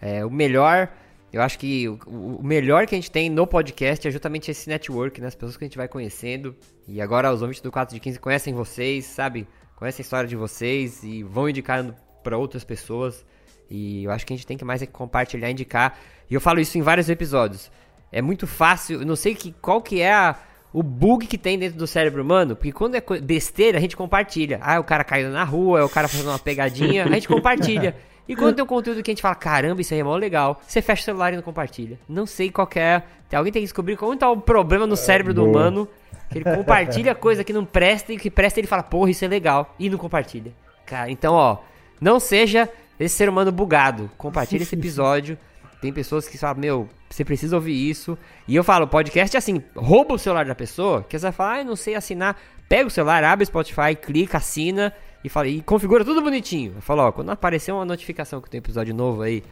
É, 0.02 0.26
o 0.26 0.30
melhor, 0.30 0.90
eu 1.32 1.41
acho 1.41 1.57
que 1.57 1.88
o, 1.88 1.98
o, 2.07 2.44
melhor 2.44 2.86
que 2.88 2.95
a 2.95 2.98
gente 2.98 3.11
tem 3.11 3.30
no 3.30 3.45
podcast 3.45 4.07
é 4.07 4.11
justamente 4.11 4.49
esse 4.52 4.68
network, 4.68 5.22
né? 5.22 5.27
As 5.27 5.36
pessoas 5.36 5.57
que 5.57 5.64
a 5.64 5.68
gente 5.68 5.77
vai 5.77 5.88
conhecendo. 5.88 6.56
E 6.88 7.02
agora 7.02 7.32
os 7.32 7.41
ouvintes 7.41 7.61
do 7.61 7.72
4 7.72 7.94
de 7.94 7.99
15 7.99 8.19
conhecem 8.19 8.53
vocês, 8.53 9.06
sabe? 9.06 9.48
Conhecem 9.76 10.03
a 10.03 10.06
história 10.06 10.27
de 10.27 10.35
vocês 10.35 11.03
e 11.03 11.23
vão 11.23 11.49
indicando 11.49 11.95
para 12.23 12.38
outras 12.38 12.64
pessoas. 12.64 13.26
E 13.69 14.03
eu 14.03 14.11
acho 14.11 14.26
que 14.26 14.34
a 14.34 14.35
gente 14.35 14.45
tem 14.45 14.57
que 14.57 14.65
mais 14.65 14.81
é 14.81 14.85
compartilhar, 14.85 15.49
indicar. 15.49 15.97
E 16.30 16.34
eu 16.34 16.41
falo 16.41 16.60
isso 16.60 16.77
em 16.77 16.81
vários 16.81 17.10
episódios. 17.10 17.72
É 18.11 18.22
muito 18.22 18.47
fácil, 18.47 19.02
eu 19.02 19.06
não 19.06 19.15
sei 19.15 19.35
que, 19.35 19.53
qual 19.61 19.81
que 19.81 20.02
é 20.02 20.14
a, 20.14 20.35
o 20.72 20.81
bug 20.81 21.27
que 21.27 21.38
tem 21.38 21.57
dentro 21.57 21.77
do 21.77 21.88
cérebro 21.88 22.22
humano, 22.22 22.56
porque 22.56 22.72
quando 22.72 22.95
é 22.95 23.02
besteira, 23.22 23.77
a 23.77 23.81
gente 23.81 23.97
compartilha. 23.97 24.60
Ah, 24.61 24.80
o 24.80 24.84
cara 24.84 25.03
caindo 25.03 25.31
na 25.31 25.43
rua, 25.43 25.80
é 25.80 25.84
o 25.84 25.89
cara 25.89 26.07
fazendo 26.07 26.30
uma 26.30 26.39
pegadinha, 26.39 27.06
a 27.06 27.10
gente 27.10 27.27
compartilha. 27.27 27.95
E 28.27 28.35
quando 28.35 28.56
tem 28.56 28.64
um 28.64 28.68
conteúdo 28.68 29.03
que 29.03 29.11
a 29.11 29.14
gente 29.14 29.22
fala, 29.22 29.35
caramba, 29.35 29.81
isso 29.81 29.93
aí 29.93 29.99
é 29.99 30.03
mó 30.03 30.15
legal, 30.15 30.60
você 30.65 30.81
fecha 30.81 31.03
o 31.03 31.06
celular 31.06 31.31
e 31.31 31.35
não 31.35 31.43
compartilha. 31.43 31.99
Não 32.10 32.26
sei 32.26 32.49
qual 32.49 32.68
é. 32.76 33.03
Alguém 33.31 33.53
tem 33.53 33.61
que 33.61 33.68
descobrir 33.68 33.95
qual 33.97 34.11
é 34.11 34.26
o 34.26 34.38
problema 34.38 34.88
no 34.88 34.97
cérebro 34.97 35.31
do 35.31 35.45
humano 35.45 35.88
ele 36.34 36.43
compartilha 36.43 37.14
coisa 37.15 37.43
que 37.43 37.53
não 37.53 37.65
presta 37.65 38.14
e 38.14 38.18
que 38.18 38.30
presta 38.30 38.60
ele 38.60 38.68
fala, 38.68 38.84
porra, 38.84 39.10
isso 39.10 39.23
é 39.23 39.27
legal. 39.27 39.76
E 39.77 39.89
não 39.89 39.97
compartilha. 39.97 40.53
Cara, 40.85 41.10
então, 41.10 41.34
ó, 41.34 41.57
não 41.99 42.19
seja 42.19 42.69
esse 42.99 43.15
ser 43.15 43.30
humano 43.30 43.52
bugado. 43.52 44.10
Compartilha 44.18 44.64
esse 44.64 44.76
episódio. 44.76 45.38
Tem 45.81 45.91
pessoas 45.91 46.27
que 46.27 46.38
falam, 46.38 46.60
meu, 46.60 46.89
você 47.10 47.23
precisa 47.23 47.56
ouvir 47.56 47.89
isso. 47.89 48.18
E 48.47 48.56
eu 48.56 48.64
falo, 48.64 48.88
podcast 48.88 49.35
é 49.35 49.39
assim, 49.39 49.61
rouba 49.76 50.15
o 50.15 50.19
celular 50.19 50.45
da 50.45 50.56
pessoa, 50.56 51.03
que 51.03 51.18
você 51.18 51.23
vai 51.23 51.31
falar, 51.31 51.60
ah, 51.60 51.64
não 51.64 51.76
sei 51.76 51.95
assinar. 51.95 52.38
Pega 52.68 52.88
o 52.88 52.89
celular, 52.89 53.23
abre 53.23 53.43
o 53.43 53.47
Spotify, 53.47 53.95
clica, 53.95 54.38
assina 54.38 54.93
e 55.23 55.30
fala, 55.30 55.47
e 55.47 55.61
configura 55.61 56.03
tudo 56.03 56.22
bonitinho. 56.22 56.73
Eu 56.76 56.81
falo, 56.81 57.03
ó, 57.03 57.11
quando 57.11 57.30
aparecer 57.30 57.72
uma 57.72 57.85
notificação 57.85 58.41
que 58.41 58.49
tem 58.49 58.60
um 58.60 58.64
episódio 58.64 58.93
novo 58.93 59.22
aí 59.22 59.43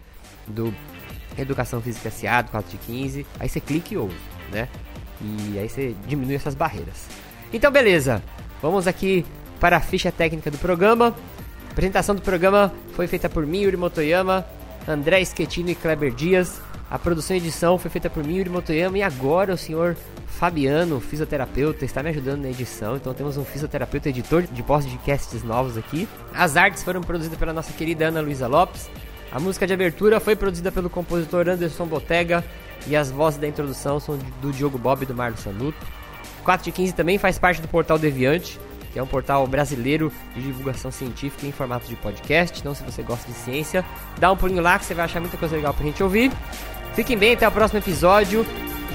do 0.48 0.74
Educação 1.38 1.82
Física 1.82 2.10
SA 2.10 2.42
do 2.42 2.52
4 2.52 2.72
de 2.72 2.78
15, 2.78 3.26
aí 3.40 3.50
você 3.50 3.60
clica 3.60 3.94
e 3.94 3.98
ouve, 3.98 4.16
né? 4.52 4.68
E 5.22 5.58
aí 5.60 5.70
você 5.70 5.96
diminui 6.08 6.36
essas 6.36 6.56
barreiras. 6.56 7.08
Então, 7.52 7.72
beleza. 7.72 8.22
Vamos 8.62 8.88
aqui 8.88 9.26
para 9.60 9.78
a 9.78 9.80
ficha 9.80 10.12
técnica 10.12 10.50
do 10.50 10.58
programa. 10.58 11.16
A 11.68 11.72
apresentação 11.72 12.16
do 12.16 12.22
programa 12.22 12.72
foi 12.94 13.08
feita 13.08 13.30
por 13.30 13.46
mim, 13.46 13.62
Yuri 13.62 13.78
Motoyama, 13.78 14.46
André 14.88 15.24
Schettino 15.26 15.70
e 15.70 15.76
Kleber 15.76 16.14
Dias. 16.14 16.62
A 16.90 17.00
produção 17.00 17.36
e 17.36 17.40
edição 17.40 17.78
foi 17.78 17.90
feita 17.90 18.10
por 18.10 18.24
mim, 18.24 18.36
Yuri 18.36 18.50
Motoyama. 18.50 18.98
E 18.98 19.04
agora 19.04 19.54
o 19.54 19.58
senhor 19.58 19.98
Fabiano, 20.28 21.00
fisioterapeuta, 21.00 21.86
está 21.86 22.04
me 22.04 22.10
ajudando 22.10 22.42
na 22.42 22.50
edição. 22.50 22.96
Então 22.96 23.14
temos 23.14 23.38
um 23.38 23.46
fisioterapeuta 23.46 24.10
editor 24.10 24.44
de 24.44 24.62
podcasts 24.62 25.44
novos 25.44 25.78
aqui. 25.78 26.08
As 26.34 26.58
artes 26.58 26.84
foram 26.84 27.02
produzidas 27.02 27.38
pela 27.38 27.54
nossa 27.54 27.72
querida 27.74 28.08
Ana 28.08 28.22
Luísa 28.22 28.48
Lopes. 28.48 28.90
A 29.32 29.40
música 29.40 29.66
de 29.66 29.74
abertura 29.74 30.20
foi 30.20 30.36
produzida 30.36 30.72
pelo 30.72 30.90
compositor 30.90 31.50
Anderson 31.50 31.86
Botega. 31.86 32.44
E 32.88 32.96
as 32.96 33.10
vozes 33.10 33.40
da 33.40 33.48
introdução 33.48 34.00
são 34.00 34.18
do 34.42 34.52
Diogo 34.52 34.78
Bob 34.78 35.04
e 35.04 35.06
do 35.06 35.16
Marlos 35.16 35.40
Sanuto. 35.40 35.78
4 36.44 36.66
de 36.66 36.72
15 36.72 36.94
também 36.94 37.18
faz 37.18 37.40
parte 37.40 37.62
do 37.62 37.68
Portal 37.68 37.98
Deviante. 37.98 38.60
que 38.92 39.00
é 39.00 39.04
um 39.04 39.08
portal 39.08 39.48
brasileiro 39.48 40.12
de 40.36 40.42
divulgação 40.44 40.92
científica 40.92 41.48
em 41.48 41.52
formato 41.52 41.88
de 41.88 41.96
podcast. 41.96 42.60
Então, 42.60 42.76
se 42.76 42.84
você 42.84 43.02
gosta 43.02 43.26
de 43.32 43.36
ciência, 43.40 43.84
dá 44.20 44.32
um 44.32 44.38
pulinho 44.38 44.62
lá 44.62 44.78
que 44.78 44.86
você 44.86 44.94
vai 44.94 45.06
achar 45.06 45.20
muita 45.20 45.36
coisa 45.36 45.56
legal 45.56 45.74
pra 45.74 45.84
gente 45.84 46.04
ouvir. 46.04 46.32
Fiquem 46.94 47.18
bem, 47.18 47.34
até 47.34 47.48
o 47.48 47.52
próximo 47.52 47.80
episódio. 47.80 48.46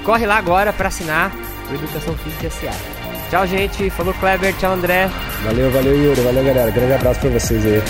Corre 0.04 0.24
lá 0.24 0.36
agora 0.36 0.72
para 0.72 0.86
assinar 0.86 1.32
o 1.68 1.74
Educação 1.74 2.14
Física 2.18 2.48
SA. 2.48 2.98
Tchau, 3.28 3.46
gente. 3.48 3.90
Falou, 3.90 4.14
Kleber. 4.14 4.54
Tchau, 4.58 4.72
André. 4.72 5.10
Valeu, 5.42 5.68
valeu, 5.70 5.96
Yuri. 5.96 6.20
Valeu, 6.20 6.44
galera. 6.44 6.70
Grande 6.70 6.92
abraço 6.92 7.20
pra 7.20 7.30
vocês 7.30 7.66
aí. 7.66 7.82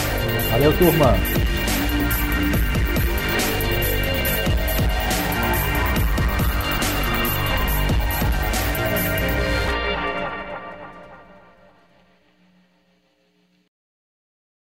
Valeu, 0.50 0.72
turma. 0.78 1.14